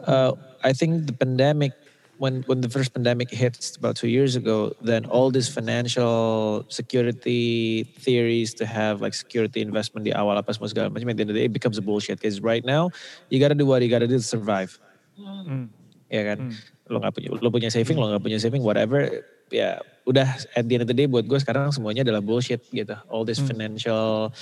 Uh, 0.00 0.32
I 0.64 0.72
think 0.72 1.04
the 1.04 1.12
pandemic 1.12 1.76
when 2.20 2.44
when 2.44 2.60
the 2.60 2.68
first 2.68 2.92
pandemic 2.92 3.32
hits 3.32 3.80
about 3.80 3.96
two 3.96 4.12
years 4.12 4.36
ago, 4.36 4.76
then 4.84 5.08
all 5.08 5.32
these 5.32 5.48
financial 5.48 6.66
security 6.68 7.88
theories 7.96 8.52
to 8.60 8.68
have 8.68 9.00
like 9.00 9.16
security 9.16 9.64
investment 9.64 10.04
di 10.04 10.12
awal 10.12 10.36
apa 10.36 10.52
semua 10.52 10.68
segala 10.68 10.92
macam 10.92 11.08
at 11.08 11.16
the 11.16 11.24
end 11.24 11.32
of 11.32 11.34
the 11.34 11.40
day 11.40 11.48
it 11.48 11.56
becomes 11.56 11.80
a 11.80 11.84
bullshit. 11.84 12.20
Because 12.20 12.44
right 12.44 12.60
now 12.60 12.92
you 13.32 13.40
gotta 13.40 13.56
do 13.56 13.64
what 13.64 13.80
you 13.80 13.88
gotta 13.88 14.04
do 14.04 14.20
to 14.20 14.28
survive. 14.36 14.76
Hmm. 15.16 15.72
Ya 16.12 16.28
kan, 16.28 16.52
lo 16.92 17.00
nggak 17.00 17.16
punya 17.16 17.28
lo 17.40 17.48
punya 17.48 17.72
saving, 17.72 17.96
lo 17.96 18.12
nggak 18.12 18.20
punya 18.20 18.36
saving, 18.36 18.60
whatever. 18.60 19.24
Ya 19.48 19.80
udah 20.10 20.26
at 20.58 20.66
the 20.66 20.74
end 20.74 20.82
of 20.82 20.90
the 20.90 20.96
day 20.98 21.06
buat 21.06 21.22
gue 21.30 21.38
sekarang 21.38 21.70
semuanya 21.70 22.02
adalah 22.02 22.18
bullshit 22.18 22.66
gitu. 22.74 22.98
All 23.06 23.22
this 23.22 23.38
financial 23.38 24.34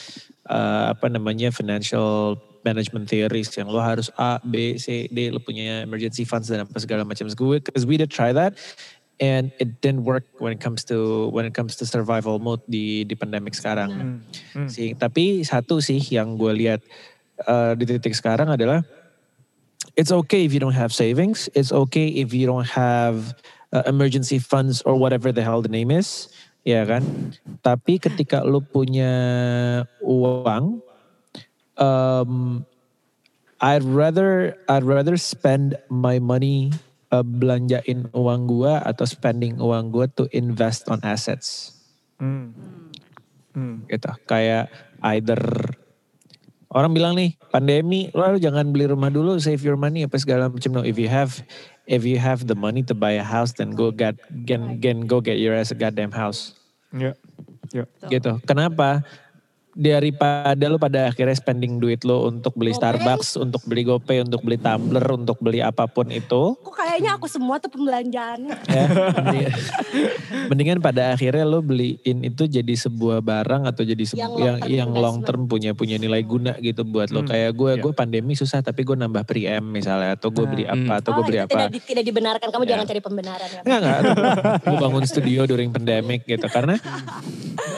uh, 0.49 0.97
apa 0.97 1.13
namanya 1.13 1.53
financial 1.53 2.41
management 2.65 3.07
theories 3.13 3.53
yang 3.55 3.69
lo 3.69 3.79
harus 3.79 4.09
A, 4.17 4.41
B, 4.41 4.81
C, 4.81 5.07
D, 5.13 5.29
lo 5.29 5.39
punya 5.39 5.85
emergency 5.85 6.25
funds 6.25 6.49
dan 6.49 6.65
apa 6.65 6.81
segala 6.81 7.05
macam. 7.05 7.29
Gue, 7.31 7.61
because 7.61 7.85
we 7.85 8.01
did 8.01 8.09
try 8.09 8.33
that, 8.33 8.57
and 9.21 9.53
it 9.61 9.81
didn't 9.85 10.09
work 10.09 10.25
when 10.41 10.57
it 10.57 10.61
comes 10.61 10.83
to 10.89 11.29
when 11.31 11.45
it 11.45 11.55
comes 11.55 11.77
to 11.79 11.85
survival 11.85 12.41
mode 12.41 12.65
di 12.67 13.05
di 13.05 13.15
pandemic 13.15 13.55
sekarang. 13.55 13.91
Hmm. 13.93 14.19
Hmm. 14.57 14.69
Sih, 14.69 14.97
tapi 14.97 15.45
satu 15.45 15.85
sih 15.85 16.01
yang 16.11 16.41
gue 16.41 16.53
lihat 16.57 16.81
uh, 17.45 17.77
di 17.77 17.85
titik 17.85 18.17
sekarang 18.17 18.49
adalah 18.49 18.83
it's 19.95 20.11
okay 20.15 20.47
if 20.47 20.51
you 20.55 20.61
don't 20.63 20.77
have 20.77 20.95
savings, 20.95 21.51
it's 21.55 21.71
okay 21.75 22.09
if 22.19 22.33
you 22.35 22.47
don't 22.47 22.69
have 22.69 23.37
uh, 23.73 23.85
emergency 23.87 24.39
funds 24.39 24.81
or 24.83 24.97
whatever 24.97 25.33
the 25.33 25.43
hell 25.43 25.61
the 25.61 25.73
name 25.73 25.91
is, 25.91 26.29
ya 26.65 26.85
kan? 26.85 27.05
Tapi 27.65 28.01
ketika 28.01 28.45
lu 28.45 28.61
punya 28.61 29.13
uang, 30.01 30.81
um, 31.77 32.65
I'd 33.59 33.83
rather 33.83 34.55
I'd 34.71 34.87
rather 34.87 35.19
spend 35.19 35.75
my 35.91 36.23
money 36.23 36.71
uh, 37.11 37.27
belanjain 37.27 38.07
uang 38.15 38.47
gua 38.47 38.85
atau 38.87 39.05
spending 39.05 39.59
uang 39.59 39.91
gua 39.91 40.07
to 40.15 40.31
invest 40.31 40.87
on 40.87 41.03
assets 41.03 41.75
Hmm. 42.19 42.51
Hmm. 43.55 43.87
gitu. 43.87 44.11
Kayak 44.27 44.71
either 45.15 45.39
orang 46.75 46.93
bilang 46.93 47.15
nih 47.17 47.39
pandemi 47.49 48.13
lo 48.13 48.37
jangan 48.37 48.75
beli 48.75 48.91
rumah 48.91 49.09
dulu 49.09 49.41
save 49.41 49.63
your 49.65 49.79
money 49.79 50.05
apa 50.05 50.21
segala 50.21 50.53
macam 50.53 50.71
no 50.75 50.83
if 50.85 51.01
you 51.01 51.09
have 51.09 51.41
if 51.89 52.05
you 52.05 52.21
have 52.21 52.45
the 52.45 52.55
money 52.55 52.85
to 52.85 52.93
buy 52.95 53.17
a 53.17 53.25
house 53.25 53.57
then 53.57 53.73
go 53.73 53.89
get 53.91 54.15
gen, 54.45 54.77
gen 54.79 55.09
go 55.09 55.25
get 55.25 55.41
your 55.41 55.57
ass 55.57 55.73
a 55.73 55.77
goddamn 55.77 56.13
house 56.13 56.53
Ya. 56.93 57.13
Ya. 57.73 57.85
gitu. 58.09 58.41
Kenapa? 58.49 59.05
Daripada 59.79 60.67
lo 60.67 60.75
pada 60.75 61.07
akhirnya 61.07 61.33
spending 61.33 61.79
duit 61.79 62.03
lo 62.03 62.27
untuk 62.27 62.51
beli 62.53 62.71
Gopay? 62.71 62.99
Starbucks, 62.99 63.39
untuk 63.39 63.63
beli 63.63 63.87
GoPay, 63.87 64.19
untuk 64.21 64.43
beli 64.43 64.59
Tumblr, 64.59 65.07
untuk 65.09 65.39
beli 65.39 65.63
apa 65.63 65.87
pun 65.87 66.11
itu, 66.11 66.59
Kok 66.59 66.75
kayaknya 66.75 67.15
aku 67.15 67.31
semua 67.31 67.57
tuh 67.57 67.71
pembelanjaannya. 67.71 68.57
ya 68.75 68.85
mendingan, 69.15 69.53
mendingan 70.51 70.79
pada 70.81 71.15
akhirnya 71.15 71.45
lo 71.45 71.63
beliin 71.63 71.95
itu 72.23 72.45
jadi 72.45 72.75
sebuah 72.77 73.23
barang 73.23 73.65
atau 73.65 73.83
jadi 73.83 74.03
sebu- 74.03 74.19
Yang 74.19 74.35
yang 74.35 74.51
long 74.51 74.59
term 74.59 74.75
yang 74.75 74.91
long 74.91 75.19
term 75.23 75.41
punya 75.47 75.71
punya 75.73 75.97
nilai 75.97 76.23
guna 76.23 76.59
gitu 76.59 76.83
buat 76.83 77.09
lo 77.09 77.21
Hmm, 77.21 77.31
kayak 77.31 77.51
gue 77.53 77.71
iya. 77.73 77.81
gue 77.81 77.93
pandemi 77.93 78.35
susah 78.35 78.59
tapi 78.59 78.83
gue 78.83 78.95
nambah 78.95 79.23
pre-M 79.23 79.63
misalnya 79.63 80.15
atau 80.15 80.29
gue 80.29 80.43
beli 80.45 80.65
Hmm. 80.65 80.85
apa 80.85 80.93
atau 80.99 81.11
oh, 81.11 81.15
gue 81.17 81.25
beli 81.25 81.39
itu 81.39 81.47
apa 81.47 81.55
Tidak, 81.57 81.71
di- 81.71 81.85
tidak 81.87 82.05
dibenarkan. 82.05 82.49
Kamu 82.49 82.65
Ya. 82.65 82.71
jangan 82.73 82.85
cari 82.85 83.01
pembenaran 83.01 83.49
ya. 83.49 83.61
Enggak 83.63 83.79
enggak. 83.79 84.01
gue 84.61 84.77
bangun 84.81 85.05
studio 85.05 85.41
during 85.45 85.71
pandemic 85.71 86.21
gitu 86.25 86.47
karena 86.49 86.75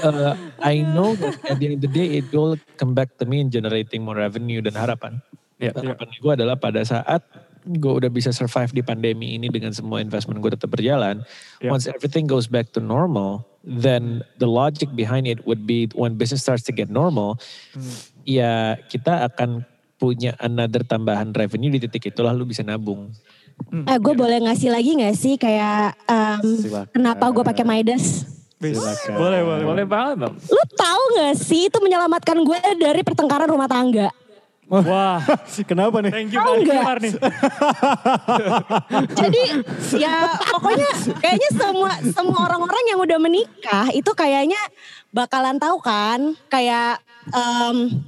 uh, 0.02 0.34
I 0.60 0.82
know 0.82 1.14
that 1.16 1.36
at 1.46 1.56
the 1.60 1.72
end 1.72 1.74
of 1.80 1.82
the 1.84 1.92
day 1.92 2.20
it 2.20 2.28
will 2.32 2.56
come 2.76 2.92
back 2.92 3.16
to 3.20 3.24
me 3.28 3.40
in 3.40 3.48
generating 3.52 4.04
more 4.04 4.16
revenue 4.16 4.60
dan 4.64 4.74
harapan. 4.76 5.20
Ya. 5.60 5.72
Dan 5.76 5.92
harapan 5.92 6.08
gue 6.16 6.32
adalah 6.32 6.56
pada 6.56 6.80
saat 6.84 7.20
gue 7.68 7.92
udah 7.92 8.08
bisa 8.08 8.32
survive 8.32 8.72
di 8.72 8.80
pandemi 8.80 9.36
ini 9.36 9.52
dengan 9.52 9.70
semua 9.76 10.00
investment 10.00 10.40
gue 10.40 10.56
tetap 10.56 10.72
berjalan. 10.72 11.20
Ya. 11.60 11.68
Once 11.68 11.84
everything 11.84 12.24
goes 12.24 12.48
back 12.48 12.72
to 12.72 12.80
normal, 12.80 13.44
then 13.64 14.24
the 14.40 14.48
logic 14.48 14.88
behind 14.96 15.28
it 15.28 15.44
would 15.44 15.68
be 15.68 15.88
when 15.92 16.16
business 16.16 16.40
starts 16.40 16.64
to 16.64 16.72
get 16.72 16.88
normal, 16.88 17.36
ya 18.24 18.80
kita 18.88 19.28
akan 19.28 19.68
punya 20.00 20.32
another 20.40 20.80
tambahan 20.80 21.28
revenue 21.36 21.68
di 21.68 21.84
titik 21.84 22.08
itu 22.08 22.24
lalu 22.24 22.56
bisa 22.56 22.64
nabung. 22.64 23.12
Eh, 23.68 23.98
gue 24.00 24.14
boleh 24.16 24.40
ngasih 24.40 24.72
lagi 24.72 24.96
gak 24.96 25.16
sih 25.20 25.36
kayak 25.36 25.92
em, 26.08 26.40
Silakan. 26.64 26.96
kenapa 26.96 27.28
gue 27.28 27.44
pakai 27.44 27.64
Midas? 27.68 28.24
Silakan. 28.60 29.16
Boleh, 29.16 29.40
boleh. 29.40 29.64
Boleh 29.64 29.84
banget 29.88 30.16
dong. 30.20 30.36
Lu 30.36 30.62
tahu 30.76 31.02
gak 31.16 31.34
sih 31.40 31.72
itu 31.72 31.78
menyelamatkan 31.80 32.36
gue 32.44 32.58
dari 32.76 33.00
pertengkaran 33.00 33.48
rumah 33.48 33.64
tangga? 33.64 34.12
Wah, 34.70 35.18
Kenapa 35.70 35.98
nih? 35.98 36.12
thank 36.14 36.30
you? 36.30 36.38
Kimar 36.62 37.02
nih. 37.02 37.10
Jadi 39.18 39.42
ya 39.98 40.30
pokoknya 40.38 40.90
kayaknya 41.18 41.50
semua 41.50 41.90
semua 42.06 42.38
orang-orang 42.46 42.84
yang 42.86 43.02
udah 43.02 43.18
menikah 43.18 43.90
itu 43.90 44.06
kayaknya 44.14 44.62
bakalan 45.10 45.58
tahu 45.58 45.82
kan 45.82 46.38
kayak 46.46 47.02
em, 47.34 48.06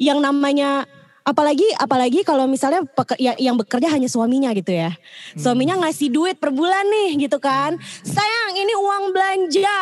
yang 0.00 0.24
namanya 0.24 0.88
apalagi 1.30 1.62
apalagi 1.78 2.26
kalau 2.26 2.50
misalnya 2.50 2.82
peke- 2.82 3.22
ya- 3.22 3.38
yang 3.38 3.54
bekerja 3.54 3.86
hanya 3.86 4.10
suaminya 4.10 4.50
gitu 4.50 4.74
ya. 4.74 4.90
Suaminya 5.38 5.78
ngasih 5.78 6.10
duit 6.10 6.36
per 6.36 6.50
bulan 6.50 6.82
nih 6.82 7.30
gitu 7.30 7.38
kan. 7.38 7.78
Sayang 8.02 8.58
ini 8.58 8.74
uang 8.74 9.14
belanja. 9.14 9.78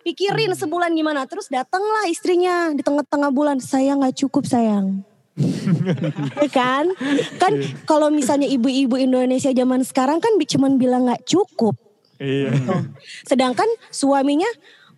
Pikirin 0.00 0.56
sebulan 0.56 0.96
gimana. 0.96 1.28
Terus 1.28 1.52
datanglah 1.52 2.08
istrinya 2.08 2.72
di 2.72 2.80
tengah-tengah 2.80 3.28
bulan. 3.28 3.60
Saya 3.60 3.92
nggak 3.92 4.16
cukup 4.16 4.48
sayang. 4.48 5.04
Ya 6.42 6.50
kan? 6.50 6.90
Kan 7.38 7.52
kalau 7.84 8.10
misalnya 8.10 8.48
ibu-ibu 8.48 8.98
Indonesia 8.98 9.52
zaman 9.52 9.84
sekarang 9.84 10.18
kan 10.18 10.34
cuman 10.34 10.80
bilang 10.80 11.06
nggak 11.06 11.28
cukup. 11.28 11.76
Iya. 12.18 12.50
Sedangkan 13.22 13.68
suaminya, 13.94 14.48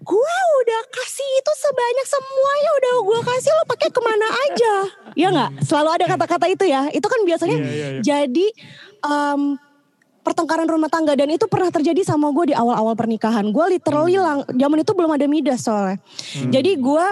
gua 0.00 0.36
udah 0.64 0.82
kasih 0.92 1.28
itu 1.40 1.52
sebanyak 1.60 2.06
semuanya 2.08 2.70
udah 2.80 2.94
gua 3.04 3.20
kasih 3.24 3.52
lo 3.52 3.64
pakai 3.68 3.88
ke 3.92 4.00
mana 4.00 4.28
aja. 4.48 4.74
Ya 5.16 5.28
nggak? 5.28 5.50
Selalu 5.64 5.88
ada 6.00 6.04
kata-kata 6.16 6.46
itu 6.48 6.64
ya. 6.64 6.88
Itu 6.92 7.06
kan 7.06 7.20
biasanya 7.24 7.56
Iya, 7.60 7.70
iya, 7.70 7.88
iya. 7.98 8.00
jadi 8.00 8.46
em, 9.04 9.60
pertengkaran 10.20 10.68
rumah 10.68 10.92
tangga 10.92 11.16
dan 11.16 11.32
itu 11.32 11.48
pernah 11.48 11.72
terjadi 11.72 12.04
sama 12.04 12.28
gue 12.30 12.52
di 12.52 12.54
awal-awal 12.54 12.92
pernikahan. 12.92 13.48
Gue 13.50 13.76
literally 13.76 14.20
lang, 14.20 14.44
zaman 14.46 14.84
itu 14.84 14.92
belum 14.92 15.10
ada 15.16 15.24
midas 15.24 15.64
soalnya. 15.64 15.96
Jadi 16.52 16.76
gue 16.76 17.06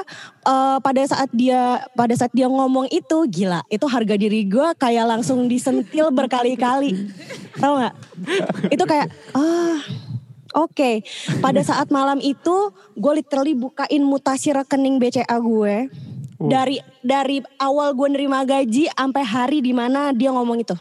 eh, 0.44 0.78
pada 0.78 1.02
saat 1.08 1.30
dia 1.32 1.82
pada 1.96 2.12
saat 2.12 2.32
dia 2.36 2.46
ngomong 2.46 2.88
itu 2.92 3.18
gila, 3.28 3.64
itu 3.72 3.84
harga 3.88 4.14
diri 4.16 4.44
gue 4.44 4.68
kayak 4.76 5.04
langsung 5.08 5.48
disentil 5.48 6.12
berkali-kali. 6.12 7.08
Tahu 7.62 7.74
nggak? 7.80 7.94
Itu 8.76 8.84
kayak 8.84 9.08
ah 9.32 9.80
Oke, 10.58 11.06
pada 11.38 11.62
saat 11.68 11.94
malam 11.94 12.18
itu 12.18 12.74
gue 12.98 13.12
literally 13.22 13.54
bukain 13.54 14.02
mutasi 14.02 14.50
rekening 14.50 14.98
BCA 14.98 15.38
gue 15.38 15.86
dari 16.38 16.78
dari 17.02 17.42
awal 17.58 17.94
gue 17.94 18.08
nerima 18.14 18.46
gaji 18.46 18.90
sampai 18.90 19.22
hari 19.26 19.58
di 19.58 19.74
mana 19.74 20.14
dia 20.14 20.30
ngomong 20.30 20.58
itu. 20.62 20.74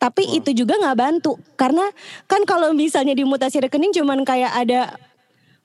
Tapi 0.00 0.22
itu 0.40 0.50
juga 0.56 0.80
nggak 0.80 0.96
bantu 0.96 1.36
karena 1.60 1.84
kan 2.24 2.46
kalau 2.48 2.72
misalnya 2.72 3.12
di 3.12 3.26
mutasi 3.26 3.60
rekening 3.60 3.92
cuman 3.92 4.24
kayak 4.24 4.48
ada 4.56 4.96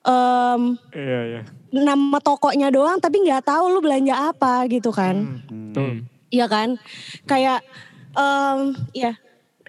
em, 0.03 0.75
Iya, 0.91 1.19
iya. 1.23 1.41
nama 1.71 2.19
tokonya 2.19 2.67
doang 2.67 2.99
tapi 2.99 3.23
nggak 3.23 3.47
tahu 3.47 3.71
lu 3.71 3.79
belanja 3.79 4.35
apa 4.35 4.67
gitu 4.67 4.91
kan. 4.91 5.39
Tuh. 5.71 6.03
Iya 6.33 6.51
kan? 6.51 6.75
Kayak 7.23 7.63
em 8.11 8.75
ya 8.91 9.15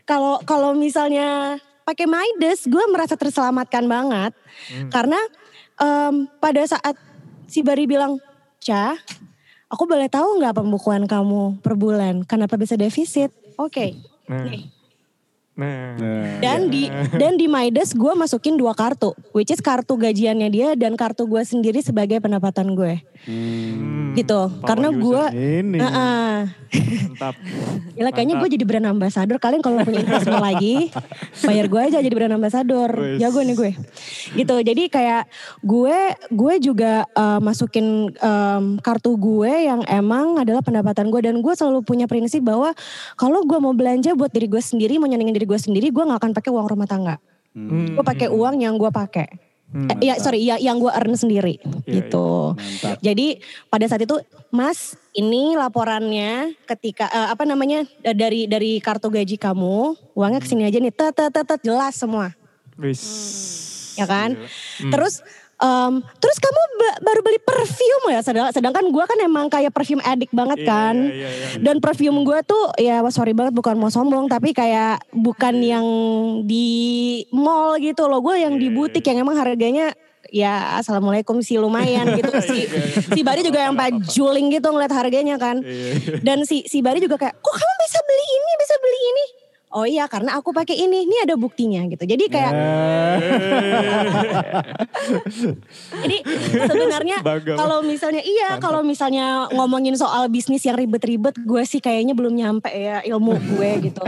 kalau 0.02 0.42
kalau 0.42 0.74
misalnya 0.74 1.62
pakai 1.86 2.10
Midas 2.10 2.66
gue 2.66 2.84
merasa 2.90 3.14
terselamatkan 3.14 3.86
banget 3.86 4.34
karena 4.90 5.16
em, 5.78 6.26
pada 6.42 6.66
saat 6.66 6.98
si 7.46 7.62
Bari 7.62 7.86
bilang, 7.86 8.18
"Cah, 8.58 8.98
aku 9.70 9.86
boleh 9.86 10.10
tahu 10.10 10.42
nggak 10.42 10.58
pembukuan 10.58 11.06
kamu 11.06 11.62
per 11.62 11.78
bulan? 11.78 12.26
Kenapa 12.26 12.58
bisa 12.58 12.74
defisit?" 12.74 13.30
Oke. 13.54 13.94
Nah. 14.26 14.42
Nih. 14.50 14.64
Nah. 15.56 15.96
Nah, 15.96 16.36
Dan 16.44 16.68
di 16.68 16.84
dan 17.22 17.40
di 17.40 17.48
Midas 17.48 17.96
gue 17.96 18.12
masukin 18.12 18.60
dua 18.60 18.76
kartu, 18.76 19.16
which 19.32 19.48
is 19.48 19.62
kartu 19.64 19.96
gajiannya 19.96 20.48
dia 20.52 20.68
dan 20.76 20.98
kartu 21.00 21.24
gue 21.24 21.40
sendiri 21.40 21.80
sebagai 21.80 22.20
pendapatan 22.20 22.76
gue, 22.76 23.00
Hmm. 23.24 24.05
Gitu. 24.16 24.40
Power 24.48 24.64
Karena 24.64 24.88
gue, 24.88 25.22
ini. 25.36 25.78
Heeh. 25.78 26.34
Mantap. 27.16 27.34
Gila 27.96 28.10
kayaknya 28.12 28.34
gue 28.40 28.48
jadi 28.56 28.64
brand 28.64 28.88
ambassador. 28.88 29.36
Kalian 29.40 29.60
kalau 29.64 29.80
punya 29.84 30.04
investment 30.04 30.42
lagi, 30.42 30.92
bayar 31.44 31.66
gue 31.68 31.80
aja 31.80 31.98
jadi 32.00 32.14
brand 32.16 32.34
ambassador. 32.36 32.90
Wes. 32.92 33.20
Jago 33.20 33.40
nih 33.40 33.56
gue. 33.56 33.72
Gitu. 34.36 34.56
Jadi 34.60 34.82
kayak 34.92 35.28
gue 35.64 35.98
gue 36.32 36.54
juga 36.60 37.04
uh, 37.16 37.40
masukin 37.40 38.12
um, 38.20 38.64
kartu 38.80 39.16
gue 39.16 39.52
yang 39.68 39.84
emang 39.88 40.40
adalah 40.40 40.60
pendapatan 40.60 41.08
gue 41.08 41.20
dan 41.24 41.40
gue 41.40 41.54
selalu 41.56 41.84
punya 41.84 42.04
prinsip 42.08 42.44
bahwa 42.44 42.72
kalau 43.16 43.44
gue 43.44 43.58
mau 43.60 43.72
belanja 43.72 44.12
buat 44.12 44.32
diri 44.32 44.48
gue 44.48 44.60
sendiri, 44.60 44.98
mau 45.00 45.08
nyenengin 45.08 45.36
diri 45.36 45.48
gue 45.48 45.60
sendiri, 45.60 45.88
gue 45.92 46.04
nggak 46.04 46.20
akan 46.20 46.32
pakai 46.36 46.50
uang 46.52 46.66
rumah 46.66 46.88
tangga. 46.88 47.16
Hmm. 47.56 47.96
Gue 47.96 48.04
pakai 48.04 48.28
uang 48.28 48.60
yang 48.60 48.76
gue 48.76 48.92
pakai. 48.92 49.45
Hmm. 49.66 49.90
Eh, 49.98 50.08
ya 50.08 50.14
sorry, 50.22 50.46
ya 50.46 50.56
yang 50.62 50.78
gue 50.78 50.88
earn 50.88 51.18
sendiri, 51.18 51.58
Iya, 51.58 51.90
gitu. 51.90 52.54
Mantap. 52.54 53.02
Jadi 53.02 53.42
pada 53.66 53.84
saat 53.90 54.06
itu, 54.06 54.14
Mas, 54.54 54.94
ini 55.10 55.58
laporannya 55.58 56.54
ketika 56.70 57.10
eh, 57.10 57.28
apa 57.34 57.42
namanya 57.42 57.82
dari 58.00 58.46
dari 58.46 58.78
kartu 58.78 59.10
gaji 59.10 59.34
kamu, 59.34 59.98
uangnya 60.14 60.38
ke 60.38 60.46
sini 60.46 60.62
aja 60.64 60.78
nih, 60.78 60.94
tet 60.94 61.12
tet 61.18 61.34
tet, 61.34 61.44
tet, 61.44 61.60
jelas 61.66 61.98
semua, 61.98 62.30
Wis. 62.78 63.02
ya 63.98 64.06
kan? 64.06 64.38
Hmm. 64.38 64.92
Terus 64.94 65.26
em, 65.58 65.92
terus 66.16 66.36
kamu 66.36 66.60
ba- 66.76 66.98
baru 67.02 67.20
beli 67.22 67.38
parfum 67.38 67.76
ya, 68.06 68.20
sedang- 68.20 68.50
sedangkan 68.50 68.84
gue 68.86 69.04
kan 69.04 69.18
emang 69.18 69.46
kayak 69.46 69.70
perfume 69.70 70.02
addict 70.02 70.30
banget 70.30 70.60
Iya, 70.60 70.68
kan. 70.68 70.96
iya, 70.98 71.12
iya, 71.14 71.28
iya. 71.28 71.48
Dan 71.58 71.76
perfume 71.78 72.20
gue 72.22 72.38
tuh 72.42 72.76
ya 72.76 73.00
sorry 73.08 73.32
banget 73.32 73.52
bukan 73.52 73.74
mau 73.74 73.88
sombong 73.88 74.26
tapi 74.26 74.50
kayak 74.50 75.00
bukan 75.10 75.54
Iya. 75.56 75.68
yang 75.72 75.86
di 76.42 76.68
mall 77.30 77.76
gitu 77.78 78.04
loh. 78.04 78.20
Gue 78.20 78.38
yang 78.38 78.54
di 78.54 78.68
Iya, 78.68 78.76
butik 78.76 79.04
yang 79.04 79.22
emang 79.22 79.34
harganya 79.34 79.96
ya 80.26 80.76
assalamualaikum 80.76 81.38
sih 81.38 81.54
lumayan 81.54 82.04
gitu. 82.12 82.28
si, 82.42 82.66
si 83.08 83.20
Bari 83.22 83.40
juga 83.40 83.62
yang 83.62 83.72
pajuling 83.72 84.50
gitu 84.50 84.68
ngeliat 84.68 84.90
harganya 84.90 85.36
kan. 85.36 85.62
Iya, 85.62 85.72
iya. 85.94 86.18
Dan 86.20 86.42
si 86.42 86.66
si 86.66 86.82
Bari 86.82 86.98
juga 86.98 87.16
kayak 87.16 87.32
kok 87.34 87.54
kamu 87.54 87.74
bisa 87.80 87.98
beli 88.02 88.26
ini 88.26 88.50
bisa 88.58 88.74
beli 88.76 89.00
ini. 89.06 89.26
Oh 89.74 89.82
iya 89.82 90.06
karena 90.06 90.38
aku 90.38 90.54
pakai 90.54 90.78
ini, 90.78 91.04
ini 91.04 91.16
ada 91.26 91.34
buktinya 91.34 91.82
gitu. 91.90 92.06
Jadi 92.06 92.24
kayak 92.30 92.52
Jadi 96.06 96.16
sebenarnya 96.54 97.18
kalau 97.58 97.82
misalnya 97.82 98.22
iya 98.22 98.56
kalau 98.62 98.80
misalnya 98.86 99.50
ngomongin 99.50 99.98
soal 99.98 100.30
bisnis 100.30 100.62
yang 100.64 100.78
ribet-ribet 100.78 101.34
gue 101.42 101.62
sih 101.66 101.82
kayaknya 101.82 102.14
belum 102.14 102.32
nyampe 102.34 102.70
ya 102.70 103.02
ilmu 103.04 103.34
gue 103.56 103.70
gitu. 103.90 104.02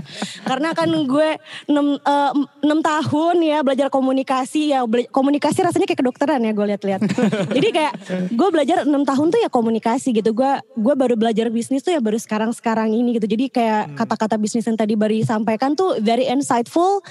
Karena 0.47 0.73
kan 0.73 0.89
gue 0.89 1.29
6, 1.67 1.75
eh, 1.75 2.33
6 2.65 2.73
tahun 2.81 3.37
ya 3.43 3.59
belajar 3.67 3.89
komunikasi 3.91 4.73
ya 4.73 4.87
bela- 4.87 5.11
komunikasi 5.11 5.67
rasanya 5.67 5.87
kayak 5.91 6.01
kedokteran 6.01 6.41
ya 6.43 6.53
gue 6.55 6.67
lihat-lihat. 6.75 7.01
Jadi 7.57 7.69
kayak 7.75 7.93
gue 8.31 8.49
belajar 8.49 8.87
6 8.87 8.95
tahun 8.95 9.27
tuh 9.35 9.41
ya 9.43 9.51
komunikasi 9.51 10.15
gitu. 10.15 10.31
Gue 10.33 10.63
gue 10.79 10.95
baru 10.95 11.19
belajar 11.19 11.51
bisnis 11.51 11.83
tuh 11.83 11.93
ya 11.93 12.01
baru 12.01 12.17
sekarang-sekarang 12.17 12.95
ini 12.95 13.19
gitu. 13.19 13.27
Jadi 13.27 13.51
kayak 13.51 13.99
kata-kata 13.99 14.39
bisnis 14.39 14.65
yang 14.65 14.79
tadi 14.79 14.95
baru 14.95 15.19
disampaikan 15.59 15.75
tuh 15.75 15.99
very 15.99 16.31
insightful. 16.31 17.03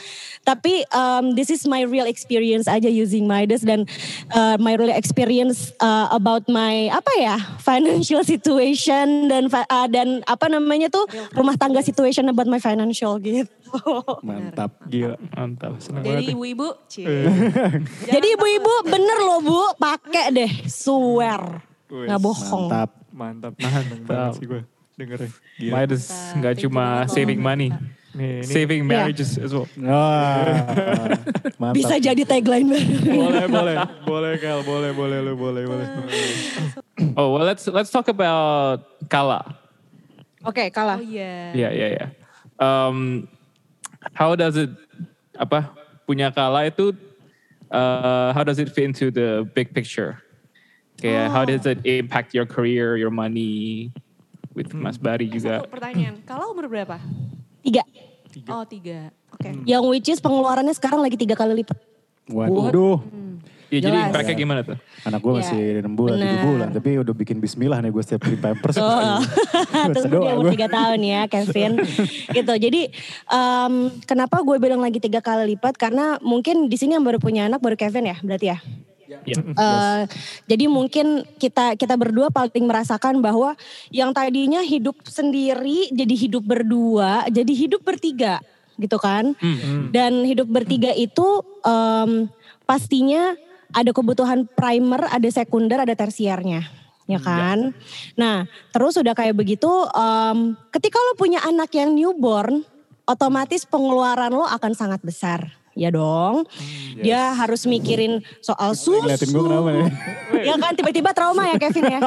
Tapi 0.48 0.88
um, 0.96 1.36
this 1.36 1.52
is 1.52 1.68
my 1.68 1.84
real 1.84 2.08
experience 2.08 2.72
aja 2.72 2.88
using 2.88 3.28
Midas 3.28 3.68
dan 3.68 3.84
uh, 4.32 4.56
my 4.64 4.80
real 4.80 4.96
experience 4.96 5.76
uh, 5.84 6.08
about 6.16 6.48
my 6.48 6.88
apa 6.88 7.12
ya 7.20 7.36
financial 7.60 8.24
situation 8.24 9.28
dan 9.28 9.52
uh, 9.52 9.88
dan 9.92 10.24
apa 10.24 10.48
namanya 10.48 10.88
tuh 10.88 11.04
rumah 11.36 11.60
tangga 11.60 11.84
situation 11.84 12.32
about 12.32 12.48
my 12.48 12.64
financial 12.64 13.20
gitu. 13.20 13.52
Mantap. 14.24 14.80
Gila. 14.88 15.20
Mantap. 15.36 15.84
Seneng 15.84 16.08
Jadi 16.08 16.32
ibu-ibu, 16.32 16.88
cie. 16.88 17.28
Jadi 18.08 18.28
ibu-ibu 18.40 18.74
bener 18.88 19.20
loh 19.20 19.44
bu, 19.44 19.60
pakai 19.76 20.32
deh, 20.32 20.52
swear, 20.72 21.60
nggak 21.92 22.20
bohong. 22.24 22.72
Mantap. 22.72 22.90
Mantap. 23.12 23.54
Seneng 23.60 24.08
banget 24.08 24.40
sih 24.40 24.46
gue 24.48 24.62
dengernya. 24.96 25.30
Gila. 25.60 25.74
Midas 25.76 26.04
nggak 26.40 26.56
cuma 26.64 27.04
saving 27.12 27.44
money, 27.44 27.76
Nih, 28.18 28.42
ini 28.42 28.50
saving 28.50 28.82
Iya. 28.82 28.90
marriages 28.90 29.38
as 29.38 29.54
well. 29.54 29.70
Wah, 29.78 31.14
mantap. 31.62 31.78
Bisa 31.78 31.96
jadi 32.02 32.18
tagline 32.26 32.66
baru. 32.66 32.88
boleh, 33.14 33.46
boleh, 33.46 33.76
boleh 34.04 34.34
Kal, 34.42 34.60
boleh, 34.66 34.92
boleh, 34.92 35.18
lu 35.22 35.34
boleh, 35.38 35.64
boleh. 35.70 35.88
Oh 37.14 37.38
well, 37.38 37.46
let's 37.46 37.70
let's 37.70 37.94
talk 37.94 38.10
about 38.10 38.82
Kala. 39.06 39.46
Oke, 40.42 40.66
Oh 40.66 40.70
kalah. 40.74 40.98
iya. 40.98 41.54
Yeah, 41.54 41.72
yeah, 41.72 41.90
yeah. 41.94 42.10
Um, 42.58 43.30
how 44.18 44.34
does 44.34 44.58
it 44.58 44.74
apa 45.38 45.70
punya 46.10 46.34
Kala 46.34 46.66
itu 46.66 46.98
uh, 47.70 48.34
how 48.34 48.42
does 48.42 48.58
it 48.58 48.74
fit 48.74 48.90
into 48.90 49.14
the 49.14 49.46
big 49.54 49.78
picture? 49.78 50.18
Kayak 50.98 51.30
how 51.30 51.46
does 51.46 51.70
it 51.70 51.78
impact 51.86 52.34
your 52.34 52.50
career, 52.50 52.98
your 52.98 53.14
money 53.14 53.94
with 54.58 54.74
Mas 54.74 54.98
Bari 54.98 55.30
juga? 55.30 55.62
Satu 55.62 55.70
pertanyaan, 55.70 56.18
kalau 56.26 56.50
umur 56.50 56.66
berapa? 56.66 56.98
Tiga. 57.62 57.86
Oh 58.46 58.66
tiga, 58.68 59.10
oke. 59.34 59.50
Yang 59.66 59.84
which 59.90 60.10
is 60.14 60.20
pengeluarannya 60.22 60.76
sekarang 60.76 61.02
lagi 61.02 61.18
tiga 61.18 61.34
kali 61.34 61.64
lipat. 61.64 61.78
Waduh. 62.30 63.02
Ya, 63.68 63.84
jadi 63.84 64.08
impactnya 64.08 64.36
gimana 64.40 64.64
tuh? 64.64 64.80
Anak 65.04 65.20
gue 65.20 65.44
masih 65.44 65.60
Ya, 65.60 65.84
6 65.84 65.92
bulan, 65.92 66.16
7 66.16 66.24
benar. 66.24 66.44
bulan. 66.48 66.68
Tapi 66.72 66.90
udah 67.04 67.12
bikin 67.12 67.44
bismillah 67.44 67.84
nih 67.84 67.92
gue 67.92 68.00
setiap 68.00 68.24
beli 68.24 68.40
pampers. 68.40 68.80
Oh. 68.80 69.20
Tunggu 69.96 70.24
dia 70.24 70.32
umur 70.40 70.48
gua. 70.48 70.54
tiga 70.56 70.68
tahun 70.72 71.00
ya 71.04 71.22
Kevin. 71.28 71.72
gitu. 72.40 72.54
Jadi 72.56 72.82
um, 73.28 73.92
kenapa 74.08 74.40
gue 74.40 74.56
bilang 74.56 74.80
lagi 74.80 75.04
tiga 75.04 75.20
kali 75.20 75.60
lipat? 75.60 75.76
Karena 75.76 76.16
mungkin 76.24 76.72
di 76.72 76.80
sini 76.80 76.96
yang 76.96 77.04
baru 77.04 77.20
punya 77.20 77.52
anak 77.52 77.60
baru 77.60 77.76
Kevin 77.76 78.08
ya 78.08 78.18
berarti 78.24 78.56
ya. 78.56 78.58
Ya. 79.08 79.24
Eh, 79.24 80.02
Jadi 80.52 80.66
mungkin 80.68 81.24
kita 81.40 81.80
kita 81.80 81.96
berdua 81.96 82.28
paling 82.28 82.68
merasakan 82.68 83.24
bahwa 83.24 83.56
yang 83.88 84.12
tadinya 84.12 84.60
hidup 84.60 85.00
sendiri 85.08 85.88
jadi 85.96 86.16
hidup 86.16 86.44
berdua, 86.44 87.24
jadi 87.32 87.54
hidup 87.56 87.82
bertiga 87.88 88.44
gitu 88.78 89.00
kan. 89.02 89.34
Dan 89.90 90.22
hidup 90.28 90.46
bertiga 90.52 90.94
itu 90.94 91.42
em, 91.66 92.30
pastinya 92.68 93.34
ada 93.74 93.90
kebutuhan 93.90 94.46
primer, 94.46 95.08
ada 95.10 95.28
sekunder, 95.32 95.82
ada 95.82 95.96
tersiernya. 95.98 96.68
Ya 97.08 97.24
kan? 97.24 97.72
Nah 98.20 98.46
terus 98.76 99.00
udah 99.00 99.16
kayak 99.16 99.34
begitu 99.34 99.72
em, 99.96 100.54
ketika 100.70 101.00
lo 101.00 101.16
punya 101.18 101.42
anak 101.48 101.72
yang 101.74 101.96
newborn 101.96 102.68
otomatis 103.08 103.64
pengeluaran 103.64 104.36
lo 104.36 104.44
akan 104.46 104.76
sangat 104.76 105.00
besar. 105.02 105.57
Ya 105.78 105.94
dong. 105.94 106.50
Dia 106.98 107.32
harus 107.32 107.64
mikirin 107.64 108.20
soal 108.42 108.74
susu. 108.74 108.98
Ngeliatin 109.00 109.30
gue 109.30 109.44
kenapa 109.44 109.70
nih? 109.70 109.86
Ya 110.42 110.56
kan 110.58 110.74
tiba-tiba 110.74 111.10
trauma 111.14 111.46
ya 111.46 111.56
Kevin 111.56 111.86
ya. 111.88 112.00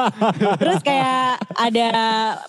Terus 0.59 0.79
kayak 0.81 1.39
ada 1.55 1.89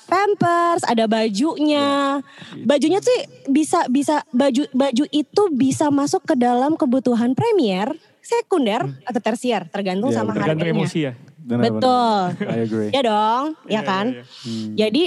pampers, 0.04 0.82
ada 0.82 1.06
bajunya. 1.06 2.18
Bajunya 2.60 2.98
tuh 2.98 3.14
bisa 3.46 3.86
bisa 3.86 4.26
baju 4.28 4.66
baju 4.68 5.04
itu 5.08 5.42
bisa 5.52 5.88
masuk 5.88 6.26
ke 6.26 6.34
dalam 6.34 6.74
kebutuhan 6.74 7.32
premier, 7.32 7.94
sekunder 8.18 8.82
atau 9.02 9.20
tersier 9.20 9.66
tergantung 9.68 10.10
Iya, 10.10 10.18
sama 10.18 10.34
tergantung 10.34 10.66
harganya. 10.66 10.82
emosi 10.82 10.98
ya. 11.00 11.12
Benar, 11.38 11.62
Betul. 11.70 12.20
benar. 12.34 12.50
I 12.50 12.58
agree. 12.60 12.90
Ya 12.90 13.02
dong, 13.02 13.44
ya 13.62 13.70
Iya, 13.70 13.80
kan? 13.82 14.06
iya, 14.10 14.22
iya. 14.42 14.74
Jadi 14.76 15.04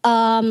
em, 0.00 0.46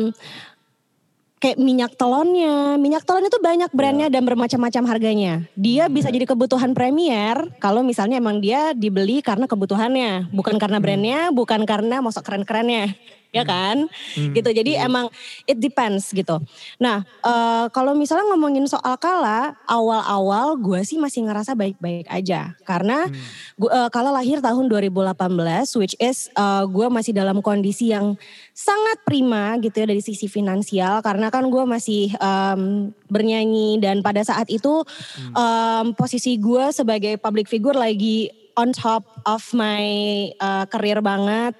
kayak 1.42 1.58
minyak 1.58 1.98
telonnya, 1.98 2.78
minyak 2.78 3.02
telon 3.02 3.26
itu 3.26 3.34
banyak 3.42 3.74
brandnya 3.74 4.06
dan 4.06 4.22
bermacam-macam 4.22 4.82
harganya. 4.86 5.42
Dia 5.58 5.90
bisa 5.90 6.06
jadi 6.06 6.22
kebutuhan 6.22 6.70
premier 6.70 7.50
kalau 7.58 7.82
misalnya 7.82 8.22
emang 8.22 8.38
dia 8.38 8.70
dibeli 8.78 9.18
karena 9.26 9.50
kebutuhannya, 9.50 10.30
bukan 10.30 10.54
karena 10.62 10.78
brandnya, 10.78 11.34
bukan 11.34 11.66
karena 11.66 11.98
masuk 11.98 12.22
keren-kerennya, 12.22 12.94
ya 13.32 13.42
kan? 13.48 13.88
Gitu. 14.14 14.50
Jadi 14.52 14.76
emang 14.76 15.08
it 15.48 15.56
depends 15.56 16.12
gitu. 16.12 16.38
Nah, 16.76 17.02
eh, 17.24 17.66
kalau 17.72 17.96
misalnya 17.96 18.28
ngomongin 18.30 18.68
soal 18.68 18.94
kala, 19.00 19.56
awal-awal 19.64 20.60
gue 20.60 20.84
sih 20.84 21.00
masih 21.00 21.24
ngerasa 21.24 21.56
baik-baik 21.56 22.06
aja 22.12 22.54
karena 22.68 23.08
gua, 23.56 23.70
eh, 23.72 23.88
kala 23.88 24.12
lahir 24.12 24.44
tahun 24.44 24.68
2018, 24.68 25.72
which 25.80 25.96
is 25.96 26.28
eh, 26.36 26.64
gue 26.68 26.86
masih 26.92 27.16
dalam 27.16 27.40
kondisi 27.40 27.90
yang 27.90 28.14
sangat 28.52 29.00
prima 29.08 29.56
gitu 29.64 29.80
ya 29.80 29.86
dari 29.88 30.04
sisi 30.04 30.28
finansial 30.28 31.00
karena 31.00 31.32
kan 31.32 31.48
gue 31.48 31.64
masih 31.64 32.12
em, 32.20 32.92
bernyanyi 33.08 33.80
dan 33.80 34.04
pada 34.04 34.20
saat 34.20 34.44
itu 34.52 34.84
em, 35.32 35.96
posisi 35.96 36.36
gue 36.36 36.68
sebagai 36.68 37.16
public 37.16 37.48
figure 37.48 37.74
lagi 37.74 38.28
on 38.54 38.70
top 38.70 39.02
of 39.24 39.42
my 39.52 39.84
eh, 40.30 40.64
career 40.68 41.00
banget. 41.00 41.54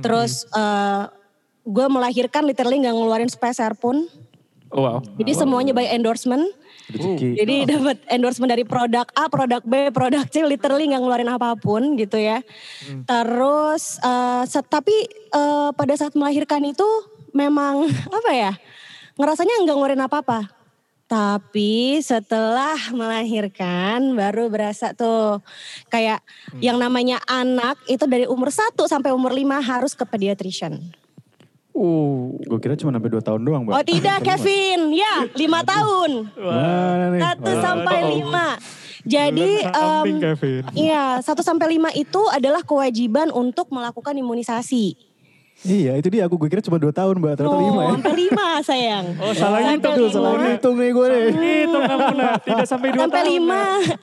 Terus 0.00 0.46
eh, 0.50 1.02
gue 1.64 1.86
melahirkan 1.88 2.44
literally 2.44 2.78
nggak 2.78 2.92
ngeluarin 2.92 3.28
speser 3.28 3.72
pun. 3.74 4.04
Oh 4.74 4.82
wow. 4.82 4.98
Jadi 5.16 5.32
semuanya 5.32 5.72
by 5.72 5.86
endorsement. 5.86 6.44
Rezeki. 6.84 7.40
Jadi 7.40 7.56
dapat 7.64 7.96
endorsement 8.10 8.50
dari 8.50 8.60
produk 8.60 9.08
A, 9.14 9.30
produk 9.30 9.62
B, 9.64 9.88
produk 9.88 10.26
C, 10.26 10.44
literally 10.44 10.84
nggak 10.84 11.00
ngeluarin 11.00 11.30
apa 11.30 11.56
pun 11.56 11.96
gitu 11.96 12.18
ya. 12.18 12.44
Terus, 13.06 13.96
eh, 13.98 14.42
set- 14.44 14.68
tapi 14.68 14.92
eh, 15.08 15.70
pada 15.72 15.94
saat 15.94 16.12
melahirkan 16.12 16.60
itu 16.60 16.84
memang 17.32 17.88
apa 18.18 18.30
ya, 18.34 18.52
ngerasanya 19.16 19.64
nggak 19.64 19.76
ngeluarin 19.78 20.04
apa-apa. 20.04 20.50
Tapi 21.04 22.00
setelah 22.00 22.80
melahirkan 22.96 24.16
baru 24.16 24.48
berasa 24.48 24.96
tuh 24.96 25.44
kayak 25.92 26.24
yang 26.64 26.80
namanya 26.80 27.20
anak 27.28 27.76
itu 27.92 28.08
dari 28.08 28.24
umur 28.24 28.48
1 28.48 28.72
sampai 28.88 29.12
umur 29.12 29.36
5 29.36 29.44
harus 29.60 29.92
ke 29.92 30.04
pediatrician. 30.08 30.80
Uh, 31.74 32.38
Gue 32.46 32.62
kira 32.62 32.78
cuma 32.78 32.94
sampai 32.94 33.10
2 33.10 33.20
tahun 33.20 33.40
doang, 33.44 33.62
Mbak. 33.66 33.74
Oh 33.74 33.84
tidak 33.84 34.18
Kevin, 34.24 34.94
ya 34.94 35.26
5 35.28 35.36
tahun. 35.74 36.10
Nih? 37.12 37.20
Satu 37.20 37.52
sampai 37.60 37.98
lima. 38.14 38.46
Jadi 39.04 39.60
samping 39.68 40.16
em, 40.16 40.24
Kevin. 40.24 40.62
iya 40.72 41.20
satu 41.20 41.44
sampai 41.44 41.76
lima 41.76 41.92
itu 41.92 42.24
adalah 42.32 42.64
kewajiban 42.64 43.28
untuk 43.28 43.68
melakukan 43.68 44.16
imunisasi. 44.16 44.96
Iya, 45.64 45.96
itu 45.96 46.08
dia. 46.12 46.28
Aku 46.28 46.36
gue 46.36 46.46
kira 46.46 46.60
cuma 46.60 46.76
2 46.76 46.92
tahun, 46.92 47.14
Mbak. 47.16 47.32
Ternyata 47.40 47.56
5 47.56 47.64
ya. 47.64 47.88
sampai 47.96 48.14
lima 48.14 48.48
sayang. 48.60 49.04
Oh 49.16 49.32
salah. 49.32 49.58
Aduh, 49.64 49.96
lima. 49.96 50.12
salah 50.12 50.32
ngitung 50.36 50.76
nih 50.76 50.90
gue 50.92 51.06
nih. 51.08 51.24
Itu 51.64 51.78
kamu 51.80 52.06
nah, 52.14 52.34
tidak 52.38 52.66
sampai 52.68 52.88
dua 52.92 53.02
Sampai 53.08 53.20
tahun. 53.24 53.32
lima. 53.32 53.62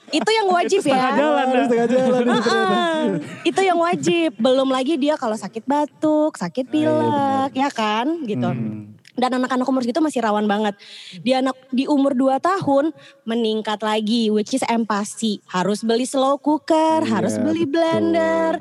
Itu 0.09 0.29
yang 0.33 0.47
wajib 0.49 0.79
Itu 0.81 0.85
setengah 0.89 1.11
ya. 1.13 1.19
jalan. 1.21 1.45
Harus 1.45 1.65
setengah 1.69 1.87
jalan 1.87 2.21
nih 2.25 2.41
ternyata. 2.41 2.75
Ah, 2.81 3.03
itu 3.45 3.61
yang 3.61 3.79
wajib. 3.79 4.29
Belum 4.35 4.69
lagi 4.69 4.93
dia 4.97 5.13
kalau 5.15 5.37
sakit 5.37 5.63
batuk, 5.63 6.33
sakit 6.33 6.65
pilek, 6.65 7.51
ya 7.53 7.69
kan, 7.69 8.09
gitu. 8.25 8.49
Hmm. 8.49 8.97
Dan 9.21 9.37
anak-anak 9.37 9.69
umur 9.69 9.85
segitu 9.85 10.01
masih 10.01 10.25
rawan 10.25 10.49
banget. 10.49 10.73
Di 11.21 11.37
anak 11.37 11.53
di 11.69 11.85
umur 11.85 12.17
2 12.17 12.41
tahun 12.41 12.89
meningkat 13.29 13.85
lagi 13.85 14.33
which 14.33 14.57
is 14.57 14.65
empati. 14.65 15.45
Harus 15.45 15.85
beli 15.85 16.09
slow 16.09 16.41
cooker, 16.41 17.05
Iya, 17.05 17.21
harus 17.21 17.37
beli 17.37 17.69
betul. 17.69 17.77
blender. 17.77 18.57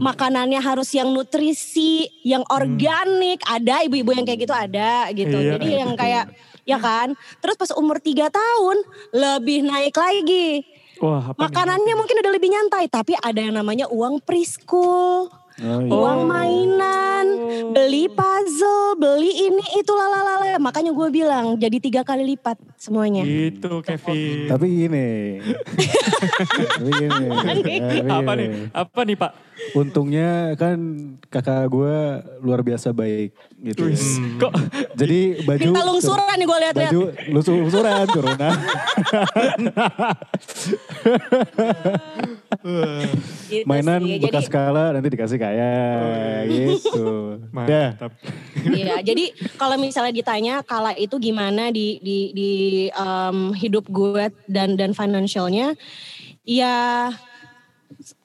Makanannya 0.00 0.56
harus 0.64 0.88
yang 0.96 1.12
nutrisi, 1.12 2.08
yang 2.24 2.40
organik. 2.48 3.44
Ada 3.44 3.84
ibu-ibu 3.84 4.16
yang 4.16 4.24
kayak 4.24 4.40
gitu 4.48 4.56
ada 4.56 5.12
gitu. 5.12 5.36
Iya, 5.36 5.60
Jadi 5.60 5.68
yang 5.76 5.92
kayak 5.92 6.32
ya 6.64 6.80
kan. 6.80 7.12
Terus 7.44 7.60
pas 7.60 7.70
umur 7.76 8.00
3 8.00 8.32
tahun 8.32 8.76
lebih 9.12 9.68
naik 9.68 9.92
lagi. 9.92 10.64
Wah 11.00 11.32
apa 11.32 11.36
nih? 11.36 11.42
Makanannya 11.48 11.94
mungkin 11.96 12.16
udah 12.20 12.32
lebih 12.32 12.48
nyantai, 12.52 12.84
tapi 12.92 13.16
ada 13.16 13.40
yang 13.40 13.56
namanya 13.56 13.88
uang 13.88 14.20
preschool. 14.20 15.32
Oh, 15.60 15.84
iya. 15.84 15.92
uang 15.92 16.20
mainan, 16.24 17.26
beli 17.76 18.08
puzzle, 18.08 18.96
beli 18.96 19.28
ini 19.52 19.64
itu 19.76 19.92
lalalala. 19.92 20.56
Makanya 20.56 20.96
gue 20.96 21.08
bilang 21.12 21.60
jadi 21.60 21.76
tiga 21.76 22.00
kali 22.00 22.24
lipat 22.32 22.56
semuanya. 22.80 23.28
Gitu 23.28 23.84
Kevin. 23.84 24.48
Tapi 24.48 24.66
gini. 24.72 25.08
Tapi 26.80 26.90
gini. 26.96 27.26
Tapi 27.28 27.72
Apa 28.08 28.32
nih? 28.40 28.48
Apa 28.72 29.00
nih 29.04 29.16
Pak? 29.20 29.49
Untungnya 29.76 30.54
kan 30.58 30.78
kakak 31.30 31.70
gue 31.70 31.96
luar 32.42 32.60
biasa 32.66 32.90
baik 32.90 33.30
gitu. 33.62 33.88
ya. 33.90 33.96
Kok 34.40 34.52
Jadi 34.98 35.44
baju 35.46 35.70
Minta 35.70 35.82
lungsuran 35.86 36.36
nih 36.36 36.46
gue 36.46 36.58
lihat-lihat. 36.64 36.92
baju 36.92 37.02
lusur 37.30 37.54
lungsuran 37.60 38.06
corona. 38.10 38.50
Gitu 43.50 43.64
Mainan 43.66 44.02
sih. 44.04 44.18
bekas 44.20 44.46
Jadi, 44.46 44.54
kala 44.54 44.84
nanti 44.94 45.08
dikasih 45.10 45.38
kaya 45.40 45.74
gitu. 46.46 47.38
Dah. 47.50 47.50
mantap. 47.56 48.12
iya, 48.68 49.00
jadi 49.02 49.32
kalau 49.56 49.80
misalnya 49.80 50.12
ditanya 50.14 50.54
kala 50.62 50.92
itu 50.94 51.16
gimana 51.18 51.72
di 51.72 51.98
di 52.02 52.18
di 52.34 52.50
em, 52.90 53.54
hidup 53.56 53.88
gue 53.90 54.30
dan 54.46 54.76
dan 54.76 54.92
financialnya, 54.94 55.74
ya 56.44 57.10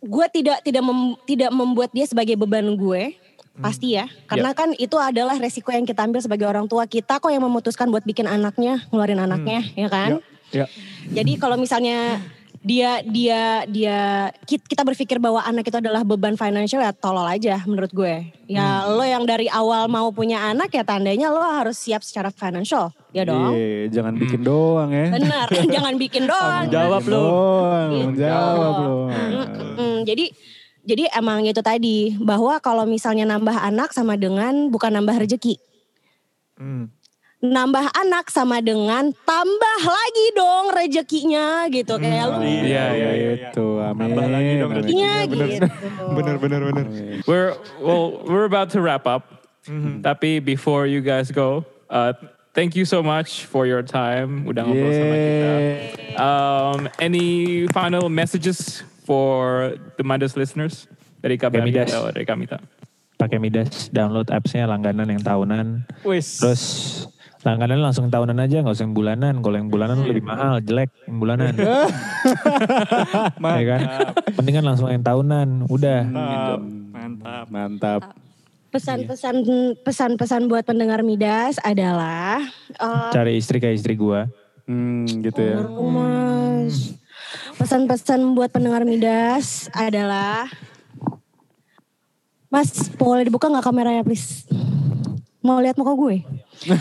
gue 0.05 0.25
tidak 0.29 0.61
tidak 0.61 0.83
mem- 0.85 1.17
tidak 1.25 1.49
membuat 1.51 1.89
dia 1.89 2.05
sebagai 2.05 2.37
beban 2.37 2.77
gue 2.77 3.17
pasti 3.55 3.95
ya. 3.95 4.05
Karena 4.27 4.51
kan 4.51 4.75
itu 4.75 4.99
adalah 4.99 5.39
resiko 5.39 5.71
yang 5.71 5.87
kita 5.87 6.03
ambil 6.03 6.19
sebagai 6.19 6.45
orang 6.45 6.67
tua 6.67 6.85
kita 6.85 7.23
kok 7.23 7.31
yang 7.31 7.43
memutuskan 7.43 7.87
buat 7.87 8.03
bikin 8.03 8.27
anaknya 8.27 8.83
ngeluarin 8.91 9.19
anaknya 9.19 9.63
ya 9.73 9.87
kan? 9.87 10.19
Ya. 10.53 10.69
Jadi 11.09 11.41
kalau 11.41 11.57
misalnya 11.57 12.21
dia 12.65 13.05
dia 13.05 13.41
dia 13.63 13.99
ki- 14.41 14.65
kita 14.65 14.81
berpikir 14.81 15.21
bahwa 15.21 15.37
anak 15.39 15.63
itu 15.63 15.77
adalah 15.77 16.01
beban 16.01 16.33
financial 16.33 16.81
ya 16.81 16.89
tolol 16.89 17.21
aja 17.23 17.61
menurut 17.63 17.93
gue. 17.93 18.25
Ya 18.47 18.83
lo 18.83 19.05
yang 19.05 19.21
dari 19.23 19.45
awal 19.45 19.85
mau 19.85 20.09
punya 20.09 20.49
anak 20.49 20.73
ya 20.73 20.81
tandanya 20.81 21.29
lo 21.29 21.39
harus 21.39 21.77
siap 21.77 22.01
secara 22.01 22.33
financial. 22.33 22.89
Ya 23.13 23.21
dong. 23.21 23.53
Iya, 23.53 23.85
jangan 23.95 24.17
bikin 24.17 24.41
doang 24.41 24.89
ya. 24.89 25.13
Benar, 25.13 25.47
jangan 25.47 25.93
bikin 25.95 26.25
doang. 26.25 26.65
Jawab 26.67 27.01
Gitu. 27.05 27.21
jawab 28.17 28.73
lu. 28.75 28.97
Mm, 29.77 29.97
jadi 30.03 30.25
jadi 30.81 31.03
emang 31.13 31.45
itu 31.45 31.61
tadi 31.61 32.17
bahwa 32.17 32.57
kalau 32.59 32.85
misalnya 32.85 33.25
nambah 33.25 33.53
anak 33.53 33.93
sama 33.93 34.17
dengan 34.17 34.69
bukan 34.69 34.89
nambah 34.91 35.21
rezeki. 35.21 35.61
Hmm. 36.57 36.89
Nambah 37.45 37.93
anak 37.93 38.33
sama 38.33 38.61
dengan 38.61 39.13
tambah 39.25 39.79
lagi 39.85 40.25
dong 40.33 40.65
rezekinya 40.73 41.69
gitu 41.69 41.95
kayak 42.01 42.25
lu. 42.33 42.37
Iya, 42.41 42.85
iya, 42.95 43.09
iya. 43.13 43.31
Itu, 43.51 43.79
amin. 43.81 44.13
Tambah 44.13 44.27
lagi 44.29 44.51
dong. 44.57 44.71
Rezekinya 44.73 45.11
bener. 45.29 45.47
gitu. 45.49 45.67
Bener 46.17 46.35
bener 46.41 46.61
bener. 46.71 46.85
We're 47.29 47.53
well, 47.81 48.23
we're 48.25 48.47
about 48.47 48.71
to 48.73 48.81
wrap 48.81 49.05
up. 49.05 49.45
Tapi 50.05 50.45
before 50.45 50.85
you 50.85 51.01
guys 51.01 51.33
go, 51.33 51.65
uh, 51.89 52.13
thank 52.53 52.77
you 52.77 52.85
so 52.85 53.01
much 53.01 53.49
for 53.49 53.65
your 53.65 53.81
time. 53.81 54.45
Udah 54.45 54.61
ngobrol 54.61 54.93
sama 54.93 55.15
kita. 55.17 55.51
Yeah. 55.57 56.21
Um, 56.21 56.79
any 57.01 57.65
final 57.73 58.07
messages 58.13 58.85
for 59.05 59.73
the 59.97 60.05
Midas 60.05 60.37
listeners 60.37 60.85
dari 61.21 61.41
kami 61.41 61.65
Midas. 61.65 61.89
atau 61.89 62.13
dari 62.13 62.25
kami 62.29 62.45
tak? 62.45 62.61
Pakai 63.15 63.39
Midas, 63.39 63.89
download 63.89 64.29
appsnya 64.29 64.69
langganan 64.69 65.07
yang 65.09 65.23
tahunan. 65.23 65.87
Wis. 66.05 66.37
Terus 66.37 66.63
langganan 67.45 67.85
langsung 67.85 68.09
tahunan 68.09 68.41
aja, 68.41 68.65
nggak 68.65 68.73
usah 68.73 68.89
yang 68.89 68.97
bulanan. 68.97 69.33
Kalau 69.45 69.55
yang 69.61 69.69
bulanan 69.69 70.01
lebih 70.01 70.25
mahal, 70.25 70.57
jelek 70.65 70.89
yang 71.05 71.21
bulanan. 71.21 71.53
ya 73.61 73.65
kan? 73.69 73.81
Mendingan 74.33 74.65
langsung 74.65 74.89
yang 74.89 75.05
tahunan, 75.05 75.69
udah. 75.69 76.01
Mantap. 76.09 76.59
Mantap. 76.89 77.45
Mantap. 77.53 78.01
Pesan-pesan 78.73 79.35
pesan-pesan 79.87 80.51
buat 80.51 80.67
pendengar 80.67 80.99
Midas 80.99 81.63
adalah 81.63 82.43
eh, 82.75 83.11
Cari 83.13 83.39
istri 83.39 83.61
kayak 83.61 83.79
istri 83.79 83.95
gua. 83.95 84.27
Hmm, 84.65 85.05
gitu 85.05 85.39
ya. 85.39 85.61
Oh, 85.69 85.93
Mas. 85.93 86.97
Pesan-pesan 87.55 88.35
buat 88.35 88.51
pendengar 88.51 88.83
Midas 88.83 89.71
adalah 89.71 90.49
Mas, 92.49 92.89
boleh 92.99 93.29
dibuka 93.29 93.47
nggak 93.47 93.63
kameranya 93.63 94.03
please? 94.03 94.43
Mau 95.45 95.61
lihat 95.61 95.77
muka 95.77 95.93
gue? 95.93 96.25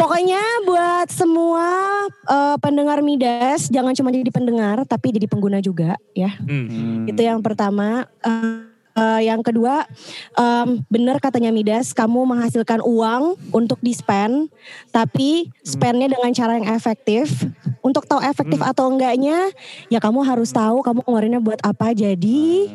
Pokoknya 0.00 0.42
buat 0.66 1.06
semua 1.14 1.66
eh, 2.26 2.56
pendengar 2.58 2.98
Midas 3.06 3.70
jangan 3.70 3.94
cuma 3.94 4.10
jadi 4.10 4.26
pendengar 4.34 4.82
tapi 4.82 5.14
jadi 5.14 5.30
pengguna 5.30 5.62
juga 5.62 5.94
ya. 6.18 6.34
Hmm. 6.42 7.06
Itu 7.06 7.22
yang 7.22 7.38
pertama. 7.38 8.10
Eh, 8.26 8.67
eh, 8.98 9.20
yang 9.30 9.40
kedua, 9.46 9.86
em, 10.34 10.82
benar 10.90 11.22
katanya 11.22 11.54
Midas, 11.54 11.94
kamu 11.94 12.26
menghasilkan 12.26 12.82
uang 12.82 13.38
untuk 13.54 13.78
di 13.78 13.94
spend, 13.94 14.50
tapi 14.90 15.48
spendnya 15.62 16.10
dengan 16.10 16.34
cara 16.34 16.58
yang 16.58 16.66
efektif. 16.74 17.46
Untuk 17.78 18.04
tahu 18.04 18.20
efektif 18.20 18.58
atau 18.60 18.90
enggaknya, 18.90 19.54
ya 19.88 20.02
kamu 20.02 20.26
harus 20.26 20.50
tahu 20.50 20.82
kamu 20.82 21.06
ngeluarinnya 21.06 21.40
buat 21.40 21.62
apa. 21.62 21.94
Jadi 21.94 22.68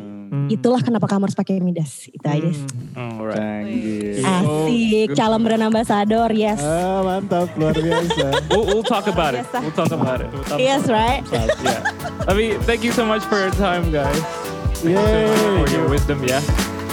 itulah 0.49 0.81
kenapa 0.81 1.05
kamu 1.05 1.29
harus 1.29 1.37
pakai 1.37 1.61
Midas. 1.61 2.09
Itu 2.09 2.25
aja. 2.25 2.49
sih. 2.49 2.65
Alright. 2.97 4.23
Asik, 4.23 5.13
calon 5.13 5.45
brand 5.45 5.61
ambassador, 5.61 6.29
yes. 6.33 6.63
Ah, 6.63 7.05
mantap, 7.05 7.53
luar 7.53 7.77
biasa. 7.77 8.27
We'll, 8.53 8.65
we'll 8.65 8.85
talk 8.85 9.05
about 9.05 9.37
it. 9.37 9.45
Biasa. 9.45 9.57
We'll 9.61 9.77
talk 9.77 9.93
about 9.93 10.19
it. 10.21 10.29
Yes, 10.57 10.89
right? 10.89 11.21
yeah. 11.29 11.85
Tapi 12.25 12.57
thank 12.65 12.81
you 12.81 12.93
so 12.93 13.05
much 13.05 13.21
for 13.25 13.37
your 13.37 13.53
time, 13.53 13.93
guys. 13.93 14.52
Thank 14.83 14.99
you 14.99 15.37
so 15.37 15.57
much 15.59 15.69
for 15.71 15.75
your 15.79 15.87
wisdom, 15.87 16.19
ya. 16.27 16.43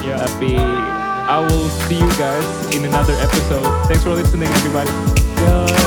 Yeah. 0.06 0.22
Tapi 0.22 0.54
I 1.26 1.42
will 1.42 1.66
see 1.90 1.98
you 1.98 2.10
guys 2.14 2.46
in 2.70 2.86
another 2.86 3.18
episode. 3.18 3.66
Thanks 3.90 4.06
for 4.06 4.14
listening, 4.14 4.46
everybody. 4.46 4.94
Yo. 5.42 5.79